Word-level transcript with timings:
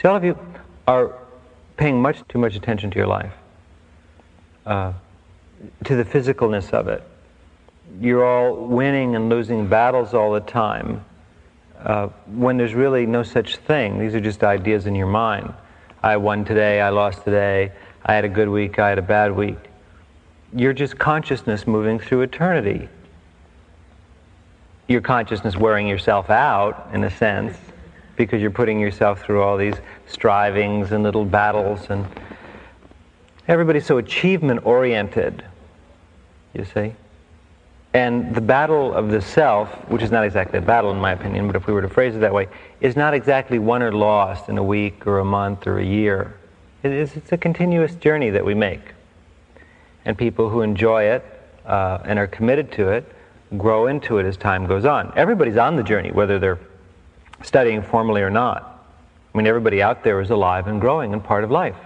See, 0.00 0.08
all 0.08 0.16
of 0.16 0.24
you 0.24 0.38
are 0.88 1.12
paying 1.76 2.00
much 2.00 2.26
too 2.28 2.38
much 2.38 2.56
attention 2.56 2.90
to 2.90 2.96
your 2.96 3.06
life, 3.06 3.32
uh, 4.64 4.94
to 5.84 5.96
the 5.96 6.04
physicalness 6.04 6.72
of 6.72 6.88
it. 6.88 7.02
You're 8.00 8.24
all 8.24 8.54
winning 8.54 9.14
and 9.14 9.28
losing 9.28 9.66
battles 9.66 10.14
all 10.14 10.32
the 10.32 10.40
time 10.40 11.04
uh, 11.84 12.06
when 12.28 12.56
there's 12.56 12.72
really 12.72 13.04
no 13.04 13.22
such 13.22 13.56
thing. 13.56 13.98
These 13.98 14.14
are 14.14 14.20
just 14.20 14.42
ideas 14.42 14.86
in 14.86 14.94
your 14.94 15.06
mind. 15.06 15.52
I 16.02 16.16
won 16.16 16.46
today, 16.46 16.80
I 16.80 16.88
lost 16.88 17.24
today, 17.24 17.72
I 18.02 18.14
had 18.14 18.24
a 18.24 18.28
good 18.28 18.48
week, 18.48 18.78
I 18.78 18.88
had 18.88 18.98
a 18.98 19.02
bad 19.02 19.36
week. 19.36 19.58
You're 20.54 20.72
just 20.72 20.98
consciousness 20.98 21.66
moving 21.66 21.98
through 21.98 22.22
eternity. 22.22 22.88
Your 24.88 25.02
consciousness 25.02 25.58
wearing 25.58 25.86
yourself 25.86 26.30
out, 26.30 26.88
in 26.94 27.04
a 27.04 27.10
sense, 27.10 27.58
because 28.24 28.42
you're 28.42 28.50
putting 28.50 28.78
yourself 28.78 29.22
through 29.22 29.42
all 29.42 29.56
these 29.56 29.76
strivings 30.06 30.92
and 30.92 31.02
little 31.02 31.24
battles 31.24 31.88
and 31.88 32.06
everybody's 33.48 33.86
so 33.86 33.96
achievement 33.96 34.64
oriented 34.66 35.42
you 36.52 36.66
see? 36.66 36.92
And 37.94 38.34
the 38.34 38.40
battle 38.40 38.92
of 38.92 39.10
the 39.10 39.22
self 39.22 39.70
which 39.88 40.02
is 40.02 40.10
not 40.10 40.24
exactly 40.24 40.58
a 40.58 40.62
battle 40.62 40.90
in 40.90 40.98
my 40.98 41.12
opinion 41.12 41.46
but 41.46 41.56
if 41.56 41.66
we 41.66 41.72
were 41.72 41.80
to 41.80 41.88
phrase 41.88 42.14
it 42.14 42.18
that 42.18 42.34
way 42.34 42.48
is 42.82 42.94
not 42.94 43.14
exactly 43.14 43.58
won 43.58 43.82
or 43.82 43.92
lost 43.92 44.50
in 44.50 44.58
a 44.58 44.62
week 44.62 45.06
or 45.06 45.20
a 45.20 45.24
month 45.24 45.66
or 45.66 45.78
a 45.78 45.84
year. 45.84 46.36
It 46.82 46.92
is, 46.92 47.16
it's 47.16 47.32
a 47.32 47.38
continuous 47.38 47.94
journey 47.94 48.28
that 48.30 48.44
we 48.44 48.52
make. 48.52 48.82
And 50.04 50.16
people 50.16 50.50
who 50.50 50.60
enjoy 50.60 51.04
it 51.04 51.24
uh, 51.64 52.00
and 52.04 52.18
are 52.18 52.26
committed 52.26 52.70
to 52.72 52.90
it 52.90 53.10
grow 53.56 53.86
into 53.86 54.18
it 54.18 54.26
as 54.26 54.36
time 54.36 54.66
goes 54.66 54.84
on. 54.84 55.10
Everybody's 55.16 55.56
on 55.56 55.76
the 55.76 55.82
journey 55.82 56.12
whether 56.12 56.38
they're 56.38 56.58
studying 57.42 57.82
formally 57.82 58.22
or 58.22 58.30
not. 58.30 58.84
I 59.32 59.38
mean, 59.38 59.46
everybody 59.46 59.82
out 59.82 60.02
there 60.02 60.20
is 60.20 60.30
alive 60.30 60.66
and 60.66 60.80
growing 60.80 61.12
and 61.12 61.22
part 61.22 61.44
of 61.44 61.50
life. 61.50 61.76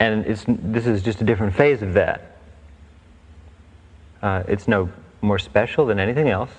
And 0.00 0.24
this 0.24 0.86
is 0.86 1.02
just 1.02 1.20
a 1.20 1.24
different 1.24 1.54
phase 1.54 1.82
of 1.82 1.94
that. 1.94 2.36
Uh, 4.22 4.44
it's 4.46 4.68
no 4.68 4.90
more 5.22 5.38
special 5.38 5.86
than 5.86 5.98
anything 5.98 6.28
else. 6.28 6.50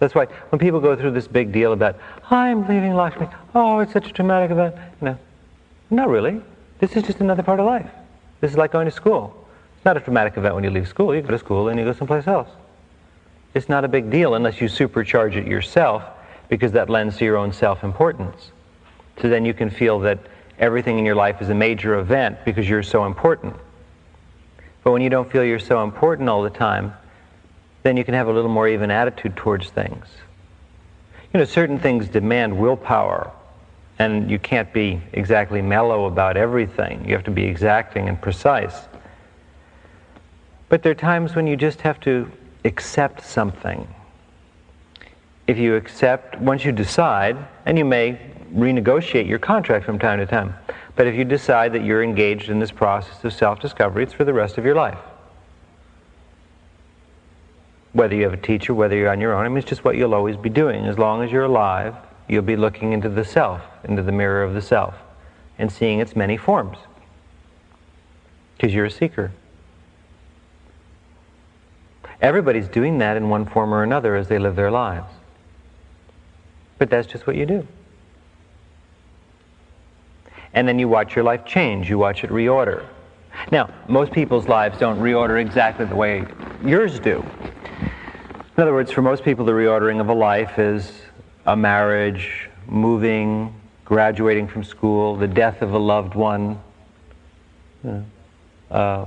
That's 0.00 0.14
why 0.14 0.26
when 0.48 0.58
people 0.58 0.80
go 0.80 0.96
through 0.96 1.12
this 1.12 1.28
big 1.28 1.52
deal 1.52 1.72
about, 1.72 1.96
I'm 2.30 2.66
leaving 2.66 2.94
Lakshmi, 2.94 3.28
oh, 3.54 3.78
it's 3.78 3.92
such 3.92 4.08
a 4.08 4.12
traumatic 4.12 4.50
event, 4.50 4.74
you 5.00 5.04
know, 5.06 5.18
not 5.90 6.08
really. 6.08 6.40
This 6.80 6.96
is 6.96 7.04
just 7.04 7.20
another 7.20 7.44
part 7.44 7.60
of 7.60 7.66
life. 7.66 7.88
This 8.40 8.50
is 8.50 8.56
like 8.56 8.72
going 8.72 8.86
to 8.86 8.90
school. 8.90 9.46
It's 9.76 9.84
not 9.84 9.96
a 9.96 10.00
traumatic 10.00 10.36
event 10.36 10.56
when 10.56 10.64
you 10.64 10.70
leave 10.70 10.88
school. 10.88 11.14
You 11.14 11.22
go 11.22 11.28
to 11.28 11.38
school 11.38 11.68
and 11.68 11.78
you 11.78 11.84
go 11.84 11.92
someplace 11.92 12.26
else. 12.26 12.48
It's 13.54 13.68
not 13.68 13.84
a 13.84 13.88
big 13.88 14.10
deal 14.10 14.34
unless 14.34 14.60
you 14.60 14.68
supercharge 14.68 15.36
it 15.36 15.46
yourself 15.46 16.02
because 16.48 16.72
that 16.72 16.90
lends 16.90 17.16
to 17.18 17.24
your 17.24 17.36
own 17.36 17.52
self-importance. 17.52 18.50
So 19.22 19.28
then 19.28 19.44
you 19.44 19.54
can 19.54 19.70
feel 19.70 20.00
that 20.00 20.18
everything 20.58 20.98
in 20.98 21.04
your 21.04 21.14
life 21.14 21.40
is 21.40 21.48
a 21.48 21.54
major 21.54 21.98
event 21.98 22.44
because 22.44 22.68
you're 22.68 22.82
so 22.82 23.06
important. 23.06 23.54
But 24.82 24.90
when 24.90 25.02
you 25.02 25.08
don't 25.08 25.30
feel 25.30 25.44
you're 25.44 25.58
so 25.58 25.82
important 25.84 26.28
all 26.28 26.42
the 26.42 26.50
time, 26.50 26.92
then 27.84 27.96
you 27.96 28.04
can 28.04 28.14
have 28.14 28.28
a 28.28 28.32
little 28.32 28.50
more 28.50 28.68
even 28.68 28.90
attitude 28.90 29.36
towards 29.36 29.70
things. 29.70 30.06
You 31.32 31.38
know, 31.38 31.44
certain 31.44 31.78
things 31.78 32.08
demand 32.08 32.58
willpower, 32.58 33.30
and 33.98 34.30
you 34.30 34.38
can't 34.38 34.72
be 34.72 35.00
exactly 35.12 35.62
mellow 35.62 36.06
about 36.06 36.36
everything. 36.36 37.04
You 37.06 37.14
have 37.14 37.24
to 37.24 37.30
be 37.30 37.44
exacting 37.44 38.08
and 38.08 38.20
precise. 38.20 38.88
But 40.68 40.82
there 40.82 40.92
are 40.92 40.96
times 40.96 41.34
when 41.34 41.46
you 41.46 41.56
just 41.56 41.82
have 41.82 42.00
to 42.00 42.30
accept 42.64 43.22
something. 43.22 43.86
If 45.46 45.58
you 45.58 45.76
accept, 45.76 46.38
once 46.40 46.64
you 46.64 46.72
decide, 46.72 47.36
and 47.66 47.76
you 47.76 47.84
may 47.84 48.18
renegotiate 48.52 49.28
your 49.28 49.38
contract 49.38 49.84
from 49.84 49.98
time 49.98 50.18
to 50.18 50.26
time, 50.26 50.54
but 50.96 51.06
if 51.06 51.14
you 51.14 51.24
decide 51.24 51.72
that 51.72 51.84
you're 51.84 52.02
engaged 52.02 52.48
in 52.48 52.58
this 52.58 52.70
process 52.70 53.22
of 53.24 53.32
self 53.32 53.60
discovery, 53.60 54.04
it's 54.04 54.12
for 54.12 54.24
the 54.24 54.32
rest 54.32 54.58
of 54.58 54.64
your 54.64 54.74
life. 54.74 54.98
Whether 57.92 58.16
you 58.16 58.24
have 58.24 58.32
a 58.32 58.38
teacher, 58.38 58.74
whether 58.74 58.96
you're 58.96 59.10
on 59.10 59.20
your 59.20 59.34
own, 59.34 59.44
I 59.44 59.48
mean, 59.48 59.58
it's 59.58 59.68
just 59.68 59.84
what 59.84 59.96
you'll 59.96 60.14
always 60.14 60.36
be 60.36 60.48
doing. 60.48 60.86
As 60.86 60.98
long 60.98 61.22
as 61.22 61.30
you're 61.30 61.44
alive, 61.44 61.94
you'll 62.28 62.42
be 62.42 62.56
looking 62.56 62.92
into 62.92 63.08
the 63.08 63.24
self, 63.24 63.60
into 63.84 64.02
the 64.02 64.12
mirror 64.12 64.42
of 64.42 64.54
the 64.54 64.62
self, 64.62 64.94
and 65.58 65.70
seeing 65.70 66.00
its 66.00 66.16
many 66.16 66.36
forms. 66.36 66.78
Because 68.56 68.74
you're 68.74 68.86
a 68.86 68.90
seeker. 68.90 69.32
Everybody's 72.24 72.68
doing 72.68 72.96
that 73.00 73.18
in 73.18 73.28
one 73.28 73.44
form 73.44 73.74
or 73.74 73.82
another 73.82 74.16
as 74.16 74.28
they 74.28 74.38
live 74.38 74.56
their 74.56 74.70
lives. 74.70 75.12
But 76.78 76.88
that's 76.88 77.06
just 77.06 77.26
what 77.26 77.36
you 77.36 77.44
do. 77.44 77.68
And 80.54 80.66
then 80.66 80.78
you 80.78 80.88
watch 80.88 81.14
your 81.14 81.22
life 81.22 81.44
change, 81.44 81.90
you 81.90 81.98
watch 81.98 82.24
it 82.24 82.30
reorder. 82.30 82.86
Now, 83.52 83.68
most 83.88 84.10
people's 84.10 84.48
lives 84.48 84.78
don't 84.78 84.98
reorder 85.00 85.38
exactly 85.38 85.84
the 85.84 85.96
way 85.96 86.24
yours 86.64 86.98
do. 86.98 87.22
In 88.56 88.62
other 88.62 88.72
words, 88.72 88.90
for 88.90 89.02
most 89.02 89.22
people, 89.22 89.44
the 89.44 89.52
reordering 89.52 90.00
of 90.00 90.08
a 90.08 90.14
life 90.14 90.58
is 90.58 91.02
a 91.44 91.54
marriage, 91.54 92.48
moving, 92.66 93.54
graduating 93.84 94.48
from 94.48 94.64
school, 94.64 95.14
the 95.14 95.28
death 95.28 95.60
of 95.60 95.74
a 95.74 95.78
loved 95.78 96.14
one, 96.14 96.58
uh, 98.70 99.04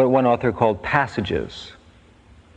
what 0.00 0.10
one 0.10 0.26
author 0.26 0.50
called 0.50 0.82
passages. 0.82 1.72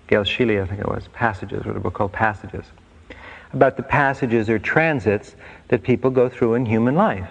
Gail 0.07 0.23
Sheehy, 0.23 0.61
I 0.61 0.65
think 0.65 0.79
it 0.79 0.87
was, 0.87 1.09
Passages, 1.11 1.65
wrote 1.65 1.75
a 1.75 1.79
book 1.79 1.93
called 1.93 2.13
Passages, 2.13 2.65
about 3.51 3.75
the 3.75 3.83
passages 3.83 4.49
or 4.49 4.59
transits 4.59 5.35
that 5.67 5.83
people 5.83 6.09
go 6.09 6.29
through 6.29 6.53
in 6.53 6.65
human 6.65 6.95
life. 6.95 7.29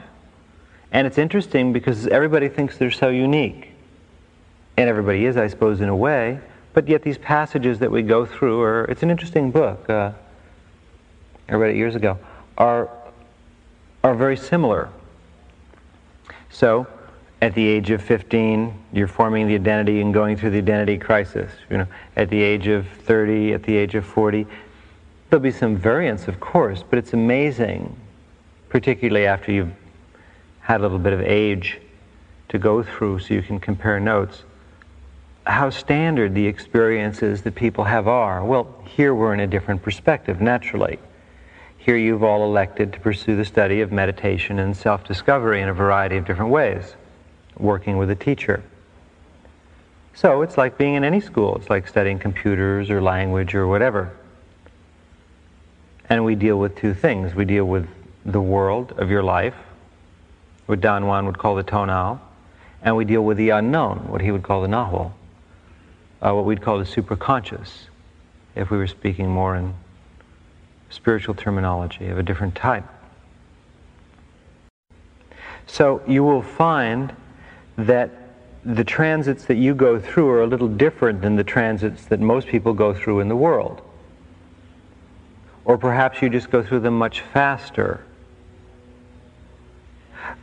And 0.91 1.07
it's 1.07 1.17
interesting 1.17 1.73
because 1.73 2.07
everybody 2.09 2.51
thinks 2.51 2.77
they're 2.77 2.91
so 2.91 3.09
unique. 3.09 3.71
And 4.77 4.89
everybody 4.89 5.25
is, 5.25 5.39
I 5.39 5.47
suppose, 5.47 5.81
in 5.81 5.89
a 5.89 5.97
way. 5.97 6.41
But 6.75 6.89
yet 6.89 7.03
these 7.03 7.17
passages 7.17 7.79
that 7.79 7.91
we 7.91 8.03
go 8.03 8.27
through 8.27 8.61
are, 8.61 8.85
it's 8.85 9.03
an 9.03 9.11
interesting 9.11 9.51
book. 9.51 9.89
Uh, 9.89 10.13
I 11.49 11.55
read 11.55 11.71
it 11.71 11.77
years 11.77 11.95
ago, 11.95 12.19
are, 12.59 12.91
are 14.05 14.15
very 14.15 14.37
similar. 14.37 14.91
So, 16.51 16.87
at 17.43 17.55
the 17.55 17.67
age 17.67 17.91
of 17.91 18.01
15, 18.01 18.73
you're 18.93 19.09
forming 19.09 19.49
the 19.49 19.57
identity 19.57 20.01
and 20.01 20.15
going 20.15 20.37
through 20.37 20.51
the 20.51 20.59
identity 20.59 20.97
crisis. 20.97 21.51
You 21.69 21.79
know, 21.79 21.87
at 22.15 22.31
the 22.31 22.41
age 22.41 22.69
of 22.69 22.87
30, 22.87 23.53
at 23.53 23.65
the 23.65 23.77
age 23.77 23.97
of 23.97 24.07
40, 24.07 24.47
there'll 25.29 25.43
be 25.43 25.51
some 25.51 25.77
variance, 25.77 26.29
of 26.29 26.39
course, 26.39 26.85
but 26.89 27.01
it's 27.01 27.15
amazing, 27.15 27.97
particularly 28.69 29.27
after 29.27 29.51
you've 29.51 29.73
had 30.61 30.81
a 30.81 30.85
little 30.85 31.01
bit 31.01 31.13
of 31.13 31.21
age 31.21 31.81
to 32.49 32.61
go 32.61 32.81
through 32.81 33.19
so 33.19 33.35
you 33.35 33.43
can 33.43 33.59
compare 33.59 33.99
notes, 33.99 34.45
how 35.45 35.69
standard 35.69 36.37
the 36.37 36.47
experiences 36.47 37.43
that 37.43 37.57
people 37.57 37.83
have 37.83 38.07
are. 38.07 38.45
Well, 38.45 38.73
here 38.87 39.17
we're 39.17 39.35
in 39.35 39.41
a 39.41 39.49
different 39.49 39.83
perspective, 39.83 40.41
naturally. 40.41 41.01
Here 41.77 41.97
you've 41.97 42.23
all 42.23 42.45
elected 42.45 42.93
to 42.93 43.01
pursue 43.01 43.35
the 43.35 43.45
study 43.45 43.81
of 43.81 43.91
meditation 43.91 44.61
and 44.61 44.77
self-discovery 44.77 45.61
in 45.61 45.69
a 45.69 45.75
variety 45.75 46.17
of 46.17 46.25
different 46.25 46.53
ways 46.53 46.95
working 47.63 47.97
with 47.97 48.11
a 48.11 48.15
teacher. 48.15 48.63
So 50.15 50.43
it's 50.43 50.59
like 50.59 50.77
being 50.77 50.95
in 50.95 51.05
any 51.05 51.21
school. 51.21 51.57
It's 51.57 51.71
like 51.71 51.89
studying 51.89 52.19
computers 52.19 52.91
or 52.91 53.01
language 53.01 53.55
or 53.55 53.67
whatever. 53.67 54.15
And 56.09 56.25
we 56.25 56.35
deal 56.35 56.59
with 56.59 56.77
two 56.77 56.93
things. 56.93 57.35
We 57.35 57.47
deal 57.47 57.65
with 57.65 57.89
the 58.27 58.41
world 58.41 58.93
of 58.99 59.11
your 59.11 59.23
life, 59.23 59.55
what 60.67 60.81
Don 60.81 61.07
Juan 61.07 61.27
would 61.27 61.39
call 61.39 61.55
the 61.55 61.63
tonal, 61.63 62.21
and 62.83 62.97
we 62.97 63.05
deal 63.05 63.25
with 63.25 63.37
the 63.37 63.51
unknown, 63.51 64.09
what 64.09 64.21
he 64.21 64.31
would 64.31 64.43
call 64.43 64.63
the 64.63 64.69
nahual, 64.69 65.13
uh, 66.21 66.35
what 66.35 66.45
we'd 66.45 66.61
call 66.61 66.79
the 66.79 66.85
superconscious, 66.85 67.87
if 68.55 68.71
we 68.71 68.77
were 68.77 68.87
speaking 68.87 69.29
more 69.29 69.57
in 69.57 69.75
spiritual 70.91 71.35
terminology 71.35 72.09
of 72.09 72.19
a 72.19 72.23
different 72.23 72.55
type. 72.55 72.85
So 75.67 76.03
you 76.07 76.23
will 76.23 76.43
find 76.43 77.15
that 77.77 78.11
the 78.65 78.85
transits 78.85 79.45
that 79.47 79.57
you 79.57 79.75
go 79.75 79.99
through 79.99 80.29
are 80.31 80.43
a 80.43 80.47
little 80.47 80.69
different 80.69 81.21
than 81.21 81.37
the 81.37 81.45
transits 81.45 82.05
that 82.07 82.21
most 82.21 82.47
people 82.47 82.73
go 82.73 82.95
through 82.95 83.21
in 83.21 83.29
the 83.29 83.37
world. 83.37 83.83
Or 85.65 85.79
perhaps 85.79 86.23
you 86.23 86.29
just 86.29 86.51
go 86.51 86.63
through 86.63 86.81
them 86.81 86.97
much 86.97 87.21
faster. 87.21 88.05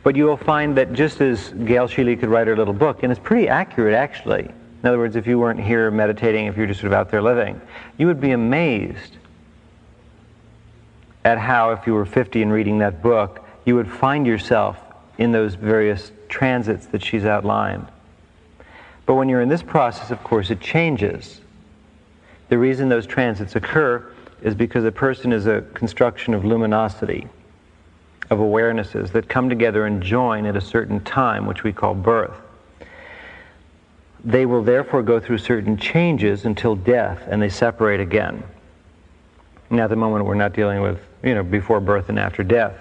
But 0.02 0.16
you 0.16 0.24
will 0.24 0.36
find 0.36 0.76
that 0.76 0.92
just 0.92 1.20
as 1.20 1.50
Gail 1.50 1.86
Sheehy 1.86 2.16
could 2.16 2.28
write 2.28 2.46
her 2.46 2.56
little 2.56 2.74
book, 2.74 3.02
and 3.02 3.10
it's 3.10 3.20
pretty 3.20 3.48
accurate 3.48 3.94
actually. 3.94 4.50
In 4.82 4.88
other 4.88 4.98
words, 4.98 5.16
if 5.16 5.26
you 5.26 5.38
weren't 5.38 5.60
here 5.60 5.90
meditating, 5.90 6.46
if 6.46 6.56
you're 6.56 6.66
just 6.66 6.80
sort 6.80 6.92
of 6.92 6.98
out 6.98 7.10
there 7.10 7.20
living, 7.20 7.60
you 7.98 8.06
would 8.06 8.20
be 8.20 8.30
amazed 8.30 9.18
at 11.24 11.38
how, 11.38 11.72
if 11.72 11.86
you 11.86 11.92
were 11.92 12.06
50 12.06 12.42
and 12.42 12.50
reading 12.50 12.78
that 12.78 13.02
book, 13.02 13.46
you 13.66 13.74
would 13.74 13.90
find 13.90 14.26
yourself 14.26 14.78
in 15.18 15.32
those 15.32 15.54
various 15.54 16.12
transits 16.30 16.86
that 16.86 17.04
she's 17.04 17.24
outlined. 17.24 17.86
But 19.04 19.14
when 19.14 19.28
you're 19.28 19.42
in 19.42 19.48
this 19.48 19.62
process, 19.62 20.10
of 20.10 20.22
course, 20.24 20.50
it 20.50 20.60
changes. 20.60 21.40
The 22.48 22.58
reason 22.58 22.88
those 22.88 23.06
transits 23.06 23.56
occur 23.56 24.10
is 24.42 24.54
because 24.54 24.84
a 24.84 24.92
person 24.92 25.32
is 25.32 25.46
a 25.46 25.62
construction 25.74 26.32
of 26.32 26.44
luminosity, 26.44 27.28
of 28.30 28.38
awarenesses 28.38 29.12
that 29.12 29.28
come 29.28 29.48
together 29.48 29.86
and 29.86 30.02
join 30.02 30.46
at 30.46 30.56
a 30.56 30.60
certain 30.60 31.00
time, 31.00 31.46
which 31.46 31.64
we 31.64 31.72
call 31.72 31.94
birth. 31.94 32.34
They 34.24 34.46
will 34.46 34.62
therefore 34.62 35.02
go 35.02 35.18
through 35.18 35.38
certain 35.38 35.76
changes 35.76 36.44
until 36.44 36.76
death, 36.76 37.22
and 37.28 37.40
they 37.40 37.48
separate 37.48 38.00
again. 38.00 38.42
Now, 39.70 39.84
at 39.84 39.90
the 39.90 39.96
moment, 39.96 40.24
we're 40.24 40.34
not 40.34 40.52
dealing 40.52 40.82
with, 40.82 40.98
you 41.22 41.34
know, 41.34 41.42
before 41.42 41.80
birth 41.80 42.08
and 42.08 42.18
after 42.18 42.42
death. 42.42 42.74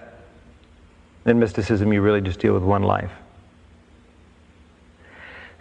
In 1.26 1.40
mysticism, 1.40 1.94
you 1.94 2.02
really 2.02 2.22
just 2.22 2.40
deal 2.40 2.54
with 2.54 2.64
one 2.64 2.84
life. 2.84 3.12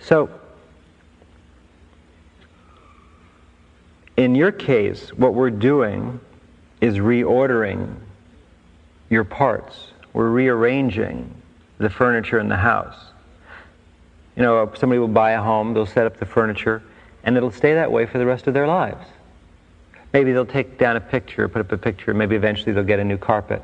So, 0.08 0.30
in 4.16 4.34
your 4.34 4.52
case, 4.52 5.10
what 5.10 5.34
we're 5.34 5.50
doing 5.50 6.18
is 6.80 6.94
reordering 6.94 7.94
your 9.10 9.24
parts. 9.24 9.76
We're 10.14 10.30
rearranging 10.30 11.34
the 11.76 11.90
furniture 11.90 12.38
in 12.38 12.48
the 12.48 12.56
house. 12.56 12.96
You 14.34 14.44
know, 14.44 14.72
somebody 14.78 14.98
will 14.98 15.08
buy 15.08 15.32
a 15.32 15.42
home, 15.42 15.74
they'll 15.74 15.84
set 15.84 16.06
up 16.06 16.16
the 16.16 16.24
furniture, 16.24 16.82
and 17.22 17.36
it'll 17.36 17.50
stay 17.50 17.74
that 17.74 17.92
way 17.92 18.06
for 18.06 18.16
the 18.16 18.24
rest 18.24 18.46
of 18.46 18.54
their 18.54 18.66
lives. 18.66 19.06
Maybe 20.14 20.32
they'll 20.32 20.46
take 20.46 20.78
down 20.78 20.96
a 20.96 21.02
picture, 21.02 21.46
put 21.50 21.60
up 21.60 21.70
a 21.70 21.76
picture, 21.76 22.14
maybe 22.14 22.34
eventually 22.34 22.72
they'll 22.72 22.82
get 22.82 22.98
a 22.98 23.04
new 23.04 23.18
carpet. 23.18 23.62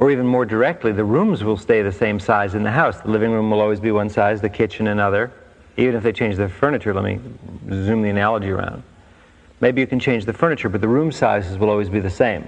Or 0.00 0.10
even 0.10 0.26
more 0.26 0.46
directly, 0.46 0.92
the 0.92 1.04
rooms 1.04 1.44
will 1.44 1.58
stay 1.58 1.82
the 1.82 1.92
same 1.92 2.18
size 2.18 2.54
in 2.54 2.62
the 2.62 2.70
house. 2.70 3.02
The 3.02 3.10
living 3.10 3.32
room 3.32 3.50
will 3.50 3.60
always 3.60 3.80
be 3.80 3.92
one 3.92 4.08
size, 4.08 4.40
the 4.40 4.48
kitchen 4.48 4.86
another. 4.86 5.30
Even 5.76 5.94
if 5.94 6.02
they 6.02 6.12
change 6.12 6.36
the 6.36 6.48
furniture, 6.48 6.94
let 6.94 7.04
me 7.04 7.20
zoom 7.68 8.00
the 8.00 8.08
analogy 8.08 8.48
around. 8.48 8.82
Maybe 9.60 9.82
you 9.82 9.86
can 9.86 10.00
change 10.00 10.24
the 10.24 10.32
furniture, 10.32 10.70
but 10.70 10.80
the 10.80 10.88
room 10.88 11.12
sizes 11.12 11.58
will 11.58 11.68
always 11.68 11.90
be 11.90 12.00
the 12.00 12.08
same. 12.08 12.46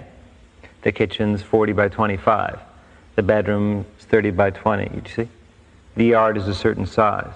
The 0.81 0.93
kitchen's 0.93 1.43
40 1.43 1.75
by 1.75 1.89
25. 1.89 2.59
The 3.17 3.23
bedroom's 3.23 3.85
30 4.07 4.31
by 4.31 4.49
20. 4.49 4.85
You 4.85 5.03
see? 5.15 5.29
The 5.95 6.07
yard 6.07 6.39
is 6.39 6.49
a 6.49 6.55
certain 6.55 6.87
size. 6.87 7.35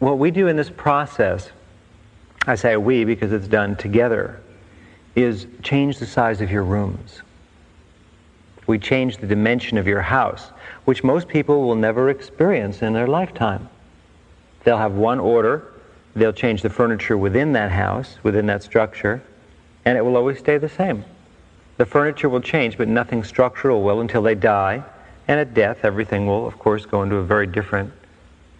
What 0.00 0.18
we 0.18 0.32
do 0.32 0.48
in 0.48 0.56
this 0.56 0.70
process, 0.70 1.50
I 2.48 2.56
say 2.56 2.76
we 2.76 3.04
because 3.04 3.32
it's 3.32 3.46
done 3.46 3.76
together, 3.76 4.40
is 5.16 5.46
change 5.62 5.98
the 5.98 6.06
size 6.06 6.40
of 6.42 6.52
your 6.52 6.62
rooms. 6.62 7.22
We 8.66 8.78
change 8.78 9.16
the 9.16 9.26
dimension 9.26 9.78
of 9.78 9.86
your 9.86 10.02
house, 10.02 10.50
which 10.84 11.02
most 11.02 11.26
people 11.26 11.62
will 11.66 11.74
never 11.74 12.10
experience 12.10 12.82
in 12.82 12.92
their 12.92 13.06
lifetime. 13.06 13.68
They'll 14.64 14.76
have 14.76 14.92
one 14.92 15.18
order, 15.18 15.72
they'll 16.14 16.32
change 16.32 16.62
the 16.62 16.70
furniture 16.70 17.16
within 17.16 17.52
that 17.52 17.72
house, 17.72 18.18
within 18.22 18.46
that 18.46 18.62
structure, 18.62 19.22
and 19.84 19.96
it 19.96 20.04
will 20.04 20.16
always 20.16 20.38
stay 20.38 20.58
the 20.58 20.68
same. 20.68 21.04
The 21.78 21.86
furniture 21.86 22.28
will 22.28 22.40
change, 22.40 22.76
but 22.76 22.88
nothing 22.88 23.24
structural 23.24 23.82
will 23.82 24.00
until 24.00 24.22
they 24.22 24.34
die, 24.34 24.82
and 25.28 25.40
at 25.40 25.54
death, 25.54 25.78
everything 25.84 26.26
will, 26.26 26.46
of 26.46 26.58
course, 26.58 26.84
go 26.84 27.02
into 27.02 27.16
a 27.16 27.22
very 27.22 27.46
different 27.46 27.92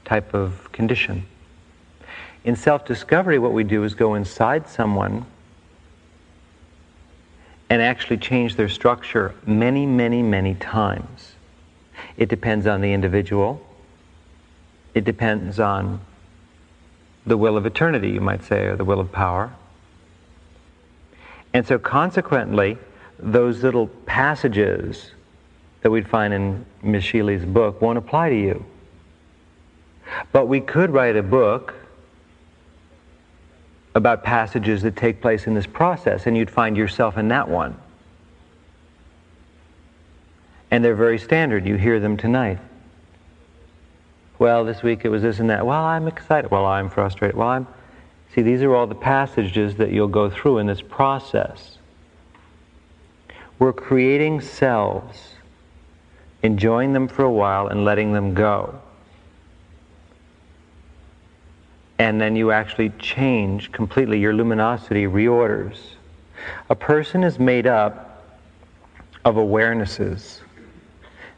type 0.05 0.33
of 0.33 0.71
condition. 0.73 1.27
In 2.45 2.57
self 2.57 2.85
discovery, 2.85 3.39
what 3.39 3.53
we 3.53 3.65
do 3.65 3.83
is 3.85 3.95
go 3.95 4.15
inside 4.15 4.69
someone 4.69 5.27
and 7.69 7.83
actually 7.83 8.17
change 8.17 8.57
their 8.57 8.69
structure 8.69 9.35
many, 9.47 9.87
many, 9.87 10.23
many 10.23 10.55
times. 10.55 11.33
It 12.17 12.29
depends 12.29 12.67
on 12.67 12.81
the 12.81 12.93
individual. 12.93 13.61
It 14.95 15.05
depends 15.05 15.59
on 15.59 16.01
the 17.27 17.37
will 17.37 17.57
of 17.57 17.67
eternity, 17.67 18.11
you 18.11 18.21
might 18.21 18.45
say, 18.45 18.67
or 18.67 18.77
the 18.77 18.85
will 18.85 19.01
of 19.01 19.11
power. 19.11 19.53
And 21.53 21.67
so, 21.67 21.79
consequently, 21.79 22.79
those 23.19 23.63
little 23.63 23.89
passages 24.07 25.11
that 25.81 25.91
we'd 25.91 26.09
find 26.09 26.33
in 26.33 26.65
Miss 26.83 27.05
Sheehy's 27.05 27.45
book 27.45 27.81
won't 27.81 27.99
apply 27.99 28.31
to 28.31 28.37
you. 28.37 28.65
But 30.33 30.47
we 30.47 30.61
could 30.61 30.91
write 30.91 31.17
a 31.17 31.23
book 31.23 31.75
about 33.97 34.23
passages 34.23 34.83
that 34.83 34.95
take 34.95 35.23
place 35.23 35.47
in 35.47 35.55
this 35.55 35.67
process, 35.67 36.27
and 36.27 36.37
you'd 36.37 36.51
find 36.51 36.77
yourself 36.77 37.17
in 37.17 37.29
that 37.29 37.49
one. 37.49 37.75
And 40.71 40.85
they're 40.85 40.95
very 40.95 41.19
standard. 41.19 41.67
You 41.67 41.77
hear 41.77 41.99
them 41.99 42.19
tonight. 42.19 42.59
Well, 44.39 44.67
this 44.67 44.83
week 44.83 45.07
it 45.07 45.09
was 45.09 45.23
this 45.23 45.39
and 45.39 45.49
that. 45.49 45.65
Well, 45.65 45.83
I'm 45.83 46.09
excited. 46.09 46.51
Well, 46.51 46.67
I'm 46.67 46.91
frustrated. 46.91 47.37
Well, 47.37 47.49
I'm. 47.49 47.67
See, 48.35 48.43
these 48.43 48.63
are 48.63 48.75
all 48.75 48.87
the 48.87 48.95
passages 48.95 49.77
that 49.77 49.91
you'll 49.91 50.09
go 50.09 50.29
through 50.29 50.59
in 50.59 50.67
this 50.67 50.83
process. 50.83 51.79
We're 53.59 53.73
creating 53.73 54.43
selves, 54.43 55.17
enjoying 56.43 56.93
them 56.93 57.09
for 57.09 57.23
a 57.23 57.33
while, 57.33 57.69
and 57.69 57.87
letting 57.87 58.13
them 58.13 58.35
go. 58.35 58.79
And 61.99 62.21
then 62.21 62.37
you 62.37 62.53
actually 62.53 62.91
change 62.99 63.73
completely. 63.73 64.19
Your 64.19 64.35
luminosity 64.35 65.07
reorders. 65.07 65.77
A 66.69 66.75
person 66.75 67.25
is 67.25 67.39
made 67.39 67.67
up 67.67 68.25
of 69.25 69.37
awarenesses. 69.37 70.41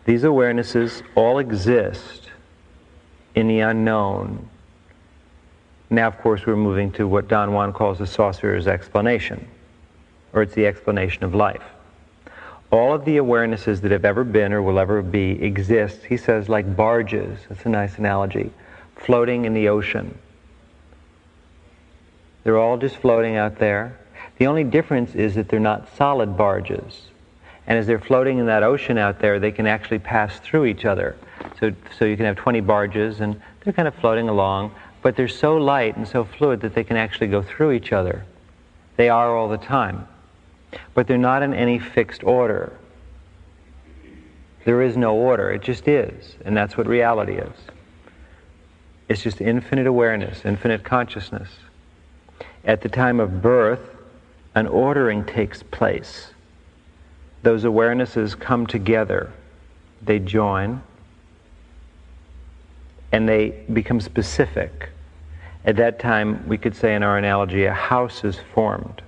These 0.05 0.23
awarenesses 0.23 1.03
all 1.15 1.39
exist 1.39 2.31
in 3.35 3.47
the 3.49 3.61
unknown. 3.61 4.49
Now, 5.91 6.09
of 6.09 6.19
course, 6.19 6.45
we're 6.45 6.57
moving 6.57 6.93
to 6.93 7.07
what 7.07 7.29
Don 7.29 7.53
Juan 7.53 7.73
calls 7.73 7.99
the 7.99 8.07
sorcerer's 8.07 8.67
explanation, 8.67 9.47
or 10.33 10.43
it's 10.43 10.55
the 10.55 10.67
explanation 10.67 11.25
of 11.25 11.35
life. 11.35 11.63
All 12.71 12.93
of 12.93 13.07
the 13.07 13.17
awarenesses 13.17 13.81
that 13.81 13.91
have 13.91 14.05
ever 14.05 14.25
been 14.25 14.53
or 14.53 14.61
will 14.61 14.79
ever 14.79 15.01
be 15.01 15.43
exist, 15.43 16.05
he 16.05 16.19
says, 16.19 16.51
like 16.51 16.77
barges. 16.77 17.39
That's 17.49 17.65
a 17.65 17.71
nice 17.71 17.97
analogy, 17.97 18.51
floating 18.97 19.47
in 19.47 19.55
the 19.55 19.69
ocean. 19.69 20.19
They're 22.49 22.57
all 22.57 22.79
just 22.79 22.97
floating 22.97 23.37
out 23.37 23.59
there. 23.59 23.99
The 24.39 24.47
only 24.47 24.65
difference 24.65 25.15
is 25.15 25.35
that 25.35 25.51
they're 25.51 25.61
not 25.61 25.95
solid 25.99 26.35
barges. 26.35 27.11
And 27.67 27.79
as 27.79 27.87
they're 27.87 28.01
floating 28.01 28.39
in 28.39 28.47
that 28.47 28.63
ocean 28.63 28.97
out 28.97 29.19
there, 29.19 29.39
they 29.39 29.53
can 29.53 29.67
actually 29.67 29.99
pass 29.99 30.39
through 30.39 30.65
each 30.65 30.87
other. 30.87 31.15
So, 31.61 31.75
so 31.99 32.07
you 32.07 32.17
can 32.17 32.25
have 32.25 32.37
20 32.37 32.61
barges 32.61 33.21
and 33.21 33.39
they're 33.61 33.75
kind 33.75 33.87
of 33.87 33.95
floating 33.97 34.31
along, 34.31 34.75
but 35.03 35.15
they're 35.15 35.29
so 35.29 35.59
light 35.59 35.99
and 35.99 36.09
so 36.09 36.25
fluid 36.25 36.63
that 36.63 36.75
they 36.75 36.85
can 36.85 36.97
actually 36.97 37.27
go 37.27 37.43
through 37.43 37.73
each 37.73 37.93
other. 37.93 38.25
They 38.97 39.11
are 39.11 39.37
all 39.37 39.51
the 39.51 39.59
time. 39.59 40.09
But 40.95 41.07
they're 41.07 41.19
not 41.19 41.43
in 41.43 41.53
any 41.53 41.79
fixed 41.79 42.25
order. 42.25 42.73
There 44.65 44.81
is 44.81 44.97
no 44.97 45.15
order, 45.15 45.51
it 45.51 45.61
just 45.61 45.87
is. 45.87 46.37
And 46.47 46.57
that's 46.57 46.79
what 46.79 46.87
reality 46.87 47.35
is. 47.35 47.57
It's 49.07 49.23
just 49.23 49.43
infinite 49.43 49.87
awareness, 49.87 50.47
infinite 50.47 50.83
consciousness 50.83 51.51
at 52.69 52.83
the 52.83 52.89
time 52.89 53.19
of 53.19 53.41
birth, 53.41 53.81
an 54.55 54.67
ordering 54.67 55.25
takes 55.25 55.63
place. 55.63 56.33
Those 57.43 57.65
awarenesses 57.65 58.39
come 58.39 58.67
together, 58.67 59.33
they 60.03 60.19
join, 60.19 60.83
and 63.11 63.27
they 63.27 63.65
become 63.73 64.03
specific. 64.03 64.91
At 65.65 65.77
that 65.77 65.99
time, 65.99 66.47
we 66.47 66.59
could 66.59 66.77
say 66.77 66.95
in 66.95 67.03
our 67.03 67.17
analogy, 67.17 67.65
a 67.65 67.73
house 67.73 68.23
is 68.23 68.39
formed, 68.55 69.01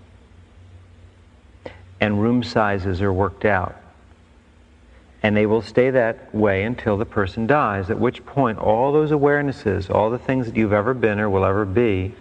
and 2.00 2.22
room 2.22 2.42
sizes 2.42 3.02
are 3.02 3.12
worked 3.12 3.44
out. 3.44 3.76
And 5.22 5.36
they 5.36 5.44
will 5.44 5.60
stay 5.60 5.90
that 5.90 6.34
way 6.34 6.62
until 6.62 6.96
the 6.96 7.04
person 7.04 7.46
dies, 7.46 7.90
at 7.90 8.00
which 8.00 8.24
point 8.24 8.58
all 8.58 8.90
those 8.90 9.10
awarenesses, 9.10 9.94
all 9.94 10.08
the 10.08 10.18
things 10.18 10.46
that 10.46 10.56
you've 10.56 10.72
ever 10.72 10.94
been 10.94 11.20
or 11.20 11.28
will 11.28 11.44
ever 11.44 11.66
be, 11.66 12.14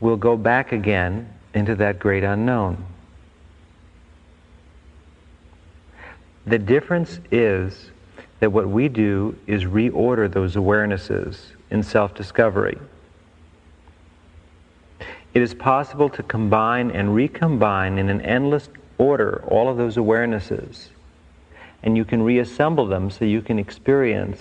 will 0.00 0.16
go 0.16 0.36
back 0.36 0.72
again 0.72 1.28
into 1.54 1.74
that 1.76 1.98
great 1.98 2.24
unknown. 2.24 2.84
The 6.46 6.58
difference 6.58 7.20
is 7.30 7.90
that 8.40 8.50
what 8.50 8.68
we 8.68 8.88
do 8.88 9.36
is 9.46 9.64
reorder 9.64 10.32
those 10.32 10.56
awarenesses 10.56 11.52
in 11.70 11.82
self 11.82 12.14
discovery. 12.14 12.78
It 15.34 15.42
is 15.42 15.54
possible 15.54 16.08
to 16.08 16.22
combine 16.22 16.90
and 16.90 17.14
recombine 17.14 17.98
in 17.98 18.08
an 18.08 18.20
endless 18.22 18.68
order 18.98 19.44
all 19.46 19.68
of 19.68 19.76
those 19.76 19.96
awarenesses, 19.96 20.88
and 21.82 21.96
you 21.96 22.04
can 22.04 22.22
reassemble 22.22 22.86
them 22.86 23.10
so 23.10 23.24
you 23.24 23.42
can 23.42 23.58
experience 23.58 24.40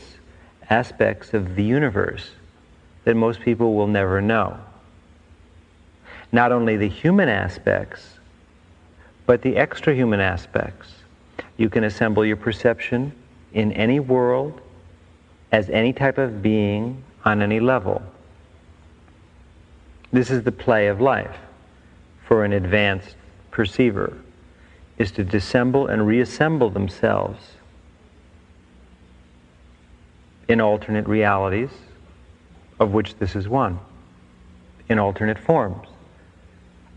aspects 0.69 1.33
of 1.33 1.55
the 1.55 1.63
universe 1.63 2.31
that 3.03 3.15
most 3.15 3.41
people 3.41 3.75
will 3.75 3.87
never 3.87 4.21
know 4.21 4.57
not 6.31 6.51
only 6.51 6.77
the 6.77 6.87
human 6.87 7.29
aspects, 7.29 8.19
but 9.25 9.41
the 9.41 9.57
extra 9.57 9.93
human 9.93 10.19
aspects. 10.19 10.93
You 11.57 11.69
can 11.69 11.83
assemble 11.83 12.25
your 12.25 12.37
perception 12.37 13.11
in 13.53 13.71
any 13.73 13.99
world 13.99 14.61
as 15.51 15.69
any 15.69 15.93
type 15.93 16.17
of 16.17 16.41
being 16.41 17.03
on 17.25 17.41
any 17.41 17.59
level. 17.59 18.01
This 20.11 20.31
is 20.31 20.43
the 20.43 20.51
play 20.51 20.87
of 20.87 21.01
life 21.01 21.37
for 22.25 22.45
an 22.45 22.53
advanced 22.53 23.15
perceiver, 23.51 24.17
is 24.97 25.11
to 25.11 25.23
dissemble 25.23 25.87
and 25.87 26.05
reassemble 26.05 26.69
themselves 26.69 27.39
in 30.47 30.61
alternate 30.61 31.07
realities, 31.07 31.69
of 32.79 32.91
which 32.91 33.15
this 33.15 33.35
is 33.35 33.47
one, 33.47 33.79
in 34.89 34.97
alternate 34.97 35.37
forms, 35.37 35.88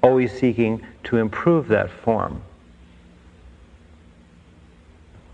always 0.03 0.33
seeking 0.33 0.85
to 1.05 1.19
improve 1.19 1.69
that 1.69 1.91
form, 1.91 2.43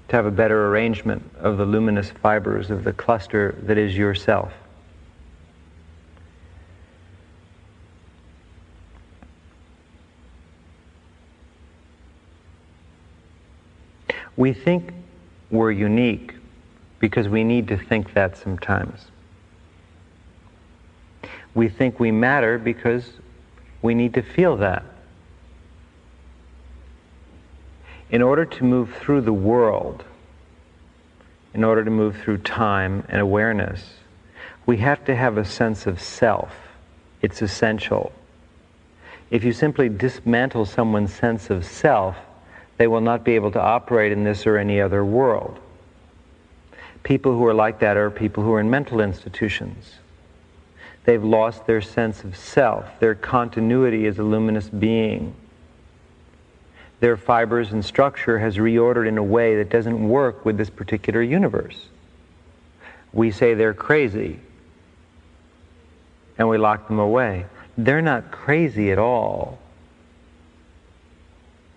to 0.08 0.16
have 0.16 0.26
a 0.26 0.30
better 0.30 0.68
arrangement 0.68 1.22
of 1.38 1.56
the 1.56 1.64
luminous 1.64 2.10
fibers 2.10 2.70
of 2.70 2.84
the 2.84 2.92
cluster 2.92 3.58
that 3.62 3.78
is 3.78 3.96
yourself. 3.96 4.52
We 14.36 14.52
think 14.52 14.92
we're 15.50 15.72
unique 15.72 16.34
because 17.00 17.28
we 17.28 17.42
need 17.42 17.66
to 17.68 17.76
think 17.76 18.14
that 18.14 18.36
sometimes. 18.36 19.06
We 21.54 21.68
think 21.68 21.98
we 21.98 22.12
matter 22.12 22.58
because 22.58 23.10
we 23.82 23.94
need 23.94 24.14
to 24.14 24.22
feel 24.22 24.56
that. 24.56 24.84
In 28.10 28.22
order 28.22 28.44
to 28.44 28.64
move 28.64 28.94
through 29.00 29.20
the 29.20 29.32
world, 29.32 30.04
in 31.54 31.64
order 31.64 31.84
to 31.84 31.90
move 31.90 32.16
through 32.16 32.38
time 32.38 33.04
and 33.08 33.20
awareness, 33.20 33.94
we 34.66 34.78
have 34.78 35.04
to 35.04 35.14
have 35.14 35.38
a 35.38 35.44
sense 35.44 35.86
of 35.86 36.00
self. 36.00 36.54
It's 37.22 37.42
essential. 37.42 38.12
If 39.30 39.44
you 39.44 39.52
simply 39.52 39.88
dismantle 39.88 40.66
someone's 40.66 41.12
sense 41.12 41.50
of 41.50 41.64
self, 41.64 42.16
they 42.78 42.86
will 42.86 43.00
not 43.00 43.24
be 43.24 43.34
able 43.34 43.50
to 43.52 43.60
operate 43.60 44.12
in 44.12 44.24
this 44.24 44.46
or 44.46 44.56
any 44.56 44.80
other 44.80 45.04
world. 45.04 45.58
People 47.02 47.32
who 47.32 47.46
are 47.46 47.54
like 47.54 47.80
that 47.80 47.96
are 47.96 48.10
people 48.10 48.42
who 48.42 48.52
are 48.52 48.60
in 48.60 48.70
mental 48.70 49.00
institutions. 49.00 49.94
They've 51.08 51.24
lost 51.24 51.64
their 51.66 51.80
sense 51.80 52.22
of 52.22 52.36
self, 52.36 53.00
their 53.00 53.14
continuity 53.14 54.06
as 54.06 54.18
a 54.18 54.22
luminous 54.22 54.68
being. 54.68 55.34
Their 57.00 57.16
fibers 57.16 57.72
and 57.72 57.82
structure 57.82 58.38
has 58.40 58.58
reordered 58.58 59.08
in 59.08 59.16
a 59.16 59.22
way 59.22 59.56
that 59.56 59.70
doesn't 59.70 60.06
work 60.06 60.44
with 60.44 60.58
this 60.58 60.68
particular 60.68 61.22
universe. 61.22 61.86
We 63.14 63.30
say 63.30 63.54
they're 63.54 63.72
crazy, 63.72 64.38
and 66.36 66.46
we 66.46 66.58
lock 66.58 66.88
them 66.88 66.98
away. 66.98 67.46
They're 67.78 68.02
not 68.02 68.30
crazy 68.30 68.92
at 68.92 68.98
all. 68.98 69.58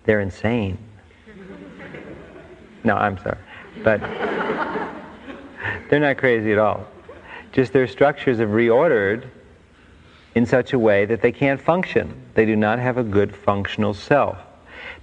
They're 0.04 0.20
insane. 0.20 0.76
No, 2.84 2.96
I'm 2.96 3.16
sorry. 3.16 3.38
But 3.82 4.00
they're 5.88 6.00
not 6.00 6.18
crazy 6.18 6.52
at 6.52 6.58
all. 6.58 6.86
Just 7.52 7.72
their 7.72 7.86
structures 7.86 8.38
have 8.38 8.48
reordered 8.48 9.28
in 10.34 10.46
such 10.46 10.72
a 10.72 10.78
way 10.78 11.04
that 11.04 11.20
they 11.20 11.32
can't 11.32 11.60
function. 11.60 12.14
They 12.34 12.46
do 12.46 12.56
not 12.56 12.78
have 12.78 12.96
a 12.96 13.02
good 13.02 13.36
functional 13.36 13.94
self. 13.94 14.38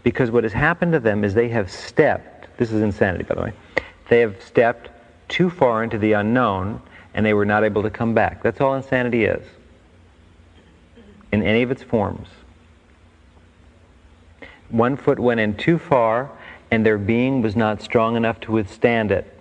Because 0.04 0.32
what 0.32 0.44
has 0.44 0.54
happened 0.54 0.94
to 0.94 1.00
them 1.00 1.24
is 1.24 1.34
they 1.34 1.50
have 1.50 1.72
stepped, 1.72 2.48
this 2.58 2.72
is 2.72 2.82
insanity 2.82 3.24
by 3.24 3.36
the 3.36 3.42
way, 3.42 3.54
they 4.10 4.20
have 4.22 4.42
stepped 4.42 4.90
too 5.28 5.50
far 5.50 5.84
into 5.84 5.98
the 5.98 6.14
unknown 6.14 6.82
and 7.14 7.26
they 7.26 7.34
were 7.34 7.46
not 7.46 7.64
able 7.64 7.84
to 7.84 7.90
come 7.90 8.14
back. 8.14 8.42
That's 8.42 8.60
all 8.62 8.76
insanity 8.76 9.26
is, 9.26 9.46
in 11.32 11.44
any 11.44 11.62
of 11.62 11.70
its 11.70 11.84
forms. 11.84 12.28
One 14.70 14.98
foot 14.98 15.20
went 15.20 15.40
in 15.40 15.56
too 15.56 15.78
far 15.78 16.32
and 16.72 16.86
their 16.86 16.98
being 16.98 17.42
was 17.42 17.56
not 17.56 17.82
strong 17.82 18.16
enough 18.16 18.40
to 18.42 18.52
withstand 18.52 19.12
it. 19.12 19.39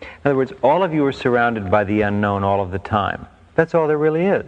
In 0.00 0.08
other 0.24 0.36
words, 0.36 0.52
all 0.62 0.82
of 0.82 0.94
you 0.94 1.04
are 1.06 1.12
surrounded 1.12 1.70
by 1.70 1.84
the 1.84 2.02
unknown 2.02 2.44
all 2.44 2.60
of 2.60 2.70
the 2.70 2.78
time. 2.78 3.26
That's 3.54 3.74
all 3.74 3.88
there 3.88 3.98
really 3.98 4.26
is. 4.26 4.46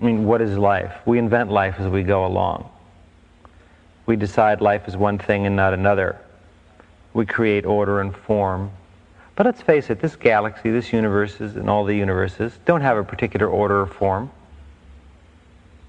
I 0.00 0.04
mean, 0.04 0.26
what 0.26 0.40
is 0.40 0.56
life? 0.56 0.94
We 1.06 1.18
invent 1.18 1.50
life 1.50 1.76
as 1.78 1.88
we 1.88 2.02
go 2.02 2.26
along. 2.26 2.70
We 4.04 4.16
decide 4.16 4.60
life 4.60 4.86
is 4.88 4.96
one 4.96 5.18
thing 5.18 5.46
and 5.46 5.56
not 5.56 5.74
another. 5.74 6.18
We 7.12 7.26
create 7.26 7.64
order 7.64 8.00
and 8.00 8.14
form. 8.14 8.70
But 9.34 9.46
let's 9.46 9.60
face 9.60 9.90
it, 9.90 10.00
this 10.00 10.16
galaxy, 10.16 10.70
this 10.70 10.92
universe, 10.92 11.40
and 11.40 11.68
all 11.68 11.84
the 11.84 11.96
universes 11.96 12.58
don't 12.64 12.82
have 12.82 12.96
a 12.96 13.04
particular 13.04 13.48
order 13.48 13.82
or 13.82 13.86
form. 13.86 14.30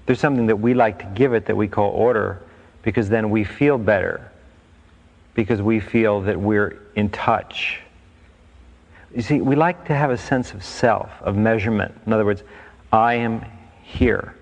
There's 0.06 0.20
something 0.20 0.46
that 0.46 0.56
we 0.56 0.74
like 0.74 0.98
to 1.00 1.06
give 1.14 1.34
it 1.34 1.46
that 1.46 1.56
we 1.56 1.68
call 1.68 1.90
order 1.90 2.42
because 2.82 3.08
then 3.08 3.30
we 3.30 3.44
feel 3.44 3.78
better 3.78 4.30
because 5.38 5.62
we 5.62 5.78
feel 5.78 6.20
that 6.22 6.40
we're 6.40 6.76
in 6.96 7.08
touch. 7.10 7.78
You 9.14 9.22
see, 9.22 9.40
we 9.40 9.54
like 9.54 9.84
to 9.84 9.94
have 9.94 10.10
a 10.10 10.18
sense 10.18 10.52
of 10.52 10.64
self, 10.64 11.12
of 11.20 11.36
measurement. 11.36 11.94
In 12.06 12.12
other 12.12 12.24
words, 12.24 12.42
I 12.92 13.14
am 13.14 13.44
here. 13.84 14.34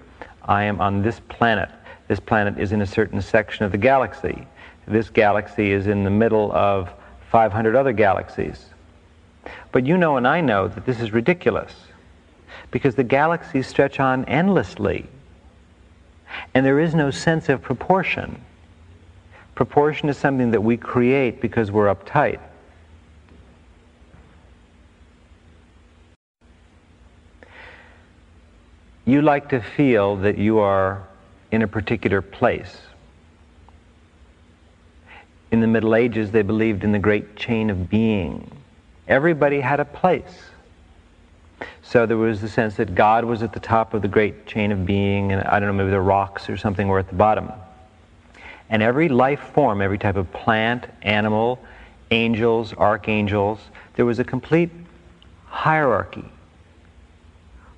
I 0.42 0.62
am 0.62 0.80
on 0.80 1.02
this 1.02 1.20
planet. 1.28 1.68
This 2.08 2.18
planet 2.18 2.58
is 2.58 2.72
in 2.72 2.80
a 2.80 2.86
certain 2.86 3.20
section 3.20 3.66
of 3.66 3.72
the 3.72 3.76
galaxy. 3.76 4.46
This 4.88 5.10
galaxy 5.10 5.70
is 5.70 5.86
in 5.86 6.02
the 6.02 6.08
middle 6.08 6.50
of 6.52 6.88
500 7.30 7.76
other 7.76 7.92
galaxies. 7.92 8.64
But 9.72 9.84
you 9.84 9.98
know 9.98 10.16
and 10.16 10.26
I 10.26 10.40
know 10.40 10.66
that 10.66 10.86
this 10.86 10.98
is 10.98 11.12
ridiculous 11.12 11.74
because 12.70 12.94
the 12.94 13.04
galaxies 13.04 13.66
stretch 13.66 14.00
on 14.00 14.24
endlessly 14.24 15.04
and 16.54 16.64
there 16.64 16.80
is 16.80 16.94
no 16.94 17.10
sense 17.10 17.50
of 17.50 17.60
proportion. 17.60 18.40
Proportion 19.56 20.10
is 20.10 20.18
something 20.18 20.50
that 20.50 20.60
we 20.60 20.76
create 20.76 21.40
because 21.40 21.70
we're 21.70 21.92
uptight. 21.92 22.38
You 29.06 29.22
like 29.22 29.48
to 29.48 29.60
feel 29.60 30.16
that 30.16 30.36
you 30.36 30.58
are 30.58 31.08
in 31.50 31.62
a 31.62 31.66
particular 31.66 32.20
place. 32.20 32.76
In 35.50 35.60
the 35.60 35.66
Middle 35.66 35.94
Ages, 35.94 36.32
they 36.32 36.42
believed 36.42 36.84
in 36.84 36.92
the 36.92 36.98
great 36.98 37.34
chain 37.34 37.70
of 37.70 37.88
being. 37.88 38.50
Everybody 39.08 39.60
had 39.60 39.80
a 39.80 39.86
place. 39.86 40.50
So 41.80 42.04
there 42.04 42.18
was 42.18 42.42
the 42.42 42.48
sense 42.48 42.75
that 42.75 42.94
God 42.94 43.25
was 43.25 43.42
at 43.42 43.54
the 43.54 43.60
top 43.60 43.94
of 43.94 44.02
the 44.02 44.08
great 44.08 44.44
chain 44.44 44.70
of 44.70 44.84
being, 44.84 45.32
and 45.32 45.42
I 45.44 45.58
don't 45.60 45.68
know, 45.68 45.84
maybe 45.84 45.92
the 45.92 46.00
rocks 46.00 46.50
or 46.50 46.58
something 46.58 46.88
were 46.88 46.98
at 46.98 47.08
the 47.08 47.14
bottom. 47.14 47.50
And 48.68 48.82
every 48.82 49.08
life 49.08 49.40
form, 49.54 49.80
every 49.80 49.99
type 49.99 50.16
of 50.16 50.30
plant, 50.32 50.87
animal, 51.02 51.61
angels, 52.11 52.73
archangels, 52.75 53.61
there 53.94 54.04
was 54.04 54.18
a 54.18 54.25
complete 54.25 54.70
hierarchy 55.46 56.25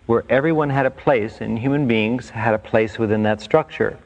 where 0.07 0.25
everyone 0.31 0.71
had 0.71 0.87
a 0.87 0.91
place 0.91 1.43
and 1.43 1.59
human 1.59 1.87
beings 1.87 2.31
had 2.31 2.55
a 2.55 2.59
place 2.59 2.99
within 2.99 3.23
that 3.25 3.41
structure. 3.43 3.99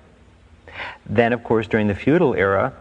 Then, 1.06 1.32
of 1.32 1.44
course, 1.44 1.68
during 1.68 1.86
the 1.86 1.94
feudal 1.94 2.34
era, 2.34 2.72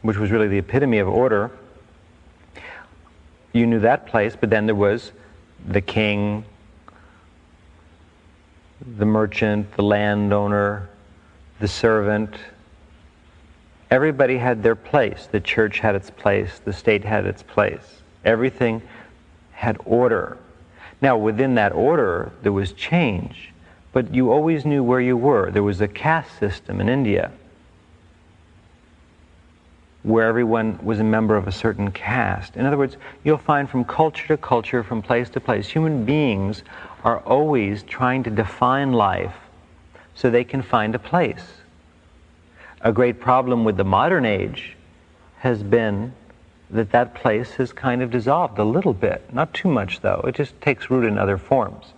which 0.00 0.16
was 0.16 0.30
really 0.30 0.48
the 0.48 0.58
epitome 0.58 0.98
of 0.98 1.08
order, 1.08 1.50
you 3.52 3.66
knew 3.66 3.80
that 3.80 4.06
place, 4.06 4.36
but 4.36 4.48
then 4.48 4.66
there 4.66 4.74
was 4.74 5.12
the 5.66 5.80
king, 5.80 6.44
the 8.96 9.04
merchant, 9.04 9.70
the 9.74 9.82
landowner, 9.82 10.88
the 11.60 11.68
servant. 11.68 12.34
Everybody 13.90 14.38
had 14.38 14.62
their 14.62 14.74
place. 14.74 15.28
The 15.30 15.40
church 15.40 15.80
had 15.80 15.94
its 15.94 16.10
place. 16.10 16.60
The 16.64 16.72
state 16.72 17.04
had 17.04 17.26
its 17.26 17.42
place. 17.42 18.02
Everything 18.24 18.82
had 19.52 19.78
order. 19.84 20.36
Now, 21.00 21.16
within 21.16 21.54
that 21.54 21.72
order, 21.72 22.32
there 22.42 22.52
was 22.52 22.72
change, 22.72 23.52
but 23.92 24.14
you 24.14 24.32
always 24.32 24.64
knew 24.64 24.82
where 24.82 25.00
you 25.00 25.16
were. 25.16 25.50
There 25.50 25.62
was 25.62 25.80
a 25.80 25.88
caste 25.88 26.38
system 26.38 26.80
in 26.80 26.88
India 26.88 27.30
where 30.02 30.26
everyone 30.26 30.78
was 30.82 31.00
a 31.00 31.04
member 31.04 31.36
of 31.36 31.48
a 31.48 31.52
certain 31.52 31.90
caste. 31.90 32.56
In 32.56 32.64
other 32.64 32.78
words, 32.78 32.96
you'll 33.24 33.36
find 33.36 33.68
from 33.68 33.84
culture 33.84 34.26
to 34.28 34.36
culture, 34.36 34.82
from 34.82 35.02
place 35.02 35.28
to 35.30 35.40
place, 35.40 35.68
human 35.68 36.04
beings 36.04 36.62
are 37.04 37.18
always 37.20 37.82
trying 37.82 38.22
to 38.22 38.30
define 38.30 38.92
life 38.92 39.34
so 40.18 40.28
they 40.28 40.42
can 40.42 40.62
find 40.62 40.96
a 40.96 40.98
place. 40.98 41.46
A 42.80 42.90
great 42.90 43.20
problem 43.20 43.62
with 43.62 43.76
the 43.76 43.84
modern 43.84 44.26
age 44.26 44.76
has 45.38 45.62
been 45.62 46.12
that 46.70 46.90
that 46.90 47.14
place 47.14 47.52
has 47.52 47.72
kind 47.72 48.02
of 48.02 48.10
dissolved 48.10 48.58
a 48.58 48.64
little 48.64 48.92
bit. 48.92 49.32
Not 49.32 49.54
too 49.54 49.68
much, 49.68 50.00
though. 50.00 50.20
It 50.26 50.34
just 50.34 50.60
takes 50.60 50.90
root 50.90 51.04
in 51.04 51.18
other 51.18 51.38
forms. 51.38 51.92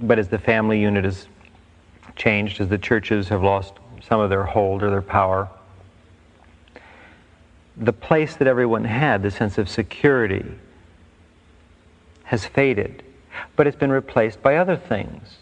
But 0.00 0.20
as 0.20 0.28
the 0.28 0.38
family 0.38 0.80
unit 0.80 1.04
has 1.04 1.26
changed, 2.14 2.60
as 2.60 2.68
the 2.68 2.78
churches 2.78 3.28
have 3.30 3.42
lost 3.42 3.74
some 4.08 4.20
of 4.20 4.30
their 4.30 4.44
hold 4.44 4.84
or 4.84 4.90
their 4.90 5.02
power, 5.02 5.48
the 7.76 7.92
place 7.92 8.36
that 8.36 8.46
everyone 8.46 8.84
had, 8.84 9.24
the 9.24 9.32
sense 9.32 9.58
of 9.58 9.68
security, 9.68 10.44
has 12.24 12.46
faded. 12.46 13.02
but 13.56 13.66
it's 13.66 13.76
been 13.76 13.92
replaced 13.92 14.40
by 14.40 14.56
other 14.56 14.76
things. 14.76 15.38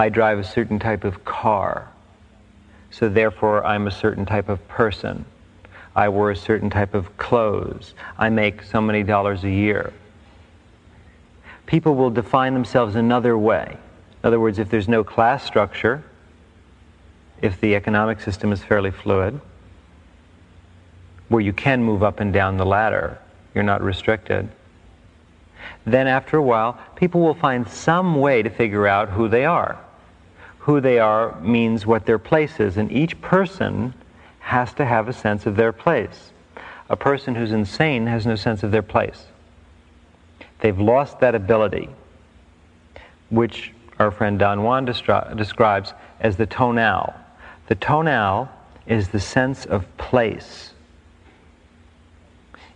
I 0.00 0.08
drive 0.08 0.38
a 0.38 0.44
certain 0.44 0.78
type 0.78 1.02
of 1.02 1.24
car, 1.24 1.88
so 2.90 3.08
therefore 3.08 3.66
I'm 3.66 3.88
a 3.88 3.90
certain 3.90 4.24
type 4.24 4.48
of 4.48 4.66
person. 4.68 5.24
I 5.96 6.08
wear 6.08 6.30
a 6.30 6.36
certain 6.36 6.70
type 6.70 6.94
of 6.94 7.16
clothes. 7.16 7.94
I 8.16 8.30
make 8.30 8.62
so 8.62 8.80
many 8.80 9.02
dollars 9.02 9.42
a 9.42 9.50
year. 9.50 9.92
People 11.66 11.96
will 11.96 12.10
define 12.10 12.54
themselves 12.54 12.94
another 12.94 13.36
way. 13.36 13.76
In 14.22 14.28
other 14.28 14.38
words, 14.38 14.60
if 14.60 14.70
there's 14.70 14.86
no 14.86 15.02
class 15.02 15.44
structure, 15.44 16.04
if 17.42 17.60
the 17.60 17.74
economic 17.74 18.20
system 18.20 18.52
is 18.52 18.62
fairly 18.62 18.92
fluid, 18.92 19.40
where 21.28 21.40
you 21.40 21.52
can 21.52 21.82
move 21.82 22.04
up 22.04 22.20
and 22.20 22.32
down 22.32 22.56
the 22.56 22.64
ladder, 22.64 23.18
you're 23.52 23.64
not 23.64 23.82
restricted, 23.82 24.48
then 25.84 26.06
after 26.06 26.36
a 26.36 26.42
while, 26.42 26.78
people 26.94 27.20
will 27.20 27.34
find 27.34 27.68
some 27.68 28.14
way 28.14 28.42
to 28.42 28.50
figure 28.50 28.86
out 28.86 29.08
who 29.08 29.28
they 29.28 29.44
are. 29.44 29.78
Who 30.68 30.82
they 30.82 30.98
are 30.98 31.40
means 31.40 31.86
what 31.86 32.04
their 32.04 32.18
place 32.18 32.60
is, 32.60 32.76
and 32.76 32.92
each 32.92 33.18
person 33.22 33.94
has 34.40 34.74
to 34.74 34.84
have 34.84 35.08
a 35.08 35.14
sense 35.14 35.46
of 35.46 35.56
their 35.56 35.72
place. 35.72 36.30
A 36.90 36.94
person 36.94 37.34
who's 37.34 37.52
insane 37.52 38.06
has 38.06 38.26
no 38.26 38.36
sense 38.36 38.62
of 38.62 38.70
their 38.70 38.82
place. 38.82 39.28
They've 40.60 40.78
lost 40.78 41.20
that 41.20 41.34
ability, 41.34 41.88
which 43.30 43.72
our 43.98 44.10
friend 44.10 44.38
Don 44.38 44.62
Juan 44.62 44.84
destri- 44.84 45.34
describes 45.38 45.94
as 46.20 46.36
the 46.36 46.44
tonal. 46.44 47.14
The 47.68 47.74
tonal 47.74 48.50
is 48.86 49.08
the 49.08 49.20
sense 49.20 49.64
of 49.64 49.86
place. 49.96 50.74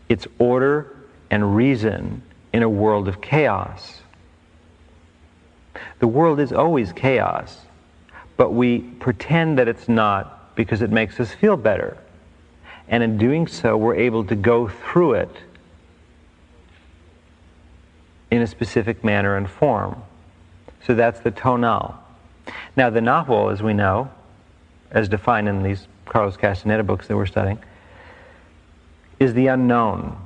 It's 0.08 0.26
order 0.38 0.96
and 1.30 1.54
reason 1.54 2.22
in 2.54 2.62
a 2.62 2.70
world 2.70 3.06
of 3.06 3.20
chaos. 3.20 4.00
The 5.98 6.08
world 6.08 6.40
is 6.40 6.54
always 6.54 6.94
chaos, 6.94 7.66
but 8.42 8.54
we 8.54 8.80
pretend 8.80 9.56
that 9.56 9.68
it's 9.68 9.88
not 9.88 10.56
because 10.56 10.82
it 10.82 10.90
makes 10.90 11.20
us 11.20 11.32
feel 11.32 11.56
better. 11.56 11.96
And 12.88 13.00
in 13.00 13.16
doing 13.16 13.46
so, 13.46 13.76
we're 13.76 13.94
able 13.94 14.24
to 14.24 14.34
go 14.34 14.66
through 14.66 15.14
it 15.14 15.30
in 18.32 18.42
a 18.42 18.46
specific 18.48 19.04
manner 19.04 19.36
and 19.36 19.48
form. 19.48 20.02
So 20.84 20.92
that's 20.92 21.20
the 21.20 21.30
tonal. 21.30 21.94
Now, 22.74 22.90
the 22.90 22.98
nahual, 22.98 23.52
as 23.52 23.62
we 23.62 23.74
know, 23.74 24.10
as 24.90 25.08
defined 25.08 25.48
in 25.48 25.62
these 25.62 25.86
Carlos 26.06 26.36
Castaneda 26.36 26.82
books 26.82 27.06
that 27.06 27.16
we're 27.16 27.26
studying, 27.26 27.60
is 29.20 29.34
the 29.34 29.46
unknown. 29.46 30.18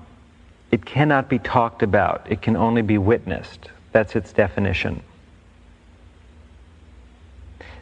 It 0.71 0.87
cannot 0.87 1.29
be 1.29 1.39
talked 1.39 1.83
about, 1.83 2.27
it 2.31 2.41
can 2.41 2.57
only 2.57 2.81
be 2.81 2.97
witnessed. 2.97 3.69
That's 3.93 4.17
its 4.17 4.33
definition. 4.33 5.03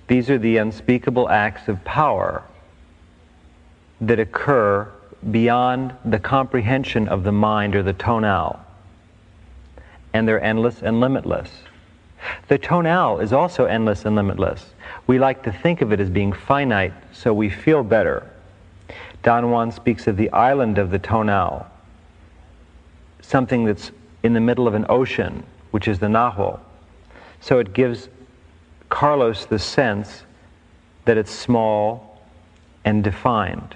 These 0.07 0.29
are 0.31 0.39
the 0.39 0.59
unspeakable 0.59 1.29
acts 1.29 1.69
of 1.69 1.83
power 1.85 2.43
that 4.01 4.19
occur 4.19 4.91
beyond 5.31 5.95
the 6.05 6.19
comprehension 6.19 7.09
of 7.09 7.25
the 7.25 7.33
mind 7.33 7.75
or 7.75 7.83
the 7.83 7.95
tonal. 7.95 8.61
And 10.13 10.29
they're 10.29 10.43
endless 10.43 10.83
and 10.83 11.01
limitless. 11.01 11.51
The 12.49 12.59
tonal 12.59 13.21
is 13.21 13.33
also 13.33 13.65
endless 13.65 14.05
and 14.05 14.15
limitless. 14.15 14.75
We 15.07 15.19
like 15.19 15.43
to 15.45 15.53
think 15.53 15.83
of 15.83 15.93
it 15.93 16.01
as 16.01 16.11
being 16.11 16.33
finite, 16.33 16.95
so 17.13 17.33
we 17.33 17.51
feel 17.51 17.83
better. 17.83 18.31
Don 19.23 19.51
Juan 19.51 19.73
speaks 19.73 20.07
of 20.07 20.17
the 20.17 20.31
island 20.31 20.79
of 20.79 20.91
the 20.91 20.99
tonal, 20.99 21.67
something 23.23 23.65
that's 23.65 23.91
in 24.23 24.35
the 24.35 24.41
middle 24.41 24.69
of 24.69 24.75
an 24.75 24.87
ocean, 24.89 25.45
which 25.71 25.89
is 25.89 25.99
the 25.99 26.09
nahual. 26.09 26.61
So 27.41 27.59
it 27.59 27.73
gives 27.73 28.09
Carlos 28.89 29.47
the 29.47 29.59
sense 29.59 30.23
that 31.05 31.17
it's 31.17 31.33
small 31.33 32.21
and 32.85 33.03
defined. 33.03 33.75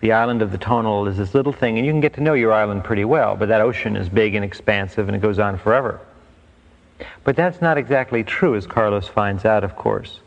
The 0.00 0.12
island 0.12 0.42
of 0.42 0.50
the 0.50 0.58
tonal 0.58 1.06
is 1.06 1.18
this 1.18 1.34
little 1.34 1.52
thing, 1.52 1.76
and 1.76 1.86
you 1.86 1.92
can 1.92 2.00
get 2.00 2.14
to 2.14 2.22
know 2.22 2.34
your 2.34 2.52
island 2.52 2.84
pretty 2.84 3.04
well, 3.04 3.36
but 3.36 3.48
that 3.48 3.60
ocean 3.60 3.96
is 3.96 4.08
big 4.08 4.34
and 4.34 4.44
expansive 4.44 5.08
and 5.08 5.16
it 5.16 5.20
goes 5.20 5.38
on 5.38 5.58
forever. 5.58 6.00
But 7.24 7.36
that's 7.36 7.60
not 7.60 7.78
exactly 7.78 8.24
true, 8.24 8.56
as 8.56 8.66
Carlos 8.66 9.06
finds 9.06 9.44
out, 9.44 9.64
of 9.64 9.76
course. 9.76 10.20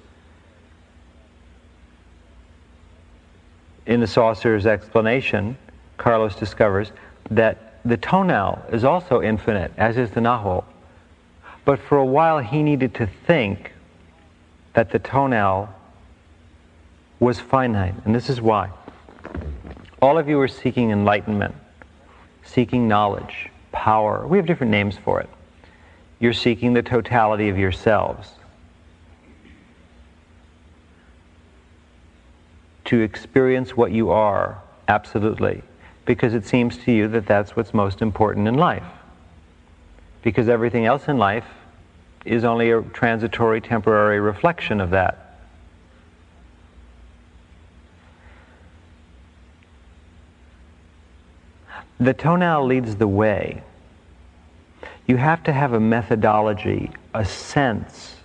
In 3.86 4.00
the 4.00 4.08
sorcerer's 4.08 4.65
explanation, 4.65 5.58
Carlos 5.98 6.36
discovers 6.36 6.91
that 7.30 7.74
the 7.84 7.98
tonal 7.98 8.63
is 8.72 8.84
also 8.84 9.22
infinite, 9.22 9.74
as 9.78 9.98
is 9.98 10.12
the 10.12 10.22
nahual. 10.22 10.63
But 11.65 11.80
for 11.80 11.98
a 11.98 12.06
while, 12.06 12.39
he 12.39 12.63
needed 12.63 12.93
to 12.96 13.08
think 13.08 13.73
that 14.74 14.92
the 14.92 15.00
tonal 15.00 15.70
was 17.20 17.40
finite, 17.40 17.96
and 18.06 18.14
this 18.14 18.30
is 18.30 18.42
why. 18.42 18.70
All 20.02 20.18
of 20.18 20.28
you 20.28 20.40
are 20.42 20.48
seeking 20.48 20.92
enlightenment, 20.92 21.56
seeking 22.44 22.88
knowledge, 22.88 23.50
power. 23.72 24.28
We 24.28 24.38
have 24.38 24.46
different 24.46 24.72
names 24.72 24.98
for 24.98 25.22
it. 25.22 25.30
You're 26.20 26.34
seeking 26.34 26.74
the 26.74 26.82
totality 26.82 27.50
of 27.50 27.58
yourselves. 27.58 28.30
To 32.86 33.00
experience 33.00 33.78
what 33.78 33.92
you 33.92 34.10
are, 34.12 34.62
absolutely, 34.88 35.64
because 36.06 36.34
it 36.34 36.46
seems 36.46 36.78
to 36.80 36.92
you 36.92 37.08
that 37.10 37.26
that's 37.26 37.56
what's 37.56 37.74
most 37.74 38.02
important 38.02 38.48
in 38.48 38.56
life. 38.56 38.84
Because 40.22 40.50
everything 40.50 40.86
else 40.86 41.08
in 41.08 41.18
life 41.18 41.46
is 42.26 42.44
only 42.44 42.72
a 42.72 42.82
transitory, 42.82 43.62
temporary 43.62 44.20
reflection 44.20 44.80
of 44.80 44.92
that. 44.92 45.24
The 52.00 52.14
tonal 52.14 52.66
leads 52.66 52.96
the 52.96 53.08
way. 53.08 53.64
You 55.06 55.18
have 55.18 55.44
to 55.44 55.54
have 55.54 55.74
a 55.74 55.80
methodology, 55.80 56.92
a 57.14 57.26
sense 57.26 58.16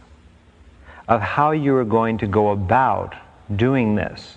of 1.08 1.20
how 1.20 1.52
you 1.52 1.74
are 1.76 1.84
going 1.84 2.18
to 2.18 2.26
go 2.26 2.50
about 2.50 3.14
doing 3.54 3.94
this. 3.94 4.36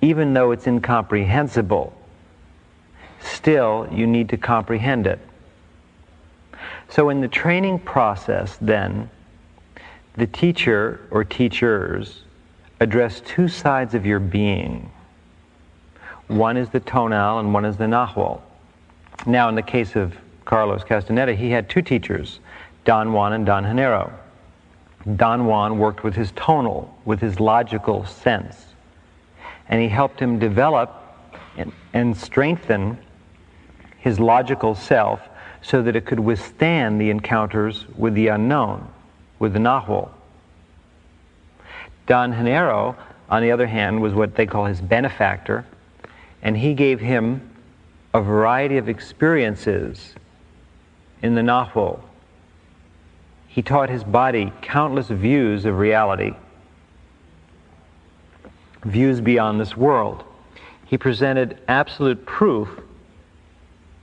Even 0.00 0.34
though 0.34 0.52
it's 0.52 0.66
incomprehensible, 0.66 1.92
still 3.20 3.88
you 3.90 4.06
need 4.06 4.28
to 4.30 4.36
comprehend 4.36 5.06
it. 5.06 5.18
So 6.94 7.08
in 7.08 7.20
the 7.20 7.26
training 7.26 7.80
process, 7.80 8.56
then, 8.60 9.10
the 10.16 10.28
teacher 10.28 11.00
or 11.10 11.24
teachers 11.24 12.22
address 12.78 13.20
two 13.26 13.48
sides 13.48 13.94
of 13.94 14.06
your 14.06 14.20
being. 14.20 14.88
One 16.28 16.56
is 16.56 16.68
the 16.68 16.78
tonal 16.78 17.40
and 17.40 17.52
one 17.52 17.64
is 17.64 17.76
the 17.76 17.86
nahual. 17.86 18.40
Now, 19.26 19.48
in 19.48 19.56
the 19.56 19.62
case 19.62 19.96
of 19.96 20.16
Carlos 20.44 20.84
Castaneda, 20.84 21.34
he 21.34 21.50
had 21.50 21.68
two 21.68 21.82
teachers, 21.82 22.38
Don 22.84 23.12
Juan 23.12 23.32
and 23.32 23.44
Don 23.44 23.64
Genaro. 23.64 24.12
Don 25.16 25.46
Juan 25.46 25.80
worked 25.80 26.04
with 26.04 26.14
his 26.14 26.30
tonal, 26.36 26.96
with 27.04 27.18
his 27.18 27.40
logical 27.40 28.06
sense, 28.06 28.66
and 29.68 29.82
he 29.82 29.88
helped 29.88 30.20
him 30.20 30.38
develop 30.38 30.94
and, 31.56 31.72
and 31.92 32.16
strengthen 32.16 32.96
his 33.98 34.20
logical 34.20 34.76
self 34.76 35.20
so 35.64 35.82
that 35.82 35.96
it 35.96 36.04
could 36.04 36.20
withstand 36.20 37.00
the 37.00 37.08
encounters 37.08 37.86
with 37.96 38.14
the 38.14 38.28
unknown, 38.28 38.86
with 39.38 39.54
the 39.54 39.58
nahual. 39.58 40.10
Don 42.06 42.34
Genaro, 42.34 42.94
on 43.30 43.40
the 43.40 43.50
other 43.50 43.66
hand, 43.66 44.02
was 44.02 44.12
what 44.12 44.34
they 44.34 44.44
call 44.44 44.66
his 44.66 44.82
benefactor, 44.82 45.64
and 46.42 46.54
he 46.54 46.74
gave 46.74 47.00
him 47.00 47.50
a 48.12 48.20
variety 48.20 48.76
of 48.76 48.90
experiences 48.90 50.14
in 51.22 51.34
the 51.34 51.40
nahual. 51.40 52.00
He 53.48 53.62
taught 53.62 53.88
his 53.88 54.04
body 54.04 54.52
countless 54.60 55.08
views 55.08 55.64
of 55.64 55.78
reality, 55.78 56.34
views 58.84 59.22
beyond 59.22 59.58
this 59.58 59.74
world. 59.74 60.24
He 60.84 60.98
presented 60.98 61.58
absolute 61.68 62.26
proof 62.26 62.68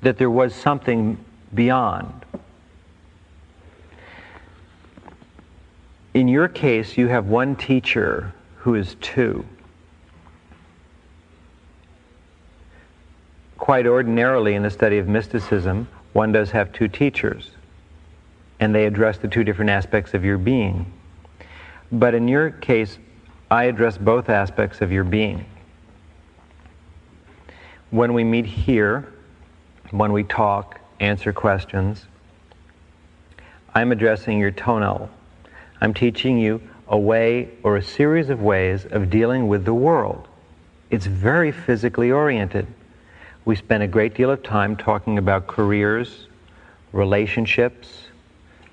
that 0.02 0.18
there 0.18 0.32
was 0.32 0.56
something 0.56 1.24
beyond. 1.54 2.26
In 6.14 6.28
your 6.28 6.48
case, 6.48 6.98
you 6.98 7.08
have 7.08 7.28
one 7.28 7.56
teacher 7.56 8.34
who 8.58 8.76
is 8.76 8.96
two. 9.00 9.46
Quite 13.58 13.88
ordinarily, 13.88 14.56
in 14.56 14.64
the 14.64 14.70
study 14.70 14.98
of 14.98 15.08
mysticism, 15.08 15.88
one 16.14 16.34
does 16.34 16.52
have 16.52 16.74
two 16.74 16.90
teachers, 16.90 17.52
and 18.60 18.76
they 18.76 18.86
address 18.86 19.18
the 19.18 19.30
two 19.30 19.46
different 19.46 19.72
aspects 19.72 20.14
of 20.14 20.26
your 20.26 20.38
being. 20.38 20.92
But 21.92 22.14
in 22.14 22.28
your 22.28 22.50
case, 22.50 22.98
I 23.50 23.66
address 23.66 23.98
both 23.98 24.30
aspects 24.30 24.82
of 24.82 24.92
your 24.92 25.06
being. 25.06 25.46
When 27.92 28.14
we 28.14 28.24
meet 28.24 28.46
here, 28.46 29.14
when 29.92 30.12
we 30.12 30.24
talk, 30.24 30.81
answer 31.02 31.34
questions. 31.34 32.06
I'm 33.74 33.92
addressing 33.92 34.40
your 34.40 34.52
tonal. 34.52 35.10
I'm 35.82 35.94
teaching 35.94 36.38
you 36.38 36.62
a 36.88 36.98
way 36.98 37.50
or 37.64 37.76
a 37.76 37.84
series 37.84 38.30
of 38.30 38.42
ways 38.42 38.86
of 38.86 39.10
dealing 39.10 39.48
with 39.48 39.66
the 39.66 39.74
world. 39.74 40.28
It's 40.92 41.08
very 41.08 41.52
physically 41.52 42.12
oriented. 42.12 42.68
We 43.46 43.56
spend 43.56 43.82
a 43.82 43.88
great 43.88 44.14
deal 44.14 44.30
of 44.30 44.44
time 44.44 44.78
talking 44.78 45.18
about 45.18 45.48
careers, 45.48 46.28
relationships, 46.94 47.88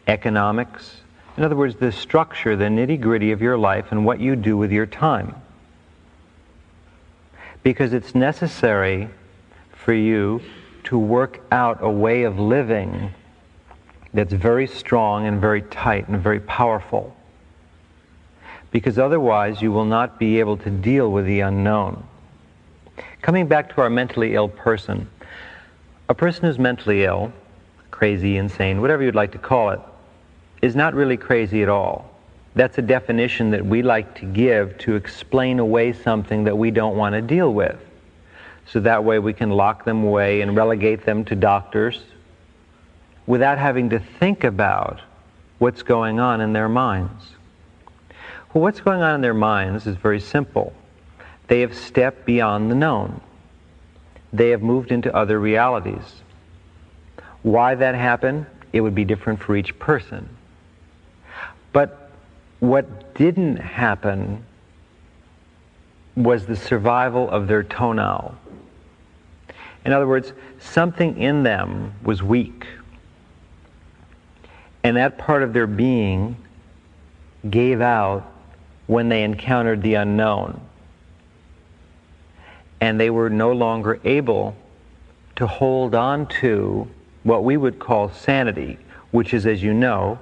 economics. 0.07 1.01
In 1.39 1.45
other 1.45 1.57
words, 1.57 1.77
the 1.77 1.93
structure, 1.93 2.57
the 2.57 2.65
nitty 2.65 3.01
gritty 3.01 3.33
of 3.33 3.41
your 3.41 3.57
life 3.57 3.87
and 3.91 4.05
what 4.05 4.21
you 4.21 4.37
do 4.37 4.57
with 4.57 4.71
your 4.71 4.87
time. 4.87 5.35
Because 7.63 7.93
it's 7.93 8.15
necessary 8.15 9.09
for 9.73 9.95
you 9.95 10.43
to 10.89 10.99
work 10.99 11.43
out 11.53 11.79
a 11.83 11.91
way 11.91 12.23
of 12.23 12.39
living 12.39 13.13
that's 14.15 14.33
very 14.33 14.67
strong 14.67 15.27
and 15.27 15.39
very 15.39 15.61
tight 15.61 16.09
and 16.09 16.19
very 16.19 16.41
powerful. 16.41 17.15
Because 18.71 18.99
otherwise, 18.99 19.61
you 19.61 19.71
will 19.71 19.85
not 19.85 20.19
be 20.19 20.41
able 20.41 20.57
to 20.57 20.71
deal 20.71 21.13
with 21.13 21.27
the 21.27 21.41
unknown. 21.41 22.03
Coming 23.21 23.47
back 23.47 23.75
to 23.75 23.83
our 23.83 23.91
mentally 23.91 24.35
ill 24.35 24.49
person, 24.49 25.11
a 26.09 26.15
person 26.15 26.45
who's 26.47 26.59
mentally 26.59 27.05
ill, 27.05 27.35
crazy, 27.91 28.39
insane, 28.39 28.81
whatever 28.81 29.03
you'd 29.03 29.15
like 29.15 29.33
to 29.33 29.39
call 29.39 29.69
it, 29.71 29.81
is 30.63 30.75
not 30.75 30.95
really 30.95 31.19
crazy 31.19 31.63
at 31.63 31.69
all. 31.69 32.11
That's 32.55 32.79
a 32.79 32.83
definition 32.83 33.51
that 33.51 33.65
we 33.65 33.83
like 33.83 34.15
to 34.21 34.25
give 34.25 34.79
to 34.79 34.97
explain 34.97 35.59
away 35.59 35.93
something 35.93 36.45
that 36.45 36.57
we 36.57 36.71
don't 36.71 36.97
want 36.97 37.13
to 37.13 37.21
deal 37.21 37.53
with. 37.53 37.79
So 38.73 38.81
that 38.81 39.05
way 39.05 39.19
we 39.19 39.33
can 39.33 39.51
lock 39.51 39.85
them 39.85 40.05
away 40.05 40.43
and 40.43 40.57
relegate 40.57 41.07
them 41.07 41.25
to 41.27 41.35
doctors 41.35 42.03
without 43.27 43.59
having 43.59 43.91
to 43.91 43.99
think 43.99 44.45
about 44.45 45.01
what's 45.59 45.83
going 45.83 46.21
on 46.21 46.41
in 46.41 46.53
their 46.53 46.69
minds. 46.69 47.25
Well, 48.53 48.63
what's 48.63 48.81
going 48.81 49.03
on 49.03 49.15
in 49.15 49.21
their 49.21 49.35
minds 49.35 49.87
is 49.87 49.97
very 49.97 50.21
simple. 50.21 50.73
They 51.49 51.61
have 51.61 51.75
stepped 51.75 52.25
beyond 52.25 52.71
the 52.71 52.75
known. 52.75 53.21
They 54.33 54.51
have 54.51 54.63
moved 54.63 54.93
into 54.93 55.15
other 55.15 55.39
realities. 55.39 56.23
Why 57.43 57.75
that 57.75 57.95
happened, 57.95 58.47
it 58.73 58.81
would 58.81 58.95
be 58.95 59.05
different 59.05 59.43
for 59.43 59.57
each 59.57 59.79
person. 59.79 60.29
But 61.73 62.11
what 62.61 63.15
didn't 63.15 63.57
happen 63.57 64.45
was 66.17 66.47
the 66.47 66.57
survival 66.57 67.31
of 67.31 67.47
their 67.47 67.63
tonal. 67.63 68.35
In 69.85 69.93
other 69.93 70.07
words, 70.07 70.33
something 70.59 71.21
in 71.21 71.43
them 71.43 71.95
was 72.03 72.23
weak. 72.23 72.67
And 74.83 74.97
that 74.97 75.19
part 75.19 75.43
of 75.43 75.53
their 75.53 75.67
being 75.67 76.37
gave 77.49 77.81
out 77.81 78.31
when 78.87 79.09
they 79.09 79.23
encountered 79.23 79.83
the 79.83 79.95
unknown. 79.95 80.61
And 82.81 82.99
they 82.99 83.11
were 83.11 83.31
no 83.31 83.53
longer 83.53 84.01
able 84.05 84.57
to 85.37 85.47
hold 85.47 85.95
on 85.95 86.27
to 86.27 86.89
what 87.23 87.45
we 87.45 87.57
would 87.57 87.79
call 87.79 88.11
sanity, 88.11 88.79
which 89.11 89.35
is, 89.35 89.47
as 89.47 89.63
you 89.63 89.75
know, 89.75 90.19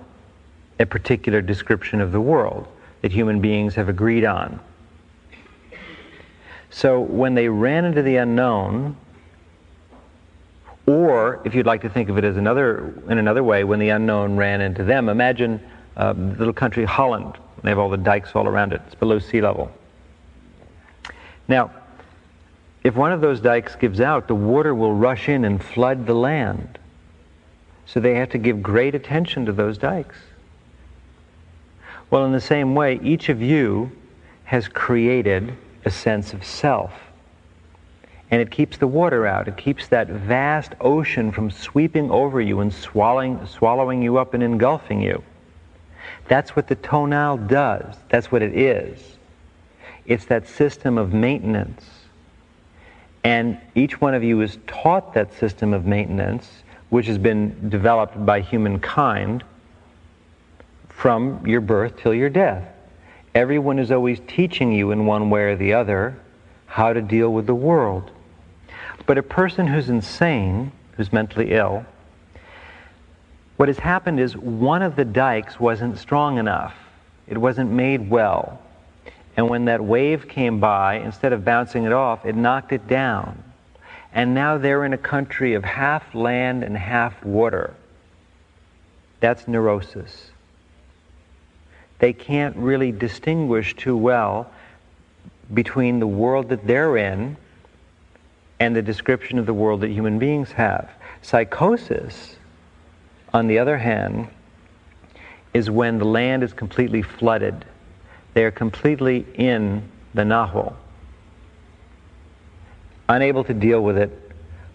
a 0.78 0.86
particular 0.86 1.40
description 1.40 2.00
of 2.00 2.12
the 2.12 2.20
world 2.20 2.66
that 3.02 3.12
human 3.12 3.40
beings 3.40 3.74
have 3.74 3.88
agreed 3.88 4.24
on. 4.24 4.60
So 6.70 7.00
when 7.00 7.34
they 7.34 7.48
ran 7.48 7.84
into 7.84 8.02
the 8.02 8.16
unknown, 8.16 8.96
or 10.87 11.40
if 11.44 11.55
you'd 11.55 11.66
like 11.66 11.83
to 11.83 11.88
think 11.88 12.09
of 12.09 12.16
it 12.16 12.25
as 12.25 12.37
another 12.37 12.94
in 13.09 13.18
another 13.18 13.42
way, 13.42 13.64
when 13.64 13.79
the 13.79 13.90
unknown 13.90 14.37
ran 14.37 14.61
into 14.61 14.85
them, 14.85 15.09
imagine 15.09 15.61
uh, 15.96 16.12
the 16.12 16.20
little 16.20 16.53
country 16.53 16.85
Holland. 16.85 17.37
They 17.62 17.70
have 17.70 17.79
all 17.79 17.88
the 17.88 17.96
dikes 17.96 18.33
all 18.35 18.46
around 18.46 18.72
it. 18.72 18.81
It's 18.87 18.94
below 18.94 19.18
sea 19.18 19.40
level. 19.40 19.70
Now, 21.49 21.70
if 22.85 22.94
one 22.94 23.12
of 23.12 23.20
those 23.20 23.40
dikes 23.40 23.75
gives 23.75 24.01
out, 24.01 24.29
the 24.29 24.35
water 24.35 24.75
will 24.75 24.94
rush 24.94 25.29
in 25.29 25.44
and 25.44 25.62
flood 25.62 26.07
the 26.07 26.14
land. 26.14 26.79
So 27.87 27.99
they 27.99 28.14
have 28.14 28.31
to 28.31 28.38
give 28.38 28.62
great 28.62 28.94
attention 28.94 29.46
to 29.46 29.53
those 29.53 29.79
dikes. 29.79 30.16
Well, 32.11 32.25
in 32.25 32.33
the 32.33 32.40
same 32.40 32.75
way, 32.75 33.01
each 33.03 33.29
of 33.29 33.42
you 33.42 33.90
has 34.44 34.68
created 34.68 35.57
a 35.85 35.90
sense 35.90 36.33
of 36.33 36.44
self. 36.44 36.92
And 38.30 38.40
it 38.40 38.50
keeps 38.50 38.76
the 38.76 38.86
water 38.86 39.26
out. 39.26 39.46
It 39.46 39.56
keeps 39.56 39.88
that 39.88 40.08
vast 40.08 40.72
ocean 40.80 41.30
from 41.30 41.50
sweeping 41.50 42.10
over 42.10 42.40
you 42.40 42.60
and 42.60 42.72
swallowing, 42.72 43.44
swallowing 43.46 44.02
you 44.02 44.18
up 44.18 44.34
and 44.34 44.42
engulfing 44.42 45.00
you. 45.00 45.22
That's 46.28 46.56
what 46.56 46.66
the 46.66 46.74
tonal 46.74 47.36
does. 47.36 47.94
That's 48.08 48.32
what 48.32 48.42
it 48.42 48.56
is. 48.56 49.16
It's 50.06 50.24
that 50.26 50.48
system 50.48 50.98
of 50.98 51.12
maintenance. 51.12 51.84
And 53.22 53.58
each 53.74 54.00
one 54.00 54.14
of 54.14 54.22
you 54.22 54.40
is 54.40 54.58
taught 54.66 55.14
that 55.14 55.32
system 55.34 55.72
of 55.72 55.84
maintenance, 55.84 56.48
which 56.90 57.06
has 57.06 57.18
been 57.18 57.68
developed 57.68 58.24
by 58.24 58.40
humankind 58.40 59.44
from 60.88 61.44
your 61.46 61.60
birth 61.60 61.96
till 61.96 62.14
your 62.14 62.30
death. 62.30 62.66
Everyone 63.34 63.78
is 63.78 63.90
always 63.90 64.20
teaching 64.26 64.72
you 64.72 64.92
in 64.92 65.06
one 65.06 65.28
way 65.28 65.42
or 65.42 65.56
the 65.56 65.74
other 65.74 66.18
how 66.66 66.92
to 66.92 67.02
deal 67.02 67.32
with 67.32 67.46
the 67.46 67.54
world. 67.54 68.10
But 69.06 69.18
a 69.18 69.22
person 69.22 69.66
who's 69.66 69.88
insane, 69.88 70.72
who's 70.92 71.12
mentally 71.12 71.52
ill, 71.52 71.86
what 73.56 73.68
has 73.68 73.78
happened 73.78 74.20
is 74.20 74.36
one 74.36 74.82
of 74.82 74.96
the 74.96 75.04
dikes 75.04 75.58
wasn't 75.58 75.98
strong 75.98 76.38
enough. 76.38 76.74
It 77.26 77.38
wasn't 77.38 77.70
made 77.70 78.10
well. 78.10 78.60
And 79.36 79.48
when 79.48 79.66
that 79.66 79.82
wave 79.82 80.28
came 80.28 80.60
by, 80.60 80.96
instead 80.96 81.32
of 81.32 81.44
bouncing 81.44 81.84
it 81.84 81.92
off, 81.92 82.24
it 82.26 82.36
knocked 82.36 82.72
it 82.72 82.86
down. 82.86 83.42
And 84.12 84.34
now 84.34 84.58
they're 84.58 84.84
in 84.84 84.92
a 84.92 84.98
country 84.98 85.54
of 85.54 85.64
half 85.64 86.14
land 86.14 86.64
and 86.64 86.76
half 86.76 87.24
water. 87.24 87.74
That's 89.20 89.46
neurosis 89.48 90.30
they 91.98 92.12
can't 92.12 92.56
really 92.56 92.92
distinguish 92.92 93.74
too 93.74 93.96
well 93.96 94.50
between 95.52 96.00
the 96.00 96.06
world 96.06 96.48
that 96.50 96.66
they're 96.66 96.96
in 96.96 97.36
and 98.60 98.74
the 98.74 98.82
description 98.82 99.38
of 99.38 99.46
the 99.46 99.54
world 99.54 99.80
that 99.82 99.90
human 99.90 100.18
beings 100.18 100.52
have. 100.52 100.90
Psychosis, 101.22 102.36
on 103.34 103.46
the 103.46 103.58
other 103.58 103.76
hand, 103.78 104.28
is 105.52 105.70
when 105.70 105.98
the 105.98 106.04
land 106.04 106.42
is 106.42 106.52
completely 106.52 107.02
flooded. 107.02 107.64
They 108.34 108.44
are 108.44 108.50
completely 108.50 109.26
in 109.34 109.82
the 110.14 110.22
Nahual, 110.22 110.74
unable 113.08 113.44
to 113.44 113.54
deal 113.54 113.80
with 113.82 113.98
it, 113.98 114.10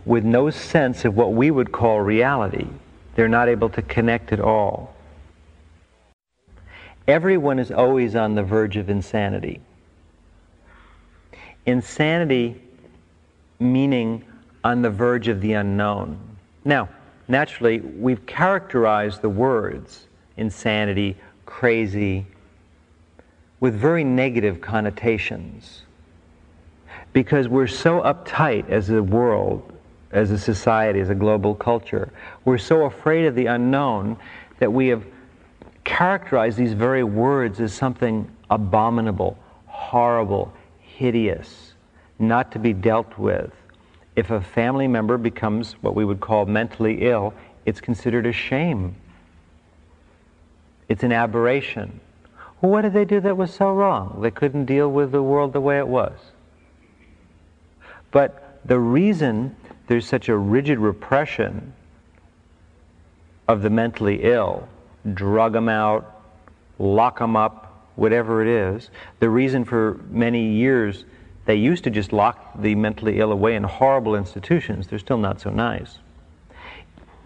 with 0.05 0.23
no 0.23 0.49
sense 0.49 1.05
of 1.05 1.15
what 1.15 1.33
we 1.33 1.51
would 1.51 1.71
call 1.71 1.99
reality. 1.99 2.67
They're 3.15 3.27
not 3.27 3.49
able 3.49 3.69
to 3.69 3.81
connect 3.81 4.31
at 4.31 4.39
all. 4.39 4.95
Everyone 7.07 7.59
is 7.59 7.71
always 7.71 8.15
on 8.15 8.35
the 8.35 8.43
verge 8.43 8.77
of 8.77 8.89
insanity. 8.89 9.59
Insanity 11.65 12.61
meaning 13.61 14.25
on 14.63 14.81
the 14.81 14.89
verge 14.89 15.27
of 15.27 15.39
the 15.41 15.53
unknown. 15.53 16.19
Now, 16.65 16.89
naturally, 17.27 17.79
we've 17.79 18.25
characterized 18.25 19.21
the 19.21 19.29
words 19.29 20.07
insanity, 20.37 21.15
crazy, 21.45 22.25
with 23.59 23.75
very 23.75 24.03
negative 24.03 24.59
connotations. 24.59 25.83
Because 27.13 27.47
we're 27.47 27.67
so 27.67 28.01
uptight 28.01 28.69
as 28.69 28.89
a 28.89 29.03
world, 29.03 29.71
as 30.11 30.31
a 30.31 30.37
society, 30.37 30.99
as 30.99 31.09
a 31.09 31.15
global 31.15 31.53
culture, 31.53 32.11
we're 32.45 32.57
so 32.57 32.85
afraid 32.85 33.25
of 33.25 33.35
the 33.35 33.45
unknown 33.45 34.17
that 34.59 34.71
we 34.71 34.87
have 34.87 35.03
characterized 35.83 36.57
these 36.57 36.73
very 36.73 37.03
words 37.03 37.59
as 37.59 37.73
something 37.73 38.29
abominable, 38.49 39.37
horrible, 39.67 40.51
hideous, 40.79 41.70
not 42.21 42.51
to 42.53 42.59
be 42.59 42.73
dealt 42.73 43.17
with. 43.17 43.51
If 44.15 44.29
a 44.29 44.41
family 44.41 44.87
member 44.87 45.17
becomes 45.17 45.73
what 45.81 45.95
we 45.95 46.05
would 46.05 46.19
call 46.19 46.45
mentally 46.45 46.99
ill, 47.01 47.33
it's 47.65 47.81
considered 47.81 48.25
a 48.25 48.33
shame. 48.33 48.95
It's 50.89 51.03
an 51.03 51.11
aberration. 51.11 51.99
Well, 52.61 52.71
what 52.71 52.81
did 52.81 52.93
they 52.93 53.05
do 53.05 53.19
that 53.21 53.37
was 53.37 53.53
so 53.53 53.73
wrong? 53.73 54.19
They 54.21 54.31
couldn't 54.31 54.65
deal 54.65 54.91
with 54.91 55.11
the 55.11 55.23
world 55.23 55.53
the 55.53 55.61
way 55.61 55.79
it 55.79 55.87
was. 55.87 56.17
But 58.11 58.59
the 58.65 58.77
reason 58.77 59.55
there's 59.87 60.05
such 60.05 60.29
a 60.29 60.37
rigid 60.37 60.79
repression 60.79 61.73
of 63.47 63.61
the 63.61 63.69
mentally 63.69 64.23
ill 64.23 64.67
drug 65.13 65.53
them 65.53 65.69
out, 65.69 66.21
lock 66.77 67.19
them 67.19 67.35
up, 67.35 67.89
whatever 67.95 68.41
it 68.41 68.47
is. 68.47 68.89
The 69.19 69.29
reason 69.29 69.65
for 69.65 69.99
many 70.09 70.51
years 70.53 71.05
they 71.45 71.55
used 71.55 71.83
to 71.83 71.89
just 71.89 72.13
lock 72.13 72.61
the 72.61 72.75
mentally 72.75 73.19
ill 73.19 73.31
away 73.31 73.55
in 73.55 73.63
horrible 73.63 74.15
institutions, 74.15 74.87
they're 74.87 74.99
still 74.99 75.17
not 75.17 75.41
so 75.41 75.49
nice, 75.49 75.97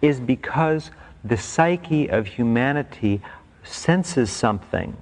is 0.00 0.20
because 0.20 0.90
the 1.24 1.36
psyche 1.36 2.08
of 2.08 2.26
humanity 2.26 3.20
senses 3.62 4.30
something. 4.30 4.96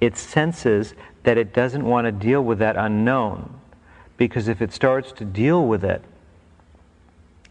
It 0.00 0.16
senses 0.16 0.94
that 1.22 1.36
it 1.36 1.52
doesn't 1.52 1.84
want 1.84 2.06
to 2.06 2.12
deal 2.12 2.42
with 2.42 2.58
that 2.58 2.76
unknown. 2.76 3.60
Because 4.16 4.48
if 4.48 4.60
it 4.60 4.72
starts 4.72 5.12
to 5.12 5.24
deal 5.24 5.66
with 5.66 5.84
it, 5.84 6.02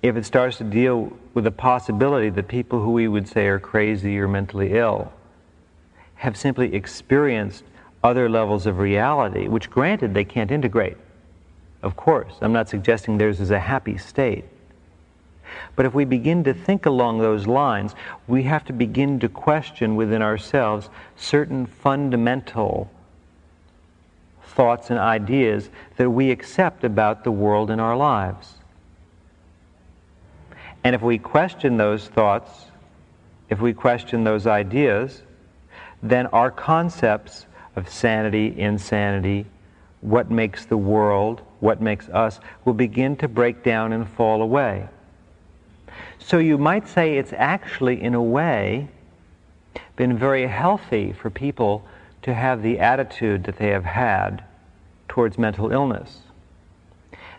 if 0.01 0.15
it 0.15 0.25
starts 0.25 0.57
to 0.57 0.63
deal 0.63 1.11
with 1.33 1.43
the 1.43 1.51
possibility 1.51 2.29
that 2.29 2.47
people 2.47 2.81
who 2.81 2.91
we 2.91 3.07
would 3.07 3.27
say 3.27 3.47
are 3.47 3.59
crazy 3.59 4.17
or 4.19 4.27
mentally 4.27 4.73
ill 4.73 5.11
have 6.15 6.37
simply 6.37 6.73
experienced 6.73 7.63
other 8.03 8.29
levels 8.29 8.65
of 8.65 8.79
reality, 8.79 9.47
which 9.47 9.69
granted 9.69 10.13
they 10.13 10.23
can't 10.23 10.51
integrate. 10.51 10.97
Of 11.81 11.95
course, 11.95 12.33
I'm 12.41 12.53
not 12.53 12.69
suggesting 12.69 13.17
theirs 13.17 13.39
is 13.39 13.51
a 13.51 13.59
happy 13.59 13.97
state. 13.97 14.45
But 15.75 15.85
if 15.85 15.93
we 15.93 16.05
begin 16.05 16.43
to 16.43 16.53
think 16.53 16.85
along 16.85 17.19
those 17.19 17.47
lines, 17.47 17.95
we 18.27 18.43
have 18.43 18.65
to 18.65 18.73
begin 18.73 19.19
to 19.19 19.29
question 19.29 19.95
within 19.95 20.21
ourselves 20.21 20.89
certain 21.15 21.65
fundamental 21.65 22.91
thoughts 24.43 24.89
and 24.89 24.99
ideas 24.99 25.69
that 25.97 26.09
we 26.09 26.31
accept 26.31 26.83
about 26.83 27.23
the 27.23 27.31
world 27.31 27.71
in 27.71 27.79
our 27.79 27.95
lives. 27.95 28.55
And 30.83 30.95
if 30.95 31.01
we 31.01 31.17
question 31.17 31.77
those 31.77 32.07
thoughts, 32.07 32.65
if 33.49 33.59
we 33.59 33.73
question 33.73 34.23
those 34.23 34.47
ideas, 34.47 35.21
then 36.01 36.27
our 36.27 36.51
concepts 36.51 37.45
of 37.75 37.89
sanity, 37.89 38.59
insanity, 38.59 39.45
what 40.01 40.31
makes 40.31 40.65
the 40.65 40.77
world, 40.77 41.41
what 41.59 41.81
makes 41.81 42.09
us, 42.09 42.39
will 42.65 42.73
begin 42.73 43.15
to 43.17 43.27
break 43.27 43.63
down 43.63 43.93
and 43.93 44.07
fall 44.07 44.41
away. 44.41 44.87
So 46.19 46.37
you 46.37 46.57
might 46.57 46.87
say 46.87 47.17
it's 47.17 47.33
actually, 47.33 48.01
in 48.01 48.13
a 48.13 48.21
way, 48.21 48.87
been 49.95 50.17
very 50.17 50.47
healthy 50.47 51.11
for 51.11 51.29
people 51.29 51.85
to 52.21 52.33
have 52.33 52.61
the 52.61 52.79
attitude 52.79 53.43
that 53.45 53.57
they 53.57 53.69
have 53.69 53.85
had 53.85 54.43
towards 55.07 55.37
mental 55.37 55.71
illness. 55.71 56.19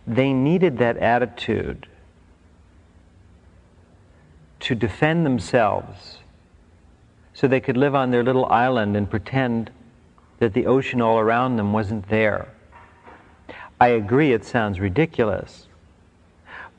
They 0.06 0.32
needed 0.32 0.78
that 0.78 0.96
attitude 0.96 1.86
to 4.60 4.74
defend 4.74 5.24
themselves 5.24 6.18
so 7.32 7.48
they 7.48 7.60
could 7.60 7.76
live 7.76 7.94
on 7.94 8.10
their 8.10 8.22
little 8.22 8.46
island 8.46 8.96
and 8.96 9.08
pretend 9.08 9.70
that 10.40 10.52
the 10.54 10.66
ocean 10.66 11.00
all 11.00 11.18
around 11.18 11.56
them 11.56 11.72
wasn't 11.72 12.08
there. 12.08 12.48
I 13.80 13.88
agree 13.88 14.32
it 14.32 14.44
sounds 14.44 14.80
ridiculous. 14.80 15.68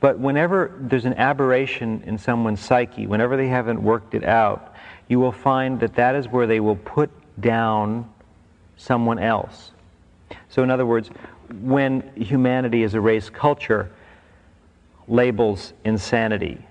But 0.01 0.19
whenever 0.19 0.73
there's 0.79 1.05
an 1.05 1.13
aberration 1.13 2.03
in 2.05 2.17
someone's 2.17 2.59
psyche, 2.59 3.07
whenever 3.07 3.37
they 3.37 3.47
haven't 3.47 3.81
worked 3.81 4.15
it 4.15 4.23
out, 4.23 4.75
you 5.07 5.19
will 5.19 5.31
find 5.31 5.79
that 5.79 5.95
that 5.95 6.15
is 6.15 6.27
where 6.27 6.47
they 6.47 6.59
will 6.59 6.75
put 6.75 7.09
down 7.39 8.11
someone 8.77 9.19
else. 9.19 9.71
So, 10.49 10.63
in 10.63 10.71
other 10.71 10.85
words, 10.85 11.09
when 11.61 12.11
humanity 12.15 12.83
as 12.83 12.93
a 12.95 13.01
race 13.01 13.29
culture 13.29 13.91
labels 15.07 15.73
insanity 15.83 16.65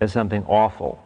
as 0.00 0.12
something 0.12 0.44
awful, 0.44 1.02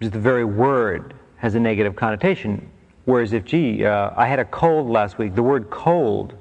just 0.00 0.12
the 0.12 0.20
very 0.20 0.44
word 0.44 1.14
has 1.38 1.54
a 1.54 1.60
negative 1.60 1.96
connotation. 1.96 2.70
Whereas 3.04 3.32
if, 3.32 3.44
gee, 3.44 3.84
uh, 3.84 4.10
I 4.16 4.26
had 4.26 4.38
a 4.38 4.44
cold 4.44 4.88
last 4.88 5.18
week, 5.18 5.34
the 5.34 5.42
word 5.42 5.70
cold 5.70 6.34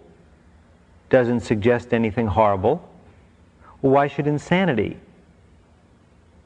doesn't 1.10 1.42
suggest 1.42 1.94
anything 1.94 2.28
horrible. 2.28 2.88
Why 3.82 4.08
should 4.08 4.28
insanity 4.28 4.98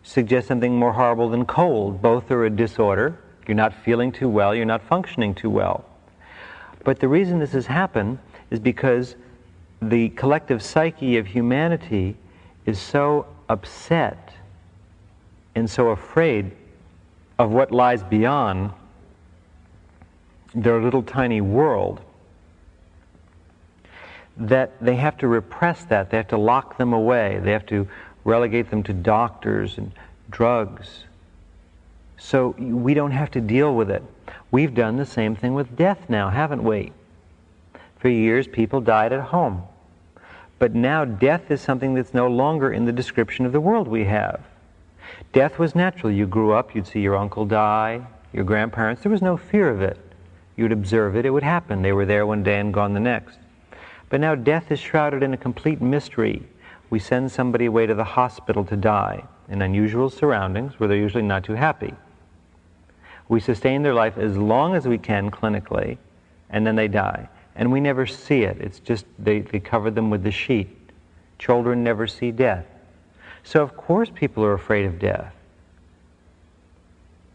suggest 0.01 0.47
something 0.47 0.75
more 0.75 0.93
horrible 0.93 1.29
than 1.29 1.45
cold? 1.45 2.01
Both 2.01 2.31
are 2.31 2.45
a 2.45 2.49
disorder. 2.49 3.19
You're 3.47 3.55
not 3.55 3.73
feeling 3.73 4.11
too 4.11 4.27
well, 4.27 4.55
you're 4.55 4.65
not 4.65 4.81
functioning 4.81 5.35
too 5.35 5.49
well. 5.49 5.85
But 6.83 6.99
the 6.99 7.07
reason 7.07 7.39
this 7.39 7.51
has 7.51 7.67
happened 7.67 8.17
is 8.49 8.59
because 8.59 9.15
the 9.81 10.09
collective 10.09 10.63
psyche 10.63 11.17
of 11.17 11.27
humanity 11.27 12.15
is 12.65 12.79
so 12.79 13.27
upset 13.49 14.33
and 15.55 15.69
so 15.69 15.89
afraid 15.89 16.51
of 17.39 17.51
what 17.51 17.71
lies 17.71 18.03
beyond 18.03 18.71
their 20.53 20.81
little 20.81 21.03
tiny 21.03 21.41
world 21.41 22.01
that 24.37 24.73
they 24.83 24.95
have 24.95 25.17
to 25.17 25.27
repress 25.27 25.83
that. 25.85 26.09
They 26.09 26.17
have 26.17 26.27
to 26.29 26.37
lock 26.37 26.77
them 26.77 26.93
away. 26.93 27.39
They 27.41 27.51
have 27.51 27.65
to 27.67 27.87
relegate 28.23 28.69
them 28.69 28.83
to 28.83 28.93
doctors 28.93 29.77
and 29.77 29.91
drugs. 30.29 31.03
So 32.17 32.49
we 32.57 32.93
don't 32.93 33.11
have 33.11 33.31
to 33.31 33.41
deal 33.41 33.73
with 33.73 33.89
it. 33.89 34.03
We've 34.51 34.73
done 34.73 34.97
the 34.97 35.05
same 35.05 35.35
thing 35.35 35.53
with 35.53 35.75
death 35.75 36.09
now, 36.09 36.29
haven't 36.29 36.63
we? 36.63 36.91
For 37.99 38.09
years, 38.09 38.47
people 38.47 38.81
died 38.81 39.13
at 39.13 39.21
home. 39.21 39.63
But 40.59 40.73
now 40.73 41.05
death 41.05 41.51
is 41.51 41.61
something 41.61 41.93
that's 41.93 42.13
no 42.13 42.27
longer 42.27 42.71
in 42.71 42.85
the 42.85 42.91
description 42.91 43.45
of 43.45 43.51
the 43.51 43.59
world 43.59 43.87
we 43.87 44.05
have. 44.05 44.41
Death 45.33 45.59
was 45.59 45.75
natural. 45.75 46.11
You 46.11 46.25
grew 46.25 46.53
up, 46.53 46.75
you'd 46.75 46.87
see 46.87 46.99
your 46.99 47.15
uncle 47.15 47.45
die, 47.45 48.05
your 48.33 48.43
grandparents. 48.43 49.03
There 49.03 49.11
was 49.11 49.21
no 49.21 49.37
fear 49.37 49.69
of 49.69 49.81
it. 49.81 49.97
You'd 50.57 50.71
observe 50.71 51.15
it, 51.15 51.25
it 51.25 51.29
would 51.29 51.43
happen. 51.43 51.83
They 51.83 51.93
were 51.93 52.05
there 52.05 52.25
one 52.25 52.43
day 52.43 52.59
and 52.59 52.73
gone 52.73 52.93
the 52.93 52.99
next. 52.99 53.37
But 54.09 54.19
now 54.19 54.35
death 54.35 54.71
is 54.71 54.79
shrouded 54.79 55.23
in 55.23 55.33
a 55.33 55.37
complete 55.37 55.81
mystery. 55.81 56.43
We 56.89 56.99
send 56.99 57.31
somebody 57.31 57.65
away 57.65 57.85
to 57.85 57.93
the 57.93 58.03
hospital 58.03 58.65
to 58.65 58.75
die 58.75 59.23
in 59.49 59.61
unusual 59.61 60.09
surroundings 60.09 60.79
where 60.79 60.89
they're 60.89 60.97
usually 60.97 61.23
not 61.23 61.43
too 61.43 61.53
happy. 61.53 61.93
We 63.29 63.39
sustain 63.39 63.83
their 63.83 63.93
life 63.93 64.17
as 64.17 64.37
long 64.37 64.73
as 64.73 64.87
we 64.87 64.97
can 64.97 65.29
clinically, 65.29 65.97
and 66.49 66.65
then 66.65 66.75
they 66.75 66.87
die. 66.87 67.29
And 67.55 67.71
we 67.71 67.79
never 67.79 68.05
see 68.05 68.43
it. 68.43 68.57
It's 68.59 68.79
just 68.79 69.05
they, 69.19 69.39
they 69.41 69.59
cover 69.59 69.91
them 69.91 70.09
with 70.09 70.23
the 70.23 70.31
sheet. 70.31 70.69
Children 71.37 71.83
never 71.83 72.07
see 72.07 72.31
death. 72.31 72.65
So, 73.43 73.61
of 73.61 73.75
course, 73.75 74.09
people 74.13 74.43
are 74.43 74.53
afraid 74.53 74.85
of 74.85 74.99
death. 74.99 75.33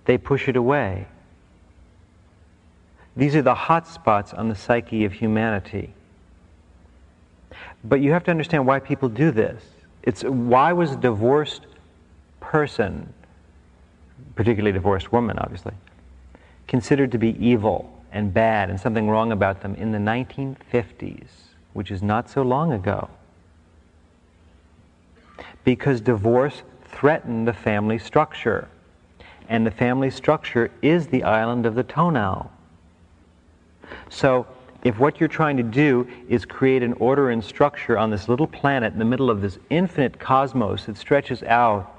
They 0.06 0.18
push 0.18 0.48
it 0.48 0.56
away. 0.56 1.06
These 3.16 3.37
are 3.37 3.42
the 3.42 3.55
hot 3.55 3.87
spots 3.87 4.33
on 4.33 4.48
the 4.48 4.55
psyche 4.55 5.05
of 5.05 5.12
humanity. 5.12 5.92
But 7.85 8.01
you 8.01 8.12
have 8.12 8.25
to 8.25 8.31
understand 8.31 8.66
why 8.66 8.79
people 8.79 9.09
do 9.09 9.31
this. 9.31 9.62
It's 10.03 10.22
why 10.22 10.72
was 10.72 10.92
a 10.92 10.96
divorced 10.96 11.66
person, 12.40 13.12
particularly 14.35 14.72
divorced 14.72 15.12
woman, 15.12 15.38
obviously, 15.38 15.75
considered 16.66 17.12
to 17.12 17.18
be 17.18 17.37
evil 17.44 17.92
and 18.12 18.33
bad 18.33 18.70
and 18.70 18.81
something 18.81 19.09
wrong 19.09 19.33
about 19.33 19.61
them 19.61 19.75
in 19.75 19.92
the 19.92 19.98
1950s, 19.98 21.29
which 21.72 21.90
is 21.90 22.03
not 22.03 22.31
so 22.31 22.42
long 22.42 22.72
ago. 22.72 23.09
Because 25.64 26.01
divorce 26.01 26.62
threatened 26.85 27.46
the 27.46 27.53
family 27.53 27.98
structure. 27.98 28.68
And 29.48 29.66
the 29.66 29.70
family 29.70 30.11
structure 30.11 30.70
is 30.83 31.09
the 31.09 31.25
island 31.25 31.66
of 31.66 31.75
the 31.75 31.83
tonal. 31.83 32.51
So 34.09 34.46
if 34.85 34.98
what 34.98 35.20
you're 35.20 35.28
trying 35.28 35.57
to 35.59 35.62
do 35.62 36.09
is 36.28 36.44
create 36.44 36.83
an 36.83 36.94
order 36.94 37.31
and 37.31 37.42
structure 37.42 37.96
on 37.96 38.11
this 38.11 38.28
little 38.28 38.46
planet 38.46 38.92
in 38.92 38.98
the 38.98 39.05
middle 39.05 39.31
of 39.31 39.40
this 39.40 39.59
infinite 39.70 40.18
cosmos 40.18 40.87
that 40.87 40.96
stretches 40.96 41.42
out 41.44 41.94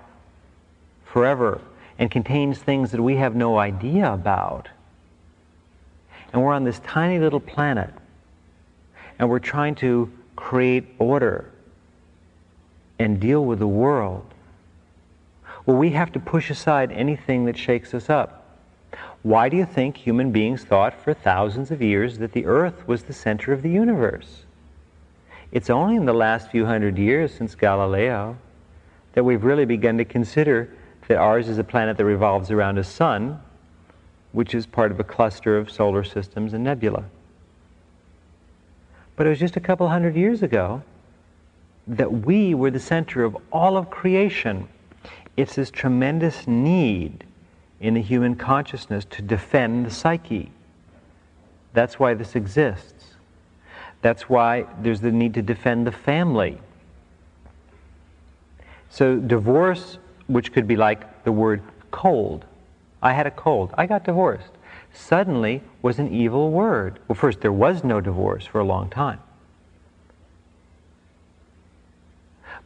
forever 1.06 1.62
and 2.00 2.10
contains 2.12 2.58
things 2.58 2.92
that 2.92 3.02
we 3.02 3.16
have 3.16 3.36
no 3.36 3.58
idea 3.58 4.12
about, 4.12 4.68
and 6.34 6.42
we're 6.42 6.54
on 6.54 6.64
this 6.64 6.80
tiny 6.80 7.20
little 7.20 7.40
planet, 7.40 7.94
and 9.20 9.30
we're 9.30 9.40
trying 9.40 9.76
to 9.76 10.12
create 10.36 10.86
order 10.98 11.52
and 13.00 13.20
deal 13.20 13.46
with 13.46 13.60
the 13.60 13.68
world, 13.68 14.26
well, 15.66 15.78
we 15.78 15.92
have 15.92 16.12
to 16.12 16.20
push 16.20 16.50
aside 16.50 16.92
anything 16.92 17.46
that 17.46 17.58
shakes 17.58 17.94
us 17.94 18.10
up. 18.10 18.43
Why 19.24 19.48
do 19.48 19.56
you 19.56 19.66
think 19.66 19.96
human 19.96 20.32
beings 20.32 20.66
thought 20.66 20.94
for 20.94 21.14
thousands 21.14 21.72
of 21.72 21.82
years 21.82 22.18
that 22.18 22.34
the 22.34 22.46
Earth 22.46 22.86
was 22.86 23.04
the 23.04 23.14
center 23.14 23.54
of 23.54 23.62
the 23.62 23.72
universe? 23.72 24.44
It's 25.54 25.70
only 25.70 25.96
in 25.96 26.06
the 26.06 26.14
last 26.14 26.52
few 26.52 26.66
hundred 26.66 26.98
years 26.98 27.34
since 27.34 27.56
Galileo 27.56 28.38
that 29.14 29.24
we've 29.24 29.46
really 29.46 29.64
begun 29.64 29.98
to 29.98 30.04
consider 30.04 30.70
that 31.08 31.18
ours 31.18 31.48
is 31.48 31.58
a 31.58 31.64
planet 31.64 31.96
that 31.98 32.06
revolves 32.06 32.52
around 32.52 32.78
a 32.78 32.84
sun, 32.84 33.40
which 34.34 34.54
is 34.54 34.66
part 34.66 34.92
of 34.92 35.00
a 35.00 35.04
cluster 35.06 35.58
of 35.58 35.72
solar 35.72 36.04
systems 36.04 36.54
and 36.54 36.66
nebula. 36.66 37.06
But 39.16 39.26
it 39.26 39.30
was 39.30 39.40
just 39.40 39.56
a 39.56 39.62
couple 39.62 39.88
hundred 39.88 40.18
years 40.18 40.44
ago 40.44 40.84
that 41.88 42.26
we 42.26 42.54
were 42.56 42.72
the 42.72 42.80
center 42.80 43.24
of 43.24 43.38
all 43.54 43.78
of 43.78 43.90
creation. 43.90 44.68
It's 45.38 45.56
this 45.56 45.72
tremendous 45.72 46.46
need 46.46 47.24
in 47.84 47.94
the 47.96 48.02
human 48.02 48.34
consciousness 48.34 49.04
to 49.04 49.22
defend 49.22 49.86
the 49.86 49.92
psyche. 49.92 50.50
That's 51.74 52.00
why 52.00 52.14
this 52.14 52.34
exists. 52.34 53.16
That's 54.02 54.30
why 54.30 54.66
there's 54.82 55.02
the 55.02 55.12
need 55.12 55.34
to 55.34 55.42
defend 55.42 55.86
the 55.86 55.92
family. 55.92 56.60
So 58.90 59.18
divorce, 59.18 59.98
which 60.28 60.54
could 60.54 60.66
be 60.66 60.78
like 60.78 61.26
the 61.26 61.34
word 61.34 61.62
cold. 61.92 62.46
I 63.02 63.12
had 63.12 63.28
a 63.28 63.32
cold. 63.32 63.74
I 63.78 63.86
got 63.86 64.06
divorced. 64.06 64.52
Suddenly 64.94 65.62
was 65.82 66.00
an 66.00 66.14
evil 66.14 66.52
word. 66.52 67.00
Well, 67.10 67.16
first, 67.16 67.42
there 67.42 67.52
was 67.52 67.84
no 67.84 68.00
divorce 68.00 68.46
for 68.46 68.62
a 68.62 68.66
long 68.66 68.90
time. 68.90 69.20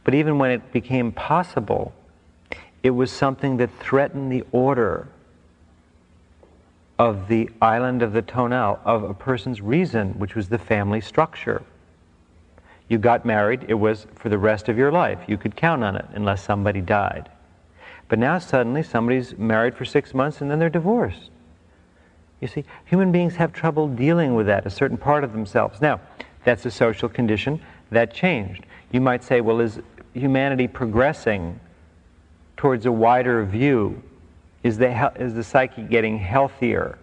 But 0.04 0.14
even 0.14 0.38
when 0.38 0.52
it 0.52 0.72
became 0.72 1.10
possible, 1.10 1.92
it 2.82 2.90
was 2.90 3.10
something 3.10 3.56
that 3.58 3.70
threatened 3.80 4.30
the 4.30 4.44
order 4.52 5.08
of 6.98 7.28
the 7.28 7.48
island 7.62 8.02
of 8.02 8.12
the 8.12 8.22
tonal, 8.22 8.80
of 8.84 9.04
a 9.04 9.14
person's 9.14 9.60
reason, 9.60 10.18
which 10.18 10.34
was 10.34 10.48
the 10.48 10.58
family 10.58 11.00
structure. 11.00 11.62
You 12.88 12.98
got 12.98 13.24
married, 13.24 13.66
it 13.68 13.74
was 13.74 14.06
for 14.14 14.28
the 14.28 14.38
rest 14.38 14.68
of 14.68 14.78
your 14.78 14.90
life. 14.90 15.18
You 15.28 15.36
could 15.36 15.54
count 15.54 15.84
on 15.84 15.96
it 15.96 16.06
unless 16.14 16.42
somebody 16.42 16.80
died. 16.80 17.28
But 18.08 18.18
now 18.18 18.38
suddenly 18.38 18.82
somebody's 18.82 19.36
married 19.36 19.76
for 19.76 19.84
six 19.84 20.14
months 20.14 20.40
and 20.40 20.50
then 20.50 20.58
they're 20.58 20.70
divorced. 20.70 21.30
You 22.40 22.48
see, 22.48 22.64
human 22.86 23.12
beings 23.12 23.36
have 23.36 23.52
trouble 23.52 23.88
dealing 23.88 24.34
with 24.34 24.46
that, 24.46 24.64
a 24.64 24.70
certain 24.70 24.96
part 24.96 25.24
of 25.24 25.32
themselves. 25.32 25.80
Now, 25.80 26.00
that's 26.44 26.64
a 26.64 26.70
social 26.70 27.08
condition 27.08 27.60
that 27.90 28.14
changed. 28.14 28.64
You 28.90 29.00
might 29.00 29.22
say, 29.22 29.40
well, 29.40 29.60
is 29.60 29.80
humanity 30.14 30.68
progressing 30.68 31.60
towards 32.58 32.84
a 32.84 32.92
wider 32.92 33.44
view 33.44 34.02
is 34.62 34.76
the, 34.76 35.12
is 35.16 35.32
the 35.32 35.44
psyche 35.44 35.82
getting 35.82 36.18
healthier? 36.18 36.98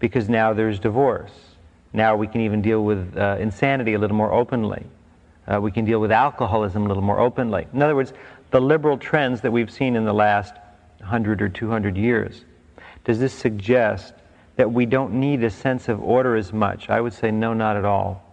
Because 0.00 0.28
now 0.28 0.52
there's 0.52 0.78
divorce. 0.78 1.30
Now 1.92 2.16
we 2.16 2.26
can 2.26 2.42
even 2.42 2.60
deal 2.60 2.84
with 2.84 3.16
uh, 3.16 3.36
insanity 3.38 3.94
a 3.94 3.98
little 3.98 4.16
more 4.16 4.32
openly. 4.32 4.84
Uh, 5.46 5.60
we 5.60 5.70
can 5.70 5.84
deal 5.84 6.00
with 6.00 6.10
alcoholism 6.10 6.84
a 6.84 6.88
little 6.88 7.02
more 7.02 7.20
openly. 7.20 7.66
In 7.72 7.80
other 7.80 7.94
words, 7.94 8.12
the 8.50 8.60
liberal 8.60 8.98
trends 8.98 9.40
that 9.42 9.50
we've 9.50 9.70
seen 9.70 9.96
in 9.96 10.04
the 10.04 10.12
last 10.12 10.54
100 10.98 11.40
or 11.40 11.48
200 11.48 11.96
years, 11.96 12.44
does 13.04 13.18
this 13.18 13.32
suggest 13.32 14.14
that 14.56 14.70
we 14.70 14.86
don't 14.86 15.14
need 15.14 15.42
a 15.44 15.50
sense 15.50 15.88
of 15.88 16.02
order 16.02 16.36
as 16.36 16.52
much? 16.52 16.90
I 16.90 17.00
would 17.00 17.12
say 17.12 17.30
no, 17.30 17.54
not 17.54 17.76
at 17.76 17.84
all. 17.84 18.24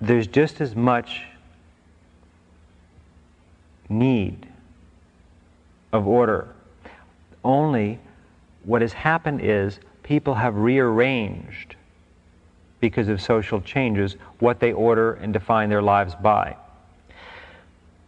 There's 0.00 0.26
just 0.26 0.60
as 0.62 0.74
much 0.74 1.22
need 3.90 4.46
of 5.92 6.06
order. 6.06 6.48
Only 7.44 7.98
what 8.64 8.82
has 8.82 8.92
happened 8.92 9.40
is 9.42 9.80
people 10.02 10.34
have 10.34 10.54
rearranged 10.56 11.76
because 12.80 13.08
of 13.08 13.20
social 13.20 13.60
changes 13.60 14.16
what 14.38 14.60
they 14.60 14.72
order 14.72 15.14
and 15.14 15.32
define 15.32 15.68
their 15.68 15.82
lives 15.82 16.14
by. 16.14 16.56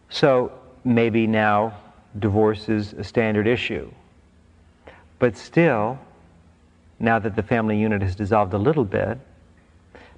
So 0.09 0.51
maybe 0.83 1.27
now 1.27 1.77
divorce 2.17 2.69
is 2.69 2.93
a 2.93 3.03
standard 3.03 3.47
issue. 3.47 3.91
But 5.19 5.37
still, 5.37 5.99
now 6.99 7.19
that 7.19 7.35
the 7.35 7.43
family 7.43 7.79
unit 7.79 8.01
has 8.01 8.15
dissolved 8.15 8.53
a 8.53 8.57
little 8.57 8.85
bit, 8.85 9.17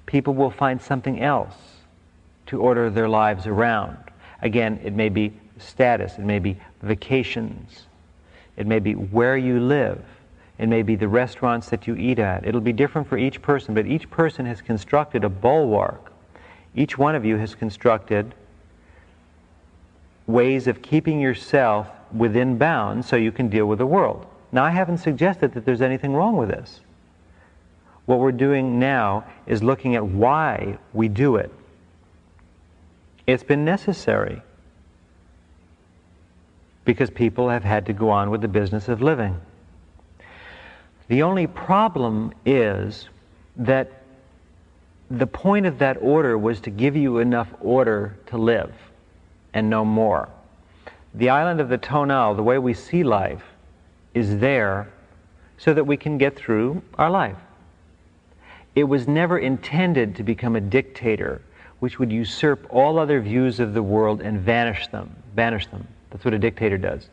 people 0.06 0.34
will 0.34 0.50
find 0.50 0.80
something 0.80 1.20
else 1.20 1.54
to 2.46 2.60
order 2.60 2.90
their 2.90 3.08
lives 3.08 3.46
around. 3.46 3.96
Again, 4.42 4.80
it 4.84 4.92
may 4.94 5.08
be 5.08 5.32
status, 5.58 6.18
it 6.18 6.24
may 6.24 6.38
be 6.38 6.58
vacations, 6.82 7.86
it 8.56 8.66
may 8.66 8.78
be 8.78 8.94
where 8.94 9.36
you 9.36 9.60
live, 9.60 10.02
it 10.58 10.68
may 10.68 10.82
be 10.82 10.96
the 10.96 11.08
restaurants 11.08 11.68
that 11.68 11.86
you 11.86 11.94
eat 11.96 12.18
at. 12.18 12.46
It'll 12.46 12.60
be 12.60 12.72
different 12.72 13.08
for 13.08 13.18
each 13.18 13.42
person, 13.42 13.74
but 13.74 13.86
each 13.86 14.10
person 14.10 14.46
has 14.46 14.62
constructed 14.62 15.24
a 15.24 15.28
bulwark. 15.28 16.12
Each 16.74 16.96
one 16.96 17.14
of 17.14 17.24
you 17.24 17.36
has 17.36 17.54
constructed 17.54 18.34
ways 20.26 20.66
of 20.66 20.82
keeping 20.82 21.20
yourself 21.20 21.88
within 22.12 22.58
bounds 22.58 23.06
so 23.06 23.16
you 23.16 23.32
can 23.32 23.48
deal 23.48 23.66
with 23.66 23.78
the 23.78 23.86
world. 23.86 24.26
Now, 24.50 24.64
I 24.64 24.70
haven't 24.70 24.98
suggested 24.98 25.52
that 25.54 25.64
there's 25.64 25.82
anything 25.82 26.14
wrong 26.14 26.36
with 26.36 26.48
this. 26.48 26.80
What 28.06 28.20
we're 28.20 28.32
doing 28.32 28.78
now 28.78 29.24
is 29.46 29.62
looking 29.62 29.96
at 29.96 30.06
why 30.06 30.78
we 30.92 31.08
do 31.08 31.36
it. 31.36 31.52
It's 33.26 33.42
been 33.42 33.64
necessary 33.64 34.42
because 36.86 37.10
people 37.10 37.50
have 37.50 37.64
had 37.64 37.84
to 37.84 37.92
go 37.92 38.08
on 38.08 38.30
with 38.30 38.40
the 38.40 38.48
business 38.48 38.88
of 38.88 39.02
living. 39.02 39.38
The 41.08 41.22
only 41.22 41.46
problem 41.46 42.32
is 42.46 43.08
that 43.56 44.02
the 45.10 45.26
point 45.26 45.66
of 45.66 45.78
that 45.78 45.98
order 46.00 46.38
was 46.38 46.60
to 46.60 46.70
give 46.70 46.96
you 46.96 47.18
enough 47.18 47.48
order 47.60 48.16
to 48.26 48.38
live 48.38 48.72
and 49.52 49.68
no 49.68 49.84
more. 49.84 50.28
The 51.14 51.28
island 51.28 51.60
of 51.60 51.68
the 51.68 51.78
tonal, 51.78 52.34
the 52.34 52.42
way 52.42 52.58
we 52.58 52.74
see 52.74 53.02
life, 53.02 53.42
is 54.14 54.38
there 54.38 54.88
so 55.58 55.74
that 55.74 55.84
we 55.84 55.96
can 55.96 56.18
get 56.18 56.36
through 56.36 56.82
our 56.98 57.10
life. 57.10 57.36
It 58.74 58.84
was 58.84 59.08
never 59.08 59.38
intended 59.38 60.16
to 60.16 60.22
become 60.22 60.54
a 60.54 60.60
dictator 60.60 61.40
which 61.78 61.98
would 61.98 62.12
usurp 62.12 62.66
all 62.70 62.98
other 62.98 63.20
views 63.20 63.60
of 63.60 63.74
the 63.74 63.82
world 63.82 64.20
and 64.20 64.40
vanish 64.40 64.86
them, 64.88 65.14
banish 65.34 65.66
them. 65.66 65.86
That's 66.10 66.24
what 66.24 66.34
a 66.34 66.38
dictator 66.38 66.78
does. 66.78 67.08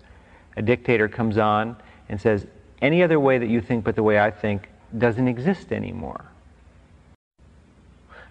A 0.58 0.62
dictator 0.62 1.08
comes 1.08 1.38
on 1.38 1.76
and 2.10 2.20
says, 2.20 2.46
any 2.82 3.02
other 3.02 3.20
way 3.20 3.38
that 3.38 3.48
you 3.48 3.62
think 3.62 3.84
but 3.84 3.96
the 3.96 4.04
way 4.04 4.20
I 4.20 4.30
think 4.30 4.70
doesn't 4.98 5.28
exist 5.28 5.72
anymore. 5.72 6.26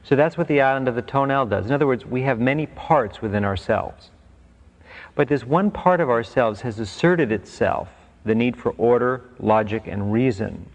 So 0.04 0.16
that's 0.16 0.36
what 0.36 0.48
the 0.48 0.60
island 0.60 0.88
of 0.88 0.94
the 0.94 1.02
tonal 1.02 1.46
does. 1.46 1.66
In 1.66 1.72
other 1.72 1.86
words, 1.86 2.04
we 2.04 2.22
have 2.22 2.38
many 2.38 2.66
parts 2.66 3.22
within 3.22 3.44
ourselves. 3.44 4.10
But 5.14 5.28
this 5.28 5.44
one 5.44 5.70
part 5.70 6.00
of 6.00 6.10
ourselves 6.10 6.60
has 6.62 6.78
asserted 6.78 7.32
itself, 7.32 7.88
the 8.24 8.34
need 8.34 8.56
for 8.56 8.72
order, 8.72 9.22
logic, 9.38 9.84
and 9.86 10.12
reason, 10.12 10.66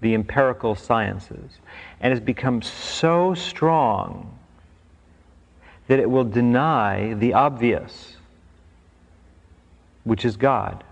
the 0.00 0.14
empirical 0.14 0.74
sciences, 0.74 1.58
and 2.00 2.12
has 2.12 2.20
become 2.20 2.62
so 2.62 3.34
strong 3.34 4.38
that 5.86 5.98
it 5.98 6.10
will 6.10 6.24
deny 6.24 7.14
the 7.14 7.32
obvious 7.32 8.17
which 10.08 10.24
is 10.24 10.36
God. 10.36 10.82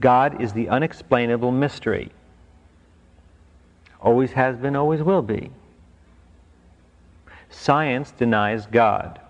God 0.00 0.40
is 0.40 0.52
the 0.52 0.68
unexplainable 0.68 1.50
mystery. 1.50 2.10
Always 4.00 4.32
has 4.32 4.56
been, 4.56 4.76
always 4.76 5.02
will 5.02 5.22
be. 5.22 5.50
Science 7.50 8.12
denies 8.12 8.66
God. 8.66 9.20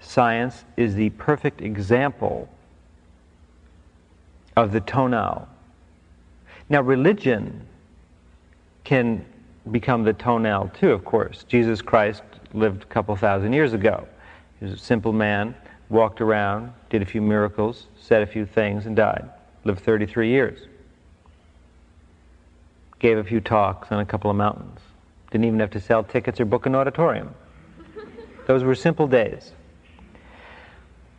Science 0.00 0.64
is 0.76 0.94
the 0.94 1.10
perfect 1.10 1.60
example 1.60 2.48
of 4.56 4.72
the 4.72 4.80
tonal. 4.80 5.48
Now, 6.68 6.82
religion 6.82 7.66
can 8.84 9.24
become 9.70 10.02
the 10.02 10.14
tonal 10.14 10.70
too, 10.74 10.90
of 10.90 11.04
course. 11.04 11.44
Jesus 11.44 11.82
Christ 11.82 12.22
lived 12.54 12.82
a 12.82 12.86
couple 12.86 13.14
thousand 13.14 13.52
years 13.52 13.72
ago. 13.72 14.08
He 14.58 14.64
was 14.64 14.74
a 14.74 14.78
simple 14.78 15.12
man 15.12 15.54
walked 15.90 16.20
around, 16.20 16.72
did 16.90 17.02
a 17.02 17.06
few 17.06 17.20
miracles, 17.20 17.86
said 18.00 18.22
a 18.22 18.26
few 18.26 18.44
things, 18.44 18.86
and 18.86 18.94
died. 18.96 19.28
Lived 19.64 19.80
33 19.80 20.28
years. 20.28 20.58
Gave 22.98 23.18
a 23.18 23.24
few 23.24 23.40
talks 23.40 23.90
on 23.90 24.00
a 24.00 24.04
couple 24.04 24.30
of 24.30 24.36
mountains. 24.36 24.80
Didn't 25.30 25.44
even 25.44 25.60
have 25.60 25.70
to 25.70 25.80
sell 25.80 26.02
tickets 26.02 26.40
or 26.40 26.44
book 26.44 26.66
an 26.66 26.74
auditorium. 26.74 27.34
Those 28.46 28.64
were 28.64 28.74
simple 28.74 29.06
days. 29.06 29.52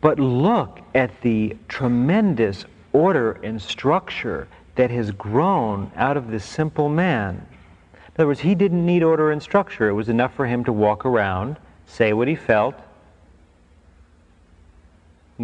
But 0.00 0.18
look 0.18 0.80
at 0.94 1.20
the 1.20 1.56
tremendous 1.68 2.64
order 2.92 3.32
and 3.42 3.60
structure 3.60 4.48
that 4.76 4.90
has 4.90 5.10
grown 5.10 5.90
out 5.96 6.16
of 6.16 6.30
this 6.30 6.44
simple 6.44 6.88
man. 6.88 7.46
In 7.94 8.14
other 8.16 8.26
words, 8.26 8.40
he 8.40 8.54
didn't 8.54 8.84
need 8.84 9.02
order 9.02 9.30
and 9.30 9.42
structure. 9.42 9.88
It 9.88 9.92
was 9.92 10.08
enough 10.08 10.34
for 10.34 10.46
him 10.46 10.64
to 10.64 10.72
walk 10.72 11.04
around, 11.04 11.56
say 11.86 12.12
what 12.12 12.28
he 12.28 12.34
felt, 12.34 12.74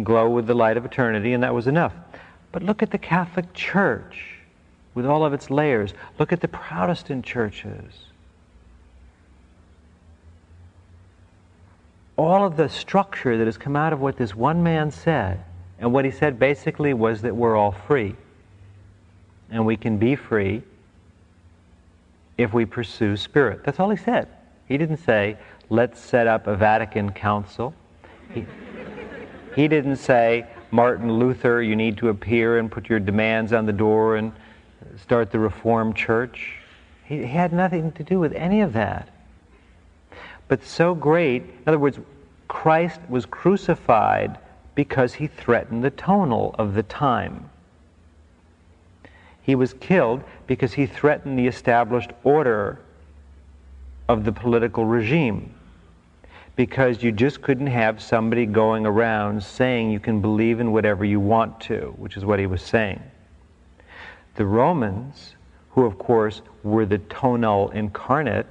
glow 0.03 0.29
with 0.29 0.47
the 0.47 0.53
light 0.53 0.77
of 0.77 0.85
eternity, 0.85 1.33
and 1.33 1.43
that 1.43 1.53
was 1.53 1.67
enough. 1.67 1.93
But 2.51 2.63
look 2.63 2.81
at 2.81 2.91
the 2.91 2.97
Catholic 2.97 3.53
Church 3.53 4.37
with 4.93 5.05
all 5.05 5.23
of 5.25 5.33
its 5.33 5.49
layers. 5.49 5.93
Look 6.17 6.31
at 6.33 6.41
the 6.41 6.47
Protestant 6.47 7.23
churches. 7.25 8.05
All 12.15 12.45
of 12.45 12.57
the 12.57 12.67
structure 12.67 13.37
that 13.37 13.45
has 13.45 13.57
come 13.57 13.75
out 13.75 13.93
of 13.93 14.01
what 14.01 14.17
this 14.17 14.33
one 14.33 14.63
man 14.63 14.89
said, 14.89 15.43
and 15.79 15.93
what 15.93 16.03
he 16.03 16.11
said 16.11 16.39
basically 16.39 16.93
was 16.93 17.21
that 17.21 17.35
we're 17.35 17.55
all 17.55 17.71
free. 17.71 18.15
And 19.51 19.65
we 19.65 19.77
can 19.77 19.97
be 19.97 20.15
free 20.15 20.63
if 22.37 22.53
we 22.53 22.65
pursue 22.65 23.17
spirit. 23.17 23.63
That's 23.63 23.79
all 23.79 23.89
he 23.89 23.97
said. 23.97 24.27
He 24.67 24.77
didn't 24.77 24.97
say, 24.97 25.37
let's 25.69 25.99
set 25.99 26.27
up 26.27 26.47
a 26.47 26.55
Vatican 26.55 27.11
Council. 27.11 27.73
He, 28.33 28.45
he 29.57 29.67
didn't 29.67 29.95
say, 29.95 30.45
Martin 30.69 31.11
Luther, 31.11 31.63
you 31.63 31.75
need 31.75 31.97
to 31.97 32.09
appear 32.09 32.59
and 32.59 32.71
put 32.71 32.87
your 32.89 32.99
demands 32.99 33.53
on 33.53 33.65
the 33.65 33.73
door 33.73 34.15
and 34.15 34.31
start 35.01 35.31
the 35.31 35.39
Reformed 35.39 35.95
Church. 35.95 36.57
He, 37.05 37.17
he 37.17 37.25
had 37.25 37.51
nothing 37.51 37.91
to 37.93 38.03
do 38.03 38.19
with 38.19 38.33
any 38.33 38.61
of 38.61 38.73
that. 38.73 39.09
but 40.47 40.63
so 40.63 40.93
great. 40.93 41.41
In 41.41 41.63
other 41.65 41.79
words, 41.79 41.97
Christ 42.47 43.01
was 43.09 43.25
crucified 43.25 44.37
because 44.75 45.15
he 45.15 45.25
threatened 45.25 45.83
the 45.83 45.89
tonal 45.89 46.55
of 46.59 46.75
the 46.75 46.83
time. 46.83 47.49
He 49.41 49.55
was 49.55 49.73
killed 49.73 50.23
because 50.45 50.73
he 50.73 50.85
threatened 50.85 51.39
the 51.39 51.47
established 51.47 52.11
order 52.23 52.79
of 54.07 54.23
the 54.23 54.31
political 54.31 54.85
regime. 54.85 55.51
Because 56.57 57.01
you 57.01 57.13
just 57.13 57.41
couldn't 57.41 57.67
have 57.67 58.01
somebody 58.01 58.45
going 58.45 58.85
around 58.85 59.41
saying 59.41 59.91
you 59.91 60.01
can 60.01 60.19
believe 60.19 60.59
in 60.59 60.73
whatever 60.73 61.05
you 61.05 61.21
want 61.21 61.61
to, 61.61 61.93
which 61.97 62.17
is 62.17 62.25
what 62.25 62.39
he 62.39 62.47
was 62.47 62.61
saying. 62.61 63.01
The 64.35 64.45
Romans, 64.45 65.35
who 65.69 65.85
of 65.85 65.97
course 65.97 66.41
were 66.63 66.85
the 66.85 66.97
tonal 66.97 67.69
incarnate, 67.69 68.47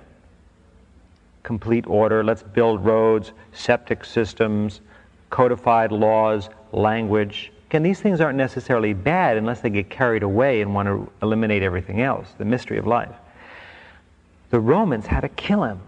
complete 1.43 1.87
order, 1.87 2.25
let's 2.25 2.43
build 2.43 2.83
roads, 2.83 3.33
septic 3.53 4.07
systems, 4.07 4.81
codified 5.29 5.93
laws, 5.93 6.49
language, 6.73 7.53
Again, 7.69 7.83
these 7.83 8.01
things 8.01 8.21
aren't 8.21 8.39
necessarily 8.39 8.93
bad 8.93 9.37
unless 9.37 9.61
they 9.61 9.71
get 9.71 9.91
carried 9.91 10.23
away 10.23 10.61
and 10.61 10.73
want 10.73 10.87
to 10.87 11.11
eliminate 11.21 11.63
everything 11.65 12.01
else, 12.01 12.29
the 12.39 12.45
mystery 12.45 12.79
of 12.79 12.87
life. 12.87 13.15
The 14.51 14.61
Romans 14.61 15.07
had 15.07 15.23
to 15.23 15.29
kill 15.29 15.65
him 15.65 15.81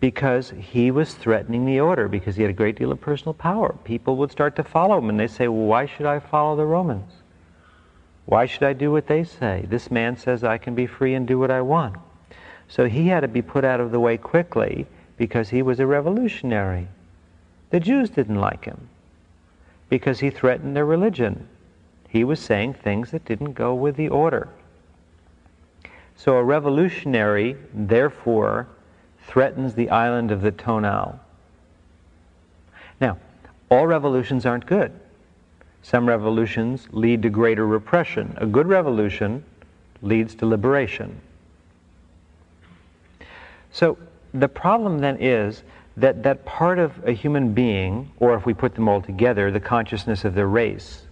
because 0.00 0.50
he 0.50 0.90
was 0.90 1.14
threatening 1.14 1.64
the 1.64 1.80
order, 1.80 2.08
because 2.08 2.36
he 2.36 2.42
had 2.42 2.50
a 2.50 2.54
great 2.54 2.76
deal 2.76 2.92
of 2.92 3.00
personal 3.00 3.34
power. 3.34 3.74
People 3.84 4.16
would 4.16 4.30
start 4.30 4.56
to 4.56 4.64
follow 4.64 4.98
him 4.98 5.08
and 5.08 5.18
they 5.18 5.26
say, 5.26 5.48
well, 5.48 5.66
why 5.66 5.86
should 5.86 6.06
I 6.06 6.18
follow 6.20 6.56
the 6.56 6.66
Romans? 6.66 7.12
Why 8.26 8.46
should 8.46 8.64
I 8.64 8.72
do 8.72 8.90
what 8.90 9.06
they 9.06 9.24
say? 9.24 9.64
This 9.68 9.90
man 9.90 10.16
says 10.16 10.44
I 10.44 10.58
can 10.58 10.74
be 10.74 10.86
free 10.86 11.14
and 11.14 11.26
do 11.26 11.38
what 11.38 11.50
I 11.50 11.62
want. 11.62 11.96
So 12.68 12.86
he 12.86 13.08
had 13.08 13.20
to 13.20 13.28
be 13.28 13.42
put 13.42 13.64
out 13.64 13.80
of 13.80 13.92
the 13.92 14.00
way 14.00 14.16
quickly 14.16 14.86
because 15.16 15.48
he 15.48 15.62
was 15.62 15.80
a 15.80 15.86
revolutionary. 15.86 16.88
The 17.70 17.80
Jews 17.80 18.10
didn't 18.10 18.40
like 18.40 18.64
him 18.64 18.88
because 19.88 20.20
he 20.20 20.30
threatened 20.30 20.76
their 20.76 20.84
religion. 20.84 21.48
He 22.08 22.24
was 22.24 22.40
saying 22.40 22.74
things 22.74 23.12
that 23.12 23.24
didn't 23.24 23.52
go 23.52 23.74
with 23.74 23.96
the 23.96 24.08
order. 24.08 24.48
So 26.16 26.36
a 26.36 26.42
revolutionary, 26.42 27.56
therefore, 27.72 28.66
threatens 29.26 29.74
the 29.74 29.90
island 29.90 30.30
of 30.30 30.40
the 30.40 30.52
tonal. 30.52 31.18
Now, 33.00 33.18
all 33.68 33.86
revolutions 33.86 34.46
aren't 34.46 34.66
good. 34.66 34.92
Some 35.82 36.08
revolutions 36.08 36.88
lead 36.92 37.22
to 37.22 37.30
greater 37.30 37.66
repression. 37.66 38.36
A 38.38 38.46
good 38.46 38.66
revolution 38.66 39.44
leads 40.02 40.34
to 40.36 40.46
liberation. 40.46 41.20
So 43.72 43.98
the 44.32 44.48
problem 44.48 44.98
then 44.98 45.18
is 45.20 45.62
that 45.96 46.22
that 46.22 46.44
part 46.44 46.78
of 46.78 46.92
a 47.04 47.12
human 47.12 47.52
being, 47.52 48.10
or 48.18 48.34
if 48.34 48.46
we 48.46 48.54
put 48.54 48.74
them 48.74 48.88
all 48.88 49.00
together, 49.00 49.50
the 49.50 49.60
consciousness 49.60 50.24
of 50.24 50.34
the 50.34 50.46
race, 50.46 51.02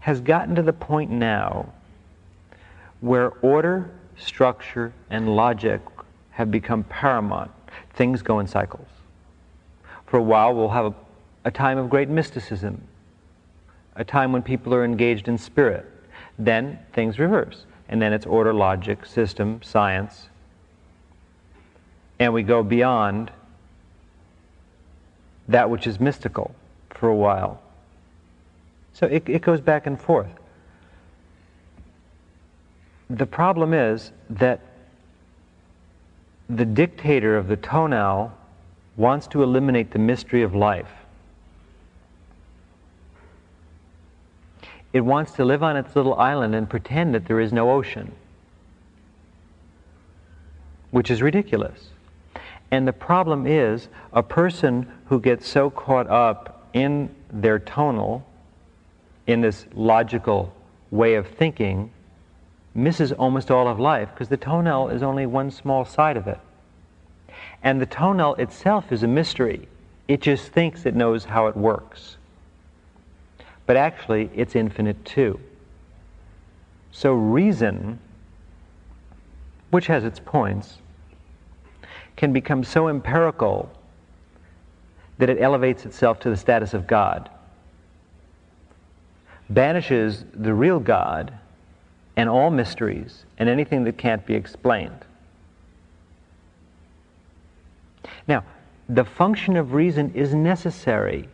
has 0.00 0.20
gotten 0.20 0.54
to 0.54 0.62
the 0.62 0.72
point 0.72 1.10
now 1.10 1.72
where 3.00 3.30
order, 3.42 3.90
structure, 4.16 4.92
and 5.10 5.34
logic 5.34 5.80
have 6.30 6.50
become 6.50 6.84
paramount. 6.84 7.50
Things 7.94 8.22
go 8.22 8.40
in 8.40 8.46
cycles. 8.46 8.88
For 10.06 10.18
a 10.18 10.22
while, 10.22 10.54
we'll 10.54 10.70
have 10.70 10.86
a, 10.86 10.94
a 11.44 11.50
time 11.50 11.78
of 11.78 11.88
great 11.88 12.08
mysticism, 12.08 12.82
a 13.96 14.04
time 14.04 14.32
when 14.32 14.42
people 14.42 14.74
are 14.74 14.84
engaged 14.84 15.28
in 15.28 15.38
spirit. 15.38 15.86
Then 16.38 16.78
things 16.92 17.18
reverse. 17.18 17.64
And 17.88 18.00
then 18.00 18.12
it's 18.12 18.26
order, 18.26 18.54
logic, 18.54 19.04
system, 19.04 19.60
science. 19.62 20.28
And 22.18 22.32
we 22.32 22.42
go 22.42 22.62
beyond 22.62 23.30
that 25.48 25.68
which 25.68 25.86
is 25.86 25.98
mystical 25.98 26.54
for 26.90 27.08
a 27.08 27.14
while. 27.14 27.60
So 28.92 29.06
it, 29.06 29.28
it 29.28 29.42
goes 29.42 29.60
back 29.60 29.86
and 29.86 30.00
forth. 30.00 30.30
The 33.08 33.26
problem 33.26 33.74
is 33.74 34.12
that 34.30 34.60
the 36.56 36.64
dictator 36.64 37.36
of 37.36 37.46
the 37.46 37.56
tonal 37.56 38.32
wants 38.96 39.26
to 39.28 39.42
eliminate 39.42 39.92
the 39.92 39.98
mystery 39.98 40.42
of 40.42 40.54
life. 40.54 40.90
It 44.92 45.02
wants 45.02 45.32
to 45.32 45.44
live 45.44 45.62
on 45.62 45.76
its 45.76 45.94
little 45.94 46.14
island 46.14 46.54
and 46.54 46.68
pretend 46.68 47.14
that 47.14 47.26
there 47.26 47.38
is 47.38 47.52
no 47.52 47.70
ocean, 47.70 48.12
which 50.90 51.10
is 51.10 51.22
ridiculous. 51.22 51.90
And 52.72 52.86
the 52.86 52.92
problem 52.92 53.46
is 53.46 53.88
a 54.12 54.22
person 54.22 54.90
who 55.06 55.20
gets 55.20 55.46
so 55.46 55.70
caught 55.70 56.08
up 56.08 56.68
in 56.72 57.14
their 57.32 57.60
tonal, 57.60 58.26
in 59.28 59.40
this 59.40 59.66
logical 59.74 60.52
way 60.90 61.14
of 61.14 61.28
thinking, 61.28 61.92
misses 62.74 63.12
almost 63.12 63.50
all 63.50 63.68
of 63.68 63.80
life 63.80 64.08
because 64.12 64.28
the 64.28 64.36
tonal 64.36 64.88
is 64.88 65.02
only 65.02 65.26
one 65.26 65.50
small 65.50 65.84
side 65.84 66.16
of 66.16 66.26
it. 66.26 66.38
And 67.62 67.80
the 67.80 67.86
tonal 67.86 68.34
itself 68.36 68.92
is 68.92 69.02
a 69.02 69.08
mystery. 69.08 69.68
It 70.08 70.20
just 70.20 70.48
thinks 70.48 70.86
it 70.86 70.94
knows 70.94 71.24
how 71.24 71.46
it 71.46 71.56
works. 71.56 72.16
But 73.66 73.76
actually, 73.76 74.30
it's 74.34 74.56
infinite 74.56 75.04
too. 75.04 75.38
So 76.92 77.12
reason, 77.12 77.98
which 79.70 79.86
has 79.86 80.04
its 80.04 80.18
points, 80.18 80.78
can 82.16 82.32
become 82.32 82.64
so 82.64 82.88
empirical 82.88 83.70
that 85.18 85.30
it 85.30 85.40
elevates 85.40 85.84
itself 85.84 86.18
to 86.20 86.30
the 86.30 86.36
status 86.36 86.74
of 86.74 86.86
God, 86.86 87.30
banishes 89.48 90.24
the 90.34 90.54
real 90.54 90.80
God 90.80 91.32
and 92.16 92.28
all 92.28 92.50
mysteries 92.50 93.24
and 93.38 93.48
anything 93.48 93.84
that 93.84 93.96
can't 93.96 94.24
be 94.26 94.34
explained. 94.34 95.04
Now, 98.26 98.44
the 98.88 99.04
function 99.04 99.56
of 99.56 99.72
reason 99.72 100.12
is 100.14 100.34
necessary. 100.34 101.28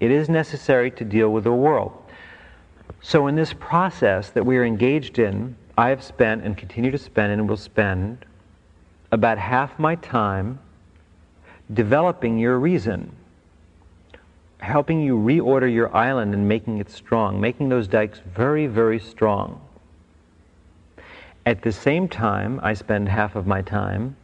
It 0.00 0.10
is 0.10 0.28
necessary 0.28 0.90
to 0.92 1.04
deal 1.04 1.30
with 1.30 1.44
the 1.44 1.52
world. 1.52 1.92
So, 3.00 3.26
in 3.26 3.34
this 3.34 3.52
process 3.52 4.30
that 4.30 4.44
we 4.44 4.56
are 4.56 4.64
engaged 4.64 5.18
in, 5.18 5.56
I 5.78 5.90
have 5.90 6.02
spent 6.02 6.44
and 6.44 6.56
continue 6.56 6.90
to 6.90 6.98
spend 6.98 7.32
and 7.32 7.48
will 7.48 7.56
spend 7.56 8.24
about 9.12 9.38
half 9.38 9.78
my 9.78 9.96
time 9.96 10.58
developing 11.72 12.38
your 12.38 12.58
reason, 12.58 13.14
helping 14.60 15.00
you 15.00 15.16
reorder 15.16 15.72
your 15.72 15.94
island 15.94 16.34
and 16.34 16.48
making 16.48 16.78
it 16.78 16.90
strong, 16.90 17.40
making 17.40 17.68
those 17.68 17.88
dikes 17.88 18.20
very, 18.34 18.66
very 18.66 18.98
strong. 18.98 19.60
At 21.44 21.62
the 21.62 21.72
same 21.72 22.08
time, 22.08 22.58
I 22.62 22.74
spend 22.74 23.08
half 23.08 23.36
of 23.36 23.46
my 23.46 23.62
time 23.62 24.16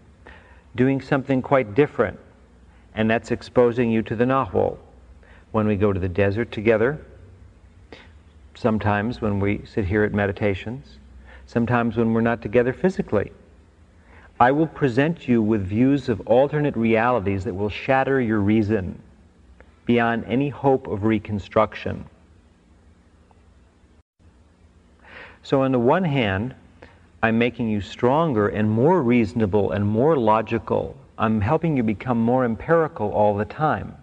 doing 0.74 1.00
something 1.00 1.42
quite 1.42 1.74
different, 1.74 2.18
and 2.94 3.10
that's 3.10 3.30
exposing 3.30 3.90
you 3.90 4.02
to 4.02 4.16
the 4.16 4.24
Nahual. 4.24 4.78
When 5.52 5.66
we 5.66 5.76
go 5.76 5.92
to 5.92 6.00
the 6.00 6.08
desert 6.08 6.50
together, 6.50 7.04
sometimes 8.54 9.20
when 9.20 9.38
we 9.38 9.62
sit 9.66 9.84
here 9.84 10.02
at 10.02 10.14
meditations, 10.14 10.98
sometimes 11.46 11.96
when 11.96 12.12
we're 12.14 12.22
not 12.22 12.40
together 12.40 12.72
physically. 12.72 13.30
I 14.40 14.50
will 14.50 14.66
present 14.66 15.28
you 15.28 15.42
with 15.42 15.66
views 15.66 16.08
of 16.08 16.20
alternate 16.22 16.76
realities 16.76 17.44
that 17.44 17.54
will 17.54 17.68
shatter 17.68 18.20
your 18.20 18.40
reason 18.40 19.00
beyond 19.86 20.24
any 20.26 20.48
hope 20.48 20.86
of 20.86 21.04
reconstruction. 21.04 22.04
So, 25.42 25.62
on 25.62 25.72
the 25.72 25.78
one 25.78 26.04
hand, 26.04 26.54
I'm 27.22 27.38
making 27.38 27.68
you 27.68 27.80
stronger 27.80 28.48
and 28.48 28.70
more 28.70 29.02
reasonable 29.02 29.72
and 29.72 29.86
more 29.86 30.16
logical. 30.16 30.96
I'm 31.18 31.40
helping 31.40 31.76
you 31.76 31.82
become 31.82 32.20
more 32.20 32.44
empirical 32.44 33.10
all 33.10 33.36
the 33.36 33.44
time. 33.44 33.96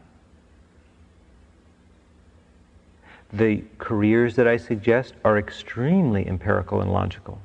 The 3.32 3.64
careers 3.78 4.36
that 4.38 4.48
I 4.48 4.58
suggest 4.58 5.14
are 5.24 5.38
extremely 5.38 6.28
empirical 6.28 6.82
and 6.82 6.92
logical. 6.92 7.40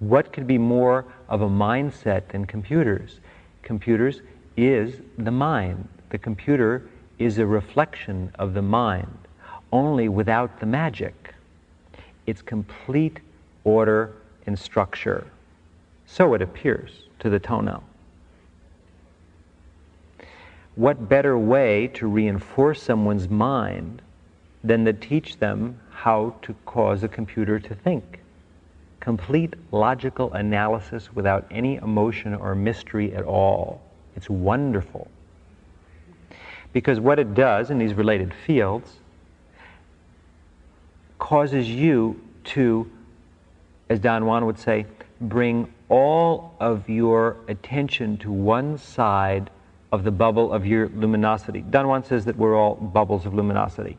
What 0.00 0.32
could 0.32 0.48
be 0.48 0.58
more 0.58 1.04
of 1.28 1.42
a 1.42 1.48
mindset 1.48 2.28
than 2.28 2.46
computers? 2.46 3.20
Computers 3.62 4.20
is 4.56 5.00
the 5.16 5.30
mind. 5.30 5.86
The 6.12 6.18
computer 6.18 6.88
is 7.18 7.38
a 7.38 7.46
reflection 7.46 8.30
of 8.38 8.54
the 8.54 8.62
mind, 8.62 9.18
only 9.72 10.08
without 10.08 10.60
the 10.60 10.66
magic. 10.66 11.34
It's 12.26 12.42
complete 12.42 13.18
order 13.64 14.12
and 14.46 14.58
structure. 14.58 15.26
So 16.06 16.34
it 16.34 16.42
appears 16.42 17.04
to 17.20 17.30
the 17.30 17.40
tonal. 17.40 17.82
What 20.74 21.08
better 21.08 21.36
way 21.36 21.88
to 21.94 22.06
reinforce 22.06 22.82
someone's 22.82 23.28
mind 23.28 24.02
than 24.62 24.84
to 24.84 24.92
teach 24.92 25.38
them 25.38 25.80
how 25.90 26.36
to 26.42 26.54
cause 26.66 27.02
a 27.02 27.08
computer 27.08 27.58
to 27.58 27.74
think? 27.74 28.22
complete 29.02 29.54
logical 29.72 30.32
analysis 30.34 31.12
without 31.12 31.44
any 31.50 31.74
emotion 31.74 32.36
or 32.36 32.54
mystery 32.54 33.12
at 33.12 33.24
all. 33.24 33.82
It's 34.14 34.30
wonderful. 34.30 35.10
Because 36.72 37.00
what 37.00 37.18
it 37.18 37.34
does 37.34 37.70
in 37.70 37.78
these 37.78 37.94
related 37.94 38.32
fields 38.46 38.96
causes 41.18 41.68
you 41.68 42.20
to, 42.44 42.90
as 43.88 44.00
Don 44.00 44.26
Juan 44.26 44.46
would 44.46 44.58
say, 44.58 44.86
bring 45.20 45.72
all 45.88 46.54
of 46.58 46.88
your 46.88 47.36
attention 47.48 48.16
to 48.18 48.32
one 48.32 48.78
side 48.78 49.50
of 49.92 50.04
the 50.04 50.10
bubble 50.10 50.52
of 50.52 50.64
your 50.64 50.88
luminosity. 50.88 51.60
Don 51.60 51.86
Juan 51.86 52.02
says 52.02 52.24
that 52.24 52.36
we're 52.36 52.56
all 52.56 52.74
bubbles 52.74 53.26
of 53.26 53.34
luminosity. 53.34 53.98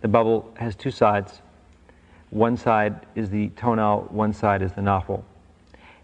The 0.00 0.08
bubble 0.08 0.52
has 0.58 0.74
two 0.74 0.90
sides. 0.90 1.40
One 2.30 2.56
side 2.56 3.06
is 3.14 3.30
the 3.30 3.48
tonal, 3.50 4.08
one 4.10 4.32
side 4.32 4.62
is 4.62 4.72
the 4.72 4.80
nahual. 4.80 5.22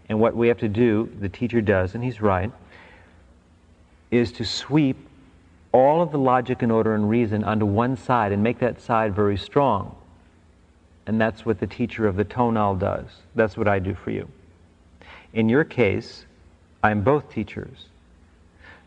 And 0.07 0.19
what 0.19 0.35
we 0.35 0.47
have 0.47 0.57
to 0.59 0.69
do, 0.69 1.11
the 1.19 1.29
teacher 1.29 1.59
does, 1.59 1.95
and 1.95 2.03
he's 2.03 2.21
right, 2.21 2.51
is 4.09 4.31
to 4.33 4.45
sweep 4.45 5.08
all 5.71 6.01
of 6.01 6.11
the 6.11 6.17
logic 6.17 6.61
and 6.61 6.71
order 6.71 6.95
and 6.95 7.09
reason 7.09 7.43
onto 7.43 7.65
one 7.65 7.95
side 7.95 8.31
and 8.31 8.41
make 8.41 8.59
that 8.59 8.81
side 8.81 9.15
very 9.15 9.37
strong. 9.37 9.95
And 11.05 11.19
that's 11.19 11.45
what 11.45 11.59
the 11.59 11.67
teacher 11.67 12.07
of 12.07 12.15
the 12.15 12.23
tonal 12.23 12.75
does. 12.75 13.05
That's 13.35 13.57
what 13.57 13.67
I 13.67 13.79
do 13.79 13.95
for 13.95 14.11
you. 14.11 14.27
In 15.33 15.49
your 15.49 15.63
case, 15.63 16.25
I'm 16.83 17.01
both 17.01 17.29
teachers. 17.31 17.87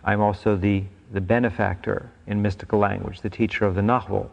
I'm 0.04 0.20
also 0.20 0.56
the, 0.56 0.84
the 1.12 1.20
benefactor 1.20 2.10
in 2.26 2.42
mystical 2.42 2.78
language, 2.78 3.20
the 3.20 3.30
teacher 3.30 3.64
of 3.64 3.74
the 3.74 3.82
nahual. 3.82 4.28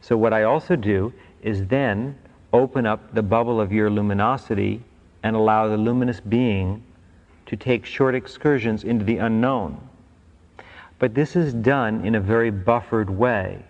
So 0.00 0.16
what 0.16 0.32
I 0.32 0.42
also 0.42 0.74
do 0.76 1.12
is 1.42 1.66
then 1.66 2.16
open 2.52 2.86
up 2.86 3.14
the 3.14 3.22
bubble 3.22 3.60
of 3.60 3.72
your 3.72 3.90
luminosity 3.90 4.82
and 5.22 5.36
allow 5.36 5.68
the 5.68 5.76
luminous 5.76 6.20
being 6.20 6.82
to 7.46 7.56
take 7.56 7.86
short 7.86 8.14
excursions 8.14 8.84
into 8.84 9.04
the 9.04 9.18
unknown. 9.18 9.80
But 11.02 11.14
this 11.14 11.34
is 11.34 11.52
done 11.52 12.06
in 12.06 12.14
a 12.14 12.20
very 12.20 12.52
buffered 12.52 13.10
way. 13.10 13.64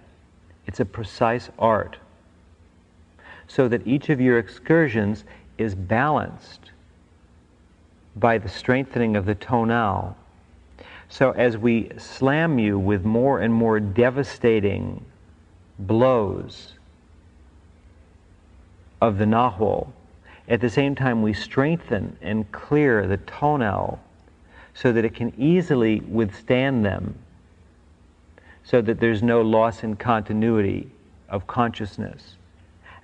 It's 0.67 0.81
a 0.81 0.85
precise 0.85 1.49
art 1.59 1.97
so 3.47 3.69
that 3.69 3.87
each 3.87 4.11
of 4.11 4.21
your 4.21 4.39
excursions 4.39 5.25
is 5.57 5.75
balanced 5.75 6.73
by 8.17 8.37
the 8.37 8.51
strengthening 8.51 9.17
of 9.17 9.25
the 9.25 9.35
tonal. 9.35 10.15
So 11.09 11.31
as 11.31 11.57
we 11.57 11.93
slam 11.97 12.59
you 12.59 12.79
with 12.79 13.03
more 13.03 13.41
and 13.41 13.55
more 13.55 13.81
devastating 13.81 15.03
blows 15.79 16.75
of 19.01 19.17
the 19.17 19.25
nahual, 19.25 19.91
at 20.49 20.61
the 20.61 20.69
same 20.69 20.95
time 20.95 21.23
we 21.23 21.33
strengthen 21.33 22.15
and 22.21 22.53
clear 22.53 23.07
the 23.07 23.17
tonal 23.17 24.01
so 24.83 24.93
that 24.93 25.05
it 25.05 25.15
can 25.15 25.33
easily 25.39 26.01
withstand 26.01 26.85
them, 26.85 27.15
so 28.65 28.83
that 28.83 28.99
there's 29.01 29.23
no 29.23 29.41
loss 29.41 29.85
in 29.85 29.95
continuity 29.97 30.91
of 31.29 31.47
consciousness 31.47 32.37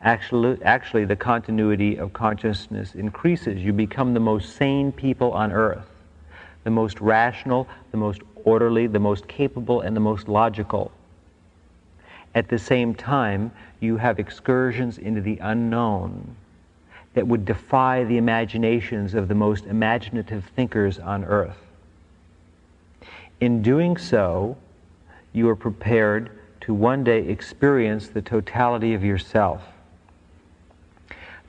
actually, 0.03 0.63
actually 0.63 1.05
the 1.05 1.17
continuity 1.17 1.97
of 1.97 2.13
consciousness 2.13 2.95
increases. 2.95 3.63
You 3.63 3.73
become 3.73 4.15
the 4.15 4.21
most 4.21 4.57
sane 4.57 4.93
people 4.93 5.33
on 5.33 5.53
earth, 5.53 5.89
the 6.65 6.71
most 6.71 7.01
rational, 7.01 7.69
the 7.91 7.97
most 7.97 8.21
orderly, 8.45 8.87
the 8.87 8.99
most 8.99 9.29
capable, 9.29 9.81
and 9.81 9.97
the 9.97 10.01
most 10.01 10.29
logical. 10.29 10.93
At 12.35 12.49
the 12.49 12.59
same 12.59 12.95
time, 12.95 13.51
you 13.81 13.97
have 13.97 14.19
excursions 14.19 14.99
into 14.99 15.21
the 15.21 15.39
unknown 15.41 16.37
that 17.15 17.27
would 17.27 17.45
defy 17.45 18.05
the 18.05 18.17
imaginations 18.17 19.15
of 19.15 19.29
the 19.29 19.35
most 19.35 19.65
imaginative 19.67 20.45
thinkers 20.55 20.99
on 20.99 21.25
earth. 21.25 21.57
In 23.41 23.63
doing 23.63 23.97
so, 23.97 24.57
you 25.33 25.49
are 25.49 25.57
prepared 25.57 26.31
to 26.63 26.75
one 26.75 27.05
day 27.05 27.29
experience 27.29 28.09
the 28.09 28.23
totality 28.23 28.95
of 28.95 29.05
yourself 29.05 29.63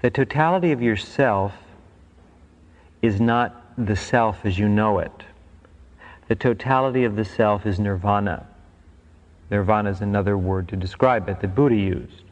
the 0.02 0.10
totality 0.10 0.72
of 0.72 0.82
yourself 0.82 1.54
is 3.02 3.20
not 3.20 3.64
the 3.78 3.96
self 3.96 4.46
as 4.46 4.58
you 4.58 4.70
know 4.70 5.00
it. 5.00 5.12
The 6.30 6.36
totality 6.36 7.04
of 7.04 7.16
the 7.16 7.26
self 7.26 7.66
is 7.66 7.80
nirvana. 7.80 8.48
Nirvana 9.52 9.90
is 9.90 10.00
another 10.00 10.38
word 10.38 10.70
to 10.70 10.78
describe 10.78 11.28
it 11.28 11.42
that 11.42 11.56
Buddha 11.56 11.76
used. 11.76 12.24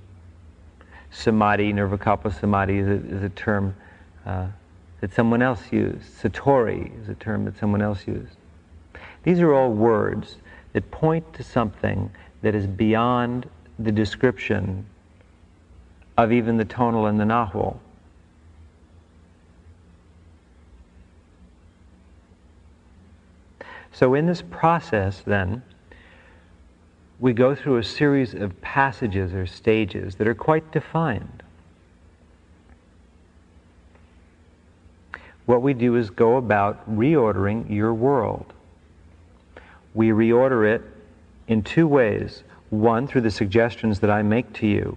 Samadhi, 1.12 1.74
nirvikalpa 1.74 2.40
samadhi, 2.40 2.78
is 2.78 2.88
a, 2.88 3.16
is 3.16 3.24
a 3.24 3.30
term 3.30 3.76
uh, 4.26 4.48
that 5.02 5.14
someone 5.14 5.42
else 5.42 5.62
used. 5.72 6.06
Satori 6.22 7.02
is 7.02 7.10
a 7.10 7.16
term 7.16 7.44
that 7.46 7.58
someone 7.58 7.82
else 7.82 8.08
used. 8.08 8.37
These 9.28 9.42
are 9.42 9.54
all 9.54 9.74
words 9.74 10.38
that 10.72 10.90
point 10.90 11.34
to 11.34 11.44
something 11.44 12.10
that 12.44 12.56
is 12.56 12.66
beyond 12.66 13.50
the 13.78 13.92
description 13.92 14.86
of 16.18 16.32
even 16.32 16.56
the 16.56 16.64
tonal 16.64 17.08
and 17.08 17.20
the 17.20 17.26
nahual. 17.26 17.78
So, 23.92 24.14
in 24.14 24.28
this 24.28 24.42
process, 24.42 25.24
then, 25.26 25.62
we 27.20 27.34
go 27.34 27.54
through 27.54 27.80
a 27.80 27.84
series 27.84 28.34
of 28.34 28.62
passages 28.62 29.34
or 29.34 29.46
stages 29.46 30.16
that 30.16 30.28
are 30.30 30.36
quite 30.36 30.72
defined. 30.72 31.44
What 35.46 35.62
we 35.62 35.74
do 35.74 35.98
is 35.98 36.12
go 36.12 36.38
about 36.38 36.90
reordering 36.90 37.70
your 37.70 37.94
world. 37.94 38.54
We 39.98 40.10
reorder 40.10 40.76
it 40.76 40.84
in 41.48 41.64
two 41.64 41.88
ways. 41.88 42.44
One, 42.70 43.08
through 43.08 43.22
the 43.22 43.32
suggestions 43.32 44.00
that 44.02 44.12
I 44.12 44.22
make 44.22 44.54
to 44.54 44.68
you 44.68 44.96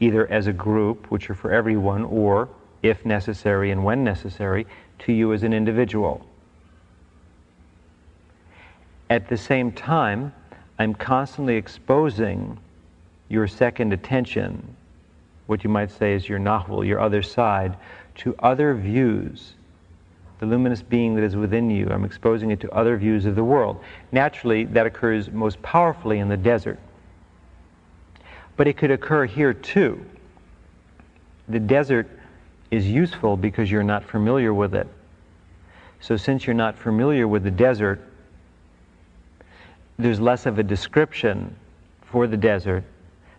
either 0.00 0.26
as 0.26 0.48
a 0.48 0.52
group, 0.52 1.12
which 1.12 1.30
are 1.30 1.34
for 1.34 1.52
everyone, 1.52 2.02
or, 2.02 2.48
if 2.82 3.06
necessary 3.06 3.70
and 3.70 3.84
when 3.84 4.02
necessary, 4.02 4.66
to 4.98 5.12
you 5.12 5.32
as 5.32 5.44
an 5.44 5.52
individual. 5.52 6.26
At 9.08 9.28
the 9.28 9.36
same 9.36 9.70
time, 9.70 10.34
I'm 10.76 10.92
constantly 10.92 11.54
exposing 11.54 12.58
your 13.28 13.46
second 13.46 13.92
attention, 13.92 14.76
what 15.46 15.62
you 15.62 15.70
might 15.70 15.92
say 15.92 16.14
is 16.14 16.28
your 16.28 16.40
nahual, 16.40 16.84
your 16.84 16.98
other 16.98 17.22
side, 17.22 17.76
to 18.16 18.34
other 18.40 18.74
views. 18.74 19.54
The 20.38 20.46
luminous 20.46 20.82
being 20.82 21.14
that 21.14 21.24
is 21.24 21.34
within 21.34 21.70
you, 21.70 21.88
I'm 21.90 22.04
exposing 22.04 22.50
it 22.50 22.60
to 22.60 22.70
other 22.70 22.96
views 22.96 23.24
of 23.24 23.36
the 23.36 23.44
world. 23.44 23.82
Naturally, 24.12 24.64
that 24.64 24.86
occurs 24.86 25.30
most 25.30 25.60
powerfully 25.62 26.18
in 26.18 26.28
the 26.28 26.36
desert 26.36 26.78
but 28.56 28.66
it 28.66 28.76
could 28.76 28.90
occur 28.90 29.26
here 29.26 29.52
too. 29.52 30.04
The 31.48 31.60
desert 31.60 32.08
is 32.70 32.88
useful 32.88 33.36
because 33.36 33.70
you're 33.70 33.82
not 33.82 34.02
familiar 34.02 34.52
with 34.52 34.74
it. 34.74 34.88
So, 36.00 36.16
since 36.16 36.46
you're 36.46 36.54
not 36.54 36.76
familiar 36.76 37.28
with 37.28 37.44
the 37.44 37.50
desert, 37.50 38.00
there's 39.98 40.20
less 40.20 40.46
of 40.46 40.58
a 40.58 40.62
description 40.62 41.54
for 42.02 42.26
the 42.26 42.36
desert. 42.36 42.84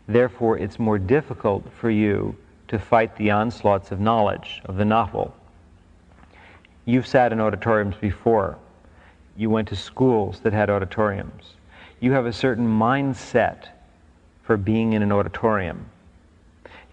Therefore, 0.08 0.58
it's 0.58 0.80
more 0.80 0.98
difficult 0.98 1.66
for 1.80 1.90
you 1.90 2.36
to 2.70 2.80
fight 2.80 3.16
the 3.18 3.32
onslaughts 3.32 3.92
of 3.92 4.00
knowledge, 4.00 4.62
of 4.66 4.78
the 4.78 4.84
nahual. 4.84 5.34
You've 6.88 7.06
sat 7.06 7.34
in 7.34 7.42
auditoriums 7.42 7.96
before. 8.00 8.58
You 9.36 9.50
went 9.50 9.68
to 9.68 9.76
schools 9.76 10.40
that 10.40 10.54
had 10.54 10.70
auditoriums. 10.70 11.56
You 12.00 12.14
have 12.14 12.26
a 12.26 12.32
certain 12.32 12.66
mindset 12.66 13.68
for 14.44 14.56
being 14.56 14.94
in 14.94 15.04
an 15.04 15.12
auditorium. 15.12 15.86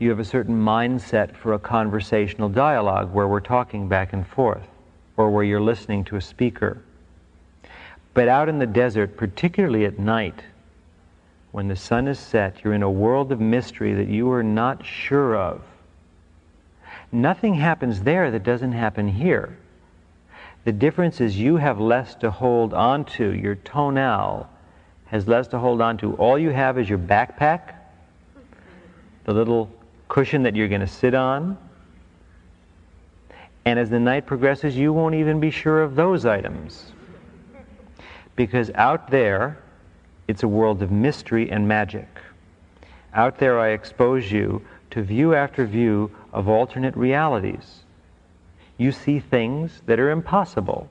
You 0.00 0.10
have 0.10 0.18
a 0.18 0.24
certain 0.24 0.56
mindset 0.56 1.36
for 1.36 1.52
a 1.52 1.60
conversational 1.60 2.48
dialogue 2.48 3.14
where 3.14 3.28
we're 3.28 3.38
talking 3.38 3.86
back 3.86 4.12
and 4.12 4.26
forth, 4.26 4.66
or 5.16 5.30
where 5.30 5.44
you're 5.44 5.60
listening 5.60 6.02
to 6.06 6.16
a 6.16 6.20
speaker. 6.20 6.82
But 8.14 8.26
out 8.26 8.48
in 8.48 8.58
the 8.58 8.66
desert, 8.66 9.16
particularly 9.16 9.84
at 9.84 10.00
night, 10.00 10.42
when 11.52 11.68
the 11.68 11.76
sun 11.76 12.08
is 12.08 12.18
set, 12.18 12.64
you're 12.64 12.74
in 12.74 12.82
a 12.82 12.90
world 12.90 13.30
of 13.30 13.40
mystery 13.40 13.94
that 13.94 14.08
you 14.08 14.32
are 14.32 14.42
not 14.42 14.84
sure 14.84 15.36
of. 15.36 15.62
Nothing 17.12 17.54
happens 17.54 18.02
there 18.02 18.32
that 18.32 18.42
doesn't 18.42 18.72
happen 18.72 19.06
here. 19.06 19.56
The 20.64 20.72
difference 20.72 21.20
is 21.20 21.38
you 21.38 21.56
have 21.56 21.78
less 21.78 22.14
to 22.16 22.30
hold 22.30 22.72
on 22.72 23.04
to, 23.16 23.32
your 23.34 23.56
tonal, 23.56 24.48
has 25.06 25.28
less 25.28 25.46
to 25.48 25.58
hold 25.58 25.82
on 25.82 25.98
to. 25.98 26.14
All 26.14 26.38
you 26.38 26.50
have 26.50 26.78
is 26.78 26.88
your 26.88 26.98
backpack, 26.98 27.74
the 29.24 29.34
little 29.34 29.70
cushion 30.08 30.42
that 30.44 30.56
you're 30.56 30.68
going 30.68 30.80
to 30.80 30.86
sit 30.86 31.14
on. 31.14 31.58
And 33.66 33.78
as 33.78 33.90
the 33.90 34.00
night 34.00 34.26
progresses, 34.26 34.74
you 34.76 34.92
won't 34.92 35.14
even 35.14 35.38
be 35.38 35.50
sure 35.50 35.82
of 35.82 35.96
those 35.96 36.24
items. 36.24 36.92
Because 38.34 38.70
out 38.74 39.10
there, 39.10 39.58
it's 40.28 40.42
a 40.42 40.48
world 40.48 40.82
of 40.82 40.90
mystery 40.90 41.50
and 41.50 41.68
magic. 41.68 42.08
Out 43.12 43.38
there, 43.38 43.60
I 43.60 43.68
expose 43.68 44.32
you 44.32 44.62
to 44.90 45.02
view 45.02 45.34
after 45.34 45.66
view 45.66 46.10
of 46.32 46.48
alternate 46.48 46.96
realities 46.96 47.83
You 48.76 48.92
see 48.92 49.20
things 49.20 49.82
that 49.86 50.00
are 50.00 50.10
impossible. 50.10 50.88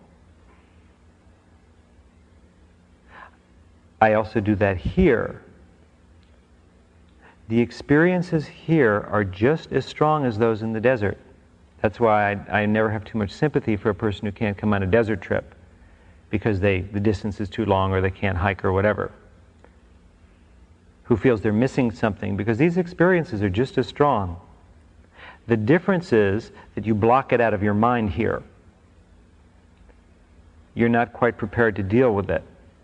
I 4.02 4.14
also 4.14 4.40
do 4.40 4.56
that 4.56 4.78
here. 4.78 5.42
The 7.48 7.60
experiences 7.60 8.48
here 8.48 9.08
are 9.10 9.24
just 9.24 9.72
as 9.72 9.86
strong 9.86 10.26
as 10.26 10.38
those 10.38 10.62
in 10.62 10.74
the 10.74 10.80
desert. 10.80 11.18
That's 11.82 12.00
why 12.00 12.32
I, 12.32 12.62
I, 12.62 12.66
never 12.66 12.90
have 12.90 13.04
too 13.04 13.18
much 13.18 13.32
sympathy 13.32 13.76
for 13.76 13.90
a 13.90 13.96
person 13.96 14.26
who 14.26 14.32
can't 14.32 14.58
come 14.58 14.74
on 14.74 14.84
a 14.84 14.88
desert 14.88 15.22
trip 15.22 15.54
because 16.30 16.62
they, 16.62 16.82
the 16.82 17.00
distance 17.00 17.42
is 17.42 17.50
too 17.50 17.66
long 17.66 17.92
or 17.92 18.00
they 18.00 18.10
can't 18.10 18.38
hike 18.38 18.64
or 18.64 18.72
whatever. 18.72 19.12
Who 21.04 21.18
feels 21.18 21.42
they're 21.42 21.52
missing 21.52 21.92
something 21.92 22.38
because 22.38 22.58
these 22.58 22.78
experiences 22.78 23.42
are 23.42 23.50
just 23.50 23.78
as 23.78 23.88
strong. 23.88 24.40
The 25.48 25.58
difference 25.58 26.14
is 26.14 26.52
that 26.76 26.86
you 26.86 26.96
block 26.96 27.34
it 27.34 27.42
out 27.42 27.54
of 27.54 27.62
your 27.62 27.74
mind 27.74 28.12
here. 28.12 28.44
You're 30.74 30.90
not 30.90 31.14
quite 31.14 31.38
prepared 31.38 31.76
to 31.76 31.84
deal 31.84 32.14
with 32.14 32.30
it. 32.30 32.44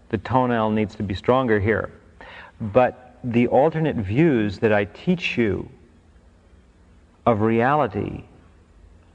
The 0.09 0.17
tonal 0.17 0.69
needs 0.69 0.95
to 0.95 1.03
be 1.03 1.13
stronger 1.13 1.59
here. 1.59 1.91
But 2.59 3.17
the 3.23 3.47
alternate 3.47 3.95
views 3.95 4.59
that 4.59 4.73
I 4.73 4.85
teach 4.85 5.37
you 5.37 5.69
of 7.25 7.41
reality 7.41 8.23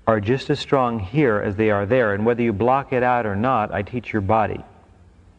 are 0.07 0.20
just 0.20 0.51
as 0.51 0.61
strong 0.61 0.99
here 0.99 1.40
as 1.40 1.57
they 1.57 1.70
are 1.70 1.86
there. 1.86 2.14
And 2.14 2.26
whether 2.26 2.42
you 2.42 2.53
block 2.53 2.92
it 2.92 3.03
out 3.03 3.26
or 3.26 3.36
not, 3.36 3.72
I 3.72 3.82
teach 3.82 4.12
your 4.12 4.22
body. 4.22 4.62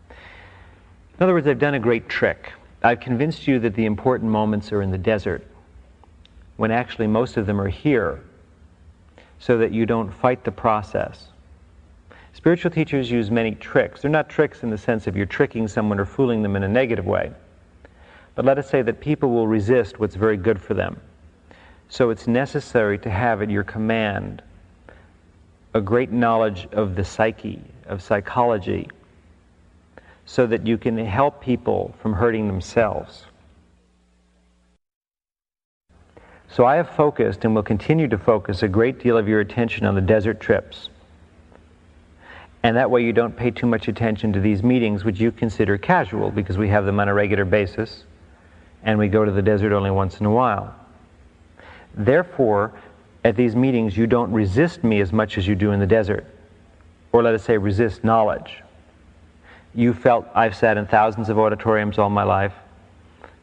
In 0.10 1.24
other 1.24 1.34
words, 1.34 1.48
I've 1.48 1.60
done 1.60 1.76
a 1.76 1.80
great 1.80 2.10
trick. 2.10 2.52
I've 2.84 3.00
convinced 3.00 3.48
you 3.48 3.60
that 3.60 3.76
the 3.76 3.86
important 3.86 4.32
moments 4.32 4.72
are 4.72 4.82
in 4.82 4.92
the 4.92 4.98
desert, 4.98 5.48
when 6.58 6.72
actually 6.72 7.08
most 7.08 7.38
of 7.38 7.46
them 7.46 7.60
are 7.60 7.70
here, 7.70 8.22
so 9.40 9.58
that 9.58 9.72
you 9.72 9.86
don't 9.86 10.12
fight 10.12 10.44
the 10.44 10.52
process. 10.52 11.28
Spiritual 12.34 12.72
teachers 12.72 13.10
use 13.10 13.32
many 13.32 13.56
tricks. 13.56 14.02
They're 14.02 14.12
not 14.12 14.30
tricks 14.30 14.64
in 14.64 14.70
the 14.70 14.78
sense 14.78 15.08
of 15.08 15.16
you're 15.16 15.26
tricking 15.26 15.68
someone 15.68 16.00
or 16.00 16.06
fooling 16.06 16.42
them 16.42 16.56
in 16.56 16.64
a 16.64 16.68
negative 16.68 17.06
way. 17.06 17.32
But 18.36 18.46
let 18.46 18.58
us 18.58 18.70
say 18.70 18.82
that 18.82 19.00
people 19.00 19.32
will 19.32 19.48
resist 19.48 20.00
what's 20.00 20.16
very 20.16 20.38
good 20.38 20.62
for 20.62 20.74
them. 20.74 21.00
So 21.88 22.10
it's 22.10 22.28
necessary 22.28 22.98
to 23.00 23.10
have 23.10 23.42
at 23.42 23.50
your 23.50 23.64
command 23.64 24.42
a 25.74 25.82
great 25.82 26.12
knowledge 26.12 26.68
of 26.72 26.96
the 26.96 27.06
psyche, 27.06 27.62
of 27.86 28.02
psychology, 28.02 28.90
so 30.26 30.48
that 30.48 30.66
you 30.66 30.78
can 30.78 30.98
help 30.98 31.42
people 31.42 31.94
from 32.02 32.14
hurting 32.14 32.48
themselves. 32.48 33.26
So 36.56 36.66
I 36.66 36.78
have 36.78 36.90
focused 36.90 37.44
and 37.44 37.54
will 37.54 37.64
continue 37.64 38.08
to 38.08 38.18
focus 38.18 38.64
a 38.64 38.70
great 38.70 38.98
deal 38.98 39.18
of 39.18 39.28
your 39.28 39.42
attention 39.42 39.86
on 39.86 39.94
the 39.94 40.00
desert 40.00 40.40
trips. 40.40 40.88
And 42.64 42.78
that 42.78 42.90
way 42.90 43.04
you 43.04 43.12
don't 43.12 43.36
pay 43.36 43.52
too 43.52 43.68
much 43.68 43.90
attention 43.90 44.32
to 44.32 44.40
these 44.40 44.64
meetings, 44.64 45.04
which 45.04 45.20
you 45.20 45.34
consider 45.34 45.78
casual 45.78 46.32
because 46.32 46.58
we 46.58 46.70
have 46.70 46.86
them 46.86 46.98
on 47.02 47.10
a 47.10 47.14
regular 47.14 47.44
basis 47.44 48.06
and 48.84 48.98
we 48.98 49.10
go 49.10 49.26
to 49.26 49.32
the 49.32 49.42
desert 49.42 49.74
only 49.74 49.92
once 49.92 50.22
in 50.22 50.26
a 50.26 50.32
while. 50.32 50.74
Therefore, 51.94 52.72
at 53.26 53.36
these 53.36 53.54
meetings, 53.54 53.98
you 53.98 54.08
don't 54.08 54.32
resist 54.32 54.82
me 54.82 55.02
as 55.02 55.12
much 55.12 55.38
as 55.38 55.46
you 55.46 55.56
do 55.56 55.74
in 55.74 55.82
the 55.82 55.86
desert. 55.86 56.26
Or 57.12 57.22
let 57.22 57.34
us 57.34 57.44
say, 57.44 57.58
resist 57.58 58.06
knowledge. 58.06 58.64
You 59.74 59.94
felt 59.94 60.26
I've 60.34 60.56
sat 60.56 60.78
in 60.78 60.86
thousands 60.88 61.28
of 61.28 61.38
auditoriums 61.38 61.98
all 61.98 62.10
my 62.10 62.24
life, 62.24 62.54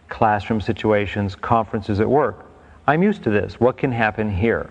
classroom 0.08 0.62
situations, 0.62 1.34
conferences 1.34 2.00
at 2.00 2.08
work. 2.08 2.46
I'm 2.86 3.02
used 3.02 3.22
to 3.24 3.30
this. 3.30 3.60
What 3.60 3.76
can 3.78 3.92
happen 3.92 4.30
here? 4.30 4.70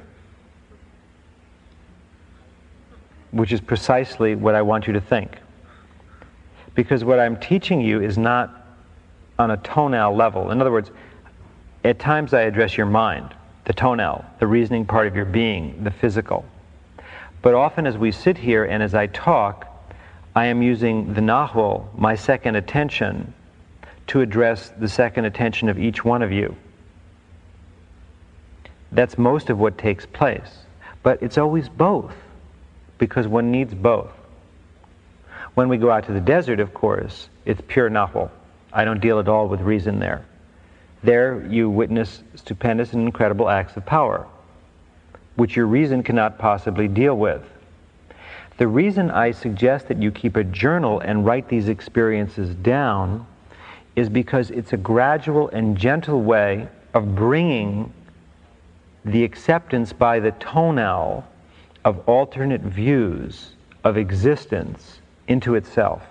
Which 3.31 3.51
is 3.51 3.61
precisely 3.61 4.35
what 4.35 4.55
I 4.55 4.61
want 4.61 4.87
you 4.87 4.93
to 4.93 5.01
think. 5.01 5.37
Because 6.75 7.03
what 7.03 7.19
I'm 7.19 7.37
teaching 7.37 7.81
you 7.81 8.01
is 8.01 8.17
not 8.17 8.65
on 9.39 9.51
a 9.51 9.57
tonal 9.57 10.15
level. 10.15 10.51
In 10.51 10.61
other 10.61 10.71
words, 10.71 10.91
at 11.83 11.99
times 11.99 12.33
I 12.33 12.41
address 12.41 12.77
your 12.77 12.85
mind 12.85 13.33
the 13.65 13.73
tonal, 13.73 14.25
the 14.39 14.47
reasoning 14.47 14.85
part 14.85 15.05
of 15.07 15.15
your 15.15 15.25
being, 15.25 15.83
the 15.83 15.91
physical. 15.91 16.43
But 17.41 17.53
often 17.53 17.85
as 17.85 17.97
we 17.97 18.11
sit 18.11 18.37
here 18.37 18.65
and 18.65 18.81
as 18.81 18.95
I 18.95 19.07
talk, 19.07 19.67
I 20.35 20.45
am 20.45 20.61
using 20.61 21.13
the 21.13 21.21
nahual, 21.21 21.87
my 21.97 22.15
second 22.15 22.55
attention, 22.55 23.33
to 24.07 24.21
address 24.21 24.71
the 24.79 24.87
second 24.87 25.25
attention 25.25 25.69
of 25.69 25.77
each 25.77 26.03
one 26.03 26.21
of 26.21 26.31
you. 26.31 26.55
That's 28.91 29.17
most 29.17 29.49
of 29.49 29.57
what 29.57 29.77
takes 29.77 30.05
place. 30.05 30.59
But 31.03 31.21
it's 31.23 31.37
always 31.37 31.69
both, 31.69 32.13
because 32.97 33.27
one 33.27 33.51
needs 33.51 33.73
both. 33.73 34.11
When 35.53 35.69
we 35.69 35.77
go 35.77 35.91
out 35.91 36.05
to 36.05 36.13
the 36.13 36.21
desert, 36.21 36.59
of 36.59 36.73
course, 36.73 37.29
it's 37.45 37.61
pure 37.67 37.89
nahual. 37.89 38.29
I 38.71 38.85
don't 38.85 39.01
deal 39.01 39.19
at 39.19 39.27
all 39.27 39.47
with 39.47 39.61
reason 39.61 39.99
there. 39.99 40.23
There 41.03 41.45
you 41.47 41.69
witness 41.69 42.23
stupendous 42.35 42.93
and 42.93 43.03
incredible 43.03 43.49
acts 43.49 43.75
of 43.75 43.85
power, 43.85 44.27
which 45.35 45.55
your 45.55 45.65
reason 45.65 46.03
cannot 46.03 46.37
possibly 46.37 46.87
deal 46.87 47.17
with. 47.17 47.41
The 48.57 48.67
reason 48.67 49.09
I 49.09 49.31
suggest 49.31 49.87
that 49.87 50.01
you 50.01 50.11
keep 50.11 50.35
a 50.35 50.43
journal 50.43 50.99
and 50.99 51.25
write 51.25 51.49
these 51.49 51.67
experiences 51.67 52.53
down 52.55 53.25
is 53.95 54.07
because 54.07 54.51
it's 54.51 54.73
a 54.73 54.77
gradual 54.77 55.49
and 55.49 55.75
gentle 55.75 56.21
way 56.21 56.67
of 56.93 57.15
bringing 57.15 57.91
the 59.05 59.23
acceptance 59.23 59.93
by 59.93 60.19
the 60.19 60.31
tonal 60.33 61.25
of 61.83 61.99
alternate 62.07 62.61
views 62.61 63.53
of 63.83 63.97
existence 63.97 65.01
into 65.27 65.55
itself. 65.55 66.03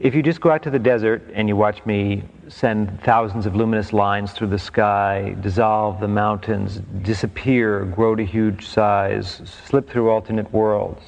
If 0.00 0.14
you 0.14 0.22
just 0.22 0.40
go 0.40 0.50
out 0.52 0.62
to 0.62 0.70
the 0.70 0.78
desert 0.78 1.28
and 1.34 1.48
you 1.48 1.56
watch 1.56 1.84
me 1.84 2.22
send 2.46 3.02
thousands 3.02 3.46
of 3.46 3.56
luminous 3.56 3.92
lines 3.92 4.30
through 4.30 4.46
the 4.46 4.58
sky, 4.58 5.34
dissolve 5.40 5.98
the 5.98 6.06
mountains, 6.06 6.80
disappear, 7.02 7.84
grow 7.84 8.14
to 8.14 8.24
huge 8.24 8.64
size, 8.64 9.42
slip 9.66 9.90
through 9.90 10.10
alternate 10.10 10.52
worlds, 10.52 11.02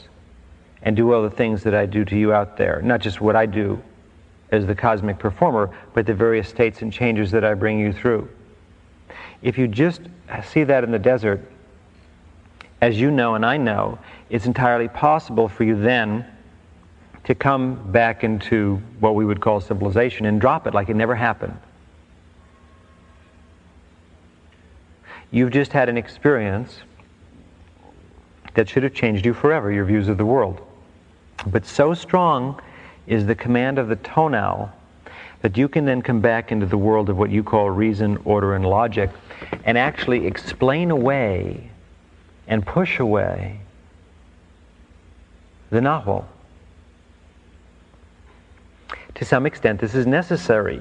and 0.82 0.96
do 0.96 1.12
all 1.12 1.22
the 1.22 1.30
things 1.30 1.62
that 1.62 1.74
I 1.74 1.86
do 1.86 2.04
to 2.04 2.16
you 2.16 2.32
out 2.32 2.56
there, 2.56 2.82
not 2.82 3.00
just 3.00 3.20
what 3.20 3.36
I 3.36 3.46
do 3.46 3.80
as 4.50 4.66
the 4.66 4.74
cosmic 4.74 5.20
performer, 5.20 5.70
but 5.94 6.04
the 6.04 6.14
various 6.14 6.48
states 6.48 6.82
and 6.82 6.92
changes 6.92 7.30
that 7.30 7.44
I 7.44 7.54
bring 7.54 7.78
you 7.78 7.92
through. 7.92 8.28
If 9.42 9.56
you 9.56 9.68
just 9.68 10.02
see 10.44 10.64
that 10.64 10.84
in 10.84 10.90
the 10.90 10.98
desert, 10.98 11.40
as 12.80 13.00
you 13.00 13.10
know 13.10 13.34
and 13.34 13.44
I 13.44 13.56
know, 13.56 13.98
it's 14.28 14.46
entirely 14.46 14.88
possible 14.88 15.48
for 15.48 15.64
you 15.64 15.80
then 15.80 16.26
to 17.24 17.34
come 17.34 17.90
back 17.92 18.24
into 18.24 18.76
what 19.00 19.14
we 19.14 19.24
would 19.24 19.40
call 19.40 19.60
civilization 19.60 20.26
and 20.26 20.40
drop 20.40 20.66
it 20.66 20.74
like 20.74 20.88
it 20.88 20.96
never 20.96 21.14
happened. 21.14 21.56
You've 25.30 25.50
just 25.50 25.72
had 25.72 25.88
an 25.88 25.96
experience 25.96 26.80
that 28.54 28.68
should 28.68 28.82
have 28.82 28.94
changed 28.94 29.24
you 29.24 29.32
forever, 29.32 29.70
your 29.70 29.84
views 29.84 30.08
of 30.08 30.16
the 30.16 30.24
world. 30.24 30.60
But 31.46 31.64
so 31.66 31.94
strong 31.94 32.60
is 33.06 33.26
the 33.26 33.34
command 33.34 33.78
of 33.78 33.88
the 33.88 33.96
tonal 33.96 34.70
that 35.42 35.56
you 35.56 35.68
can 35.68 35.84
then 35.84 36.02
come 36.02 36.20
back 36.20 36.52
into 36.52 36.66
the 36.66 36.76
world 36.76 37.08
of 37.08 37.16
what 37.16 37.30
you 37.30 37.42
call 37.42 37.70
reason, 37.70 38.18
order, 38.24 38.54
and 38.54 38.66
logic 38.66 39.10
and 39.64 39.78
actually 39.78 40.26
explain 40.26 40.90
away 40.90 41.70
and 42.46 42.66
push 42.66 42.98
away 42.98 43.60
the 45.70 45.80
nahual 45.80 46.24
to 49.20 49.26
some 49.26 49.44
extent, 49.44 49.78
this 49.78 49.94
is 49.94 50.06
necessary. 50.06 50.80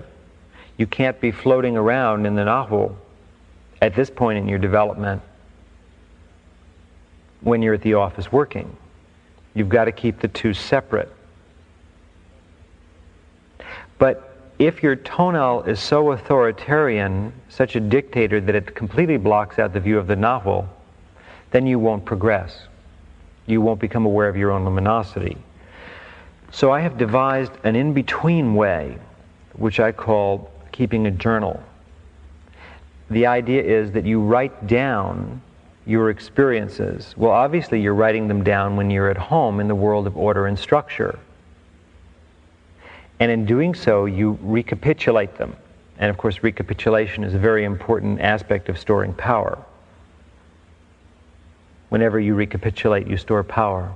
You 0.77 0.87
can't 0.87 1.19
be 1.19 1.29
floating 1.29 1.75
around 1.75 2.25
in 2.25 2.35
the 2.35 2.43
nahual 2.43 2.95
at 3.81 3.95
this 3.95 4.09
point 4.09 4.37
in 4.37 4.47
your 4.47 4.59
development 4.59 5.21
when 7.41 7.61
you're 7.61 7.73
at 7.73 7.81
the 7.81 7.95
office 7.95 8.31
working. 8.31 8.77
You've 9.53 9.67
got 9.67 9.85
to 9.85 9.91
keep 9.91 10.21
the 10.21 10.29
two 10.29 10.53
separate. 10.53 11.11
But 13.97 14.28
if 14.59 14.83
your 14.83 14.97
tonal 14.97 15.63
is 15.63 15.79
so 15.79 16.11
authoritarian, 16.11 17.31
such 17.47 17.77
a 17.77 17.79
dictator 17.79 18.41
that 18.41 18.55
it 18.55 18.75
completely 18.75 19.15
blocks 19.15 19.57
out 19.57 19.71
the 19.71 19.79
view 19.79 19.97
of 19.97 20.05
the 20.05 20.15
nahual, 20.15 20.67
then 21.51 21.65
you 21.65 21.79
won't 21.79 22.03
progress. 22.03 22.67
You 23.45 23.61
won't 23.61 23.79
become 23.79 24.05
aware 24.05 24.27
of 24.27 24.35
your 24.35 24.51
own 24.51 24.65
luminosity. 24.65 25.37
So 26.51 26.71
I 26.71 26.81
have 26.81 26.97
devised 26.97 27.53
an 27.63 27.77
in 27.77 27.93
between 27.93 28.53
way, 28.53 28.97
which 29.53 29.79
I 29.79 29.93
call 29.93 30.51
keeping 30.73 31.07
a 31.07 31.11
journal. 31.11 31.63
The 33.09 33.27
idea 33.27 33.63
is 33.63 33.93
that 33.93 34.05
you 34.05 34.19
write 34.21 34.67
down 34.67 35.41
your 35.85 36.09
experiences. 36.09 37.15
Well, 37.17 37.31
obviously, 37.31 37.81
you're 37.81 37.95
writing 37.95 38.27
them 38.27 38.43
down 38.43 38.75
when 38.75 38.91
you're 38.91 39.09
at 39.09 39.17
home 39.17 39.59
in 39.59 39.67
the 39.67 39.75
world 39.75 40.05
of 40.05 40.17
order 40.17 40.45
and 40.45 40.59
structure. 40.59 41.17
And 43.19 43.31
in 43.31 43.45
doing 43.45 43.73
so, 43.73 44.05
you 44.05 44.37
recapitulate 44.41 45.35
them. 45.35 45.55
And 45.97 46.09
of 46.09 46.17
course, 46.17 46.41
recapitulation 46.41 47.23
is 47.23 47.33
a 47.33 47.39
very 47.39 47.65
important 47.65 48.21
aspect 48.21 48.69
of 48.69 48.79
storing 48.79 49.13
power. 49.13 49.57
Whenever 51.89 52.19
you 52.19 52.35
recapitulate, 52.35 53.07
you 53.07 53.17
store 53.17 53.43
power. 53.43 53.93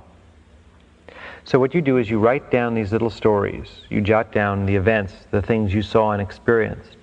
So 1.45 1.59
what 1.59 1.74
you 1.74 1.82
do 1.82 1.97
is 1.97 2.09
you 2.09 2.19
write 2.19 2.51
down 2.51 2.74
these 2.74 2.91
little 2.91 3.09
stories. 3.09 3.69
You 3.89 4.01
jot 4.01 4.32
down 4.32 4.65
the 4.65 4.76
events, 4.76 5.13
the 5.32 5.41
things 5.41 5.74
you 5.74 5.82
saw 5.82 6.11
and 6.11 6.21
experienced. 6.21 6.97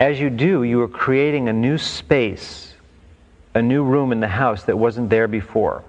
As 0.00 0.20
you 0.20 0.30
do, 0.30 0.62
you 0.62 0.80
are 0.82 0.88
creating 0.88 1.48
a 1.48 1.52
new 1.52 1.78
space, 1.78 2.74
a 3.54 3.62
new 3.62 3.82
room 3.82 4.12
in 4.12 4.20
the 4.20 4.28
house 4.28 4.64
that 4.64 4.76
wasn't 4.76 5.10
there 5.10 5.28
before. 5.28 5.82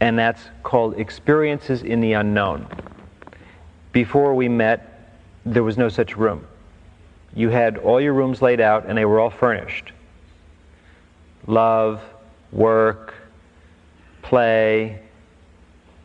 And 0.00 0.18
that's 0.18 0.42
called 0.62 0.98
experiences 0.98 1.82
in 1.82 2.00
the 2.00 2.14
unknown. 2.14 2.66
Before 3.92 4.34
we 4.34 4.48
met, 4.48 5.10
there 5.44 5.62
was 5.62 5.76
no 5.76 5.88
such 5.88 6.16
room. 6.16 6.46
You 7.34 7.48
had 7.48 7.78
all 7.78 8.00
your 8.00 8.12
rooms 8.12 8.42
laid 8.42 8.60
out 8.60 8.86
and 8.86 8.96
they 8.96 9.04
were 9.04 9.20
all 9.20 9.30
furnished. 9.30 9.92
Love, 11.46 12.02
work, 12.52 13.14
play, 14.22 15.00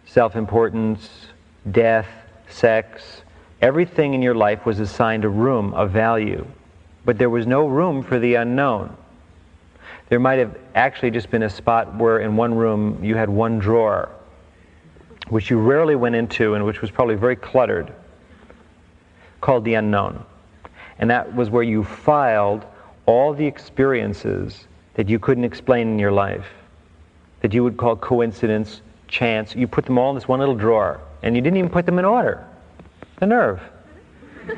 self 0.06 0.36
importance, 0.36 1.28
death, 1.72 2.08
sex, 2.50 3.22
everything 3.62 4.14
in 4.14 4.22
your 4.22 4.36
life 4.36 4.66
was 4.66 4.80
assigned 4.80 5.26
a 5.26 5.30
room 5.30 5.74
of 5.74 5.92
value. 5.92 6.46
But 7.04 7.18
there 7.18 7.30
was 7.30 7.46
no 7.46 7.68
room 7.68 8.02
for 8.02 8.20
the 8.20 8.36
unknown. 8.36 8.96
There 10.10 10.20
might 10.20 10.40
have 10.40 10.58
actually 10.76 11.12
just 11.12 11.30
been 11.32 11.44
a 11.44 11.50
spot 11.50 11.96
where 11.96 12.20
in 12.20 12.36
one 12.36 12.54
room 12.54 13.04
you 13.04 13.16
had 13.16 13.30
one 13.30 13.60
drawer, 13.60 14.10
which 15.30 15.50
you 15.50 15.58
rarely 15.58 15.96
went 15.96 16.16
into 16.16 16.54
and 16.54 16.66
which 16.66 16.82
was 16.82 16.92
probably 16.92 17.16
very 17.16 17.36
cluttered, 17.36 17.92
called 19.42 19.64
the 19.66 19.74
unknown. 19.74 20.24
And 21.00 21.10
that 21.10 21.36
was 21.36 21.50
where 21.50 21.64
you 21.64 21.84
filed 21.84 22.66
all 23.06 23.34
the 23.34 23.46
experiences 23.46 24.68
that 24.94 25.10
you 25.10 25.20
couldn't 25.20 25.44
explain 25.44 25.88
in 25.90 26.00
your 26.00 26.12
life, 26.12 26.48
that 27.42 27.54
you 27.54 27.64
would 27.64 27.78
call 27.78 27.96
coincidence, 27.96 28.82
chance. 29.08 29.56
You 29.56 29.68
put 29.68 29.86
them 29.86 29.98
all 29.98 30.10
in 30.10 30.16
this 30.16 30.28
one 30.28 30.40
little 30.40 30.56
drawer, 30.56 31.02
and 31.22 31.36
you 31.36 31.42
didn't 31.42 31.58
even 31.58 31.70
put 31.70 31.86
them 31.86 32.00
in 32.00 32.06
order. 32.06 32.46
The 33.20 33.28
nerve. 33.28 33.62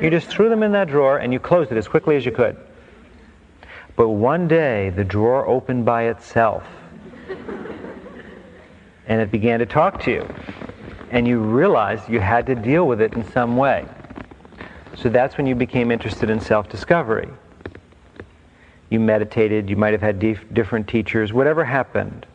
You 0.01 0.09
just 0.09 0.27
threw 0.27 0.49
them 0.49 0.63
in 0.63 0.71
that 0.73 0.89
drawer 0.89 1.17
and 1.17 1.31
you 1.31 1.39
closed 1.39 1.71
it 1.71 1.77
as 1.77 1.87
quickly 1.87 2.17
as 2.17 2.25
you 2.25 2.31
could. 2.31 2.57
But 3.95 4.09
one 4.09 4.47
day, 4.47 4.91
the 4.91 5.03
drawer 5.03 5.47
opened 5.47 5.85
by 5.85 6.03
itself. 6.03 6.63
And 9.07 9.21
it 9.21 9.31
began 9.31 9.59
to 9.59 9.65
talk 9.65 10.01
to 10.03 10.11
you. 10.11 10.27
And 11.11 11.27
you 11.27 11.39
realized 11.39 12.09
you 12.09 12.19
had 12.19 12.45
to 12.47 12.55
deal 12.55 12.87
with 12.87 13.01
it 13.01 13.13
in 13.13 13.29
some 13.31 13.57
way. 13.57 13.85
So 14.97 15.09
that's 15.09 15.37
when 15.37 15.47
you 15.47 15.55
became 15.55 15.91
interested 15.91 16.29
in 16.29 16.39
self 16.39 16.69
discovery. 16.69 17.29
You 18.89 18.99
meditated, 18.99 19.69
you 19.69 19.75
might 19.75 19.93
have 19.93 20.01
had 20.01 20.19
dif- 20.19 20.53
different 20.53 20.87
teachers, 20.87 21.33
whatever 21.33 21.63
happened, 21.63 22.25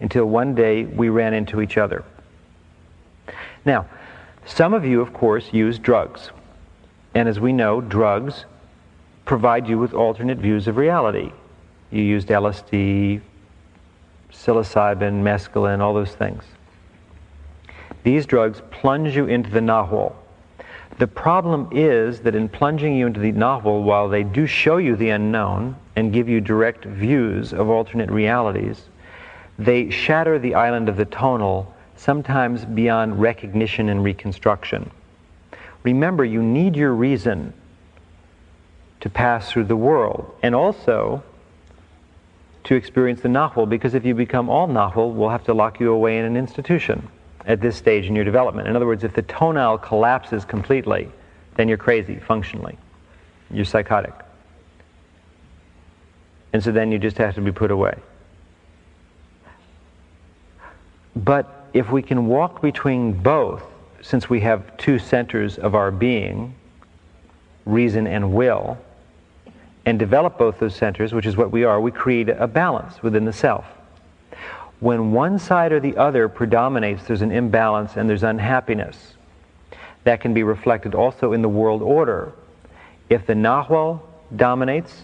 until 0.00 0.26
one 0.26 0.54
day 0.54 0.84
we 0.84 1.08
ran 1.08 1.34
into 1.34 1.60
each 1.60 1.76
other. 1.76 2.04
Now, 3.64 3.86
some 4.44 4.74
of 4.74 4.84
you, 4.84 5.00
of 5.00 5.12
course, 5.12 5.52
use 5.52 5.78
drugs. 5.78 6.30
And 7.14 7.28
as 7.28 7.38
we 7.38 7.52
know, 7.52 7.80
drugs 7.80 8.44
provide 9.24 9.68
you 9.68 9.78
with 9.78 9.92
alternate 9.92 10.38
views 10.38 10.66
of 10.66 10.76
reality. 10.76 11.32
You 11.90 12.02
used 12.02 12.28
LSD, 12.28 13.20
psilocybin, 14.32 15.22
mescaline, 15.22 15.80
all 15.80 15.94
those 15.94 16.14
things. 16.14 16.44
These 18.02 18.26
drugs 18.26 18.62
plunge 18.70 19.14
you 19.14 19.26
into 19.26 19.50
the 19.50 19.60
nahual. 19.60 20.14
The 20.98 21.06
problem 21.06 21.68
is 21.72 22.20
that 22.20 22.34
in 22.34 22.48
plunging 22.48 22.94
you 22.94 23.06
into 23.06 23.20
the 23.20 23.32
nahual, 23.32 23.82
while 23.82 24.08
they 24.08 24.24
do 24.24 24.46
show 24.46 24.76
you 24.76 24.96
the 24.96 25.10
unknown 25.10 25.76
and 25.96 26.12
give 26.12 26.28
you 26.28 26.40
direct 26.40 26.84
views 26.84 27.52
of 27.52 27.70
alternate 27.70 28.10
realities, 28.10 28.88
they 29.58 29.90
shatter 29.90 30.38
the 30.38 30.54
island 30.54 30.88
of 30.88 30.96
the 30.96 31.04
tonal, 31.04 31.72
sometimes 31.96 32.64
beyond 32.64 33.20
recognition 33.20 33.88
and 33.88 34.02
reconstruction. 34.02 34.90
Remember, 35.82 36.24
you 36.24 36.42
need 36.42 36.76
your 36.76 36.92
reason 36.92 37.52
to 39.00 39.10
pass 39.10 39.50
through 39.50 39.64
the 39.64 39.76
world 39.76 40.32
and 40.42 40.54
also 40.54 41.22
to 42.64 42.74
experience 42.74 43.20
the 43.20 43.28
nahual, 43.28 43.68
because 43.68 43.94
if 43.94 44.04
you 44.04 44.14
become 44.14 44.48
all 44.48 44.68
nahual, 44.68 45.12
we'll 45.12 45.30
have 45.30 45.44
to 45.44 45.54
lock 45.54 45.80
you 45.80 45.92
away 45.92 46.18
in 46.18 46.24
an 46.24 46.36
institution 46.36 47.08
at 47.46 47.60
this 47.60 47.76
stage 47.76 48.06
in 48.06 48.14
your 48.14 48.24
development. 48.24 48.68
In 48.68 48.76
other 48.76 48.86
words, 48.86 49.02
if 49.04 49.14
the 49.14 49.22
tonal 49.22 49.78
collapses 49.78 50.44
completely, 50.44 51.08
then 51.56 51.68
you're 51.68 51.78
crazy 51.78 52.16
functionally. 52.16 52.78
You're 53.50 53.64
psychotic. 53.64 54.14
And 56.52 56.62
so 56.62 56.70
then 56.70 56.92
you 56.92 56.98
just 56.98 57.18
have 57.18 57.34
to 57.34 57.40
be 57.40 57.52
put 57.52 57.70
away. 57.70 57.94
But 61.16 61.66
if 61.72 61.90
we 61.90 62.02
can 62.02 62.26
walk 62.26 62.62
between 62.62 63.12
both, 63.12 63.62
since 64.00 64.28
we 64.28 64.40
have 64.40 64.76
two 64.76 64.98
centers 64.98 65.58
of 65.58 65.74
our 65.74 65.90
being, 65.90 66.54
reason 67.64 68.06
and 68.06 68.32
will, 68.32 68.78
and 69.84 69.98
develop 69.98 70.38
both 70.38 70.58
those 70.58 70.76
centers, 70.76 71.12
which 71.12 71.26
is 71.26 71.36
what 71.36 71.50
we 71.50 71.64
are, 71.64 71.80
we 71.80 71.90
create 71.90 72.28
a 72.28 72.46
balance 72.46 73.02
within 73.02 73.24
the 73.24 73.32
self. 73.32 73.64
When 74.80 75.12
one 75.12 75.38
side 75.38 75.72
or 75.72 75.80
the 75.80 75.96
other 75.96 76.28
predominates, 76.28 77.04
there's 77.04 77.22
an 77.22 77.32
imbalance 77.32 77.96
and 77.96 78.08
there's 78.08 78.22
unhappiness. 78.22 79.14
That 80.04 80.20
can 80.20 80.34
be 80.34 80.42
reflected 80.42 80.94
also 80.94 81.32
in 81.32 81.42
the 81.42 81.48
world 81.48 81.82
order. 81.82 82.32
If 83.08 83.26
the 83.26 83.34
Nahual 83.34 84.00
dominates 84.34 85.02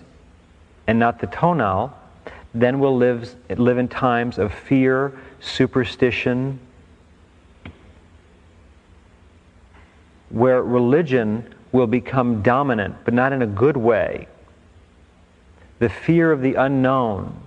and 0.86 0.98
not 0.98 1.20
the 1.20 1.28
Tonal, 1.28 1.96
then 2.54 2.80
we'll 2.80 2.96
live, 2.96 3.34
live 3.50 3.78
in 3.78 3.88
times 3.88 4.38
of 4.38 4.52
fear, 4.52 5.16
superstition, 5.40 6.58
where 10.30 10.62
religion 10.62 11.54
will 11.72 11.86
become 11.86 12.42
dominant, 12.42 12.96
but 13.04 13.14
not 13.14 13.32
in 13.32 13.42
a 13.42 13.46
good 13.46 13.76
way. 13.76 14.26
The 15.78 15.88
fear 15.88 16.32
of 16.32 16.42
the 16.42 16.54
unknown, 16.54 17.40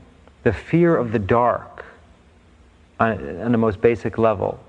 the 0.43 0.53
fear 0.53 0.95
of 0.95 1.11
the 1.11 1.19
dark, 1.19 1.86
on, 2.99 3.41
on 3.41 3.51
the 3.51 3.57
most 3.57 3.82
basic 3.82 4.17
level. 4.17 4.59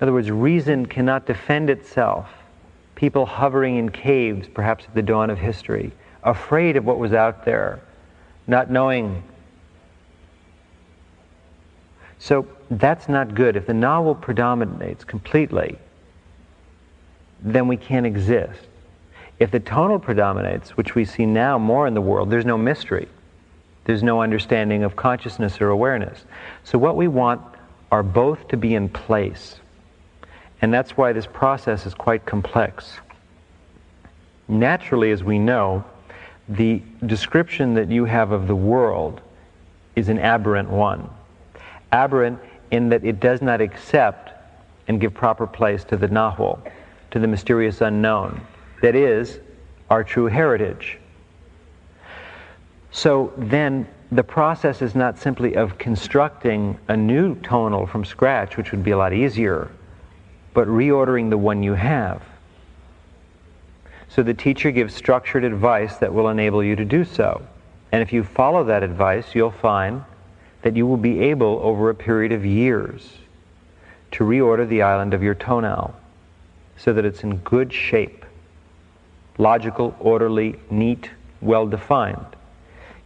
In 0.00 0.04
other 0.04 0.12
words, 0.12 0.30
reason 0.30 0.86
cannot 0.86 1.26
defend 1.26 1.70
itself. 1.70 2.28
People 2.94 3.26
hovering 3.26 3.76
in 3.76 3.90
caves, 3.90 4.48
perhaps 4.48 4.84
at 4.84 4.94
the 4.94 5.02
dawn 5.02 5.28
of 5.28 5.38
history, 5.38 5.92
afraid 6.22 6.76
of 6.76 6.84
what 6.84 6.98
was 6.98 7.12
out 7.12 7.44
there, 7.44 7.80
not 8.46 8.70
knowing. 8.70 9.22
So 12.18 12.46
that's 12.70 13.08
not 13.08 13.34
good. 13.34 13.56
If 13.56 13.66
the 13.66 13.74
nahual 13.74 14.20
predominates 14.20 15.04
completely, 15.04 15.78
then 17.42 17.68
we 17.68 17.76
can't 17.76 18.06
exist. 18.06 18.66
If 19.38 19.50
the 19.50 19.60
tonal 19.60 19.98
predominates, 19.98 20.76
which 20.76 20.94
we 20.94 21.04
see 21.04 21.26
now 21.26 21.58
more 21.58 21.86
in 21.86 21.94
the 21.94 22.00
world, 22.00 22.30
there's 22.30 22.46
no 22.46 22.56
mystery. 22.56 23.08
There's 23.84 24.02
no 24.02 24.22
understanding 24.22 24.82
of 24.82 24.96
consciousness 24.96 25.60
or 25.60 25.68
awareness. 25.68 26.24
So, 26.64 26.78
what 26.78 26.96
we 26.96 27.06
want 27.06 27.42
are 27.92 28.02
both 28.02 28.48
to 28.48 28.56
be 28.56 28.74
in 28.74 28.88
place. 28.88 29.56
And 30.62 30.72
that's 30.72 30.96
why 30.96 31.12
this 31.12 31.26
process 31.26 31.86
is 31.86 31.94
quite 31.94 32.24
complex. 32.24 32.98
Naturally, 34.48 35.10
as 35.10 35.22
we 35.22 35.38
know, 35.38 35.84
the 36.48 36.82
description 37.04 37.74
that 37.74 37.90
you 37.90 38.06
have 38.06 38.32
of 38.32 38.46
the 38.46 38.56
world 38.56 39.20
is 39.96 40.08
an 40.08 40.18
aberrant 40.18 40.70
one. 40.70 41.08
Aberrant 41.92 42.38
in 42.70 42.88
that 42.88 43.04
it 43.04 43.20
does 43.20 43.42
not 43.42 43.60
accept 43.60 44.32
and 44.88 45.00
give 45.00 45.12
proper 45.12 45.46
place 45.46 45.84
to 45.84 45.96
the 45.96 46.08
Nahual 46.08 46.58
to 47.10 47.18
the 47.18 47.26
mysterious 47.26 47.80
unknown 47.80 48.40
that 48.82 48.94
is 48.94 49.38
our 49.90 50.04
true 50.04 50.26
heritage. 50.26 50.98
So 52.90 53.32
then 53.36 53.86
the 54.10 54.24
process 54.24 54.82
is 54.82 54.94
not 54.94 55.18
simply 55.18 55.56
of 55.56 55.78
constructing 55.78 56.78
a 56.88 56.96
new 56.96 57.34
tonal 57.36 57.86
from 57.86 58.04
scratch, 58.04 58.56
which 58.56 58.70
would 58.70 58.84
be 58.84 58.92
a 58.92 58.98
lot 58.98 59.12
easier, 59.12 59.70
but 60.54 60.68
reordering 60.68 61.30
the 61.30 61.38
one 61.38 61.62
you 61.62 61.74
have. 61.74 62.22
So 64.08 64.22
the 64.22 64.34
teacher 64.34 64.70
gives 64.70 64.94
structured 64.94 65.44
advice 65.44 65.96
that 65.98 66.12
will 66.12 66.28
enable 66.28 66.62
you 66.62 66.76
to 66.76 66.84
do 66.84 67.04
so. 67.04 67.42
And 67.92 68.02
if 68.02 68.12
you 68.12 68.24
follow 68.24 68.64
that 68.64 68.82
advice, 68.82 69.34
you'll 69.34 69.50
find 69.50 70.04
that 70.62 70.76
you 70.76 70.86
will 70.86 70.96
be 70.96 71.20
able, 71.20 71.60
over 71.62 71.90
a 71.90 71.94
period 71.94 72.32
of 72.32 72.44
years, 72.44 73.12
to 74.12 74.24
reorder 74.24 74.68
the 74.68 74.82
island 74.82 75.14
of 75.14 75.22
your 75.22 75.34
tonal 75.34 75.94
so 76.76 76.92
that 76.92 77.04
it's 77.04 77.22
in 77.22 77.38
good 77.38 77.72
shape 77.72 78.24
logical, 79.38 79.94
orderly, 80.00 80.56
neat, 80.70 81.10
well 81.40 81.66
defined. 81.66 82.26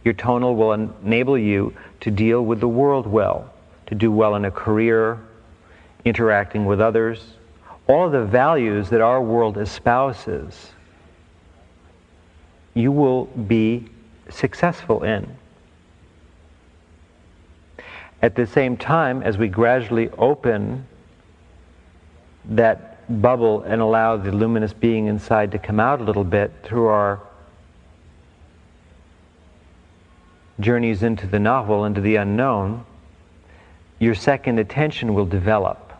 Your 0.03 0.13
tonal 0.13 0.55
will 0.55 0.73
enable 0.73 1.37
you 1.37 1.73
to 2.01 2.11
deal 2.11 2.43
with 2.43 2.59
the 2.59 2.67
world 2.67 3.05
well, 3.05 3.53
to 3.87 3.95
do 3.95 4.11
well 4.11 4.35
in 4.35 4.45
a 4.45 4.51
career, 4.51 5.19
interacting 6.05 6.65
with 6.65 6.81
others, 6.81 7.33
all 7.87 8.09
the 8.09 8.23
values 8.23 8.89
that 8.89 9.01
our 9.01 9.21
world 9.21 9.57
espouses, 9.57 10.71
you 12.73 12.91
will 12.91 13.25
be 13.25 13.85
successful 14.29 15.03
in. 15.03 15.35
At 18.21 18.35
the 18.35 18.45
same 18.45 18.77
time, 18.77 19.23
as 19.23 19.37
we 19.37 19.47
gradually 19.47 20.09
open 20.17 20.87
that 22.45 22.90
bubble 23.11 23.63
and 23.63 23.81
allow 23.81 24.17
the 24.17 24.31
luminous 24.31 24.73
being 24.73 25.07
inside 25.07 25.51
to 25.51 25.59
come 25.59 25.79
out 25.79 26.01
a 26.01 26.03
little 26.03 26.23
bit 26.23 26.51
through 26.63 26.87
our 26.87 27.19
journeys 30.59 31.03
into 31.03 31.27
the 31.27 31.39
nahual, 31.39 31.85
into 31.85 32.01
the 32.01 32.15
unknown, 32.15 32.85
your 33.99 34.15
second 34.15 34.59
attention 34.59 35.13
will 35.13 35.25
develop. 35.25 35.93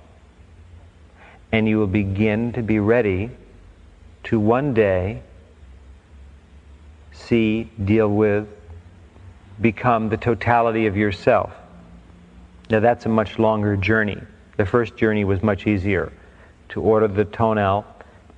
And 1.51 1.67
you 1.67 1.79
will 1.79 1.87
begin 1.87 2.53
to 2.53 2.61
be 2.61 2.79
ready 2.79 3.29
to 4.23 4.39
one 4.39 4.73
day 4.73 5.21
see, 7.13 7.69
deal 7.83 8.07
with, 8.07 8.47
become 9.59 10.09
the 10.09 10.17
totality 10.17 10.87
of 10.87 10.95
yourself. 10.95 11.51
Now 12.69 12.79
that's 12.79 13.05
a 13.05 13.09
much 13.09 13.37
longer 13.37 13.75
journey. 13.75 14.21
The 14.57 14.65
first 14.65 14.95
journey 14.95 15.23
was 15.23 15.43
much 15.43 15.67
easier 15.67 16.11
to 16.71 16.81
order 16.81 17.07
the 17.07 17.25
tonal 17.25 17.85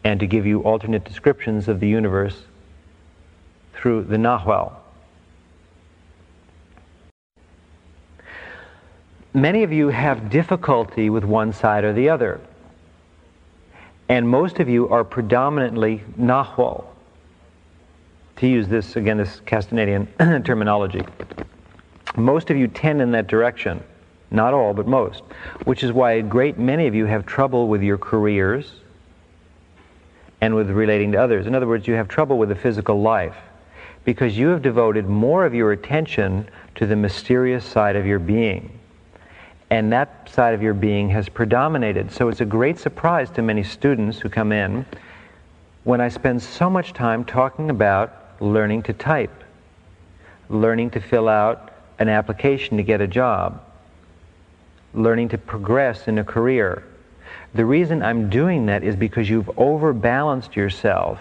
and 0.04 0.20
to 0.20 0.28
give 0.28 0.46
you 0.46 0.62
alternate 0.62 1.04
descriptions 1.06 1.68
of 1.68 1.80
the 1.80 1.88
universe 1.88 2.44
through 3.74 4.04
the 4.04 4.18
Nahual. 4.18 4.74
Many 9.34 9.64
of 9.64 9.72
you 9.72 9.90
have 9.90 10.30
difficulty 10.30 11.10
with 11.10 11.24
one 11.24 11.54
side 11.54 11.84
or 11.84 11.94
the 11.94 12.10
other. 12.10 12.40
And 14.10 14.30
most 14.30 14.60
of 14.60 14.70
you 14.70 14.90
are 14.90 15.04
predominantly 15.04 16.04
Nahual. 16.20 16.86
To 18.38 18.48
use 18.48 18.68
this, 18.68 18.96
again, 18.96 19.18
this 19.18 19.42
Castanedian 19.46 20.44
terminology. 20.46 21.04
Most 22.16 22.50
of 22.50 22.58
you 22.58 22.68
tend 22.68 23.02
in 23.02 23.12
that 23.12 23.28
direction. 23.28 23.84
Not 24.34 24.54
all, 24.56 24.74
but 24.74 24.88
most. 24.88 25.22
Which 25.64 25.84
is 25.84 25.94
why 25.94 26.14
a 26.14 26.24
great 26.24 26.58
many 26.58 26.88
of 26.88 26.96
you 26.96 27.06
have 27.06 27.26
trouble 27.26 27.68
with 27.68 27.84
your 27.84 28.00
careers 28.00 28.72
and 30.42 30.56
with 30.56 30.72
relating 30.72 31.12
to 31.14 31.22
others. 31.22 31.46
In 31.46 31.54
other 31.56 31.68
words, 31.68 31.88
you 31.88 31.94
have 31.94 32.08
trouble 32.10 32.38
with 32.40 32.50
the 32.50 32.56
physical 32.56 33.00
life 33.00 33.38
because 34.04 34.38
you 34.38 34.48
have 34.48 34.64
devoted 34.64 35.08
more 35.08 35.46
of 35.46 35.54
your 35.54 35.72
attention 35.72 36.50
to 36.76 36.88
the 36.88 36.96
mysterious 36.96 37.64
side 37.64 37.96
of 37.96 38.08
your 38.08 38.20
being. 38.20 38.80
And 39.70 39.94
that 39.94 40.30
side 40.30 40.56
of 40.56 40.62
your 40.62 40.74
being 40.74 41.10
has 41.10 41.30
predominated. 41.30 42.12
So 42.12 42.28
it's 42.28 42.42
a 42.42 42.46
great 42.46 42.80
surprise 42.80 43.30
to 43.32 43.44
many 43.44 43.64
students 43.64 44.20
who 44.20 44.30
come 44.30 44.52
in 44.52 44.86
when 45.84 46.02
I 46.02 46.10
spend 46.10 46.42
so 46.42 46.70
much 46.70 46.94
time 46.94 47.24
talking 47.24 47.70
about 47.70 48.42
learning 48.42 48.84
to 48.84 48.94
type, 48.94 49.44
learning 50.50 50.90
to 50.92 51.00
fill 51.00 51.30
out 51.30 51.72
an 52.00 52.10
application 52.10 52.78
to 52.78 52.84
get 52.84 53.00
a 53.00 53.08
job, 53.08 53.62
learning 54.94 55.30
to 55.30 55.38
progress 55.38 56.08
in 56.08 56.18
a 56.20 56.24
career. 56.24 56.84
The 57.54 57.66
reason 57.66 58.02
I'm 58.02 58.30
doing 58.30 58.66
that 58.68 58.84
is 58.84 58.96
because 58.96 59.30
you've 59.30 59.50
overbalanced 59.58 60.56
yourself 60.56 61.20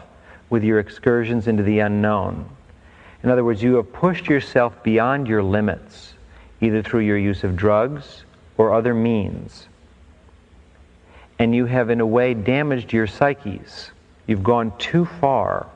with 0.51 0.65
your 0.65 0.79
excursions 0.79 1.49
into 1.49 1.63
the 1.63 1.81
unknown. 1.81 2.49
In 3.23 3.31
other 3.31 3.45
words, 3.45 3.63
you 3.63 3.77
have 3.77 3.93
pushed 3.93 4.27
yourself 4.29 4.83
beyond 4.83 5.29
your 5.29 5.43
limits, 5.43 6.15
either 6.61 6.83
through 6.83 7.01
your 7.01 7.19
use 7.19 7.45
of 7.45 7.57
drugs 7.57 8.25
or 8.57 8.75
other 8.75 8.95
means. 8.95 9.67
And 11.39 11.55
you 11.55 11.67
have, 11.67 11.91
in 11.91 12.01
a 12.01 12.07
way, 12.07 12.35
damaged 12.35 12.93
your 12.93 13.07
psyches. 13.07 13.91
You've 14.27 14.43
gone 14.43 14.77
too 14.79 15.05
far. 15.05 15.67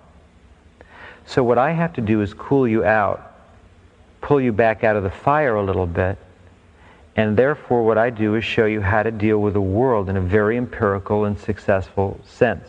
So, 1.27 1.43
what 1.43 1.59
I 1.59 1.73
have 1.73 1.95
to 1.95 2.01
do 2.01 2.21
is 2.21 2.35
cool 2.35 2.69
you 2.69 2.85
out, 2.85 3.35
pull 4.21 4.41
you 4.41 4.53
back 4.53 4.85
out 4.85 4.97
of 4.97 5.03
the 5.03 5.11
fire 5.11 5.57
a 5.57 5.63
little 5.63 5.87
bit, 5.87 6.19
and 7.17 7.35
therefore, 7.35 7.83
what 7.83 7.97
I 7.97 8.11
do 8.11 8.35
is 8.35 8.45
show 8.45 8.67
you 8.67 8.83
how 8.83 9.03
to 9.03 9.11
deal 9.11 9.39
with 9.39 9.55
the 9.55 9.61
world 9.61 10.11
in 10.11 10.19
a 10.19 10.21
very 10.21 10.59
empirical 10.59 11.25
and 11.25 11.39
successful 11.39 12.21
sense. 12.27 12.69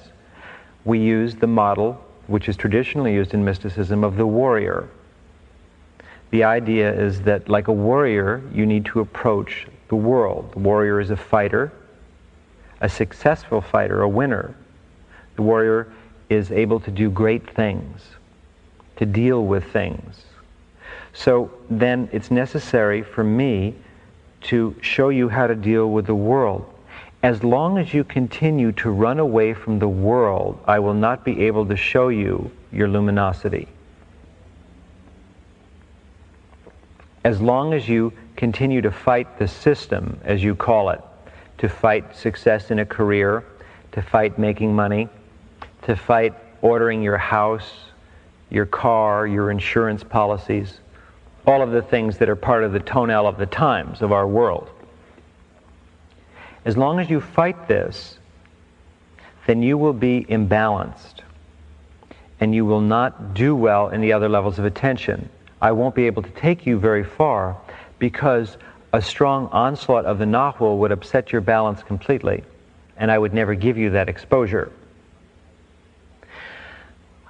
We 0.85 0.99
use 0.99 1.35
the 1.35 1.47
model, 1.47 2.01
which 2.27 2.47
is 2.47 2.55
traditionally 2.55 3.13
used 3.13 3.33
in 3.33 3.43
mysticism, 3.43 4.05
of 4.05 4.15
the 4.15 4.25
warrior. 4.25 4.87
The 6.31 6.45
idea 6.45 6.93
is 6.93 7.21
that, 7.23 7.49
like 7.49 7.67
a 7.67 7.73
warrior, 7.73 8.41
you 8.53 8.65
need 8.65 8.85
to 8.85 9.01
approach 9.01 9.67
the 9.89 9.97
world. 9.97 10.53
The 10.53 10.59
warrior 10.59 11.01
is 11.01 11.09
a 11.09 11.17
fighter, 11.17 11.73
a 12.79 12.87
successful 12.87 13.59
fighter, 13.59 14.01
a 14.01 14.09
winner. 14.09 14.55
The 15.35 15.41
warrior 15.41 15.91
is 16.29 16.53
able 16.53 16.79
to 16.81 16.91
do 16.91 17.09
great 17.09 17.49
things, 17.53 18.01
to 18.95 19.05
deal 19.05 19.45
with 19.45 19.65
things. 19.73 20.23
So 21.11 21.51
then 21.69 22.07
it's 22.13 22.31
necessary 22.31 23.01
for 23.01 23.25
me 23.25 23.75
to 24.47 24.75
show 24.81 25.09
you 25.09 25.29
how 25.29 25.47
to 25.47 25.55
deal 25.55 25.89
with 25.91 26.05
the 26.05 26.15
world. 26.15 26.65
As 27.23 27.43
long 27.43 27.77
as 27.77 27.93
you 27.93 28.03
continue 28.03 28.71
to 28.73 28.89
run 28.89 29.19
away 29.19 29.53
from 29.53 29.79
the 29.79 29.87
world, 29.87 30.59
I 30.67 30.79
will 30.79 30.93
not 30.93 31.25
be 31.25 31.41
able 31.45 31.65
to 31.65 31.75
show 31.75 32.09
you 32.09 32.51
your 32.71 32.87
luminosity. 32.87 33.67
As 37.23 37.41
long 37.41 37.73
as 37.73 37.89
you 37.89 38.13
continue 38.37 38.81
to 38.81 38.91
fight 38.91 39.37
the 39.37 39.47
system, 39.47 40.19
as 40.23 40.43
you 40.43 40.55
call 40.55 40.91
it, 40.91 41.01
to 41.57 41.67
fight 41.67 42.15
success 42.15 42.71
in 42.71 42.79
a 42.79 42.85
career, 42.85 43.43
to 43.91 44.01
fight 44.01 44.37
making 44.37 44.73
money, 44.73 45.09
to 45.81 45.95
fight 45.95 46.33
ordering 46.61 47.01
your 47.01 47.17
house, 47.17 47.69
your 48.49 48.65
car, 48.65 49.27
your 49.27 49.51
insurance 49.51 50.03
policies, 50.03 50.79
all 51.47 51.61
of 51.61 51.71
the 51.71 51.81
things 51.81 52.17
that 52.17 52.27
are 52.27 52.35
part 52.35 52.63
of 52.65 52.73
the 52.73 52.79
tonal 52.79 53.25
of 53.25 53.37
the 53.37 53.45
times 53.45 54.01
of 54.01 54.11
our 54.11 54.27
world. 54.27 54.69
As 56.65 56.75
long 56.75 56.99
as 56.99 57.09
you 57.09 57.21
fight 57.21 57.69
this, 57.69 58.19
then 59.47 59.63
you 59.63 59.77
will 59.77 59.93
be 59.93 60.25
imbalanced 60.29 61.21
and 62.41 62.53
you 62.53 62.65
will 62.65 62.81
not 62.81 63.33
do 63.33 63.55
well 63.55 63.87
in 63.89 64.01
the 64.01 64.11
other 64.11 64.27
levels 64.27 64.59
of 64.59 64.65
attention. 64.65 65.29
I 65.61 65.71
won't 65.71 65.95
be 65.95 66.05
able 66.05 66.21
to 66.21 66.29
take 66.31 66.65
you 66.65 66.77
very 66.77 67.03
far 67.03 67.57
because 67.97 68.57
a 68.93 69.01
strong 69.01 69.47
onslaught 69.47 70.05
of 70.05 70.19
the 70.19 70.25
Nahual 70.25 70.77
would 70.79 70.91
upset 70.91 71.31
your 71.31 71.41
balance 71.41 71.81
completely, 71.81 72.43
and 72.97 73.09
I 73.09 73.17
would 73.17 73.33
never 73.33 73.55
give 73.55 73.77
you 73.77 73.89
that 73.91 74.07
exposure. 74.07 74.71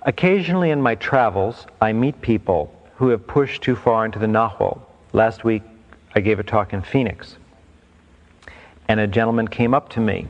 Occasionally 0.01 0.71
in 0.71 0.81
my 0.81 0.95
travels, 0.95 1.67
I 1.79 1.93
meet 1.93 2.21
people 2.21 2.73
who 2.97 3.09
have 3.09 3.25
pushed 3.27 3.61
too 3.61 3.75
far 3.75 4.05
into 4.05 4.19
the 4.19 4.27
Nahual. 4.27 4.81
Last 5.13 5.43
week, 5.43 5.61
I 6.15 6.19
gave 6.19 6.39
a 6.39 6.43
talk 6.43 6.73
in 6.73 6.81
Phoenix, 6.81 7.37
and 8.87 8.99
a 8.99 9.07
gentleman 9.07 9.47
came 9.47 9.73
up 9.73 9.89
to 9.89 9.99
me. 9.99 10.27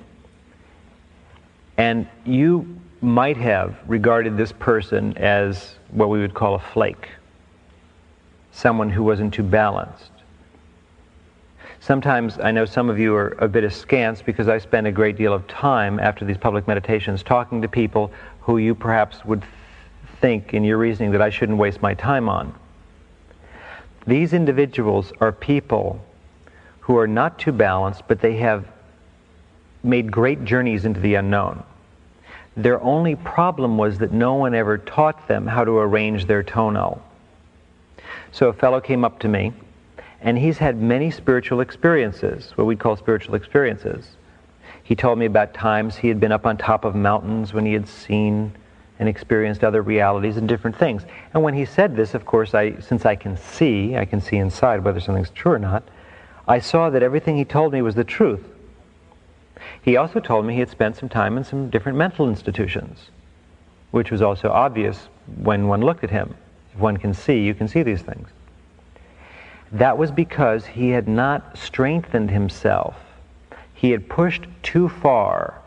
And 1.78 2.08
you 2.26 2.78
might 3.02 3.38
have 3.38 3.78
regarded 3.88 4.36
this 4.36 4.52
person 4.52 5.18
as 5.18 5.76
what 5.92 6.10
we 6.10 6.20
would 6.20 6.34
call 6.34 6.56
a 6.56 6.60
flake, 6.60 7.10
someone 8.52 8.90
who 8.90 9.04
wasn't 9.04 9.34
too 9.34 9.44
balanced. 9.44 10.12
Sometimes 11.80 12.38
I 12.40 12.52
know 12.52 12.66
some 12.66 12.90
of 12.90 13.00
you 13.00 13.16
are 13.16 13.38
a 13.40 13.48
bit 13.48 13.64
askance 13.64 14.22
because 14.22 14.50
I 14.50 14.58
spend 14.58 14.88
a 14.88 14.92
great 14.92 15.16
deal 15.16 15.32
of 15.32 15.48
time 15.48 16.00
after 16.00 16.26
these 16.26 16.38
public 16.38 16.68
meditations 16.68 17.24
talking 17.24 17.62
to 17.62 17.70
people 17.70 18.12
who 18.42 18.58
you 18.58 18.76
perhaps 18.76 19.24
would 19.24 19.46
think 20.20 20.54
in 20.54 20.64
your 20.64 20.78
reasoning 20.78 21.12
that 21.12 21.22
I 21.22 21.30
shouldn't 21.30 21.58
waste 21.58 21.82
my 21.82 21.94
time 21.94 22.30
on. 22.30 22.54
These 24.06 24.34
individuals 24.34 25.12
are 25.20 25.32
people 25.32 26.02
who 26.80 26.98
are 26.98 27.08
not 27.08 27.38
too 27.38 27.52
balanced, 27.52 28.04
but 28.08 28.22
they 28.22 28.38
have 28.38 28.66
made 29.84 30.12
great 30.12 30.46
journeys 30.46 30.86
into 30.86 31.00
the 31.00 31.16
unknown. 31.16 31.64
Their 32.56 32.82
only 32.82 33.16
problem 33.16 33.78
was 33.78 34.00
that 34.00 34.12
no 34.12 34.34
one 34.36 34.56
ever 34.56 34.78
taught 34.78 35.28
them 35.28 35.46
how 35.46 35.64
to 35.64 35.78
arrange 35.78 36.26
their 36.26 36.42
tonal. 36.42 37.02
So 38.32 38.48
a 38.48 38.54
fellow 38.54 38.80
came 38.80 39.06
up 39.06 39.20
to 39.20 39.28
me, 39.28 39.54
and 40.22 40.38
he's 40.38 40.58
had 40.58 40.82
many 40.82 41.12
spiritual 41.12 41.60
experiences, 41.60 42.52
what 42.56 42.66
we 42.66 42.76
call 42.76 42.96
spiritual 42.96 43.36
experiences. 43.36 44.16
He 44.84 44.96
told 44.96 45.20
me 45.20 45.26
about 45.26 45.54
times 45.54 45.98
he 45.98 46.08
had 46.08 46.20
been 46.20 46.32
up 46.32 46.46
on 46.46 46.58
top 46.58 46.86
of 46.86 46.96
mountains 46.96 47.54
when 47.54 47.66
he 47.66 47.74
had 47.74 47.88
seen 47.88 48.54
and 49.00 49.08
experienced 49.08 49.64
other 49.64 49.82
realities 49.82 50.38
and 50.38 50.48
different 50.48 50.78
things. 50.78 51.04
And 51.34 51.44
when 51.44 51.54
he 51.54 51.66
said 51.66 51.96
this, 51.96 52.14
of 52.14 52.26
course, 52.26 52.54
I, 52.54 52.80
since 52.80 53.06
I 53.06 53.16
can 53.16 53.38
see, 53.38 53.96
I 53.96 54.06
can 54.06 54.22
see 54.22 54.38
inside 54.38 54.84
whether 54.84 55.00
something's 55.00 55.30
true 55.30 55.54
or 55.54 55.60
not, 55.60 55.84
I 56.48 56.60
saw 56.60 56.90
that 56.90 57.04
everything 57.04 57.38
he 57.38 57.46
told 57.46 57.74
me 57.74 57.82
was 57.82 57.96
the 57.96 58.04
truth. 58.04 58.44
He 59.82 59.98
also 59.98 60.20
told 60.20 60.46
me 60.46 60.54
he 60.54 60.60
had 60.60 60.70
spent 60.70 60.96
some 60.96 61.10
time 61.10 61.38
in 61.38 61.44
some 61.44 61.70
different 61.70 61.98
mental 61.98 62.30
institutions, 62.30 63.10
which 63.92 64.12
was 64.12 64.22
also 64.22 64.50
obvious 64.50 65.08
when 65.38 65.68
one 65.68 65.82
looked 65.82 66.04
at 66.04 66.10
him. 66.10 66.36
If 66.74 66.80
one 66.80 66.98
can 66.98 67.14
see, 67.14 67.40
you 67.40 67.54
can 67.54 67.68
see 67.68 67.84
these 67.84 68.02
things. 68.02 68.30
That 69.72 69.98
was 69.98 70.12
because 70.12 70.66
he 70.66 70.90
had 70.90 71.08
not 71.08 71.58
strengthened 71.58 72.32
himself. 72.32 72.96
He 73.74 73.92
had 73.92 74.10
pushed 74.10 74.48
too 74.64 74.90
far 74.90 75.62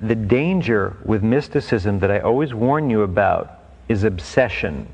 the 0.00 0.14
danger 0.14 0.96
with 1.04 1.22
mysticism 1.22 1.98
that 2.00 2.10
I 2.10 2.20
always 2.20 2.52
warn 2.52 2.90
you 2.90 3.02
about 3.02 3.60
is 3.88 4.04
obsession. 4.04 4.88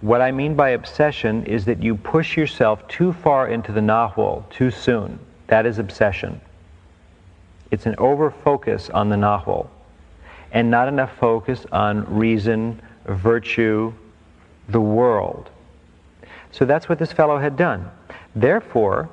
What 0.00 0.20
I 0.20 0.30
mean 0.32 0.54
by 0.54 0.70
obsession 0.70 1.44
is 1.44 1.64
that 1.66 1.82
you 1.82 1.94
push 1.94 2.36
yourself 2.36 2.86
too 2.88 3.12
far 3.12 3.48
into 3.48 3.72
the 3.72 3.80
nahual 3.80 4.48
too 4.50 4.70
soon. 4.70 5.18
That 5.46 5.66
is 5.66 5.78
obsession. 5.78 6.40
It's 7.70 7.86
an 7.86 7.94
over 7.98 8.30
focus 8.30 8.90
on 8.90 9.08
the 9.08 9.16
nahual 9.16 9.68
and 10.52 10.70
not 10.70 10.88
enough 10.88 11.16
focus 11.18 11.66
on 11.72 12.04
reason, 12.14 12.80
virtue, 13.06 13.92
the 14.68 14.80
world. 14.80 15.50
So 16.52 16.64
that's 16.64 16.88
what 16.88 16.98
this 16.98 17.12
fellow 17.12 17.38
had 17.38 17.56
done. 17.56 17.90
Therefore, 18.36 19.08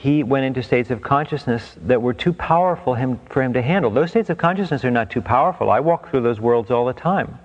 he 0.00 0.22
went 0.22 0.44
into 0.44 0.62
states 0.62 0.90
of 0.90 1.02
consciousness 1.02 1.74
that 1.82 2.00
were 2.00 2.14
too 2.14 2.32
powerful 2.32 2.94
him, 2.94 3.18
for 3.30 3.42
him 3.42 3.52
to 3.54 3.60
handle. 3.60 3.90
Those 3.90 4.10
states 4.10 4.30
of 4.30 4.38
consciousness 4.38 4.84
are 4.84 4.92
not 4.92 5.10
too 5.10 5.20
powerful. 5.20 5.72
I 5.72 5.80
walk 5.80 6.08
through 6.08 6.20
those 6.20 6.38
worlds 6.38 6.70
all 6.70 6.86
the 6.86 6.92
time. 6.92 7.36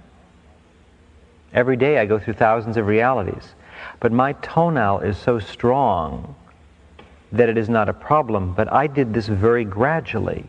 Every 1.52 1.76
day 1.76 1.98
I 1.98 2.06
go 2.06 2.20
through 2.20 2.36
thousands 2.36 2.78
of 2.78 2.86
realities. 2.86 3.56
But 4.00 4.12
my 4.12 4.34
tonal 4.34 5.00
is 5.00 5.18
so 5.18 5.40
strong 5.40 6.36
that 7.32 7.50
it 7.50 7.58
is 7.58 7.70
not 7.70 7.90
a 7.90 7.94
problem. 7.94 8.54
But 8.54 8.72
I 8.72 8.86
did 8.86 9.16
this 9.16 9.26
very 9.26 9.66
gradually. 9.66 10.46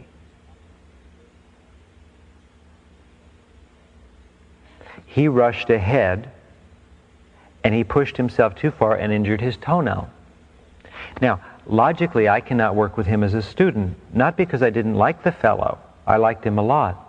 He 5.06 5.26
rushed 5.26 5.70
ahead 5.70 6.30
and 7.62 7.74
he 7.74 7.82
pushed 7.82 8.18
himself 8.18 8.54
too 8.56 8.70
far 8.70 8.94
and 8.94 9.10
injured 9.10 9.40
his 9.40 9.56
tonal. 9.56 10.10
Now, 11.22 11.40
logically, 11.66 12.28
I 12.28 12.40
cannot 12.40 12.74
work 12.74 12.96
with 12.96 13.06
him 13.06 13.22
as 13.22 13.34
a 13.34 13.42
student, 13.42 13.96
not 14.12 14.36
because 14.36 14.62
I 14.62 14.70
didn't 14.70 14.94
like 14.94 15.22
the 15.22 15.32
fellow. 15.32 15.78
I 16.06 16.16
liked 16.16 16.44
him 16.44 16.58
a 16.58 16.62
lot. 16.62 17.00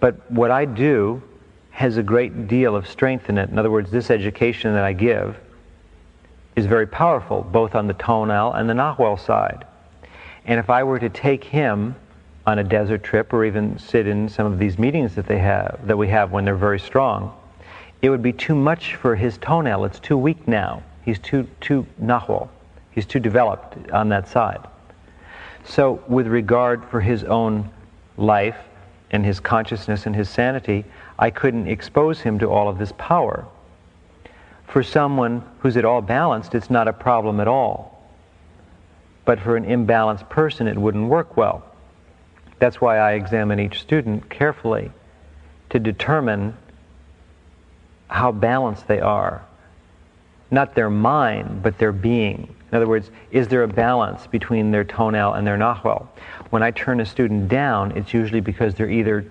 But 0.00 0.30
what 0.30 0.50
I 0.50 0.64
do 0.64 1.22
has 1.70 1.96
a 1.96 2.02
great 2.02 2.48
deal 2.48 2.76
of 2.76 2.86
strength 2.86 3.28
in 3.28 3.38
it. 3.38 3.48
In 3.48 3.58
other 3.58 3.70
words, 3.70 3.90
this 3.90 4.10
education 4.10 4.74
that 4.74 4.84
I 4.84 4.92
give 4.92 5.38
is 6.54 6.66
very 6.66 6.86
powerful, 6.86 7.42
both 7.42 7.74
on 7.74 7.86
the 7.86 7.94
tonal 7.94 8.52
and 8.52 8.68
the 8.68 8.74
Nahual 8.74 9.18
side. 9.18 9.64
And 10.44 10.60
if 10.60 10.68
I 10.68 10.84
were 10.84 10.98
to 10.98 11.08
take 11.08 11.44
him 11.44 11.94
on 12.46 12.58
a 12.58 12.64
desert 12.64 13.02
trip 13.02 13.32
or 13.32 13.44
even 13.44 13.78
sit 13.78 14.06
in 14.06 14.28
some 14.28 14.52
of 14.52 14.58
these 14.58 14.78
meetings 14.78 15.14
that 15.14 15.26
they 15.26 15.38
have 15.38 15.80
that 15.86 15.96
we 15.96 16.08
have 16.08 16.32
when 16.32 16.44
they're 16.44 16.56
very 16.56 16.80
strong, 16.80 17.34
it 18.02 18.10
would 18.10 18.22
be 18.22 18.32
too 18.32 18.54
much 18.54 18.96
for 18.96 19.14
his 19.14 19.38
tonal. 19.38 19.84
It's 19.84 20.00
too 20.00 20.18
weak 20.18 20.46
now. 20.48 20.82
He's 21.04 21.18
too 21.18 21.48
too 21.60 21.86
Nahual. 22.00 22.48
He's 22.92 23.06
too 23.06 23.20
developed 23.20 23.90
on 23.90 24.08
that 24.10 24.28
side. 24.28 24.66
So, 25.64 26.02
with 26.08 26.26
regard 26.26 26.84
for 26.84 27.00
his 27.00 27.24
own 27.24 27.70
life 28.16 28.56
and 29.10 29.24
his 29.24 29.40
consciousness 29.40 30.06
and 30.06 30.14
his 30.14 30.28
sanity, 30.28 30.84
I 31.18 31.30
couldn't 31.30 31.68
expose 31.68 32.20
him 32.20 32.38
to 32.40 32.50
all 32.50 32.68
of 32.68 32.78
this 32.78 32.92
power. 32.98 33.46
For 34.66 34.82
someone 34.82 35.44
who's 35.60 35.76
at 35.76 35.84
all 35.84 36.02
balanced, 36.02 36.54
it's 36.54 36.70
not 36.70 36.88
a 36.88 36.92
problem 36.92 37.40
at 37.40 37.48
all. 37.48 38.02
But 39.24 39.38
for 39.38 39.56
an 39.56 39.64
imbalanced 39.64 40.28
person, 40.28 40.66
it 40.66 40.76
wouldn't 40.76 41.08
work 41.08 41.36
well. 41.36 41.64
That's 42.58 42.80
why 42.80 42.98
I 42.98 43.12
examine 43.12 43.60
each 43.60 43.80
student 43.80 44.28
carefully 44.30 44.90
to 45.70 45.78
determine 45.78 46.56
how 48.08 48.32
balanced 48.32 48.88
they 48.88 49.00
are. 49.00 49.42
Not 50.50 50.74
their 50.74 50.90
mind, 50.90 51.62
but 51.62 51.78
their 51.78 51.92
being. 51.92 52.54
In 52.72 52.76
other 52.76 52.88
words, 52.88 53.10
is 53.30 53.48
there 53.48 53.62
a 53.62 53.68
balance 53.68 54.26
between 54.26 54.70
their 54.70 54.82
tonal 54.82 55.34
and 55.34 55.46
their 55.46 55.58
nahual? 55.58 56.08
When 56.48 56.62
I 56.62 56.70
turn 56.70 57.00
a 57.00 57.06
student 57.06 57.48
down, 57.48 57.92
it's 57.92 58.14
usually 58.14 58.40
because 58.40 58.74
they're 58.74 58.90
either 58.90 59.26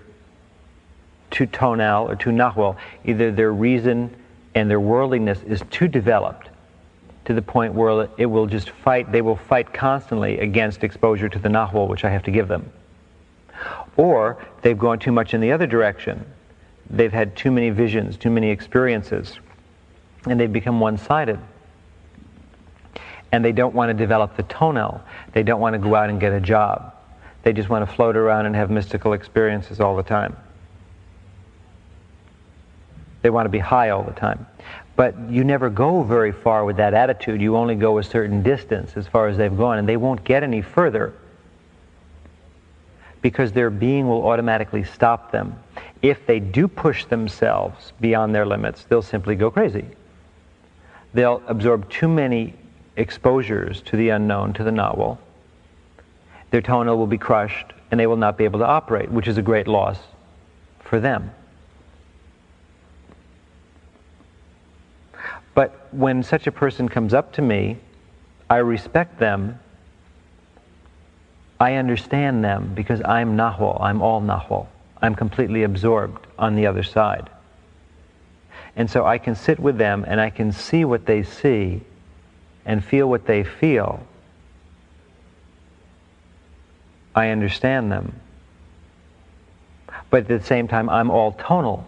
too 1.32 1.46
tonal 1.46 2.08
or 2.08 2.14
too 2.14 2.30
nahual. 2.30 2.76
Either 3.04 3.32
their 3.32 3.52
reason 3.52 4.14
and 4.54 4.70
their 4.70 4.78
worldliness 4.78 5.42
is 5.42 5.60
too 5.70 5.88
developed 5.88 6.50
to 7.24 7.34
the 7.34 7.42
point 7.42 7.74
where 7.74 8.08
it 8.16 8.26
will 8.26 8.46
just 8.46 8.70
fight, 8.70 9.10
they 9.10 9.22
will 9.22 9.36
fight 9.36 9.74
constantly 9.74 10.38
against 10.38 10.84
exposure 10.84 11.28
to 11.28 11.38
the 11.40 11.48
nahual, 11.48 11.88
which 11.88 12.04
I 12.04 12.10
have 12.10 12.22
to 12.24 12.30
give 12.30 12.46
them. 12.46 12.70
Or 13.96 14.44
they've 14.62 14.78
gone 14.78 15.00
too 15.00 15.12
much 15.12 15.34
in 15.34 15.40
the 15.40 15.50
other 15.50 15.66
direction. 15.66 16.24
They've 16.90 17.12
had 17.12 17.34
too 17.34 17.50
many 17.50 17.70
visions, 17.70 18.16
too 18.16 18.30
many 18.30 18.50
experiences, 18.50 19.40
and 20.26 20.38
they've 20.38 20.52
become 20.52 20.78
one 20.78 20.96
sided 20.96 21.40
and 23.32 23.42
they 23.42 23.52
don't 23.52 23.74
want 23.74 23.88
to 23.88 23.94
develop 23.94 24.36
the 24.36 24.42
tonal. 24.44 25.00
They 25.32 25.42
don't 25.42 25.60
want 25.60 25.72
to 25.72 25.78
go 25.78 25.94
out 25.94 26.10
and 26.10 26.20
get 26.20 26.32
a 26.32 26.40
job. 26.40 26.94
They 27.42 27.52
just 27.52 27.68
want 27.68 27.88
to 27.88 27.96
float 27.96 28.16
around 28.16 28.46
and 28.46 28.54
have 28.54 28.70
mystical 28.70 29.14
experiences 29.14 29.80
all 29.80 29.96
the 29.96 30.02
time. 30.02 30.36
They 33.22 33.30
want 33.30 33.46
to 33.46 33.50
be 33.50 33.58
high 33.58 33.90
all 33.90 34.02
the 34.02 34.12
time. 34.12 34.46
But 34.94 35.30
you 35.30 35.42
never 35.42 35.70
go 35.70 36.02
very 36.02 36.32
far 36.32 36.64
with 36.64 36.76
that 36.76 36.92
attitude. 36.92 37.40
You 37.40 37.56
only 37.56 37.74
go 37.74 37.98
a 37.98 38.04
certain 38.04 38.42
distance 38.42 38.92
as 38.96 39.08
far 39.08 39.28
as 39.28 39.38
they've 39.38 39.56
gone, 39.56 39.78
and 39.78 39.88
they 39.88 39.96
won't 39.96 40.22
get 40.22 40.42
any 40.42 40.60
further 40.60 41.14
because 43.22 43.52
their 43.52 43.70
being 43.70 44.08
will 44.08 44.26
automatically 44.26 44.84
stop 44.84 45.30
them. 45.32 45.56
If 46.02 46.26
they 46.26 46.40
do 46.40 46.68
push 46.68 47.04
themselves 47.06 47.92
beyond 48.00 48.34
their 48.34 48.44
limits, 48.44 48.84
they'll 48.84 49.00
simply 49.00 49.36
go 49.36 49.50
crazy. 49.50 49.86
They'll 51.14 51.40
absorb 51.46 51.88
too 51.88 52.08
many 52.08 52.54
exposures 52.96 53.80
to 53.82 53.96
the 53.96 54.10
unknown, 54.10 54.52
to 54.54 54.64
the 54.64 54.70
nahual, 54.70 55.18
their 56.50 56.60
tonal 56.60 56.96
will 56.98 57.06
be 57.06 57.18
crushed 57.18 57.72
and 57.90 57.98
they 57.98 58.06
will 58.06 58.16
not 58.16 58.36
be 58.36 58.44
able 58.44 58.58
to 58.58 58.66
operate, 58.66 59.10
which 59.10 59.26
is 59.26 59.38
a 59.38 59.42
great 59.42 59.66
loss 59.66 59.98
for 60.80 61.00
them. 61.00 61.30
But 65.54 65.88
when 65.92 66.22
such 66.22 66.46
a 66.46 66.52
person 66.52 66.88
comes 66.88 67.12
up 67.12 67.32
to 67.34 67.42
me, 67.42 67.78
I 68.48 68.56
respect 68.56 69.18
them. 69.18 69.58
I 71.60 71.74
understand 71.74 72.44
them 72.44 72.72
because 72.74 73.00
I'm 73.04 73.36
Nahual. 73.36 73.78
I'm 73.80 74.02
all 74.02 74.20
Nahual. 74.20 74.66
I'm 75.00 75.14
completely 75.14 75.62
absorbed 75.62 76.26
on 76.38 76.54
the 76.54 76.66
other 76.66 76.82
side. 76.82 77.28
And 78.76 78.90
so 78.90 79.04
I 79.04 79.18
can 79.18 79.34
sit 79.34 79.58
with 79.58 79.76
them 79.76 80.04
and 80.06 80.20
I 80.20 80.30
can 80.30 80.52
see 80.52 80.84
what 80.84 81.06
they 81.06 81.22
see 81.22 81.82
and 82.64 82.84
feel 82.84 83.08
what 83.08 83.26
they 83.26 83.44
feel, 83.44 84.06
I 87.14 87.28
understand 87.28 87.90
them. 87.90 88.20
But 90.10 90.22
at 90.22 90.28
the 90.28 90.46
same 90.46 90.68
time, 90.68 90.88
I'm 90.88 91.10
all 91.10 91.32
tonal. 91.32 91.86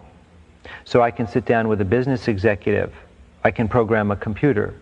So 0.83 1.01
I 1.01 1.11
can 1.11 1.27
sit 1.27 1.45
down 1.45 1.67
with 1.67 1.81
a 1.81 1.85
business 1.85 2.27
executive, 2.27 2.93
I 3.43 3.51
can 3.51 3.67
program 3.67 4.11
a 4.11 4.15
computer, 4.15 4.73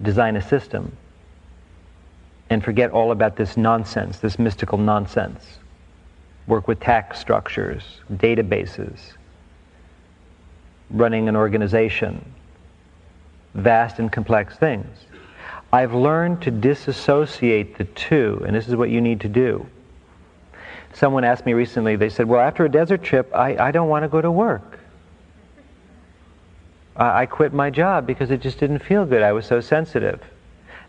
design 0.00 0.36
a 0.36 0.42
system, 0.42 0.96
and 2.48 2.64
forget 2.64 2.90
all 2.90 3.12
about 3.12 3.36
this 3.36 3.56
nonsense, 3.56 4.18
this 4.18 4.38
mystical 4.38 4.78
nonsense. 4.78 5.58
Work 6.46 6.68
with 6.68 6.80
tax 6.80 7.18
structures, 7.18 8.00
databases, 8.12 8.98
running 10.90 11.28
an 11.28 11.36
organization, 11.36 12.24
vast 13.54 13.98
and 13.98 14.12
complex 14.12 14.56
things. 14.56 14.86
I've 15.76 15.92
learned 15.92 16.40
to 16.40 16.50
disassociate 16.50 17.76
the 17.76 17.84
two, 17.84 18.42
and 18.46 18.56
this 18.56 18.66
is 18.66 18.76
what 18.76 18.88
you 18.88 19.02
need 19.02 19.20
to 19.20 19.28
do. 19.28 19.66
Someone 20.94 21.22
asked 21.22 21.44
me 21.44 21.52
recently, 21.52 21.96
they 21.96 22.08
said, 22.08 22.26
Well, 22.26 22.40
after 22.40 22.64
a 22.64 22.68
desert 22.70 23.02
trip, 23.02 23.30
I, 23.34 23.58
I 23.58 23.72
don't 23.72 23.90
want 23.90 24.02
to 24.02 24.08
go 24.08 24.22
to 24.22 24.30
work. 24.30 24.78
I, 26.96 27.20
I 27.20 27.26
quit 27.26 27.52
my 27.52 27.68
job 27.68 28.06
because 28.06 28.30
it 28.30 28.40
just 28.40 28.58
didn't 28.58 28.78
feel 28.78 29.04
good. 29.04 29.20
I 29.20 29.32
was 29.32 29.44
so 29.44 29.60
sensitive. 29.60 30.22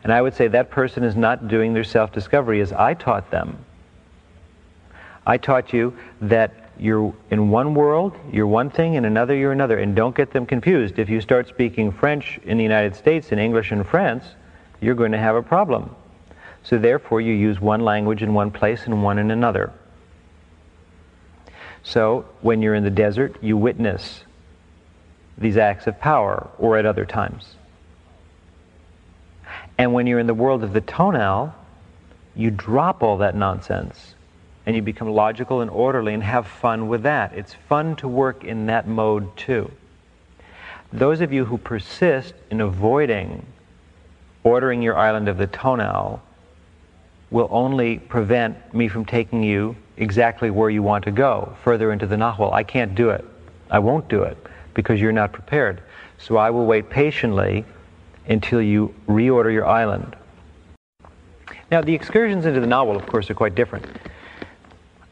And 0.05 0.13
I 0.13 0.21
would 0.21 0.33
say 0.33 0.47
that 0.47 0.71
person 0.71 1.03
is 1.03 1.17
not 1.17 1.49
doing 1.49 1.73
their 1.73 1.83
self 1.83 2.13
discovery 2.13 2.61
as 2.61 2.71
I 2.71 2.93
taught 2.93 3.29
them. 3.29 3.57
I 5.25 5.37
taught 5.37 5.73
you 5.73 5.97
that 6.21 6.71
you're 6.79 7.13
in 7.29 7.49
one 7.49 7.75
world, 7.75 8.15
you're 8.31 8.47
one 8.47 8.69
thing, 8.69 8.93
in 8.93 9.03
another, 9.03 9.35
you're 9.35 9.51
another. 9.51 9.79
And 9.79 9.97
don't 9.97 10.15
get 10.15 10.31
them 10.31 10.45
confused. 10.45 10.97
If 10.97 11.09
you 11.09 11.19
start 11.19 11.49
speaking 11.49 11.91
French 11.91 12.39
in 12.45 12.55
the 12.55 12.63
United 12.63 12.95
States 12.95 13.33
and 13.33 13.41
English 13.41 13.73
in 13.73 13.83
France, 13.83 14.23
you're 14.81 14.95
going 14.95 15.11
to 15.11 15.17
have 15.17 15.35
a 15.35 15.43
problem. 15.43 15.95
So 16.63 16.77
therefore, 16.77 17.21
you 17.21 17.33
use 17.33 17.59
one 17.59 17.81
language 17.81 18.21
in 18.21 18.33
one 18.33 18.51
place 18.51 18.85
and 18.85 19.03
one 19.03 19.19
in 19.19 19.31
another. 19.31 19.71
So 21.83 22.25
when 22.41 22.61
you're 22.61 22.75
in 22.75 22.83
the 22.83 22.89
desert, 22.89 23.37
you 23.41 23.55
witness 23.55 24.23
these 25.37 25.57
acts 25.57 25.87
of 25.87 25.99
power, 25.99 26.49
or 26.57 26.77
at 26.77 26.85
other 26.85 27.05
times. 27.05 27.55
And 29.77 29.93
when 29.93 30.07
you're 30.07 30.19
in 30.19 30.27
the 30.27 30.33
world 30.33 30.63
of 30.63 30.73
the 30.73 30.81
tonal, 30.81 31.53
you 32.35 32.49
drop 32.49 33.03
all 33.03 33.17
that 33.17 33.35
nonsense 33.35 34.15
and 34.65 34.75
you 34.75 34.81
become 34.81 35.09
logical 35.09 35.61
and 35.61 35.69
orderly 35.69 36.13
and 36.13 36.23
have 36.23 36.47
fun 36.47 36.87
with 36.87 37.03
that. 37.03 37.33
It's 37.33 37.53
fun 37.53 37.95
to 37.97 38.07
work 38.07 38.43
in 38.43 38.65
that 38.65 38.87
mode 38.87 39.37
too. 39.37 39.71
Those 40.91 41.21
of 41.21 41.31
you 41.31 41.45
who 41.45 41.57
persist 41.57 42.33
in 42.49 42.59
avoiding 42.59 43.45
ordering 44.47 44.81
your 44.81 44.97
island 44.97 45.27
of 45.27 45.37
the 45.37 45.47
tonal 45.47 46.21
will 47.31 47.49
only 47.51 47.99
prevent 47.99 48.73
me 48.73 48.87
from 48.87 49.03
taking 49.03 49.43
you 49.43 49.75
exactly 49.97 50.49
where 50.49 50.69
you 50.69 50.81
want 50.81 51.03
to 51.03 51.11
go, 51.11 51.53
further 51.65 51.91
into 51.91 52.07
the 52.07 52.15
Nahual. 52.15 52.53
I 52.53 52.63
can't 52.63 52.95
do 52.95 53.09
it. 53.09 53.25
I 53.69 53.79
won't 53.79 54.07
do 54.07 54.23
it 54.23 54.37
because 54.73 55.01
you're 55.01 55.11
not 55.11 55.33
prepared. 55.33 55.81
So 56.17 56.37
I 56.37 56.49
will 56.49 56.65
wait 56.65 56.89
patiently 56.89 57.65
until 58.29 58.61
you 58.61 58.95
reorder 59.09 59.51
your 59.51 59.65
island. 59.65 60.15
Now, 61.69 61.81
the 61.81 61.93
excursions 61.93 62.45
into 62.45 62.61
the 62.61 62.67
Nahual, 62.67 62.95
of 62.95 63.05
course, 63.05 63.29
are 63.29 63.35
quite 63.35 63.53
different. 63.53 63.85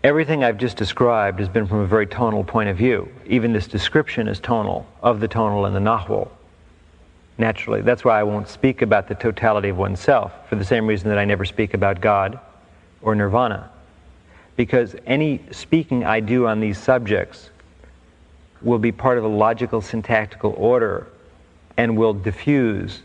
Everything 0.05 0.45
I've 0.45 0.57
just 0.57 0.77
described 0.77 1.39
has 1.39 1.49
been 1.49 1.67
from 1.67 1.79
a 1.79 1.86
very 1.86 2.07
tonal 2.07 2.45
point 2.45 2.69
of 2.69 2.77
view. 2.77 3.09
Even 3.25 3.51
this 3.51 3.67
description 3.67 4.29
is 4.29 4.39
tonal, 4.39 4.88
of 5.03 5.19
the 5.19 5.27
tonal 5.27 5.65
and 5.65 5.75
the 5.75 5.81
Nahual. 5.81 6.31
Naturally, 7.38 7.81
that's 7.81 8.05
why 8.05 8.19
I 8.19 8.23
won't 8.23 8.47
speak 8.47 8.81
about 8.81 9.07
the 9.07 9.15
totality 9.15 9.69
of 9.69 9.77
oneself, 9.77 10.31
for 10.47 10.55
the 10.55 10.63
same 10.63 10.88
reason 10.88 11.09
that 11.09 11.17
I 11.17 11.25
never 11.25 11.45
speak 11.45 11.73
about 11.73 11.99
God 12.01 12.39
or 13.01 13.13
nirvana. 13.15 13.69
Because 14.55 14.95
any 15.05 15.41
speaking 15.51 16.05
I 16.05 16.21
do 16.21 16.47
on 16.47 16.61
these 16.61 16.77
subjects 16.77 17.49
will 18.61 18.79
be 18.79 18.91
part 18.91 19.17
of 19.17 19.25
a 19.25 19.27
logical 19.27 19.81
syntactical 19.81 20.53
order 20.57 21.07
and 21.75 21.97
will 21.97 22.13
diffuse 22.13 23.01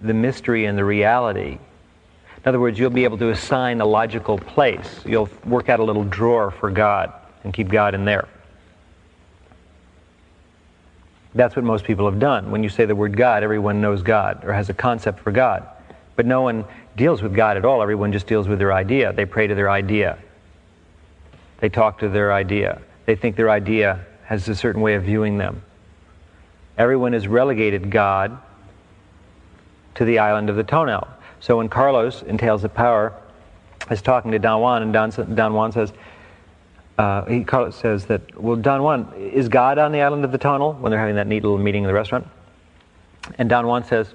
the 0.00 0.14
mystery 0.14 0.64
and 0.64 0.78
the 0.78 0.84
reality 0.84 1.58
in 2.44 2.48
other 2.50 2.60
words, 2.60 2.78
you'll 2.78 2.90
be 2.90 3.04
able 3.04 3.16
to 3.18 3.30
assign 3.30 3.80
a 3.80 3.86
logical 3.86 4.36
place. 4.36 5.00
You'll 5.06 5.30
work 5.46 5.70
out 5.70 5.80
a 5.80 5.82
little 5.82 6.04
drawer 6.04 6.50
for 6.50 6.70
God 6.70 7.10
and 7.42 7.54
keep 7.54 7.68
God 7.68 7.94
in 7.94 8.04
there. 8.04 8.28
That's 11.34 11.56
what 11.56 11.64
most 11.64 11.84
people 11.84 12.08
have 12.08 12.20
done. 12.20 12.50
When 12.50 12.62
you 12.62 12.68
say 12.68 12.84
the 12.84 12.94
word 12.94 13.16
God, 13.16 13.42
everyone 13.42 13.80
knows 13.80 14.02
God 14.02 14.44
or 14.44 14.52
has 14.52 14.68
a 14.70 14.74
concept 14.74 15.20
for 15.20 15.32
God. 15.32 15.66
But 16.16 16.26
no 16.26 16.42
one 16.42 16.64
deals 16.96 17.22
with 17.22 17.34
God 17.34 17.56
at 17.56 17.64
all. 17.64 17.82
Everyone 17.82 18.12
just 18.12 18.26
deals 18.26 18.46
with 18.46 18.58
their 18.58 18.72
idea. 18.72 19.12
They 19.12 19.24
pray 19.24 19.46
to 19.48 19.54
their 19.54 19.70
idea. 19.70 20.18
They 21.58 21.68
talk 21.68 21.98
to 21.98 22.08
their 22.08 22.32
idea. 22.32 22.80
They 23.06 23.16
think 23.16 23.36
their 23.36 23.50
idea 23.50 24.04
has 24.26 24.48
a 24.48 24.54
certain 24.54 24.80
way 24.80 24.94
of 24.94 25.02
viewing 25.02 25.38
them. 25.38 25.62
Everyone 26.78 27.12
has 27.12 27.26
relegated 27.26 27.90
God 27.90 28.38
to 29.96 30.04
the 30.04 30.18
island 30.18 30.50
of 30.50 30.56
the 30.56 30.64
tonal. 30.64 31.08
So 31.40 31.58
when 31.58 31.68
Carlos 31.68 32.22
in 32.22 32.38
Tales 32.38 32.64
of 32.64 32.74
Power 32.74 33.12
is 33.90 34.02
talking 34.02 34.30
to 34.32 34.38
Don 34.38 34.60
Juan, 34.60 34.82
and 34.82 34.92
Don, 34.92 35.10
Don 35.34 35.54
Juan 35.54 35.72
says, 35.72 35.92
uh, 36.98 37.24
he 37.24 37.44
Carlos 37.44 37.76
says 37.76 38.06
that, 38.06 38.40
well, 38.40 38.56
Don 38.56 38.82
Juan, 38.82 39.12
is 39.16 39.48
God 39.48 39.78
on 39.78 39.92
the 39.92 40.00
island 40.02 40.24
of 40.24 40.32
the 40.32 40.38
tonal 40.38 40.74
when 40.74 40.90
they're 40.90 41.00
having 41.00 41.16
that 41.16 41.26
neat 41.26 41.42
little 41.42 41.58
meeting 41.58 41.82
in 41.82 41.88
the 41.88 41.94
restaurant? 41.94 42.26
And 43.38 43.48
Don 43.48 43.66
Juan 43.66 43.84
says, 43.84 44.14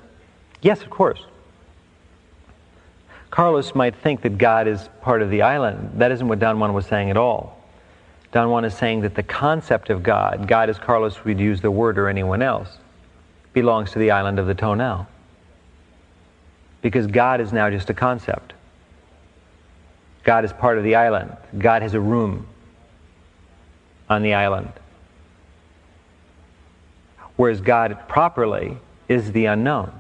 yes, 0.62 0.82
of 0.82 0.90
course. 0.90 1.22
Carlos 3.32 3.76
might 3.76 3.96
think 3.96 4.22
that 4.22 4.38
God 4.38 4.68
is 4.68 4.90
part 5.02 5.22
of 5.22 5.30
the 5.30 5.42
island. 5.42 5.92
That 5.96 6.12
isn't 6.12 6.28
what 6.28 6.40
Don 6.40 6.60
Juan 6.60 6.74
was 6.74 6.86
saying 6.86 7.10
at 7.10 7.18
all. 7.18 7.58
Don 8.32 8.50
Juan 8.50 8.66
is 8.66 8.76
saying 8.76 9.02
that 9.02 9.16
the 9.16 9.24
concept 9.24 9.90
of 9.90 10.04
God, 10.04 10.48
God 10.48 10.70
as 10.70 10.80
Carlos 10.80 11.24
would 11.26 11.40
use 11.40 11.62
the 11.62 11.72
word 11.72 11.98
or 11.98 12.08
anyone 12.08 12.42
else, 12.42 12.78
belongs 13.54 13.92
to 13.92 14.00
the 14.00 14.12
island 14.12 14.40
of 14.40 14.48
the 14.48 14.54
tonal. 14.56 15.08
because 16.82 17.08
God 17.08 17.42
is 17.42 17.52
now 17.52 17.70
just 17.70 17.90
a 17.90 17.94
concept. 17.94 18.54
God 20.24 20.46
is 20.46 20.54
part 20.54 20.78
of 20.78 20.84
the 20.84 20.96
island. 20.96 21.36
God 21.58 21.82
has 21.82 21.94
a 21.94 22.00
room 22.00 22.48
on 24.10 24.24
the 24.24 24.34
island. 24.34 24.72
Whereas 27.36 27.62
God 27.62 27.98
properly 28.08 28.78
is 29.08 29.32
the 29.32 29.46
unknown. 29.46 29.92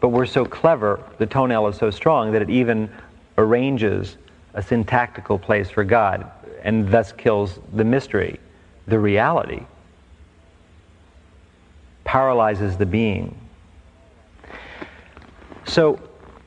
But 0.00 0.08
we're 0.08 0.26
so 0.26 0.44
clever, 0.44 1.02
the 1.18 1.26
tonal 1.26 1.68
is 1.68 1.76
so 1.76 1.90
strong 1.90 2.32
that 2.32 2.42
it 2.42 2.50
even 2.50 2.90
arranges 3.38 4.16
a 4.54 4.62
syntactical 4.62 5.38
place 5.38 5.68
for 5.68 5.84
God 5.84 6.30
and 6.62 6.90
thus 6.90 7.12
kills 7.12 7.58
the 7.74 7.84
mystery, 7.84 8.40
the 8.86 8.98
reality, 8.98 9.66
paralyzes 12.04 12.76
the 12.76 12.86
being. 12.86 13.38
So 15.66 16.00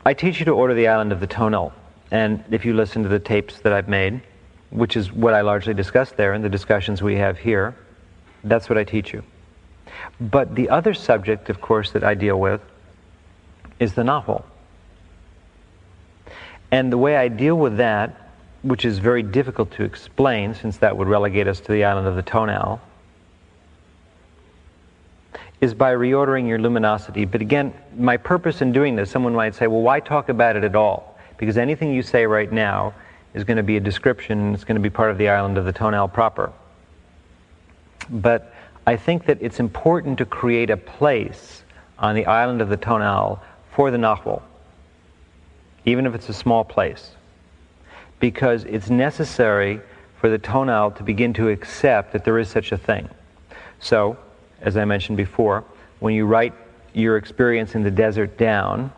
I 0.06 0.14
teach 0.14 0.40
you 0.40 0.46
to 0.46 0.52
order 0.52 0.74
the 0.74 0.88
island 0.88 1.12
of 1.12 1.20
the 1.20 1.28
tonal. 1.28 1.74
And 2.12 2.44
if 2.50 2.66
you 2.66 2.74
listen 2.74 3.04
to 3.04 3.10
the 3.10 3.20
tapes 3.20 3.60
that 3.60 3.74
I've 3.74 3.90
made, 3.90 4.22
which 4.70 4.96
is 4.96 5.12
what 5.12 5.34
I 5.34 5.42
largely 5.42 5.74
discuss 5.74 6.12
there 6.12 6.34
in 6.34 6.42
the 6.42 6.50
discussions 6.50 7.02
we 7.02 7.16
have 7.16 7.38
here, 7.38 7.76
that's 8.44 8.70
what 8.70 8.78
I 8.78 8.84
teach 8.84 9.14
you. 9.14 9.24
But 10.20 10.56
the 10.56 10.70
other 10.70 10.94
subject, 10.94 11.50
of 11.50 11.62
course, 11.62 11.92
that 11.92 12.04
I 12.04 12.14
deal 12.14 12.40
with 12.40 12.62
is 13.80 13.94
the 13.94 14.04
Nahual. 14.04 14.44
And 16.72 16.92
the 16.92 16.98
way 16.98 17.16
I 17.18 17.28
deal 17.28 17.56
with 17.56 17.78
that, 17.78 18.30
which 18.62 18.86
is 18.86 19.00
very 19.00 19.24
difficult 19.24 19.72
to 19.72 19.84
explain 19.84 20.54
since 20.54 20.78
that 20.78 20.96
would 20.96 21.08
relegate 21.08 21.48
us 21.48 21.60
to 21.62 21.72
the 21.72 21.84
island 21.84 22.08
of 22.08 22.16
the 22.16 22.22
tonal, 22.22 22.80
is 25.62 25.74
by 25.74 25.94
reordering 25.94 26.48
your 26.48 26.60
luminosity. 26.60 27.26
But 27.26 27.42
again, 27.42 27.74
my 27.98 28.18
purpose 28.18 28.62
in 28.62 28.72
doing 28.72 28.96
this, 28.96 29.10
someone 29.10 29.34
might 29.34 29.56
say, 29.56 29.68
well, 29.68 29.82
why 29.82 30.00
talk 30.00 30.30
about 30.30 30.56
it 30.56 30.64
at 30.64 30.76
all? 30.76 31.18
Because 31.38 31.58
anything 31.58 31.94
you 31.94 32.02
say 32.02 32.26
right 32.26 32.52
now 32.52 32.94
is 33.34 33.44
going 33.44 33.58
to 33.58 33.64
be 33.64 33.78
a 33.78 33.80
description, 33.80 34.54
it's 34.54 34.64
going 34.64 34.76
to 34.76 34.82
be 34.82 34.90
part 34.90 35.12
of 35.12 35.18
the 35.18 35.30
island 35.30 35.58
of 35.58 35.66
the 35.66 35.74
tonal 35.74 36.08
proper. 36.08 36.52
But 38.10 38.54
I 38.88 38.96
think 38.96 39.26
that 39.26 39.38
it's 39.42 39.60
important 39.60 40.18
to 40.18 40.26
create 40.26 40.70
a 40.70 40.78
place 40.78 41.64
on 42.00 42.16
the 42.16 42.26
island 42.26 42.62
of 42.62 42.70
the 42.70 42.78
tonal 42.78 43.40
for 43.72 43.92
the 43.92 43.98
Nahual, 43.98 44.42
even 45.86 46.06
if 46.06 46.16
it's 46.16 46.30
a 46.30 46.34
small 46.34 46.64
place, 46.64 47.12
because 48.20 48.64
it's 48.64 48.90
necessary 48.90 49.80
for 50.20 50.30
the 50.30 50.38
tonal 50.38 50.92
to 50.92 51.04
begin 51.04 51.34
to 51.34 51.50
accept 51.50 52.14
that 52.14 52.26
there 52.26 52.40
is 52.40 52.50
such 52.50 52.72
a 52.72 52.78
thing. 52.78 53.08
So, 53.80 54.18
as 54.62 54.76
I 54.76 54.86
mentioned 54.86 55.18
before, 55.18 55.64
when 56.00 56.14
you 56.14 56.26
write 56.26 56.54
your 56.94 57.18
experience 57.18 57.76
in 57.76 57.84
the 57.84 57.92
desert 57.92 58.38
down, 58.38 58.92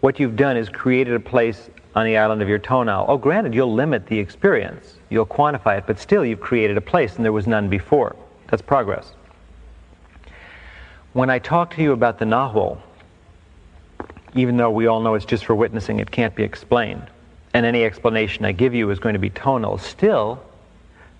what 0.00 0.20
you've 0.20 0.36
done 0.36 0.56
is 0.56 0.68
created 0.68 1.14
a 1.14 1.20
place 1.20 1.70
on 1.98 2.06
the 2.06 2.16
island 2.16 2.40
of 2.40 2.48
your 2.48 2.60
tonal. 2.60 3.04
Oh, 3.08 3.16
granted, 3.16 3.52
you'll 3.52 3.74
limit 3.74 4.06
the 4.06 4.20
experience, 4.20 4.94
you'll 5.08 5.26
quantify 5.26 5.78
it, 5.78 5.84
but 5.84 5.98
still 5.98 6.24
you've 6.24 6.38
created 6.38 6.76
a 6.76 6.80
place 6.80 7.16
and 7.16 7.24
there 7.24 7.32
was 7.32 7.48
none 7.48 7.68
before. 7.68 8.14
That's 8.46 8.62
progress. 8.62 9.10
When 11.12 11.28
I 11.28 11.40
talk 11.40 11.74
to 11.74 11.82
you 11.82 11.90
about 11.90 12.20
the 12.20 12.24
Nahual, 12.24 12.78
even 14.36 14.56
though 14.56 14.70
we 14.70 14.86
all 14.86 15.00
know 15.00 15.14
it's 15.14 15.24
just 15.24 15.44
for 15.44 15.56
witnessing, 15.56 15.98
it 15.98 16.08
can't 16.08 16.36
be 16.36 16.44
explained, 16.44 17.02
and 17.52 17.66
any 17.66 17.84
explanation 17.84 18.44
I 18.44 18.52
give 18.52 18.74
you 18.74 18.88
is 18.90 19.00
going 19.00 19.14
to 19.14 19.18
be 19.18 19.30
tonal, 19.30 19.76
still, 19.78 20.40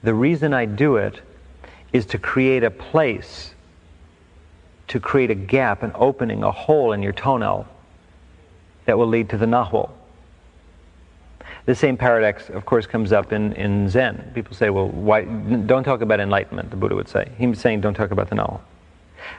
the 0.05 0.15
reason 0.15 0.55
I 0.55 0.67
do 0.67 0.95
it 0.95 1.21
is 1.93 2.07
to 2.07 2.19
create 2.19 2.63
a 2.63 2.71
place, 2.71 3.53
to 4.87 5.01
create 5.01 5.33
a 5.33 5.35
gap, 5.35 5.83
an 5.83 5.91
opening, 5.97 6.45
a 6.45 6.53
hole 6.53 6.93
in 6.93 7.03
your 7.03 7.15
tonal 7.15 7.67
that 8.85 8.97
will 8.97 9.09
lead 9.09 9.31
to 9.31 9.37
the 9.37 9.47
Nahual. 9.47 9.91
The 11.69 11.75
same 11.75 11.99
paradox, 11.99 12.49
of 12.49 12.65
course, 12.65 12.87
comes 12.87 13.13
up 13.13 13.31
in, 13.31 13.53
in 13.53 13.91
Zen. 13.91 14.33
People 14.35 14.57
say, 14.57 14.71
well, 14.71 14.89
why, 14.89 15.25
don't 15.25 15.85
talk 15.85 16.01
about 16.01 16.19
enlightenment, 16.19 16.71
the 16.71 16.77
Buddha 16.77 16.95
would 16.95 17.11
say. 17.11 17.31
He 17.37 17.47
was 17.47 17.59
saying, 17.59 17.83
don't 17.83 17.93
talk 17.93 18.11
about 18.11 18.31
the 18.31 18.37
Nahual. 18.37 18.63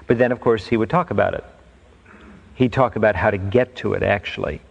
But 0.05 0.19
then, 0.19 0.31
of 0.31 0.39
course, 0.39 0.67
he 0.67 0.77
would 0.77 0.91
talk 0.91 1.09
about 1.09 1.33
it. 1.33 1.43
He'd 2.53 2.71
talk 2.71 2.95
about 2.95 3.15
how 3.15 3.31
to 3.31 3.39
get 3.39 3.75
to 3.77 3.93
it, 3.93 4.03
actually. 4.03 4.61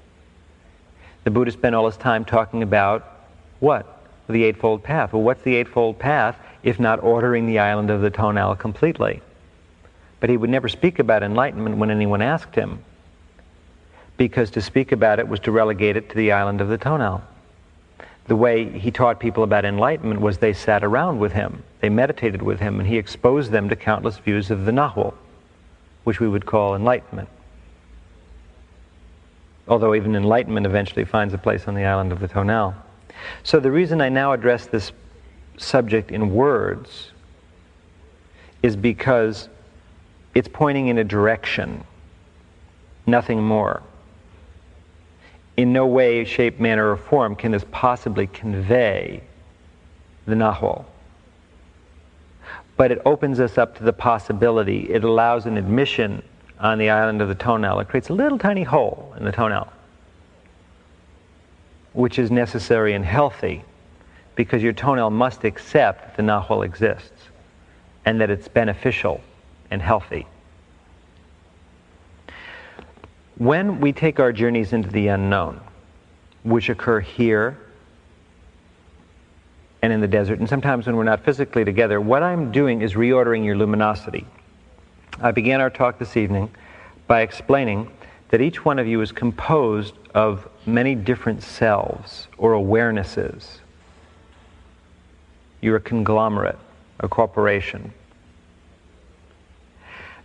The 1.24 1.32
Buddha 1.32 1.50
spent 1.50 1.74
all 1.74 1.86
his 1.86 1.96
time 1.96 2.24
talking 2.24 2.62
about 2.62 3.26
what? 3.58 4.04
The 4.28 4.44
Eightfold 4.44 4.84
Path. 4.84 5.12
Well, 5.12 5.22
what's 5.22 5.42
the 5.42 5.56
Eightfold 5.56 5.98
Path? 5.98 6.38
if 6.62 6.78
not 6.78 7.02
ordering 7.02 7.46
the 7.46 7.58
island 7.58 7.90
of 7.90 8.02
the 8.02 8.10
tonal 8.10 8.54
completely. 8.54 9.20
But 10.20 10.30
he 10.30 10.36
would 10.36 10.50
never 10.50 10.68
speak 10.68 11.00
about 11.00 11.24
enlightenment 11.24 11.76
when 11.78 11.90
anyone 11.90 12.22
asked 12.22 12.54
him, 12.54 12.84
because 14.16 14.50
to 14.50 14.60
speak 14.60 14.92
about 14.92 15.18
it 15.18 15.26
was 15.26 15.40
to 15.40 15.52
relegate 15.52 15.96
it 15.96 16.08
to 16.10 16.16
the 16.16 16.32
island 16.32 16.60
of 16.60 16.68
the 16.68 16.78
tonal. 16.78 17.22
The 18.28 18.36
way 18.36 18.68
he 18.78 18.90
taught 18.90 19.20
people 19.20 19.42
about 19.42 19.64
enlightenment 19.64 20.20
was 20.20 20.38
they 20.38 20.52
sat 20.52 20.84
around 20.84 21.18
with 21.18 21.32
him, 21.32 21.64
they 21.80 21.88
meditated 21.88 22.42
with 22.42 22.60
him, 22.60 22.78
and 22.78 22.86
he 22.86 22.98
exposed 22.98 23.50
them 23.50 23.70
to 23.70 23.76
countless 23.76 24.18
views 24.18 24.50
of 24.50 24.66
the 24.66 24.72
Nahual, 24.72 25.14
which 26.04 26.20
we 26.20 26.28
would 26.28 26.44
call 26.44 26.76
enlightenment. 26.76 27.28
Although 29.66 29.94
even 29.94 30.14
enlightenment 30.14 30.66
eventually 30.66 31.06
finds 31.06 31.32
a 31.32 31.38
place 31.38 31.66
on 31.66 31.74
the 31.74 31.84
island 31.84 32.12
of 32.12 32.20
the 32.20 32.28
tonal. 32.28 32.74
So 33.44 33.60
the 33.60 33.70
reason 33.70 34.00
I 34.00 34.10
now 34.10 34.32
address 34.32 34.66
this 34.66 34.92
subject 35.56 36.10
in 36.10 36.34
words 36.34 37.10
is 38.62 38.76
because 38.76 39.48
it's 40.34 40.48
pointing 40.48 40.88
in 40.88 40.98
a 40.98 41.04
direction, 41.04 41.84
nothing 43.06 43.42
more. 43.42 43.82
In 45.58 45.72
no 45.72 45.86
way, 45.86 46.24
shape, 46.24 46.60
manner, 46.60 46.92
or 46.92 46.96
form 46.96 47.34
can 47.34 47.50
this 47.50 47.64
possibly 47.72 48.28
convey 48.28 49.20
the 50.24 50.36
Nahual. 50.36 50.84
But 52.76 52.92
it 52.92 53.02
opens 53.04 53.40
us 53.40 53.58
up 53.58 53.76
to 53.78 53.82
the 53.82 53.92
possibility, 53.92 54.88
it 54.88 55.02
allows 55.02 55.46
an 55.46 55.56
admission 55.56 56.22
on 56.60 56.78
the 56.78 56.90
island 56.90 57.20
of 57.20 57.26
the 57.26 57.34
tonal. 57.34 57.80
It 57.80 57.88
creates 57.88 58.08
a 58.08 58.12
little 58.12 58.38
tiny 58.38 58.62
hole 58.62 59.12
in 59.18 59.24
the 59.24 59.32
tonal, 59.32 59.66
which 61.92 62.20
is 62.20 62.30
necessary 62.30 62.94
and 62.94 63.04
healthy 63.04 63.64
because 64.36 64.62
your 64.62 64.72
tonal 64.72 65.10
must 65.10 65.42
accept 65.42 66.02
that 66.02 66.16
the 66.16 66.22
Nahual 66.22 66.64
exists 66.64 67.30
and 68.04 68.20
that 68.20 68.30
it's 68.30 68.46
beneficial 68.46 69.20
and 69.72 69.82
healthy. 69.82 70.24
When 73.38 73.80
we 73.80 73.92
take 73.92 74.18
our 74.18 74.32
journeys 74.32 74.72
into 74.72 74.90
the 74.90 75.08
unknown, 75.08 75.60
which 76.42 76.68
occur 76.68 76.98
here 76.98 77.56
and 79.80 79.92
in 79.92 80.00
the 80.00 80.08
desert, 80.08 80.40
and 80.40 80.48
sometimes 80.48 80.86
when 80.86 80.96
we're 80.96 81.04
not 81.04 81.24
physically 81.24 81.64
together, 81.64 82.00
what 82.00 82.24
I'm 82.24 82.50
doing 82.50 82.82
is 82.82 82.94
reordering 82.94 83.44
your 83.44 83.56
luminosity. 83.56 84.26
I 85.20 85.30
began 85.30 85.60
our 85.60 85.70
talk 85.70 85.98
this 85.98 86.16
evening 86.16 86.50
by 87.06 87.20
explaining 87.20 87.90
that 88.30 88.40
each 88.40 88.64
one 88.64 88.80
of 88.80 88.88
you 88.88 89.00
is 89.02 89.12
composed 89.12 89.94
of 90.14 90.48
many 90.66 90.96
different 90.96 91.42
selves 91.42 92.26
or 92.38 92.52
awarenesses. 92.52 93.58
You're 95.60 95.76
a 95.76 95.80
conglomerate, 95.80 96.58
a 97.00 97.08
corporation. 97.08 97.92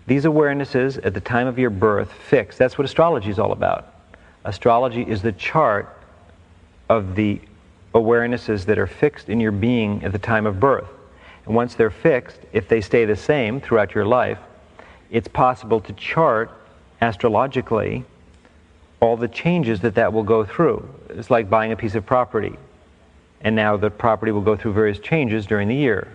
These 0.05 0.25
awarenesses 0.25 1.03
at 1.05 1.13
the 1.13 1.21
time 1.21 1.47
of 1.47 1.57
your 1.57 1.69
birth 1.69 2.11
fix. 2.11 2.57
That's 2.57 2.77
what 2.77 2.85
astrology 2.85 3.29
is 3.29 3.39
all 3.39 3.51
about. 3.51 3.93
Astrology 4.43 5.03
is 5.03 5.21
the 5.21 5.31
chart 5.31 5.97
of 6.89 7.15
the 7.15 7.39
awarenesses 7.93 8.65
that 8.65 8.77
are 8.77 8.87
fixed 8.87 9.29
in 9.29 9.39
your 9.39 9.51
being 9.51 10.03
at 10.03 10.11
the 10.11 10.19
time 10.19 10.45
of 10.45 10.59
birth. 10.59 10.89
And 11.45 11.55
once 11.55 11.75
they're 11.75 11.89
fixed, 11.89 12.39
if 12.51 12.67
they 12.67 12.81
stay 12.81 13.05
the 13.05 13.15
same 13.15 13.61
throughout 13.61 13.95
your 13.95 14.05
life, 14.05 14.39
it's 15.09 15.27
possible 15.27 15.79
to 15.81 15.93
chart 15.93 16.51
astrologically 17.01 18.03
all 18.99 19.15
the 19.17 19.27
changes 19.27 19.81
that 19.81 19.95
that 19.95 20.11
will 20.11 20.23
go 20.23 20.45
through. 20.45 20.87
It's 21.09 21.29
like 21.29 21.49
buying 21.49 21.71
a 21.71 21.75
piece 21.75 21.95
of 21.95 22.05
property. 22.05 22.57
And 23.41 23.55
now 23.55 23.77
the 23.77 23.89
property 23.89 24.31
will 24.31 24.41
go 24.41 24.55
through 24.55 24.73
various 24.73 24.99
changes 24.99 25.45
during 25.45 25.67
the 25.67 25.75
year 25.75 26.13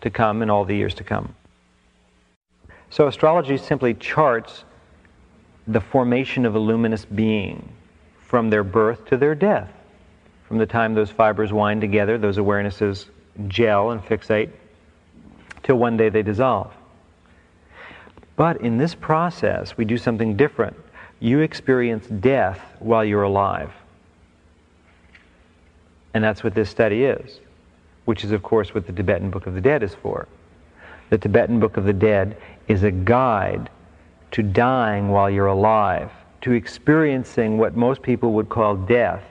to 0.00 0.10
come 0.10 0.42
and 0.42 0.50
all 0.50 0.64
the 0.64 0.76
years 0.76 0.94
to 0.94 1.04
come. 1.04 1.34
So 2.92 3.06
astrology 3.06 3.56
simply 3.56 3.94
charts 3.94 4.64
the 5.66 5.80
formation 5.80 6.44
of 6.44 6.54
a 6.54 6.58
luminous 6.58 7.06
being 7.06 7.66
from 8.20 8.50
their 8.50 8.62
birth 8.62 9.06
to 9.06 9.16
their 9.16 9.34
death. 9.34 9.70
From 10.46 10.58
the 10.58 10.66
time 10.66 10.92
those 10.92 11.08
fibers 11.08 11.54
wind 11.54 11.80
together, 11.80 12.18
those 12.18 12.36
awarenesses 12.36 13.06
gel 13.48 13.92
and 13.92 14.02
fixate, 14.02 14.50
till 15.62 15.76
one 15.76 15.96
day 15.96 16.10
they 16.10 16.20
dissolve. 16.20 16.70
But 18.36 18.60
in 18.60 18.76
this 18.76 18.94
process, 18.94 19.74
we 19.78 19.86
do 19.86 19.96
something 19.96 20.36
different. 20.36 20.76
You 21.18 21.40
experience 21.40 22.06
death 22.08 22.60
while 22.78 23.06
you're 23.06 23.22
alive. 23.22 23.72
And 26.12 26.22
that's 26.22 26.44
what 26.44 26.54
this 26.54 26.68
study 26.68 27.04
is, 27.04 27.40
which 28.04 28.22
is, 28.22 28.32
of 28.32 28.42
course, 28.42 28.74
what 28.74 28.86
the 28.86 28.92
Tibetan 28.92 29.30
Book 29.30 29.46
of 29.46 29.54
the 29.54 29.62
Dead 29.62 29.82
is 29.82 29.94
for. 29.94 30.28
The 31.08 31.16
Tibetan 31.16 31.58
Book 31.58 31.78
of 31.78 31.84
the 31.84 31.92
Dead 31.94 32.36
is 32.68 32.82
a 32.82 32.90
guide 32.90 33.70
to 34.32 34.42
dying 34.42 35.08
while 35.08 35.30
you're 35.30 35.46
alive, 35.46 36.10
to 36.40 36.52
experiencing 36.52 37.58
what 37.58 37.76
most 37.76 38.02
people 38.02 38.32
would 38.32 38.48
call 38.48 38.76
death 38.76 39.22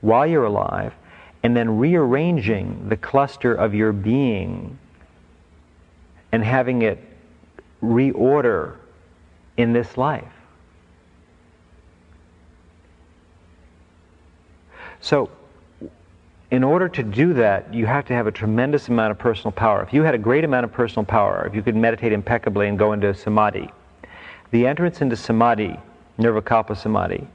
while 0.00 0.26
you're 0.26 0.44
alive, 0.44 0.92
and 1.42 1.56
then 1.56 1.78
rearranging 1.78 2.88
the 2.88 2.96
cluster 2.96 3.54
of 3.54 3.74
your 3.74 3.92
being 3.92 4.78
and 6.32 6.44
having 6.44 6.82
it 6.82 7.02
reorder 7.82 8.76
in 9.56 9.72
this 9.72 9.96
life. 9.96 10.24
So, 15.00 15.30
in 16.50 16.62
order 16.62 16.88
to 16.88 17.02
do 17.02 17.34
that, 17.34 17.72
you 17.74 17.86
have 17.86 18.04
to 18.06 18.14
have 18.14 18.26
a 18.26 18.32
tremendous 18.32 18.88
amount 18.88 19.10
of 19.10 19.18
personal 19.18 19.50
power. 19.50 19.82
If 19.82 19.92
you 19.92 20.02
had 20.02 20.14
a 20.14 20.18
great 20.18 20.44
amount 20.44 20.64
of 20.64 20.72
personal 20.72 21.04
power, 21.04 21.44
if 21.46 21.54
you 21.54 21.62
could 21.62 21.74
meditate 21.74 22.12
impeccably 22.12 22.68
and 22.68 22.78
go 22.78 22.92
into 22.92 23.12
samadhi, 23.14 23.68
the 24.52 24.66
entrance 24.66 25.00
into 25.00 25.16
samadhi, 25.16 25.76
nirvikalpa 26.18 26.76
samadhi, 26.76 27.26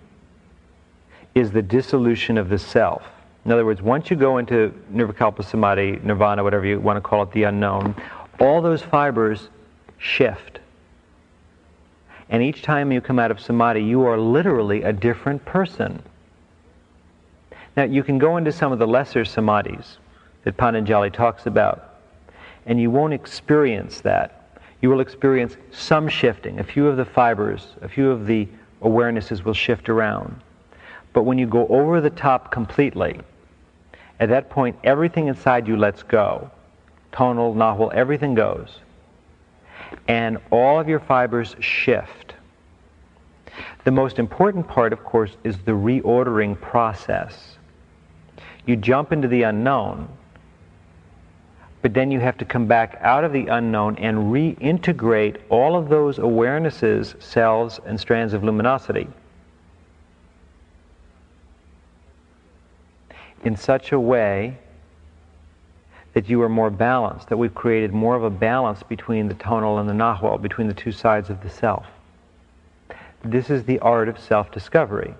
is 1.35 1.51
the 1.51 1.61
dissolution 1.61 2.37
of 2.37 2.49
the 2.49 2.57
self. 2.57 3.03
In 3.43 3.51
other 3.51 3.65
words, 3.65 3.81
once 3.81 4.09
you 4.09 4.15
go 4.15 4.37
into 4.37 4.73
nirvikalpa 4.93 5.43
samadhi, 5.43 5.99
nirvana, 6.03 6.43
whatever 6.43 6.65
you 6.65 6.79
want 6.79 6.97
to 6.97 7.01
call 7.01 7.23
it, 7.23 7.31
the 7.31 7.43
unknown, 7.43 7.95
all 8.39 8.61
those 8.61 8.81
fibers 8.81 9.49
shift. 9.97 10.59
And 12.29 12.41
each 12.41 12.61
time 12.61 12.93
you 12.93 13.01
come 13.01 13.19
out 13.19 13.29
of 13.29 13.41
samadhi, 13.41 13.83
you 13.83 14.03
are 14.03 14.17
literally 14.17 14.83
a 14.83 14.93
different 14.93 15.43
person. 15.43 16.01
Now, 17.75 17.83
you 17.83 18.03
can 18.03 18.17
go 18.17 18.37
into 18.37 18.51
some 18.51 18.71
of 18.71 18.79
the 18.79 18.87
lesser 18.87 19.23
samadhis 19.23 19.97
that 20.43 20.57
Patanjali 20.57 21.09
talks 21.09 21.45
about, 21.45 21.99
and 22.65 22.79
you 22.79 22.91
won't 22.91 23.13
experience 23.13 24.01
that. 24.01 24.59
You 24.81 24.89
will 24.89 24.99
experience 24.99 25.57
some 25.71 26.07
shifting. 26.07 26.59
A 26.59 26.63
few 26.63 26.87
of 26.87 26.97
the 26.97 27.05
fibers, 27.05 27.67
a 27.81 27.87
few 27.87 28.09
of 28.09 28.25
the 28.25 28.47
awarenesses 28.81 29.43
will 29.43 29.53
shift 29.53 29.89
around. 29.89 30.41
But 31.13 31.23
when 31.23 31.37
you 31.37 31.45
go 31.45 31.67
over 31.67 32.01
the 32.01 32.09
top 32.09 32.51
completely, 32.51 33.19
at 34.19 34.29
that 34.29 34.49
point, 34.49 34.77
everything 34.83 35.27
inside 35.27 35.67
you 35.67 35.77
lets 35.77 36.03
go. 36.03 36.49
Tonal, 37.11 37.53
nahual, 37.53 37.93
everything 37.93 38.33
goes 38.33 38.79
and 40.07 40.37
all 40.51 40.79
of 40.79 40.87
your 40.87 40.99
fibers 40.99 41.55
shift. 41.59 42.35
The 43.83 43.91
most 43.91 44.19
important 44.19 44.67
part, 44.67 44.93
of 44.93 45.03
course, 45.03 45.35
is 45.43 45.57
the 45.59 45.71
reordering 45.71 46.59
process. 46.59 47.50
You 48.65 48.75
jump 48.75 49.11
into 49.11 49.27
the 49.27 49.43
unknown, 49.43 50.07
but 51.81 51.93
then 51.93 52.11
you 52.11 52.19
have 52.19 52.37
to 52.37 52.45
come 52.45 52.67
back 52.67 52.97
out 53.01 53.23
of 53.23 53.33
the 53.33 53.47
unknown 53.47 53.97
and 53.97 54.31
reintegrate 54.31 55.37
all 55.49 55.75
of 55.75 55.89
those 55.89 56.17
awarenesses, 56.19 57.21
cells, 57.21 57.79
and 57.85 57.99
strands 57.99 58.33
of 58.33 58.43
luminosity 58.43 59.07
in 63.43 63.55
such 63.55 63.91
a 63.91 63.99
way 63.99 64.57
that 66.13 66.29
you 66.29 66.41
are 66.41 66.49
more 66.49 66.69
balanced, 66.69 67.29
that 67.29 67.37
we've 67.37 67.55
created 67.55 67.93
more 67.93 68.15
of 68.15 68.23
a 68.23 68.29
balance 68.29 68.83
between 68.83 69.27
the 69.27 69.33
tonal 69.35 69.79
and 69.79 69.89
the 69.89 69.93
nahual, 69.93 70.37
between 70.37 70.67
the 70.67 70.73
two 70.73 70.91
sides 70.91 71.29
of 71.29 71.41
the 71.41 71.49
self. 71.49 71.85
This 73.23 73.49
is 73.49 73.63
the 73.63 73.79
art 73.79 74.09
of 74.09 74.19
self 74.19 74.51
discovery, 74.51 75.13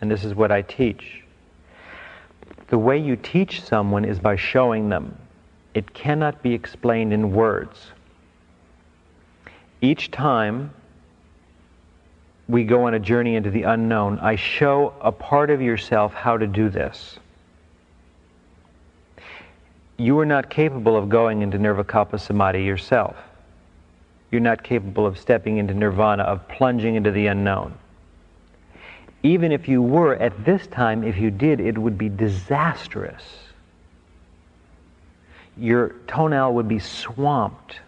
and 0.00 0.10
this 0.10 0.24
is 0.24 0.34
what 0.34 0.52
I 0.52 0.62
teach. 0.62 1.24
The 2.68 2.78
way 2.78 2.98
you 2.98 3.16
teach 3.16 3.62
someone 3.62 4.04
is 4.04 4.18
by 4.18 4.36
showing 4.36 4.88
them. 4.88 5.16
It 5.74 5.94
cannot 5.94 6.42
be 6.42 6.54
explained 6.54 7.12
in 7.12 7.32
words. 7.32 7.92
Each 9.80 10.10
time 10.10 10.70
we 12.48 12.64
go 12.64 12.84
on 12.84 12.94
a 12.94 12.98
journey 12.98 13.36
into 13.36 13.50
the 13.50 13.62
unknown, 13.64 14.18
I 14.18 14.36
show 14.36 14.94
a 15.00 15.12
part 15.12 15.50
of 15.50 15.62
yourself 15.62 16.14
how 16.14 16.36
to 16.36 16.46
do 16.46 16.68
this 16.68 17.18
you 19.98 20.16
are 20.20 20.26
not 20.26 20.48
capable 20.48 20.96
of 20.96 21.08
going 21.08 21.42
into 21.42 21.58
nirvikalpa 21.58 22.20
samadhi 22.20 22.62
yourself. 22.62 23.16
You're 24.30 24.40
not 24.40 24.62
capable 24.62 25.06
of 25.06 25.18
stepping 25.18 25.56
into 25.56 25.74
nirvana, 25.74 26.22
of 26.22 26.46
plunging 26.48 26.94
into 26.94 27.10
the 27.10 27.26
unknown. 27.26 27.76
Even 29.28 29.52
if 29.52 29.68
you 29.68 29.82
were 29.82 30.14
at 30.14 30.44
this 30.44 30.66
time, 30.66 31.04
if 31.04 31.18
you 31.18 31.30
did, 31.30 31.60
it 31.60 31.76
would 31.76 31.98
be 31.98 32.08
disastrous. 32.08 33.22
Your 35.56 35.94
tonal 36.06 36.54
would 36.54 36.68
be 36.68 36.78
swamped. 36.78 37.80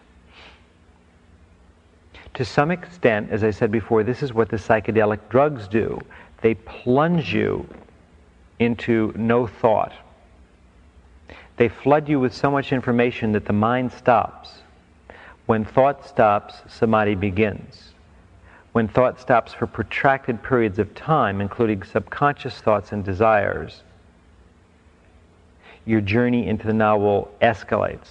To 2.34 2.44
some 2.44 2.70
extent, 2.70 3.30
as 3.30 3.42
I 3.42 3.50
said 3.50 3.70
before, 3.70 4.02
this 4.02 4.22
is 4.22 4.34
what 4.34 4.48
the 4.48 4.56
psychedelic 4.56 5.20
drugs 5.28 5.68
do. 5.68 6.00
They 6.42 6.54
plunge 6.54 7.32
you 7.32 7.66
into 8.58 9.12
no 9.16 9.46
thought 9.46 9.92
they 11.60 11.68
flood 11.68 12.08
you 12.08 12.18
with 12.18 12.32
so 12.32 12.50
much 12.50 12.72
information 12.72 13.32
that 13.32 13.44
the 13.44 13.52
mind 13.52 13.92
stops. 13.92 14.62
When 15.44 15.66
thought 15.66 16.08
stops, 16.08 16.54
samadhi 16.68 17.16
begins. 17.16 17.89
When 18.72 18.88
thought 18.88 19.20
stops 19.20 19.52
for 19.52 19.66
protracted 19.66 20.42
periods 20.42 20.78
of 20.78 20.94
time, 20.94 21.40
including 21.40 21.82
subconscious 21.82 22.60
thoughts 22.60 22.92
and 22.92 23.04
desires, 23.04 23.82
your 25.84 26.00
journey 26.00 26.46
into 26.46 26.66
the 26.66 26.72
nahual 26.72 27.28
escalates. 27.42 28.08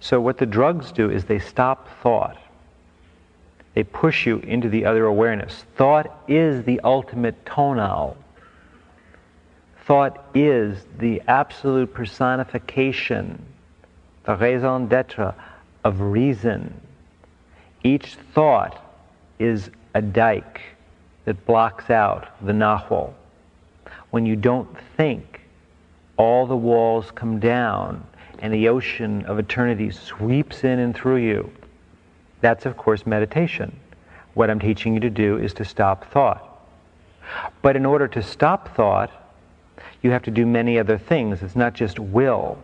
So, 0.00 0.20
what 0.20 0.38
the 0.38 0.46
drugs 0.46 0.92
do 0.92 1.10
is 1.10 1.24
they 1.24 1.38
stop 1.38 1.88
thought. 2.02 2.36
They 3.74 3.84
push 3.84 4.26
you 4.26 4.38
into 4.38 4.68
the 4.68 4.84
other 4.84 5.06
awareness. 5.06 5.64
Thought 5.76 6.24
is 6.28 6.64
the 6.64 6.80
ultimate 6.80 7.46
tonal 7.46 8.16
thought 9.84 10.24
is 10.34 10.84
the 10.98 11.20
absolute 11.26 11.92
personification, 11.92 13.44
the 14.24 14.36
raison 14.36 14.86
d'etre 14.86 15.34
of 15.84 16.00
reason. 16.00 16.80
Each 17.82 18.16
thought 18.34 18.80
is 19.38 19.70
a 19.94 20.02
dike 20.02 20.60
that 21.24 21.44
blocks 21.46 21.90
out 21.90 22.28
the 22.44 22.52
nahual. 22.52 23.14
When 24.10 24.26
you 24.26 24.36
don't 24.36 24.68
think, 24.96 25.40
all 26.16 26.46
the 26.46 26.56
walls 26.56 27.10
come 27.14 27.40
down 27.40 28.06
and 28.38 28.52
the 28.52 28.68
ocean 28.68 29.24
of 29.26 29.38
eternity 29.38 29.90
sweeps 29.90 30.64
in 30.64 30.78
and 30.78 30.94
through 30.94 31.16
you. 31.16 31.50
That's, 32.40 32.66
of 32.66 32.76
course, 32.76 33.06
meditation. 33.06 33.74
What 34.34 34.50
I'm 34.50 34.58
teaching 34.58 34.94
you 34.94 35.00
to 35.00 35.10
do 35.10 35.38
is 35.38 35.54
to 35.54 35.64
stop 35.64 36.10
thought. 36.10 36.48
But 37.62 37.76
in 37.76 37.86
order 37.86 38.08
to 38.08 38.22
stop 38.22 38.74
thought, 38.74 39.10
you 40.02 40.10
have 40.10 40.22
to 40.24 40.30
do 40.30 40.44
many 40.44 40.78
other 40.78 40.98
things. 40.98 41.42
It's 41.42 41.56
not 41.56 41.74
just 41.74 41.98
will. 41.98 42.58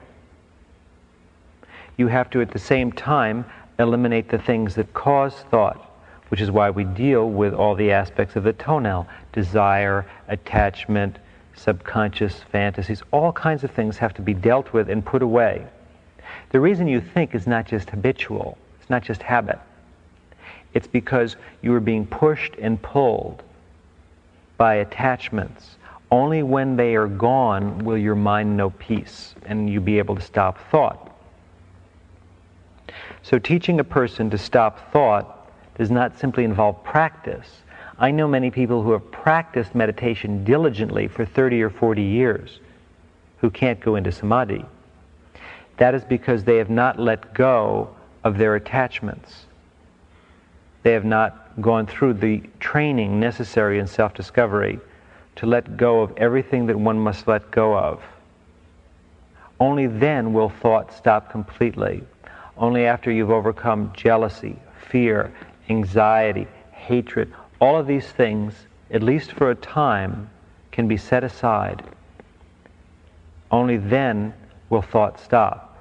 You 1.98 2.06
have 2.06 2.30
to, 2.30 2.40
at 2.40 2.52
the 2.52 2.58
same 2.58 2.92
time, 2.92 3.44
eliminate 3.78 4.28
the 4.28 4.38
things 4.38 4.74
that 4.76 4.94
cause 4.94 5.34
thought, 5.50 5.84
which 6.28 6.40
is 6.40 6.50
why 6.50 6.70
we 6.70 6.84
deal 6.84 7.28
with 7.28 7.52
all 7.52 7.74
the 7.74 7.90
aspects 7.90 8.36
of 8.36 8.44
the 8.44 8.52
tonal 8.52 9.06
desire, 9.32 10.06
attachment, 10.28 11.18
subconscious 11.54 12.40
fantasies, 12.52 13.02
all 13.10 13.32
kinds 13.32 13.64
of 13.64 13.72
things 13.72 13.98
have 13.98 14.14
to 14.14 14.22
be 14.22 14.32
dealt 14.32 14.72
with 14.72 14.88
and 14.88 15.04
put 15.04 15.22
away. 15.22 15.66
The 16.50 16.60
reason 16.60 16.86
you 16.86 17.00
think 17.00 17.34
is 17.34 17.46
not 17.46 17.66
just 17.66 17.90
habitual, 17.90 18.56
it's 18.80 18.88
not 18.88 19.02
just 19.02 19.22
habit. 19.22 19.58
It's 20.74 20.86
because 20.86 21.36
you 21.62 21.74
are 21.74 21.80
being 21.80 22.06
pushed 22.06 22.54
and 22.56 22.80
pulled 22.80 23.42
by 24.56 24.76
attachments. 24.76 25.76
Only 26.10 26.42
when 26.42 26.76
they 26.76 26.94
are 26.94 27.08
gone 27.08 27.84
will 27.84 27.98
your 27.98 28.14
mind 28.14 28.56
know 28.56 28.70
peace 28.70 29.34
and 29.46 29.68
you 29.68 29.80
be 29.80 29.98
able 29.98 30.14
to 30.14 30.22
stop 30.22 30.58
thought. 30.70 31.17
So, 33.28 33.38
teaching 33.38 33.78
a 33.78 33.84
person 33.84 34.30
to 34.30 34.38
stop 34.38 34.90
thought 34.90 35.50
does 35.76 35.90
not 35.90 36.18
simply 36.18 36.44
involve 36.44 36.82
practice. 36.82 37.60
I 37.98 38.10
know 38.10 38.26
many 38.26 38.50
people 38.50 38.82
who 38.82 38.92
have 38.92 39.12
practiced 39.12 39.74
meditation 39.74 40.44
diligently 40.44 41.08
for 41.08 41.26
30 41.26 41.60
or 41.60 41.68
40 41.68 42.02
years 42.02 42.58
who 43.36 43.50
can't 43.50 43.80
go 43.80 43.96
into 43.96 44.10
samadhi. 44.10 44.64
That 45.76 45.94
is 45.94 46.04
because 46.04 46.42
they 46.42 46.56
have 46.56 46.70
not 46.70 46.98
let 46.98 47.34
go 47.34 47.94
of 48.24 48.38
their 48.38 48.54
attachments. 48.54 49.44
They 50.82 50.92
have 50.92 51.04
not 51.04 51.60
gone 51.60 51.86
through 51.86 52.14
the 52.14 52.42
training 52.60 53.20
necessary 53.20 53.78
in 53.78 53.86
self 53.86 54.14
discovery 54.14 54.80
to 55.36 55.44
let 55.44 55.76
go 55.76 56.00
of 56.00 56.16
everything 56.16 56.64
that 56.68 56.78
one 56.78 56.98
must 56.98 57.28
let 57.28 57.50
go 57.50 57.76
of. 57.76 58.02
Only 59.60 59.86
then 59.86 60.32
will 60.32 60.48
thought 60.48 60.94
stop 60.94 61.30
completely. 61.30 62.04
Only 62.58 62.86
after 62.86 63.12
you've 63.12 63.30
overcome 63.30 63.92
jealousy, 63.96 64.56
fear, 64.88 65.32
anxiety, 65.68 66.48
hatred, 66.72 67.32
all 67.60 67.78
of 67.78 67.86
these 67.86 68.06
things, 68.06 68.52
at 68.90 69.02
least 69.02 69.32
for 69.32 69.50
a 69.50 69.54
time, 69.54 70.28
can 70.72 70.88
be 70.88 70.96
set 70.96 71.22
aside. 71.22 71.84
Only 73.50 73.76
then 73.76 74.34
will 74.70 74.82
thought 74.82 75.20
stop, 75.20 75.76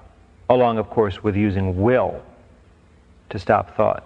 along, 0.50 0.78
of 0.78 0.90
course, 0.90 1.24
with 1.24 1.36
using 1.36 1.82
will 1.82 2.22
to 3.30 3.40
stop 3.40 3.76
thought. 3.76 4.04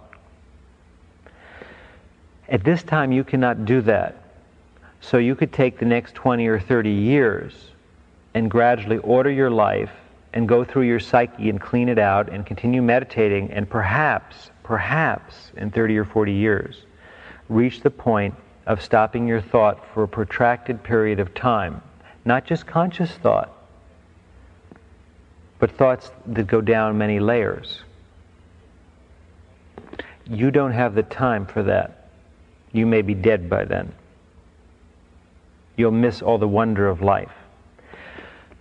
At 2.47 2.63
this 2.63 2.83
time, 2.83 3.11
you 3.11 3.23
cannot 3.23 3.65
do 3.65 3.81
that. 3.81 4.15
So 5.01 5.17
you 5.17 5.35
could 5.35 5.51
take 5.51 5.77
the 5.77 5.85
next 5.85 6.15
20 6.15 6.47
or 6.47 6.59
30 6.59 6.89
years 6.89 7.53
and 8.33 8.49
gradually 8.49 8.97
order 8.99 9.31
your 9.31 9.49
life 9.49 9.91
and 10.33 10.47
go 10.47 10.63
through 10.63 10.83
your 10.83 10.99
psyche 10.99 11.49
and 11.49 11.59
clean 11.59 11.89
it 11.89 11.99
out 11.99 12.29
and 12.29 12.45
continue 12.45 12.81
meditating 12.81 13.51
and 13.51 13.69
perhaps, 13.69 14.49
perhaps 14.63 15.51
in 15.57 15.71
30 15.71 15.97
or 15.97 16.05
40 16.05 16.33
years, 16.33 16.81
reach 17.49 17.81
the 17.81 17.89
point 17.89 18.35
of 18.65 18.81
stopping 18.81 19.27
your 19.27 19.41
thought 19.41 19.85
for 19.93 20.03
a 20.03 20.07
protracted 20.07 20.83
period 20.83 21.19
of 21.19 21.33
time. 21.33 21.81
Not 22.23 22.45
just 22.45 22.65
conscious 22.65 23.11
thought, 23.11 23.51
but 25.59 25.71
thoughts 25.71 26.11
that 26.27 26.47
go 26.47 26.61
down 26.61 26.97
many 26.97 27.19
layers. 27.19 27.81
You 30.29 30.51
don't 30.51 30.71
have 30.71 30.95
the 30.95 31.03
time 31.03 31.45
for 31.45 31.63
that 31.63 32.01
you 32.71 32.85
may 32.85 33.01
be 33.01 33.13
dead 33.13 33.49
by 33.49 33.65
then. 33.65 33.93
You'll 35.75 35.91
miss 35.91 36.21
all 36.21 36.37
the 36.37 36.47
wonder 36.47 36.87
of 36.87 37.01
life. 37.01 37.31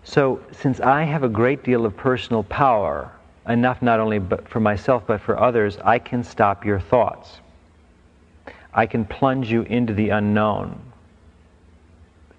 So, 0.04 0.40
since 0.50 0.80
I 0.80 1.02
have 1.02 1.24
a 1.24 1.28
great 1.28 1.62
deal 1.62 1.84
of 1.84 1.96
personal 1.96 2.42
power, 2.44 3.12
enough 3.48 3.82
not 3.82 4.00
only 4.00 4.18
but 4.18 4.48
for 4.48 4.60
myself 4.60 5.04
but 5.06 5.20
for 5.20 5.38
others, 5.38 5.78
I 5.84 5.98
can 5.98 6.24
stop 6.24 6.64
your 6.64 6.80
thoughts. 6.80 7.40
I 8.72 8.86
can 8.86 9.04
plunge 9.04 9.50
you 9.50 9.62
into 9.62 9.92
the 9.92 10.10
unknown. 10.10 10.80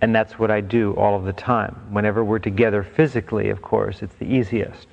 And 0.02 0.16
that's 0.16 0.40
what 0.40 0.50
I 0.50 0.62
do 0.62 0.94
all 0.94 1.16
of 1.16 1.26
the 1.26 1.34
time. 1.34 1.76
Whenever 1.92 2.24
we're 2.24 2.40
together 2.40 2.84
physically, 2.84 3.50
of 3.50 3.62
course, 3.62 4.02
it's 4.02 4.16
the 4.16 4.26
easiest. 4.26 4.88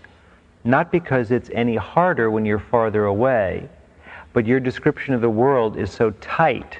Not 0.65 0.93
because 0.93 1.31
it's 1.31 1.51
any 1.55 1.77
harder 1.77 2.31
when 2.31 2.45
you're 2.45 2.59
farther 2.59 3.05
away, 3.05 3.69
but 4.35 4.47
your 4.47 4.61
description 4.61 5.15
of 5.15 5.23
the 5.23 5.31
world 5.31 5.78
is 5.78 5.90
so 5.90 6.11
tight 6.20 6.78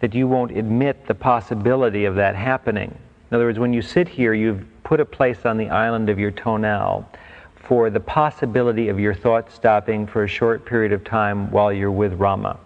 that 0.00 0.14
you 0.14 0.26
won't 0.26 0.56
admit 0.56 1.06
the 1.06 1.14
possibility 1.14 2.04
of 2.04 2.16
that 2.16 2.34
happening. 2.34 2.96
In 3.30 3.34
other 3.34 3.44
words, 3.44 3.58
when 3.58 3.72
you 3.72 3.82
sit 3.82 4.08
here, 4.08 4.32
you've 4.32 4.64
put 4.84 5.00
a 5.00 5.04
place 5.04 5.44
on 5.44 5.58
the 5.58 5.68
island 5.68 6.08
of 6.08 6.18
your 6.18 6.30
tonal 6.30 7.08
for 7.56 7.90
the 7.90 8.00
possibility 8.00 8.88
of 8.88 8.98
your 8.98 9.12
thoughts 9.12 9.54
stopping 9.54 10.06
for 10.06 10.24
a 10.24 10.28
short 10.28 10.64
period 10.64 10.92
of 10.92 11.04
time 11.04 11.50
while 11.50 11.72
you're 11.72 11.90
with 11.90 12.14
Rama. 12.14 12.58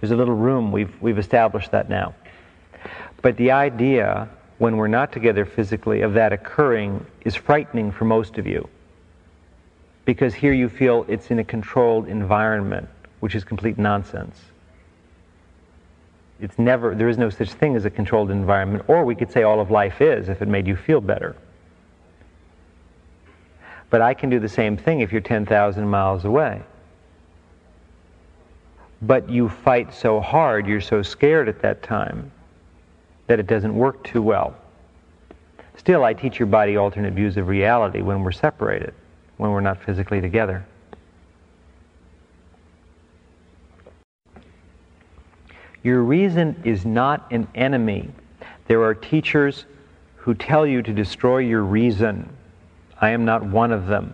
There's 0.00 0.12
a 0.12 0.16
little 0.16 0.36
room, 0.36 0.70
we've, 0.70 0.94
we've 1.02 1.18
established 1.18 1.72
that 1.72 1.88
now. 1.88 2.14
But 3.20 3.36
the 3.36 3.50
idea, 3.50 4.28
when 4.58 4.76
we're 4.76 4.86
not 4.86 5.10
together 5.10 5.44
physically, 5.44 6.02
of 6.02 6.14
that 6.14 6.32
occurring 6.32 7.04
is 7.24 7.34
frightening 7.34 7.90
for 7.90 8.04
most 8.04 8.38
of 8.38 8.46
you 8.46 8.68
because 10.08 10.32
here 10.32 10.54
you 10.54 10.70
feel 10.70 11.04
it's 11.06 11.30
in 11.30 11.38
a 11.38 11.44
controlled 11.44 12.08
environment, 12.08 12.88
which 13.20 13.34
is 13.34 13.44
complete 13.44 13.76
nonsense. 13.76 14.40
It's 16.40 16.58
never, 16.58 16.94
there 16.94 17.08
is 17.08 17.18
no 17.18 17.30
such 17.30 17.50
thing 17.50 17.74
as 17.74 17.84
a 17.84 17.90
controlled 17.90 18.30
environment, 18.30 18.84
or 18.88 19.04
we 19.04 19.14
could 19.14 19.30
say 19.30 19.42
all 19.42 19.60
of 19.60 19.70
life 19.70 20.00
is 20.00 20.28
if 20.28 20.40
it 20.40 20.48
made 20.48 20.66
you 20.66 20.76
feel 20.76 21.00
better. 21.00 21.36
But 23.90 24.02
I 24.02 24.14
can 24.14 24.30
do 24.30 24.38
the 24.38 24.48
same 24.48 24.76
thing 24.76 25.00
if 25.00 25.10
you're 25.10 25.20
10,000 25.20 25.88
miles 25.88 26.24
away. 26.24 26.62
But 29.02 29.28
you 29.30 29.48
fight 29.48 29.94
so 29.94 30.20
hard, 30.20 30.66
you're 30.66 30.80
so 30.80 31.02
scared 31.02 31.48
at 31.48 31.62
that 31.62 31.82
time, 31.82 32.30
that 33.26 33.40
it 33.40 33.46
doesn't 33.46 33.74
work 33.74 34.04
too 34.04 34.22
well. 34.22 34.54
Still, 35.76 36.04
I 36.04 36.12
teach 36.12 36.38
your 36.38 36.46
body 36.46 36.76
alternate 36.76 37.14
views 37.14 37.36
of 37.36 37.48
reality 37.48 38.02
when 38.02 38.22
we're 38.22 38.32
separated 38.32 38.94
when 39.38 39.52
we're 39.52 39.60
not 39.60 39.82
physically 39.82 40.20
together. 40.20 40.66
Your 45.82 46.02
reason 46.02 46.60
is 46.64 46.84
not 46.84 47.30
an 47.30 47.48
enemy. 47.54 48.10
There 48.66 48.82
are 48.82 48.94
teachers 48.94 49.64
who 50.16 50.34
tell 50.34 50.66
you 50.66 50.82
to 50.82 50.92
destroy 50.92 51.38
your 51.38 51.62
reason. 51.62 52.28
I 53.00 53.10
am 53.10 53.24
not 53.24 53.44
one 53.44 53.72
of 53.72 53.86
them. 53.86 54.12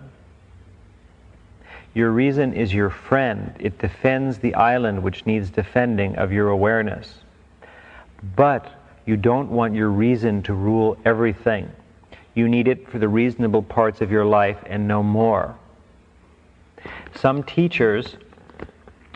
Your 1.95 2.11
reason 2.11 2.55
is 2.55 2.75
your 2.75 2.91
friend. 2.91 3.55
It 3.59 3.79
defends 3.79 4.39
the 4.39 4.55
island 4.55 5.03
which 5.03 5.27
needs 5.27 5.49
defending 5.51 6.17
of 6.17 6.33
your 6.33 6.49
awareness. 6.49 7.15
But 8.37 8.71
you 9.07 9.17
don't 9.17 9.51
want 9.51 9.75
your 9.75 9.91
reason 9.91 10.43
to 10.43 10.55
rule 10.55 10.97
everything. 11.05 11.71
You 12.35 12.49
need 12.49 12.69
it 12.69 12.89
for 12.89 12.99
the 12.99 13.09
reasonable 13.09 13.63
parts 13.63 14.01
of 14.01 14.11
your 14.11 14.25
life 14.25 14.59
and 14.67 14.89
no 14.89 15.03
more. 15.03 15.55
Some 17.15 17.45
teachers 17.45 18.17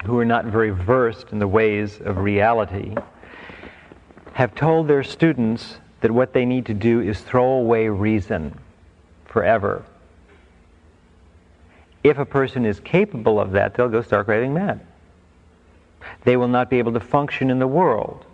who 0.08 0.18
are 0.18 0.24
not 0.24 0.46
very 0.46 0.70
versed 0.70 1.32
in 1.32 1.38
the 1.38 1.46
ways 1.46 2.00
of 2.00 2.16
reality 2.16 2.94
have 4.32 4.54
told 4.54 4.88
their 4.88 5.02
students 5.02 5.76
that 6.00 6.10
what 6.10 6.32
they 6.32 6.46
need 6.46 6.64
to 6.64 6.72
do 6.72 7.02
is 7.02 7.20
throw 7.20 7.44
away 7.44 7.88
reason 7.88 8.58
forever. 9.26 9.84
If 12.02 12.16
a 12.16 12.24
person 12.24 12.64
is 12.64 12.80
capable 12.80 13.38
of 13.38 13.52
that, 13.52 13.74
they'll 13.74 13.90
go 13.90 14.00
stark 14.00 14.28
raving 14.28 14.54
mad. 14.54 14.80
They 16.24 16.38
will 16.38 16.48
not 16.48 16.70
be 16.70 16.78
able 16.78 16.94
to 16.94 17.00
function 17.00 17.50
in 17.50 17.58
the 17.58 17.66
world. 17.66 18.24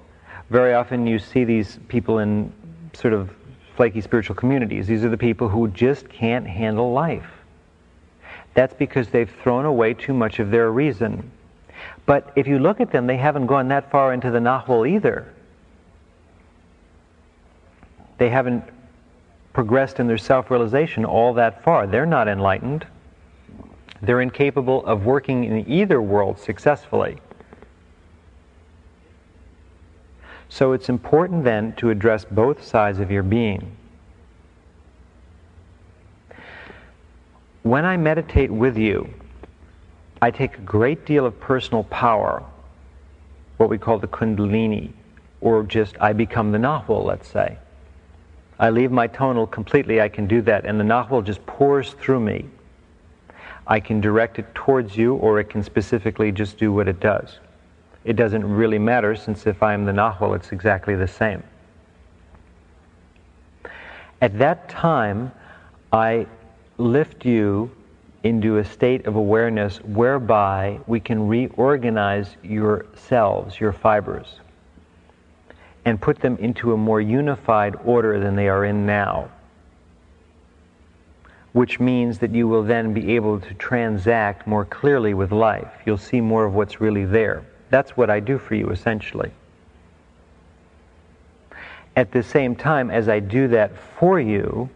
Very 0.51 0.75
often 0.75 1.09
you 1.09 1.19
see 1.19 1.43
these 1.43 1.81
people 1.89 2.21
in 2.21 2.53
sort 2.93 3.15
of 3.15 3.35
flaky 3.75 4.01
spiritual 4.01 4.37
communities. 4.37 4.87
These 4.87 5.03
are 5.05 5.11
the 5.11 5.19
people 5.19 5.49
who 5.49 5.67
just 5.67 6.09
can't 6.09 6.47
handle 6.47 6.93
life. 6.93 7.31
That's 8.53 8.75
because 8.75 9.09
they've 9.09 9.33
thrown 9.43 9.65
away 9.65 9.95
too 9.95 10.15
much 10.15 10.39
of 10.39 10.53
their 10.53 10.71
reason. 10.71 11.33
But 12.07 12.33
if 12.37 12.47
you 12.47 12.59
look 12.59 12.81
at 12.81 12.93
them, 12.93 13.07
they 13.07 13.17
haven't 13.17 13.47
gone 13.47 13.69
that 13.69 13.91
far 13.91 14.13
into 14.13 14.31
the 14.31 14.39
Nahual 14.41 14.87
either. 14.87 15.33
They 18.19 18.29
haven't 18.29 18.65
progressed 19.53 20.01
in 20.01 20.07
their 20.07 20.19
self 20.19 20.51
realization 20.51 21.05
all 21.05 21.33
that 21.35 21.63
far. 21.65 21.87
They're 21.87 22.07
not 22.07 22.29
enlightened. 22.29 22.87
They're 24.03 24.21
incapable 24.21 24.85
of 24.85 25.07
working 25.07 25.45
in 25.45 25.71
either 25.71 26.03
world 26.03 26.39
successfully. 26.39 27.19
So 30.49 30.73
it's 30.73 30.89
important 30.89 31.45
then 31.45 31.73
to 31.77 31.91
address 31.91 32.25
both 32.25 32.63
sides 32.63 33.01
of 33.01 33.11
your 33.11 33.23
being. 33.23 33.77
When 37.63 37.85
I 37.87 37.97
meditate 37.97 38.51
with 38.51 38.77
you, 38.77 39.09
I 40.23 40.31
take 40.31 40.57
a 40.57 40.63
great 40.63 41.05
deal 41.05 41.27
of 41.27 41.39
personal 41.41 41.85
power, 41.85 42.43
what 43.57 43.69
we 43.69 43.79
call 43.79 43.99
the 43.99 44.09
kundalini, 44.09 44.93
or 45.41 45.63
just 45.63 45.97
I 46.01 46.13
become 46.13 46.53
the 46.53 46.59
Nahual, 46.59 47.05
let's 47.05 47.29
say. 47.29 47.59
I 48.59 48.71
leave 48.71 48.91
my 48.91 49.07
tonal 49.07 49.47
completely, 49.47 50.01
I 50.01 50.09
can 50.09 50.27
do 50.27 50.41
that, 50.43 50.65
and 50.65 50.79
the 50.79 50.85
Nahual 50.85 51.23
just 51.25 51.45
pours 51.47 51.93
through 51.95 52.21
me. 52.21 52.47
I 53.67 53.81
can 53.81 54.01
direct 54.01 54.39
it 54.39 54.55
towards 54.55 54.97
you, 54.97 55.15
or 55.17 55.41
it 55.41 55.51
can 55.51 55.63
specifically 55.63 56.31
just 56.33 56.59
do 56.59 56.73
what 56.73 56.89
it 56.89 57.01
does. 57.01 57.39
It 58.05 58.17
doesn't 58.17 58.45
really 58.45 58.79
matter, 58.79 59.17
since 59.17 59.47
if 59.47 59.63
I'm 59.63 59.85
the 59.85 59.93
Nahual, 59.93 60.37
it's 60.37 60.53
exactly 60.53 60.95
the 60.95 61.09
same. 61.09 61.43
At 64.21 64.39
that 64.39 64.69
time, 64.69 65.33
I 65.93 66.27
lift 66.79 67.25
you 67.25 67.71
into 68.25 68.57
a 68.57 68.65
state 68.65 69.07
of 69.07 69.17
awareness 69.17 69.77
whereby 69.85 70.81
we 70.87 70.99
can 70.99 71.29
reorganize 71.29 72.37
your 72.43 72.87
cells, 72.95 73.61
your 73.61 73.73
fibers, 73.73 74.41
and 75.85 76.01
put 76.01 76.19
them 76.21 76.37
into 76.39 76.73
a 76.73 76.77
more 76.77 77.03
unified 77.03 77.77
order 77.85 78.19
than 78.19 78.35
they 78.35 78.49
are 78.49 78.65
in 78.65 78.87
now. 78.87 79.29
Which 81.53 81.79
means 81.79 82.19
that 82.21 82.35
you 82.35 82.49
will 82.49 82.63
then 82.63 82.95
be 82.95 83.15
able 83.15 83.39
to 83.41 83.55
transact 83.55 84.47
more 84.47 84.65
clearly 84.65 85.13
with 85.13 85.31
life. 85.31 85.71
You'll 85.85 85.99
see 85.99 86.23
more 86.23 86.47
of 86.47 86.55
what's 86.55 86.81
really 86.81 87.05
there. 87.05 87.45
That's 87.69 87.95
what 87.95 88.09
I 88.09 88.21
do 88.21 88.39
for 88.39 88.55
you, 88.55 88.71
essentially. 88.71 89.31
At 91.95 92.11
the 92.11 92.23
same 92.23 92.57
time, 92.57 92.91
as 92.91 93.09
I 93.09 93.21
do 93.21 93.49
that 93.49 93.79
for 93.99 94.19
you, 94.19 94.71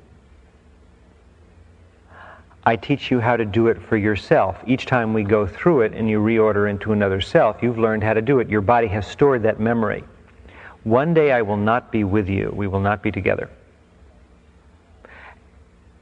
I 2.68 2.76
teach 2.76 3.10
you 3.10 3.18
how 3.18 3.34
to 3.34 3.46
do 3.46 3.68
it 3.68 3.80
for 3.80 3.96
yourself. 3.96 4.58
Each 4.66 4.84
time 4.84 5.14
we 5.14 5.24
go 5.24 5.46
through 5.46 5.80
it 5.80 5.94
and 5.94 6.06
you 6.06 6.20
reorder 6.20 6.68
into 6.68 6.92
another 6.92 7.18
self, 7.18 7.62
you've 7.62 7.78
learned 7.78 8.04
how 8.04 8.12
to 8.12 8.20
do 8.20 8.40
it. 8.40 8.50
Your 8.50 8.60
body 8.60 8.88
has 8.88 9.06
stored 9.06 9.42
that 9.44 9.58
memory. 9.58 10.04
One 10.84 11.14
day 11.14 11.32
I 11.32 11.40
will 11.40 11.56
not 11.56 11.90
be 11.90 12.04
with 12.04 12.28
you. 12.28 12.52
We 12.54 12.66
will 12.66 12.80
not 12.80 13.02
be 13.02 13.10
together. 13.10 13.48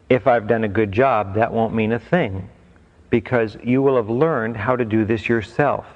If 0.09 0.27
I've 0.27 0.49
done 0.49 0.65
a 0.65 0.69
good 0.69 0.91
job, 0.91 1.37
that 1.37 1.53
won't 1.53 1.73
mean 1.73 1.93
a 1.93 2.01
thing 2.01 2.49
because 3.11 3.57
you 3.63 3.81
will 3.81 3.95
have 3.95 4.11
learned 4.11 4.57
how 4.57 4.75
to 4.75 4.85
do 4.85 5.05
this 5.05 5.29
yourself. 5.29 5.87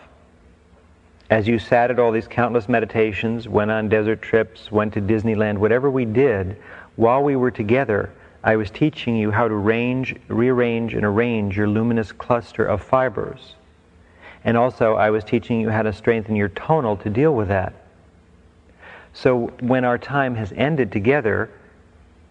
As 1.31 1.49
you 1.49 1.59
sat 1.59 1.91
at 1.91 1.99
all 1.99 2.13
these 2.13 2.29
countless 2.29 2.69
meditations, 2.69 3.49
went 3.49 3.73
on 3.73 3.89
desert 3.89 4.23
trips, 4.23 4.71
went 4.71 4.95
to 4.95 5.01
Disneyland, 5.01 5.59
whatever 5.59 5.91
we 5.91 6.05
did, 6.05 6.57
while 6.95 7.25
we 7.25 7.35
were 7.35 7.51
together, 7.51 8.13
I 8.43 8.57
was 8.57 8.71
teaching 8.71 9.17
you 9.17 9.31
how 9.31 9.49
to 9.49 9.55
range, 9.55 10.17
rearrange, 10.29 10.95
and 10.95 11.05
arrange 11.05 11.57
your 11.57 11.69
luminous 11.69 12.11
cluster 12.11 12.65
of 12.65 12.83
fibers. 12.83 13.55
And 14.45 14.57
also, 14.57 14.95
I 14.95 15.11
was 15.11 15.25
teaching 15.25 15.61
you 15.61 15.69
how 15.69 15.83
to 15.83 15.93
strengthen 15.93 16.37
your 16.37 16.49
tonal 16.49 16.97
to 16.99 17.11
deal 17.11 17.35
with 17.35 17.49
that. 17.49 17.75
So, 19.13 19.49
when 19.61 19.85
our 19.85 19.99
time 19.99 20.35
has 20.37 20.53
ended 20.53 20.91
together, 20.91 21.51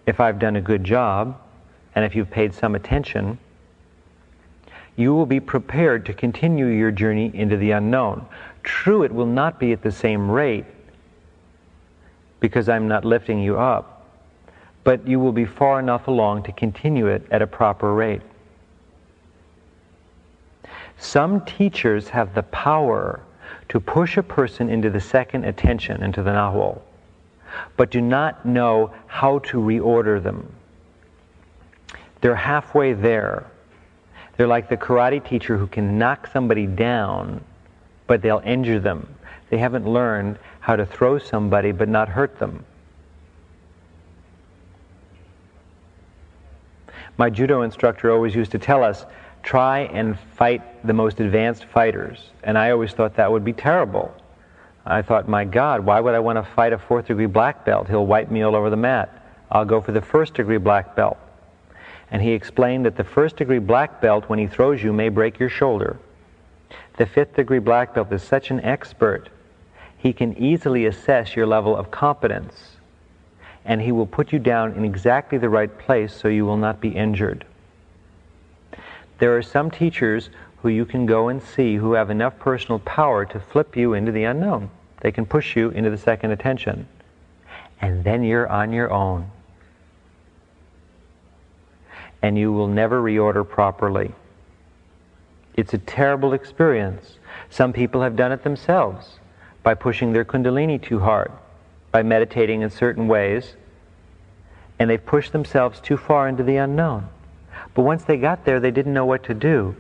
if 0.08 0.20
I've 0.20 0.40
done 0.40 0.56
a 0.56 0.62
good 0.62 0.84
job, 0.84 1.40
and 1.94 2.04
if 2.04 2.16
you've 2.16 2.32
paid 2.32 2.56
some 2.56 2.74
attention, 2.74 3.38
you 4.96 5.14
will 5.14 5.28
be 5.28 5.40
prepared 5.40 6.06
to 6.08 6.14
continue 6.14 6.66
your 6.66 6.92
journey 6.92 7.32
into 7.34 7.58
the 7.58 7.72
unknown. 7.72 8.26
True, 8.64 9.04
it 9.04 9.14
will 9.14 9.28
not 9.28 9.60
be 9.60 9.72
at 9.72 9.84
the 9.84 9.92
same 9.92 10.30
rate 10.32 10.66
because 12.40 12.68
I'm 12.68 12.88
not 12.88 13.06
lifting 13.06 13.40
you 13.40 13.60
up 13.60 13.89
but 14.84 15.08
you 15.08 15.20
will 15.20 15.32
be 15.32 15.46
far 15.46 15.80
enough 15.80 16.08
along 16.08 16.44
to 16.44 16.52
continue 16.52 17.08
it 17.08 17.26
at 17.32 17.42
a 17.42 17.48
proper 17.48 17.94
rate. 17.94 18.22
Some 20.98 21.46
teachers 21.46 22.10
have 22.10 22.34
the 22.34 22.44
power 22.44 23.22
to 23.70 23.80
push 23.80 24.18
a 24.18 24.24
person 24.24 24.70
into 24.70 24.90
the 24.90 25.00
second 25.00 25.46
attention, 25.46 26.04
into 26.04 26.24
the 26.24 26.32
Nahual, 26.32 26.82
but 27.78 27.90
do 27.90 28.02
not 28.02 28.46
know 28.46 28.92
how 29.08 29.40
to 29.40 29.58
reorder 29.58 30.22
them. 30.22 30.52
They're 32.22 32.36
halfway 32.36 32.94
there. 32.94 33.46
They're 34.36 34.48
like 34.48 34.70
the 34.70 34.78
karate 34.78 35.26
teacher 35.26 35.58
who 35.58 35.68
can 35.68 35.98
knock 35.98 36.28
somebody 36.28 36.66
down, 36.66 37.42
but 38.08 38.22
they'll 38.22 38.42
injure 38.46 38.80
them. 38.80 39.08
They 39.50 39.58
haven't 39.58 39.88
learned 39.88 40.38
how 40.60 40.76
to 40.76 40.86
throw 40.86 41.18
somebody 41.18 41.72
but 41.72 41.90
not 41.90 42.10
hurt 42.10 42.38
them. 42.40 42.66
My 47.20 47.30
judo 47.30 47.64
instructor 47.64 48.12
always 48.12 48.34
used 48.34 48.52
to 48.54 48.60
tell 48.60 48.82
us, 48.82 49.06
try 49.44 49.80
and 49.80 50.18
fight 50.38 50.88
the 50.88 50.94
most 50.94 51.20
advanced 51.20 51.66
fighters. 51.66 52.30
And 52.46 52.58
I 52.58 52.72
always 52.72 52.94
thought 52.94 53.18
that 53.18 53.30
would 53.30 53.44
be 53.44 53.52
terrible. 53.52 54.16
I 54.86 55.02
thought, 55.02 55.28
my 55.28 55.44
God, 55.44 55.82
why 55.82 56.00
would 56.00 56.16
I 56.16 56.20
want 56.20 56.38
to 56.38 56.50
fight 56.54 56.72
a 56.72 56.78
fourth 56.78 57.08
degree 57.08 57.26
black 57.26 57.66
belt? 57.66 57.90
He'll 57.90 58.06
wipe 58.06 58.32
me 58.32 58.42
all 58.44 58.56
over 58.56 58.70
the 58.70 58.78
mat. 58.78 59.22
I'll 59.52 59.66
go 59.66 59.82
for 59.82 59.92
the 59.92 60.02
first 60.02 60.36
degree 60.36 60.60
black 60.60 60.96
belt. 60.96 61.18
And 62.10 62.22
he 62.22 62.32
explained 62.32 62.86
that 62.86 62.96
the 62.96 63.04
first 63.04 63.36
degree 63.36 63.60
black 63.60 64.00
belt, 64.00 64.30
when 64.30 64.40
he 64.40 64.48
throws 64.48 64.82
you, 64.82 64.94
may 64.94 65.10
break 65.10 65.40
your 65.40 65.50
shoulder. 65.50 66.00
The 66.96 67.06
fifth 67.06 67.36
degree 67.36 67.60
black 67.60 67.94
belt 67.94 68.14
is 68.14 68.24
such 68.24 68.50
an 68.50 68.62
expert, 68.62 69.28
he 69.98 70.14
can 70.14 70.38
easily 70.38 70.86
assess 70.86 71.36
your 71.36 71.48
level 71.48 71.76
of 71.76 71.92
competence 71.92 72.79
and 73.70 73.80
He 73.80 73.92
will 73.92 74.08
put 74.08 74.34
you 74.34 74.40
down 74.40 74.74
in 74.74 74.84
exactly 74.84 75.38
the 75.38 75.48
right 75.48 75.78
place 75.78 76.12
so 76.12 76.28
you 76.28 76.44
will 76.44 76.58
not 76.58 76.82
be 76.82 76.90
injured. 76.90 77.46
There 79.20 79.38
are 79.38 79.44
some 79.44 79.70
teachers 79.70 80.32
who 80.58 80.70
you 80.70 80.86
can 80.86 81.06
go 81.06 81.30
and 81.30 81.42
see 81.42 81.76
who 81.76 81.94
have 81.94 82.10
enough 82.10 82.38
personal 82.40 82.80
power 82.80 83.26
to 83.26 83.40
flip 83.40 83.78
you 83.78 83.94
into 83.94 84.12
the 84.12 84.24
unknown. 84.24 84.72
They 85.02 85.12
can 85.12 85.26
push 85.28 85.56
you 85.56 85.70
into 85.70 85.92
the 85.92 86.00
second 86.00 86.32
attention. 86.32 86.88
And 87.80 88.04
then 88.04 88.24
you're 88.24 88.50
on 88.50 88.74
your 88.74 88.92
own. 88.92 89.30
And 92.24 92.40
you 92.40 92.52
will 92.52 92.68
never 92.68 93.02
reorder 93.02 93.48
properly. 93.48 94.12
It's 95.54 95.76
a 95.76 95.78
terrible 95.78 96.34
experience. 96.34 97.20
Some 97.52 97.72
people 97.72 98.02
have 98.02 98.16
done 98.16 98.32
it 98.32 98.44
themselves 98.44 99.20
by 99.62 99.76
pushing 99.76 100.12
their 100.12 100.26
kundalini 100.26 100.82
too 100.82 101.00
hard 101.00 101.32
by 101.92 102.04
meditating 102.04 102.62
in 102.62 102.70
certain 102.70 103.08
ways, 103.08 103.56
and 104.78 104.90
they 104.90 104.98
pushed 104.98 105.32
themselves 105.32 105.80
too 105.80 105.98
far 105.98 106.28
into 106.28 106.44
the 106.44 106.58
unknown. 106.58 107.08
But 107.74 107.84
once 107.84 108.04
they 108.04 108.18
got 108.18 108.46
there, 108.46 108.60
they 108.60 108.72
didn't 108.72 108.94
know 108.94 109.06
what 109.06 109.24
to 109.26 109.34
do. 109.34 109.76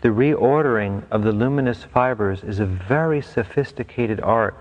The 0.00 0.08
reordering 0.08 1.04
of 1.10 1.22
the 1.22 1.32
luminous 1.32 1.84
fibers 1.84 2.42
is 2.42 2.58
a 2.58 2.66
very 2.66 3.22
sophisticated 3.22 4.20
art. 4.20 4.56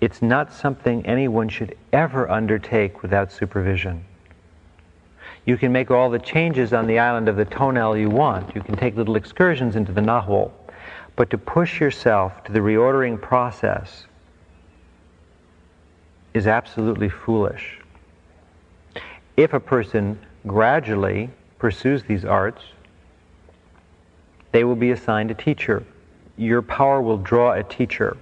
It's 0.00 0.20
not 0.20 0.52
something 0.52 1.06
anyone 1.06 1.48
should 1.48 1.76
ever 1.92 2.28
undertake 2.30 3.02
without 3.02 3.32
supervision. 3.32 4.04
You 5.44 5.56
can 5.56 5.72
make 5.72 5.90
all 5.90 6.10
the 6.10 6.18
changes 6.18 6.72
on 6.72 6.86
the 6.86 6.98
island 6.98 7.28
of 7.28 7.36
the 7.36 7.44
tonal 7.44 7.96
you 7.96 8.10
want. 8.10 8.54
You 8.54 8.62
can 8.62 8.76
take 8.76 8.96
little 8.96 9.16
excursions 9.16 9.74
into 9.74 9.92
the 9.92 10.00
Nahual. 10.00 10.52
But 11.16 11.30
to 11.30 11.38
push 11.38 11.80
yourself 11.80 12.44
to 12.44 12.52
the 12.52 12.60
reordering 12.60 13.20
process 13.20 14.06
is 16.34 16.46
absolutely 16.46 17.08
foolish. 17.08 17.78
If 19.36 19.52
a 19.52 19.60
person 19.60 20.18
gradually 20.46 21.30
pursues 21.58 22.02
these 22.02 22.24
arts, 22.24 22.62
they 24.52 24.64
will 24.64 24.76
be 24.76 24.90
assigned 24.90 25.30
a 25.30 25.34
teacher. 25.34 25.84
Your 26.36 26.62
power 26.62 27.00
will 27.00 27.18
draw 27.18 27.52
a 27.52 27.62
teacher. 27.62 28.16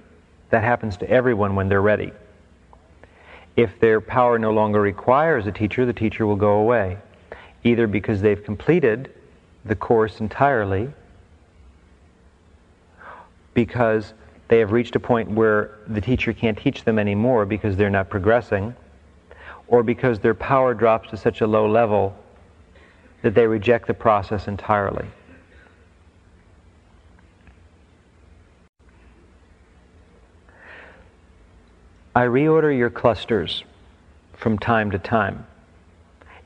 That 0.49 0.63
happens 0.63 0.97
to 0.97 1.09
everyone 1.09 1.55
when 1.55 1.69
they're 1.69 1.81
ready. 1.81 2.11
If 3.55 3.79
their 3.79 3.99
power 3.99 4.39
no 4.39 4.51
longer 4.51 4.81
requires 4.81 5.47
a 5.47 5.51
teacher, 5.51 5.85
the 5.85 5.93
teacher 5.93 6.25
will 6.25 6.37
go 6.37 6.59
away, 6.59 6.97
either 7.63 7.87
because 7.87 8.21
they've 8.21 8.41
completed 8.43 9.11
the 9.65 9.75
course 9.75 10.19
entirely, 10.19 10.89
because 13.53 14.13
they 14.51 14.59
have 14.59 14.73
reached 14.73 14.97
a 14.97 14.99
point 14.99 15.31
where 15.31 15.79
the 15.87 16.01
teacher 16.01 16.33
can't 16.33 16.57
teach 16.57 16.83
them 16.83 16.99
anymore 16.99 17.45
because 17.45 17.77
they're 17.77 17.89
not 17.89 18.09
progressing, 18.09 18.75
or 19.69 19.81
because 19.81 20.19
their 20.19 20.33
power 20.33 20.73
drops 20.73 21.09
to 21.09 21.15
such 21.15 21.39
a 21.39 21.47
low 21.47 21.71
level 21.71 22.13
that 23.21 23.33
they 23.33 23.47
reject 23.47 23.87
the 23.87 23.93
process 23.93 24.49
entirely. 24.49 25.05
I 32.13 32.25
reorder 32.25 32.77
your 32.77 32.89
clusters 32.89 33.63
from 34.33 34.59
time 34.59 34.91
to 34.91 34.99
time. 34.99 35.47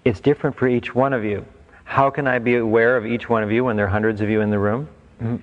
It's 0.04 0.20
different 0.20 0.56
for 0.56 0.68
each 0.68 0.94
one 0.94 1.12
of 1.12 1.26
you. 1.26 1.44
How 1.86 2.12
can 2.12 2.28
I 2.28 2.38
be 2.38 2.58
aware 2.58 2.98
of 2.98 3.08
each 3.08 3.28
one 3.30 3.42
of 3.42 3.52
you 3.52 3.64
when 3.64 3.76
there 3.76 3.88
are 3.88 3.90
hundreds 3.90 4.22
of 4.22 4.30
you 4.30 4.42
in 4.42 4.52
the 4.52 4.60
room? 4.60 4.90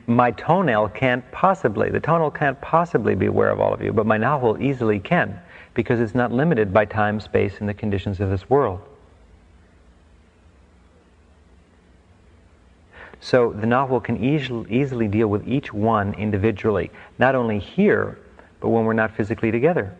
My 0.07 0.33
tonal 0.33 0.89
can't 0.89 1.25
possibly, 1.33 1.91
the 1.91 2.01
tonal 2.01 2.31
can't 2.31 2.61
possibly 2.61 3.15
be 3.15 3.27
aware 3.27 3.51
of 3.51 3.61
all 3.61 3.73
of 3.73 3.81
you, 3.81 3.93
but 3.93 4.05
my 4.05 4.19
nahual 4.19 4.61
easily 4.61 4.99
can, 4.99 5.41
because 5.75 5.99
it's 5.99 6.15
not 6.15 6.31
limited 6.31 6.73
by 6.73 6.85
time, 6.85 7.21
space, 7.21 7.55
and 7.61 7.69
the 7.69 7.75
conditions 7.75 8.21
of 8.21 8.29
this 8.29 8.51
world. 8.51 8.81
So 13.21 13.53
the 13.53 13.67
nahual 13.67 14.03
can 14.03 14.23
easily, 14.23 14.71
easily 14.71 15.09
deal 15.09 15.29
with 15.29 15.47
each 15.49 15.73
one 15.73 16.13
individually, 16.15 16.91
not 17.19 17.35
only 17.35 17.59
here, 17.59 18.19
but 18.61 18.69
when 18.69 18.85
we're 18.85 18.93
not 18.93 19.17
physically 19.17 19.51
together. 19.51 19.97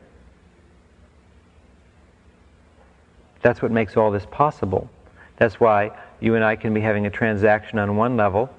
That's 3.41 3.63
what 3.63 3.71
makes 3.71 3.97
all 3.97 4.11
this 4.11 4.27
possible. 4.31 4.91
That's 5.37 5.59
why 5.59 5.93
you 6.21 6.35
and 6.35 6.45
I 6.45 6.57
can 6.57 6.75
be 6.75 6.81
having 6.81 7.07
a 7.07 7.11
transaction 7.11 7.79
on 7.79 7.97
one 7.97 8.17
level. 8.17 8.51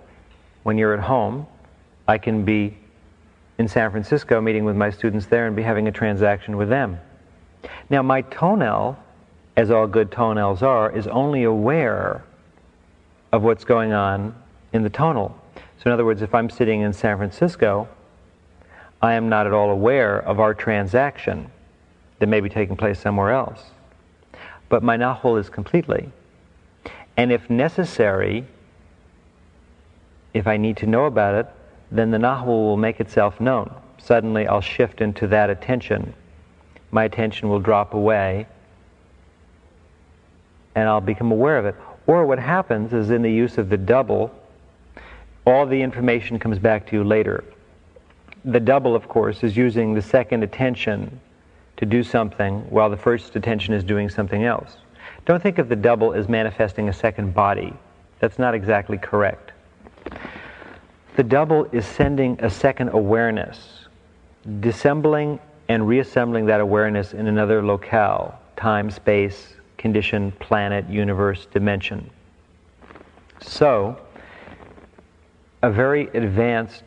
When 0.64 0.78
you're 0.78 0.94
at 0.94 1.02
home, 1.02 1.48
I 2.08 2.18
can 2.18 2.44
be 2.44 2.78
in 3.58 3.68
San 3.68 3.92
Francisco 3.92 4.42
meeting 4.42 4.66
with 4.66 4.76
my 4.76 4.90
students 4.90 5.28
there 5.28 5.48
and 5.48 5.56
be 5.56 5.62
having 5.62 5.88
a 5.88 5.92
transaction 5.92 6.58
with 6.58 6.70
them. 6.70 7.00
Now, 7.90 8.02
my 8.02 8.22
tonal, 8.24 8.98
as 9.56 9.72
all 9.72 9.88
good 9.88 10.10
tonals 10.10 10.62
are, 10.62 10.92
is 10.92 11.08
only 11.08 11.44
aware 11.44 12.24
of 13.32 13.44
what's 13.44 13.64
going 13.64 13.94
on 13.94 14.36
in 14.74 14.84
the 14.84 14.90
tonal. 14.90 15.38
So, 15.56 15.84
in 15.86 15.92
other 15.92 16.06
words, 16.06 16.22
if 16.22 16.34
I'm 16.34 16.50
sitting 16.50 16.82
in 16.82 16.94
San 16.94 17.18
Francisco, 17.18 17.88
I 19.02 19.14
am 19.14 19.30
not 19.30 19.48
at 19.48 19.54
all 19.54 19.70
aware 19.70 20.20
of 20.20 20.40
our 20.40 20.54
transaction 20.54 21.52
that 22.20 22.28
may 22.28 22.40
be 22.40 22.50
taking 22.50 22.78
place 22.78 23.00
somewhere 23.00 23.32
else. 23.32 23.62
But 24.70 24.82
my 24.82 24.98
Nahual 24.98 25.40
is 25.40 25.50
completely. 25.50 26.10
And 27.18 27.32
if 27.32 27.50
necessary, 27.50 28.46
if 30.34 30.48
I 30.48 30.58
need 30.58 30.78
to 30.78 30.88
know 30.88 31.06
about 31.06 31.36
it, 31.36 31.48
then 31.92 32.12
the 32.12 32.18
Nahual 32.18 32.66
will 32.66 32.78
make 32.78 33.00
itself 33.00 33.40
known. 33.40 33.72
Suddenly 34.00 34.48
I'll 34.48 34.62
shift 34.62 35.02
into 35.02 35.28
that 35.28 35.50
attention. 35.50 36.14
My 36.92 37.06
attention 37.06 37.50
will 37.50 37.60
drop 37.60 37.94
away 37.94 38.48
and 40.76 40.90
I'll 40.90 41.02
become 41.02 41.32
aware 41.32 41.58
of 41.58 41.66
it. 41.66 41.76
Or 42.08 42.26
what 42.26 42.40
happens 42.40 42.94
is 42.94 43.12
in 43.12 43.22
the 43.22 43.32
use 43.32 43.58
of 43.58 43.70
the 43.70 43.78
double, 43.78 44.32
all 45.46 45.66
the 45.66 45.82
information 45.82 46.40
comes 46.40 46.60
back 46.60 46.88
to 46.88 46.96
you 46.96 47.04
later. 47.04 47.44
The 48.44 48.60
double, 48.60 48.96
of 48.96 49.08
course, 49.08 49.44
is 49.44 49.56
using 49.56 49.94
the 49.94 50.02
second 50.02 50.44
attention 50.44 51.20
to 51.78 51.86
do 51.86 52.04
something 52.04 52.60
while 52.70 52.90
the 52.90 52.98
first 52.98 53.36
attention 53.36 53.74
is 53.74 53.84
doing 53.84 54.10
something 54.10 54.44
else. 54.44 54.78
Don't 55.26 55.42
think 55.42 55.60
of 55.60 55.70
the 55.70 55.76
double 55.76 56.14
as 56.14 56.28
manifesting 56.28 56.90
a 56.90 56.94
second 56.94 57.34
body. 57.34 57.74
That's 58.20 58.38
not 58.38 58.54
exactly 58.54 58.98
correct. 58.98 59.53
The 61.16 61.24
double 61.24 61.66
is 61.66 61.86
sending 61.86 62.40
a 62.42 62.50
second 62.50 62.90
awareness, 62.90 63.86
dissembling 64.60 65.40
and 65.70 65.88
reassembling 65.88 66.48
that 66.48 66.60
awareness 66.60 67.14
in 67.14 67.28
another 67.28 67.64
locale, 67.64 68.40
time, 68.56 68.90
space, 68.90 69.54
condition, 69.78 70.32
planet, 70.40 70.90
universe, 70.90 71.46
dimension. 71.52 72.10
So, 73.42 74.00
a 75.62 75.70
very 75.70 76.08
advanced 76.16 76.84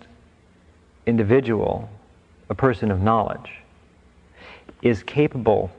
individual, 1.07 1.89
a 2.51 2.55
person 2.55 2.91
of 2.91 3.01
knowledge, 3.01 3.53
is 4.83 5.05
capable 5.05 5.71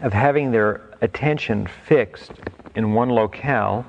of 0.00 0.12
having 0.12 0.52
their 0.52 0.82
attention 1.00 1.66
fixed 1.86 2.32
in 2.76 2.94
one 2.94 3.08
locale 3.08 3.84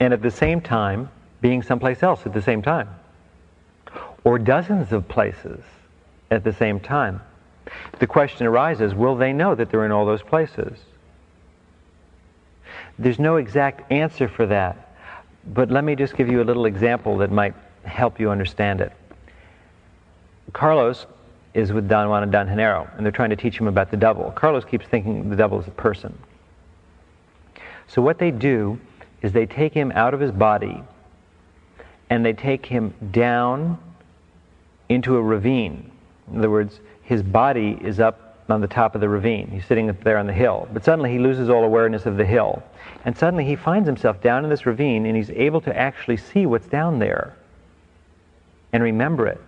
and 0.00 0.14
at 0.14 0.22
the 0.22 0.30
same 0.30 0.62
time 0.62 1.10
being 1.46 1.62
someplace 1.62 2.02
else 2.02 2.26
at 2.26 2.32
the 2.32 2.42
same 2.42 2.60
time, 2.60 2.88
or 4.24 4.36
dozens 4.36 4.92
of 4.92 5.06
places 5.06 5.60
at 6.32 6.42
the 6.42 6.52
same 6.52 6.80
time. 6.80 7.20
The 8.00 8.06
question 8.08 8.48
arises 8.48 8.96
will 8.96 9.14
they 9.14 9.32
know 9.32 9.54
that 9.54 9.70
they're 9.70 9.84
in 9.84 9.92
all 9.92 10.04
those 10.04 10.22
places? 10.22 10.76
There's 12.98 13.20
no 13.20 13.36
exact 13.36 13.92
answer 13.92 14.26
for 14.26 14.44
that, 14.46 14.96
but 15.46 15.70
let 15.70 15.84
me 15.84 15.94
just 15.94 16.16
give 16.16 16.28
you 16.28 16.42
a 16.42 16.46
little 16.50 16.66
example 16.66 17.18
that 17.18 17.30
might 17.30 17.54
help 17.84 18.18
you 18.18 18.28
understand 18.28 18.80
it. 18.80 18.90
Carlos 20.52 21.06
is 21.54 21.72
with 21.72 21.88
Don 21.88 22.08
Juan 22.08 22.24
and 22.24 22.32
Don 22.32 22.48
Genaro, 22.48 22.92
and 22.96 23.06
they're 23.06 23.12
trying 23.12 23.30
to 23.30 23.36
teach 23.36 23.56
him 23.56 23.68
about 23.68 23.92
the 23.92 23.96
double. 23.96 24.32
Carlos 24.32 24.64
keeps 24.64 24.84
thinking 24.88 25.30
the 25.30 25.36
double 25.36 25.60
is 25.60 25.68
a 25.68 25.70
person. 25.70 26.18
So 27.86 28.02
what 28.02 28.18
they 28.18 28.32
do 28.32 28.80
is 29.22 29.30
they 29.30 29.46
take 29.46 29.72
him 29.72 29.92
out 29.92 30.12
of 30.12 30.18
his 30.18 30.32
body 30.32 30.82
and 32.10 32.24
they 32.24 32.32
take 32.32 32.66
him 32.66 32.94
down 33.10 33.78
into 34.88 35.16
a 35.16 35.22
ravine. 35.22 35.90
In 36.30 36.38
other 36.38 36.50
words, 36.50 36.80
his 37.02 37.22
body 37.22 37.78
is 37.80 38.00
up 38.00 38.26
on 38.48 38.60
the 38.60 38.68
top 38.68 38.94
of 38.94 39.00
the 39.00 39.08
ravine. 39.08 39.48
He's 39.48 39.66
sitting 39.66 39.90
up 39.90 40.02
there 40.04 40.18
on 40.18 40.26
the 40.26 40.32
hill. 40.32 40.68
But 40.72 40.84
suddenly 40.84 41.10
he 41.10 41.18
loses 41.18 41.48
all 41.48 41.64
awareness 41.64 42.06
of 42.06 42.16
the 42.16 42.24
hill. 42.24 42.62
And 43.04 43.16
suddenly 43.16 43.44
he 43.44 43.56
finds 43.56 43.86
himself 43.86 44.20
down 44.20 44.44
in 44.44 44.50
this 44.50 44.66
ravine 44.66 45.06
and 45.06 45.16
he's 45.16 45.30
able 45.30 45.60
to 45.62 45.76
actually 45.76 46.16
see 46.16 46.46
what's 46.46 46.66
down 46.66 46.98
there 46.98 47.36
and 48.72 48.82
remember 48.82 49.26
it. 49.26 49.40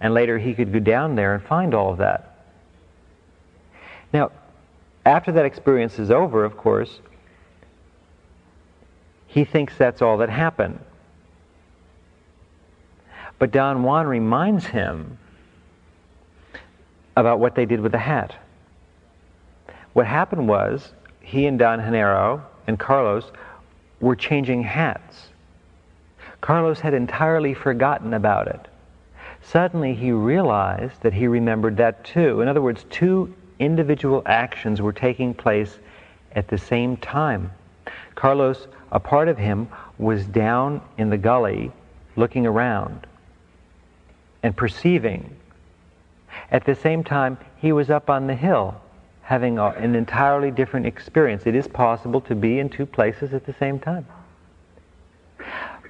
And 0.00 0.14
later 0.14 0.38
he 0.38 0.54
could 0.54 0.72
go 0.72 0.78
down 0.78 1.16
there 1.16 1.34
and 1.34 1.42
find 1.42 1.74
all 1.74 1.90
of 1.90 1.98
that. 1.98 2.36
Now, 4.12 4.30
after 5.04 5.32
that 5.32 5.44
experience 5.44 5.98
is 5.98 6.10
over, 6.10 6.44
of 6.44 6.56
course, 6.56 7.00
he 9.26 9.44
thinks 9.44 9.76
that's 9.76 10.02
all 10.02 10.18
that 10.18 10.30
happened. 10.30 10.78
But 13.38 13.50
Don 13.50 13.82
Juan 13.82 14.06
reminds 14.06 14.66
him 14.66 15.18
about 17.16 17.38
what 17.38 17.54
they 17.54 17.66
did 17.66 17.80
with 17.80 17.92
the 17.92 17.98
hat. 17.98 18.34
What 19.92 20.06
happened 20.06 20.48
was 20.48 20.92
he 21.20 21.46
and 21.46 21.58
Don 21.58 21.80
Genaro 21.80 22.42
and 22.66 22.78
Carlos 22.78 23.30
were 24.00 24.16
changing 24.16 24.62
hats. 24.62 25.28
Carlos 26.40 26.80
had 26.80 26.94
entirely 26.94 27.54
forgotten 27.54 28.14
about 28.14 28.48
it. 28.48 28.68
Suddenly 29.42 29.94
he 29.94 30.12
realized 30.12 31.02
that 31.02 31.12
he 31.12 31.26
remembered 31.26 31.76
that 31.76 32.04
too. 32.04 32.40
In 32.40 32.48
other 32.48 32.62
words, 32.62 32.84
two 32.90 33.34
individual 33.58 34.22
actions 34.26 34.82
were 34.82 34.92
taking 34.92 35.34
place 35.34 35.78
at 36.32 36.48
the 36.48 36.58
same 36.58 36.96
time. 36.98 37.52
Carlos, 38.14 38.66
a 38.92 39.00
part 39.00 39.28
of 39.28 39.38
him, 39.38 39.68
was 39.98 40.24
down 40.26 40.80
in 40.98 41.10
the 41.10 41.16
gully 41.16 41.70
looking 42.16 42.46
around 42.46 43.06
and 44.46 44.56
perceiving. 44.56 45.34
At 46.52 46.64
the 46.64 46.76
same 46.76 47.02
time, 47.02 47.36
he 47.56 47.72
was 47.72 47.90
up 47.90 48.08
on 48.08 48.28
the 48.28 48.34
hill 48.34 48.80
having 49.22 49.58
a, 49.58 49.70
an 49.70 49.96
entirely 49.96 50.52
different 50.52 50.86
experience. 50.86 51.46
It 51.46 51.56
is 51.56 51.66
possible 51.66 52.20
to 52.20 52.36
be 52.36 52.60
in 52.60 52.68
two 52.68 52.86
places 52.86 53.34
at 53.34 53.44
the 53.44 53.52
same 53.54 53.80
time. 53.80 54.06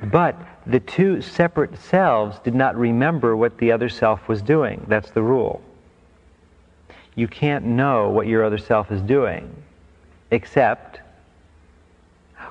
But 0.04 0.36
the 0.66 0.80
two 0.80 1.20
separate 1.20 1.78
selves 1.78 2.38
did 2.38 2.54
not 2.54 2.76
remember 2.76 3.36
what 3.36 3.58
the 3.58 3.72
other 3.72 3.90
self 3.90 4.26
was 4.26 4.40
doing. 4.40 4.86
That's 4.88 5.10
the 5.10 5.22
rule. 5.22 5.60
You 7.14 7.28
can't 7.28 7.66
know 7.66 8.08
what 8.08 8.26
your 8.26 8.42
other 8.42 8.58
self 8.58 8.90
is 8.90 9.02
doing 9.02 9.54
except 10.30 11.00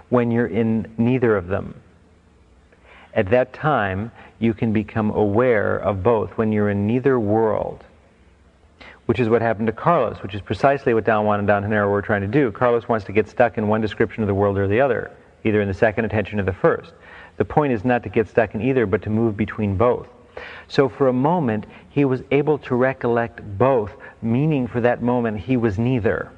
when 0.09 0.29
you're 0.29 0.45
in 0.45 0.93
neither 0.99 1.35
of 1.35 1.47
them. 1.47 1.81
At 3.15 3.31
that 3.31 3.53
time, 3.53 4.11
you 4.39 4.53
can 4.53 4.73
become 4.73 5.11
aware 5.11 5.77
of 5.77 6.03
both 6.03 6.31
when 6.31 6.51
you're 6.51 6.69
in 6.69 6.87
neither 6.87 7.19
world, 7.19 7.83
which 9.05 9.19
is 9.19 9.29
what 9.29 9.41
happened 9.41 9.67
to 9.67 9.73
Carlos, 9.73 10.21
which 10.21 10.35
is 10.35 10.41
precisely 10.41 10.93
what 10.93 11.05
Don 11.05 11.25
Juan 11.25 11.39
and 11.39 11.47
Don 11.47 11.63
Genaro 11.63 11.89
were 11.89 12.01
trying 12.01 12.21
to 12.21 12.27
do. 12.27 12.51
Carlos 12.51 12.87
wants 12.87 13.05
to 13.05 13.11
get 13.11 13.27
stuck 13.27 13.57
in 13.57 13.67
one 13.67 13.81
description 13.81 14.23
of 14.23 14.27
the 14.27 14.33
world 14.33 14.57
or 14.57 14.67
the 14.67 14.81
other, 14.81 15.11
either 15.43 15.61
in 15.61 15.67
the 15.67 15.73
second 15.73 16.05
attention 16.05 16.39
or 16.39 16.43
the 16.43 16.53
first. 16.53 16.91
The 17.37 17.45
point 17.45 17.73
is 17.73 17.85
not 17.85 18.03
to 18.03 18.09
get 18.09 18.27
stuck 18.27 18.55
in 18.55 18.61
either, 18.61 18.85
but 18.85 19.01
to 19.03 19.09
move 19.09 19.37
between 19.37 19.77
both. 19.77 20.07
So 20.67 20.89
for 20.89 21.07
a 21.07 21.13
moment, 21.13 21.65
he 21.89 22.03
was 22.03 22.21
able 22.31 22.57
to 22.59 22.75
recollect 22.75 23.41
both, 23.57 23.91
meaning 24.21 24.67
for 24.67 24.81
that 24.81 25.01
moment 25.01 25.39
he 25.39 25.55
was 25.55 25.79
neither. 25.79 26.31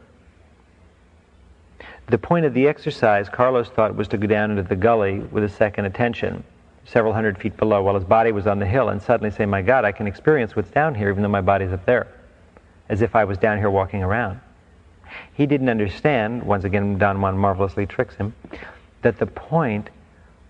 The 2.07 2.17
point 2.17 2.45
of 2.45 2.53
the 2.53 2.67
exercise, 2.67 3.27
Carlos 3.27 3.69
thought, 3.69 3.95
was 3.95 4.07
to 4.09 4.17
go 4.17 4.27
down 4.27 4.51
into 4.51 4.63
the 4.63 4.75
gully 4.75 5.19
with 5.19 5.43
a 5.43 5.49
second 5.49 5.85
attention 5.85 6.43
several 6.87 7.13
hundred 7.13 7.37
feet 7.37 7.55
below 7.57 7.83
while 7.83 7.95
his 7.95 8.05
body 8.05 8.31
was 8.31 8.47
on 8.47 8.59
the 8.59 8.65
hill 8.65 8.89
and 8.89 9.01
suddenly 9.01 9.29
say, 9.29 9.45
My 9.45 9.61
God, 9.61 9.85
I 9.85 9.91
can 9.91 10.07
experience 10.07 10.55
what's 10.55 10.71
down 10.71 10.95
here 10.95 11.09
even 11.09 11.21
though 11.21 11.29
my 11.29 11.41
body's 11.41 11.71
up 11.71 11.85
there, 11.85 12.07
as 12.89 13.01
if 13.01 13.15
I 13.15 13.25
was 13.25 13.37
down 13.37 13.57
here 13.57 13.69
walking 13.69 14.03
around. 14.03 14.39
He 15.33 15.45
didn't 15.45 15.69
understand, 15.69 16.43
once 16.43 16.63
again, 16.63 16.97
Don 16.97 17.21
Juan 17.21 17.37
marvelously 17.37 17.85
tricks 17.85 18.15
him, 18.15 18.33
that 19.01 19.19
the 19.19 19.25
point 19.25 19.89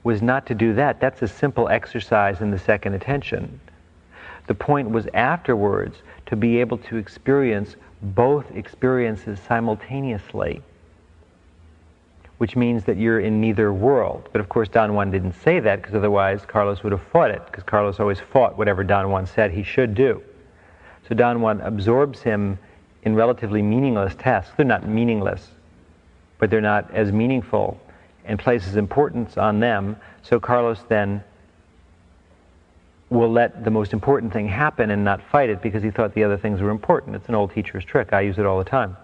was 0.03 0.21
not 0.21 0.45
to 0.47 0.55
do 0.55 0.73
that. 0.75 0.99
That's 0.99 1.21
a 1.21 1.27
simple 1.27 1.67
exercise 1.69 2.41
in 2.41 2.51
the 2.51 2.59
second 2.59 2.93
attention. 2.93 3.59
The 4.47 4.55
point 4.55 4.89
was 4.89 5.07
afterwards 5.13 5.97
to 6.27 6.35
be 6.35 6.59
able 6.59 6.77
to 6.79 6.97
experience 6.97 7.75
both 8.01 8.49
experiences 8.51 9.39
simultaneously 9.47 10.61
which 12.37 12.55
means 12.55 12.83
that 12.83 12.97
you're 12.97 13.19
in 13.19 13.41
neither 13.41 13.73
world. 13.73 14.29
But 14.31 14.41
of 14.41 14.49
course, 14.49 14.69
Don 14.69 14.93
Juan 14.93 15.09
didn't 15.11 15.33
say 15.33 15.59
that 15.59 15.81
because 15.81 15.95
otherwise 15.95 16.45
Carlos 16.45 16.83
would 16.83 16.91
have 16.91 17.01
fought 17.11 17.31
it, 17.31 17.43
because 17.45 17.63
Carlos 17.63 17.99
always 17.99 18.19
fought 18.19 18.57
whatever 18.57 18.83
Don 18.83 19.09
Juan 19.09 19.25
said 19.25 19.51
he 19.51 19.63
should 19.63 19.95
do. 19.95 20.21
So 21.07 21.15
Don 21.15 21.41
Juan 21.41 21.61
absorbs 21.61 22.21
him 22.21 22.59
in 23.03 23.15
relatively 23.15 23.61
meaningless 23.61 24.13
tasks. 24.15 24.53
They're 24.55 24.65
not 24.65 24.87
meaningless, 24.87 25.49
but 26.37 26.49
they're 26.49 26.61
not 26.61 26.91
as 26.93 27.11
meaningful 27.11 27.79
and 28.25 28.37
places 28.37 28.75
importance 28.75 29.37
on 29.37 29.59
them. 29.59 29.95
So 30.21 30.39
Carlos 30.39 30.83
then 30.89 31.23
will 33.09 33.31
let 33.31 33.63
the 33.63 33.71
most 33.71 33.93
important 33.93 34.33
thing 34.33 34.47
happen 34.47 34.91
and 34.91 35.03
not 35.03 35.21
fight 35.31 35.49
it 35.49 35.61
because 35.61 35.81
he 35.81 35.89
thought 35.89 36.13
the 36.13 36.25
other 36.25 36.37
things 36.37 36.61
were 36.61 36.69
important. 36.69 37.15
It's 37.15 37.29
an 37.29 37.35
old 37.35 37.53
teacher's 37.53 37.85
trick. 37.85 38.11
I 38.11 38.21
use 38.21 38.37
it 38.37 38.45
all 38.45 38.57
the 38.57 38.69
time. 38.69 38.97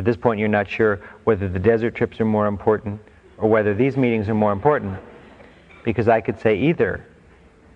At 0.00 0.06
this 0.06 0.16
point, 0.16 0.40
you're 0.40 0.48
not 0.48 0.66
sure 0.66 0.98
whether 1.24 1.46
the 1.46 1.58
desert 1.58 1.94
trips 1.94 2.18
are 2.22 2.24
more 2.24 2.46
important 2.46 3.02
or 3.36 3.50
whether 3.50 3.74
these 3.74 3.98
meetings 3.98 4.30
are 4.30 4.34
more 4.34 4.50
important 4.50 4.98
because 5.84 6.08
I 6.08 6.22
could 6.22 6.40
say 6.40 6.56
either 6.56 7.04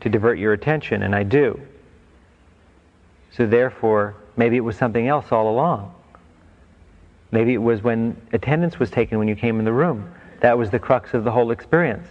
to 0.01 0.09
divert 0.09 0.39
your 0.39 0.55
attention, 0.55 1.03
and 1.03 1.15
I 1.15 1.23
do. 1.23 1.61
So 3.31 3.47
therefore, 3.47 4.15
maybe 4.39 4.57
it 4.57 4.61
was 4.61 4.75
something 4.75 5.07
else 5.07 5.33
all 5.33 5.51
along. 5.51 5.95
Maybe 7.31 7.53
it 7.53 7.59
was 7.59 7.83
when 7.83 8.17
attendance 8.33 8.79
was 8.79 8.91
taken 8.91 9.19
when 9.19 9.29
you 9.29 9.37
came 9.37 9.59
in 9.59 9.67
the 9.67 9.73
room. 9.75 10.11
That 10.41 10.57
was 10.57 10.71
the 10.71 10.79
crux 10.79 11.13
of 11.13 11.25
the 11.25 11.31
whole 11.31 11.51
experience. 11.51 12.09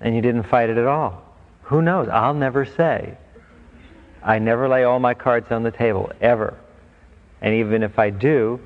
And 0.00 0.16
you 0.16 0.22
didn't 0.22 0.44
fight 0.44 0.70
it 0.70 0.78
at 0.78 0.86
all. 0.86 1.22
Who 1.64 1.82
knows? 1.82 2.08
I'll 2.08 2.32
never 2.32 2.64
say. 2.64 3.18
I 4.22 4.38
never 4.38 4.70
lay 4.70 4.84
all 4.84 5.00
my 5.00 5.12
cards 5.12 5.52
on 5.52 5.64
the 5.64 5.70
table, 5.70 6.10
ever. 6.22 6.56
And 7.42 7.54
even 7.56 7.82
if 7.82 7.98
I 7.98 8.08
do, 8.08 8.58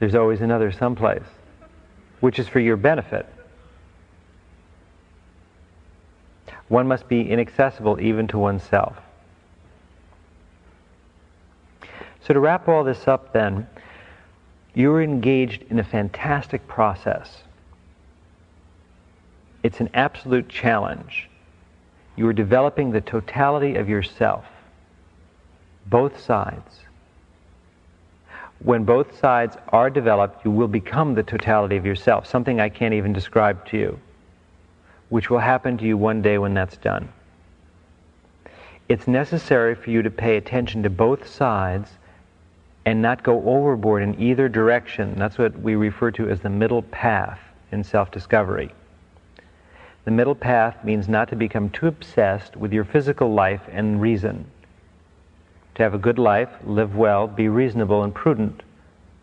there's 0.00 0.14
always 0.14 0.40
another 0.40 0.72
someplace, 0.72 1.22
which 2.20 2.38
is 2.38 2.48
for 2.48 2.58
your 2.58 2.76
benefit. 2.76 3.26
One 6.68 6.88
must 6.88 7.06
be 7.08 7.30
inaccessible 7.30 8.00
even 8.00 8.26
to 8.28 8.38
oneself. 8.38 8.96
So, 12.22 12.34
to 12.34 12.40
wrap 12.40 12.68
all 12.68 12.84
this 12.84 13.06
up, 13.06 13.32
then, 13.32 13.66
you're 14.74 15.02
engaged 15.02 15.64
in 15.68 15.78
a 15.78 15.84
fantastic 15.84 16.66
process. 16.66 17.42
It's 19.62 19.80
an 19.80 19.90
absolute 19.94 20.48
challenge. 20.48 21.28
You 22.16 22.26
are 22.28 22.32
developing 22.32 22.90
the 22.90 23.00
totality 23.00 23.76
of 23.76 23.88
yourself, 23.88 24.44
both 25.86 26.20
sides. 26.20 26.79
When 28.62 28.84
both 28.84 29.18
sides 29.18 29.56
are 29.70 29.88
developed, 29.88 30.44
you 30.44 30.50
will 30.50 30.68
become 30.68 31.14
the 31.14 31.22
totality 31.22 31.76
of 31.76 31.86
yourself, 31.86 32.26
something 32.26 32.60
I 32.60 32.68
can't 32.68 32.92
even 32.92 33.14
describe 33.14 33.64
to 33.66 33.78
you, 33.78 33.98
which 35.08 35.30
will 35.30 35.38
happen 35.38 35.78
to 35.78 35.84
you 35.84 35.96
one 35.96 36.20
day 36.20 36.36
when 36.36 36.52
that's 36.52 36.76
done. 36.76 37.08
It's 38.88 39.08
necessary 39.08 39.74
for 39.74 39.90
you 39.90 40.02
to 40.02 40.10
pay 40.10 40.36
attention 40.36 40.82
to 40.82 40.90
both 40.90 41.26
sides 41.26 41.90
and 42.84 43.00
not 43.00 43.22
go 43.22 43.42
overboard 43.48 44.02
in 44.02 44.20
either 44.20 44.48
direction. 44.48 45.14
That's 45.16 45.38
what 45.38 45.58
we 45.58 45.74
refer 45.74 46.10
to 46.12 46.28
as 46.28 46.40
the 46.40 46.50
middle 46.50 46.82
path 46.82 47.40
in 47.72 47.82
self 47.82 48.10
discovery. 48.10 48.72
The 50.04 50.10
middle 50.10 50.34
path 50.34 50.84
means 50.84 51.08
not 51.08 51.28
to 51.28 51.36
become 51.36 51.70
too 51.70 51.86
obsessed 51.86 52.56
with 52.56 52.72
your 52.72 52.84
physical 52.84 53.32
life 53.32 53.62
and 53.70 54.02
reason. 54.02 54.46
To 55.80 55.84
have 55.84 55.94
a 55.94 55.98
good 55.98 56.18
life, 56.18 56.50
live 56.62 56.94
well, 56.94 57.26
be 57.26 57.48
reasonable 57.48 58.02
and 58.02 58.14
prudent, 58.14 58.62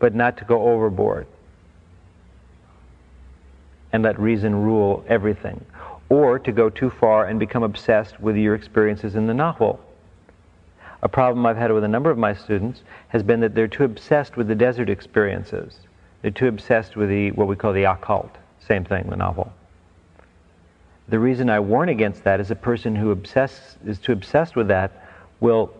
but 0.00 0.12
not 0.12 0.36
to 0.38 0.44
go 0.44 0.72
overboard 0.72 1.28
and 3.92 4.02
let 4.02 4.18
reason 4.18 4.64
rule 4.64 5.04
everything. 5.06 5.64
Or 6.08 6.36
to 6.40 6.50
go 6.50 6.68
too 6.68 6.90
far 6.90 7.26
and 7.26 7.38
become 7.38 7.62
obsessed 7.62 8.18
with 8.18 8.34
your 8.34 8.56
experiences 8.56 9.14
in 9.14 9.28
the 9.28 9.34
Nahual. 9.34 9.78
A 11.00 11.08
problem 11.08 11.46
I've 11.46 11.56
had 11.56 11.70
with 11.70 11.84
a 11.84 11.88
number 11.88 12.10
of 12.10 12.18
my 12.18 12.34
students 12.34 12.82
has 13.10 13.22
been 13.22 13.38
that 13.38 13.54
they're 13.54 13.68
too 13.68 13.84
obsessed 13.84 14.36
with 14.36 14.48
the 14.48 14.56
desert 14.56 14.90
experiences. 14.90 15.78
They're 16.22 16.32
too 16.32 16.48
obsessed 16.48 16.96
with 16.96 17.08
the 17.08 17.30
what 17.30 17.46
we 17.46 17.54
call 17.54 17.72
the 17.72 17.84
occult. 17.84 18.34
Same 18.66 18.84
thing, 18.84 19.06
the 19.08 19.14
nahual. 19.14 19.52
The 21.08 21.20
reason 21.20 21.50
I 21.50 21.60
warn 21.60 21.88
against 21.88 22.24
that 22.24 22.40
is 22.40 22.50
a 22.50 22.56
person 22.56 22.96
who 22.96 23.12
obsess, 23.12 23.76
is 23.86 24.00
too 24.00 24.10
obsessed 24.10 24.56
with 24.56 24.66
that 24.66 25.04
will 25.38 25.72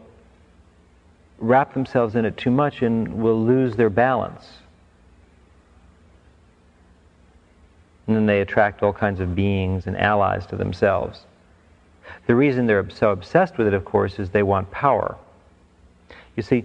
wrap 1.39 1.75
themselves 1.75 2.15
in 2.15 2.25
it 2.25 2.37
too 2.37 2.51
much 2.51 2.83
and 2.83 3.23
will 3.23 3.43
lose 3.45 3.77
their 3.77 3.91
balance. 3.91 4.45
And 8.07 8.17
then 8.17 8.27
they 8.27 8.41
attract 8.41 8.83
all 8.83 8.93
kinds 8.93 9.21
of 9.21 9.35
beings 9.35 9.87
and 9.87 9.97
allies 9.97 10.47
to 10.47 10.57
themselves. 10.57 11.21
The 12.27 12.35
reason 12.35 12.67
they're 12.67 12.89
so 12.91 13.11
obsessed 13.11 13.59
with 13.59 13.67
it, 13.67 13.75
of 13.75 13.85
course, 13.85 14.19
is 14.19 14.31
they 14.31 14.43
want 14.43 14.71
power. 14.71 15.17
You 16.35 16.43
see, 16.43 16.65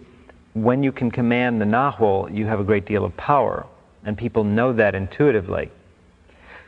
when 0.54 0.84
you 0.84 0.92
can 0.92 1.12
command 1.12 1.60
the 1.60 1.66
Nahual, 1.66 2.30
you 2.34 2.46
have 2.46 2.60
a 2.60 2.64
great 2.64 2.86
deal 2.86 3.04
of 3.04 3.16
power, 3.18 3.66
and 4.06 4.18
people 4.18 4.44
know 4.44 4.72
that 4.74 4.96
intuitively. 4.96 5.70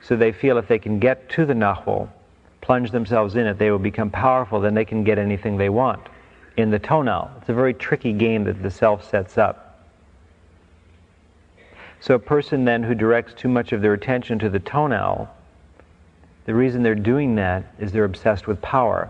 So 0.02 0.16
they 0.16 0.32
feel 0.32 0.58
if 0.58 0.68
they 0.68 0.80
can 0.80 1.00
get 1.00 1.30
to 1.32 1.46
the 1.46 1.54
Nahual, 1.54 2.10
plunge 2.62 2.92
themselves 2.92 3.36
in 3.36 3.48
it, 3.48 3.58
they 3.58 3.72
will 3.72 3.80
become 3.80 4.10
powerful, 4.10 4.60
then 4.60 4.74
they 4.74 4.86
can 4.86 5.04
get 5.04 5.18
anything 5.18 5.58
they 5.58 5.70
want 5.70 6.02
in 6.58 6.72
the 6.72 6.80
tonal. 6.80 7.30
It's 7.40 7.50
a 7.50 7.54
very 7.54 7.74
tricky 7.74 8.14
game 8.14 8.46
that 8.46 8.62
the 8.62 8.72
self 8.72 9.10
sets 9.10 9.38
up. 9.38 9.84
So 12.00 12.16
a 12.16 12.20
person 12.20 12.66
then 12.66 12.84
who 12.84 12.94
directs 12.94 13.34
too 13.34 13.48
much 13.48 13.72
of 13.72 13.82
their 13.82 13.94
attention 13.94 14.40
to 14.40 14.50
the 14.50 14.60
tonal, 14.60 15.30
the 16.46 16.54
reason 16.54 16.84
they're 16.84 16.96
doing 16.96 17.36
that 17.36 17.74
is 17.80 17.92
they're 17.92 18.06
obsessed 18.06 18.48
with 18.48 18.62
power. 18.62 19.10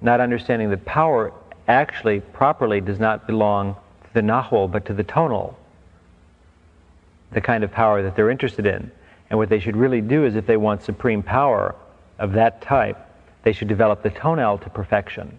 Not 0.00 0.20
understanding 0.20 0.70
that 0.70 0.84
power 0.84 1.32
actually 1.68 2.20
properly 2.20 2.80
does 2.80 2.98
not 2.98 3.26
belong 3.26 3.74
to 3.74 4.14
the 4.14 4.20
Nahual 4.20 4.70
but 4.70 4.84
to 4.86 4.94
the 4.94 5.04
tonal, 5.04 5.56
the 7.30 7.40
kind 7.40 7.62
of 7.62 7.70
power 7.70 8.02
that 8.02 8.16
they're 8.16 8.30
interested 8.30 8.66
in. 8.66 8.90
And 9.30 9.38
what 9.38 9.48
they 9.48 9.60
should 9.60 9.76
really 9.76 10.00
do 10.00 10.24
is 10.24 10.34
if 10.34 10.46
they 10.46 10.56
want 10.56 10.82
supreme 10.82 11.22
power 11.22 11.74
of 12.18 12.32
that 12.32 12.60
type, 12.60 12.98
they 13.44 13.52
should 13.52 13.68
develop 13.68 14.02
the 14.02 14.10
tonal 14.10 14.58
to 14.58 14.70
perfection. 14.70 15.38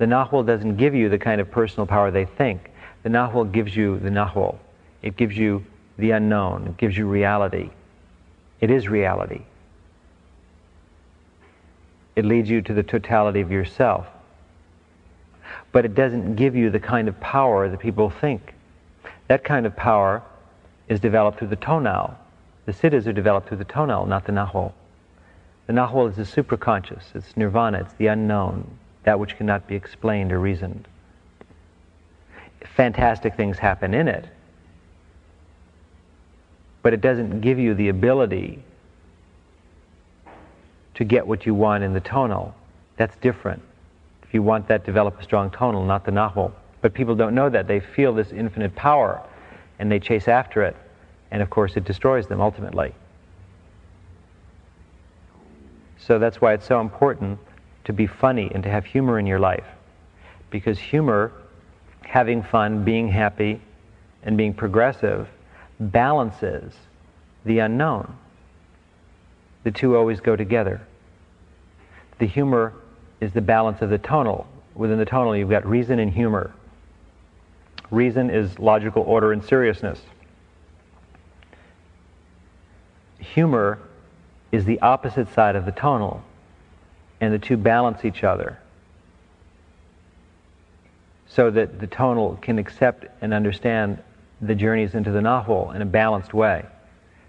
The 0.00 0.06
Nahual 0.06 0.46
doesn't 0.46 0.78
give 0.78 0.94
you 0.94 1.10
the 1.10 1.18
kind 1.18 1.42
of 1.42 1.50
personal 1.50 1.86
power 1.86 2.10
they 2.10 2.24
think. 2.24 2.70
The 3.02 3.10
Nahual 3.10 3.52
gives 3.52 3.76
you 3.76 3.98
the 3.98 4.08
Nahual. 4.08 4.58
It 5.02 5.14
gives 5.18 5.36
you 5.36 5.62
the 5.98 6.12
unknown. 6.12 6.68
It 6.68 6.78
gives 6.78 6.96
you 6.96 7.06
reality. 7.06 7.68
It 8.62 8.70
is 8.70 8.88
reality. 8.88 9.42
It 12.16 12.24
leads 12.24 12.48
you 12.48 12.62
to 12.62 12.72
the 12.72 12.82
totality 12.82 13.42
of 13.42 13.52
yourself. 13.52 14.06
But 15.70 15.84
it 15.84 15.94
doesn't 15.94 16.36
give 16.36 16.56
you 16.56 16.70
the 16.70 16.80
kind 16.80 17.06
of 17.06 17.20
power 17.20 17.68
that 17.68 17.78
people 17.78 18.08
think. 18.08 18.54
That 19.28 19.44
kind 19.44 19.66
of 19.66 19.76
power 19.76 20.22
is 20.88 20.98
developed 20.98 21.40
through 21.40 21.48
the 21.48 21.56
tonal. 21.56 22.16
The 22.64 22.72
siddhas 22.72 23.06
are 23.06 23.12
developed 23.12 23.48
through 23.48 23.58
the 23.58 23.64
tonal, 23.64 24.06
not 24.06 24.24
the 24.24 24.32
nahual. 24.32 24.72
The 25.66 25.74
nahual 25.74 26.08
is 26.08 26.16
the 26.16 26.42
supraconscious, 26.42 27.14
it's 27.14 27.36
nirvana, 27.36 27.80
it's 27.80 27.92
the 27.94 28.06
unknown, 28.06 28.78
that 29.10 29.18
which 29.18 29.36
cannot 29.36 29.66
be 29.66 29.74
explained 29.74 30.30
or 30.30 30.38
reasoned. 30.38 30.86
Fantastic 32.76 33.34
things 33.34 33.58
happen 33.58 33.92
in 33.92 34.06
it, 34.06 34.24
but 36.82 36.94
it 36.94 37.00
doesn't 37.00 37.40
give 37.40 37.58
you 37.58 37.74
the 37.74 37.88
ability 37.88 38.62
to 40.94 41.02
get 41.02 41.26
what 41.26 41.44
you 41.44 41.52
want 41.54 41.82
in 41.82 41.92
the 41.92 41.98
tonal. 41.98 42.54
That's 42.98 43.16
different. 43.16 43.60
If 44.22 44.32
you 44.32 44.44
want 44.44 44.68
that, 44.68 44.86
develop 44.86 45.18
a 45.18 45.24
strong 45.24 45.50
tonal, 45.50 45.84
not 45.84 46.04
the 46.04 46.12
nahual. 46.12 46.52
But 46.80 46.94
people 46.94 47.16
don't 47.16 47.34
know 47.34 47.50
that. 47.50 47.66
They 47.66 47.80
feel 47.80 48.14
this 48.14 48.30
infinite 48.30 48.76
power 48.76 49.20
and 49.80 49.90
they 49.90 49.98
chase 49.98 50.28
after 50.28 50.62
it. 50.62 50.76
And 51.32 51.42
of 51.42 51.50
course, 51.50 51.76
it 51.76 51.82
destroys 51.82 52.28
them 52.28 52.40
ultimately. 52.40 52.94
So 55.98 56.20
that's 56.20 56.40
why 56.40 56.52
it's 56.52 56.68
so 56.68 56.80
important 56.80 57.40
to 57.84 57.92
be 57.92 58.06
funny 58.06 58.50
and 58.54 58.62
to 58.62 58.70
have 58.70 58.84
humor 58.84 59.18
in 59.18 59.26
your 59.26 59.38
life. 59.38 59.64
Because 60.50 60.78
humor, 60.78 61.32
having 62.02 62.42
fun, 62.42 62.84
being 62.84 63.08
happy, 63.08 63.60
and 64.22 64.36
being 64.36 64.54
progressive 64.54 65.28
balances 65.78 66.74
the 67.44 67.60
unknown. 67.60 68.16
The 69.64 69.70
two 69.70 69.96
always 69.96 70.20
go 70.20 70.36
together. 70.36 70.80
The 72.18 72.26
humor 72.26 72.74
is 73.20 73.32
the 73.32 73.40
balance 73.40 73.82
of 73.82 73.90
the 73.90 73.98
tonal. 73.98 74.46
Within 74.74 74.98
the 74.98 75.04
tonal, 75.04 75.36
you've 75.36 75.50
got 75.50 75.66
reason 75.66 75.98
and 75.98 76.12
humor. 76.12 76.52
Reason 77.90 78.30
is 78.30 78.58
logical 78.58 79.02
order 79.02 79.32
and 79.32 79.44
seriousness. 79.44 80.00
Humor 83.18 83.78
is 84.52 84.64
the 84.64 84.80
opposite 84.80 85.32
side 85.32 85.56
of 85.56 85.64
the 85.64 85.72
tonal, 85.72 86.22
and 87.20 87.32
the 87.32 87.38
two 87.38 87.56
balance 87.56 88.04
each 88.04 88.24
other 88.24 88.58
so 91.28 91.50
that 91.50 91.78
the 91.78 91.86
tonal 91.86 92.38
can 92.42 92.58
accept 92.58 93.06
and 93.20 93.32
understand 93.32 94.02
the 94.40 94.54
journeys 94.54 94.94
into 94.94 95.10
the 95.10 95.20
nahual 95.20 95.74
in 95.74 95.82
a 95.82 95.86
balanced 95.86 96.34
way. 96.34 96.64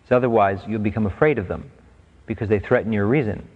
So 0.10 0.16
otherwise, 0.16 0.60
you'll 0.68 0.80
become 0.80 1.06
afraid 1.06 1.38
of 1.38 1.48
them 1.48 1.70
because 2.26 2.50
they 2.50 2.60
threaten 2.60 2.92
your 2.92 3.06
reason. 3.06 3.48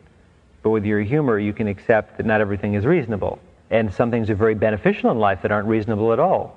But 0.62 0.70
with 0.70 0.86
your 0.86 1.02
humor, 1.02 1.40
you 1.40 1.54
can 1.54 1.68
accept 1.68 2.18
that 2.18 2.26
not 2.26 2.42
everything 2.42 2.76
is 2.76 2.86
reasonable. 2.86 3.40
And 3.70 3.94
some 3.94 4.12
things 4.12 4.30
are 4.30 4.36
very 4.36 4.56
beneficial 4.56 5.10
in 5.12 5.18
life 5.18 5.42
that 5.42 5.52
aren't 5.52 5.68
reasonable 5.68 6.14
at 6.14 6.20
all. 6.20 6.55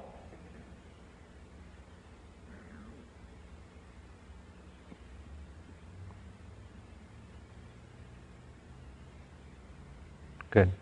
Good. 10.50 10.72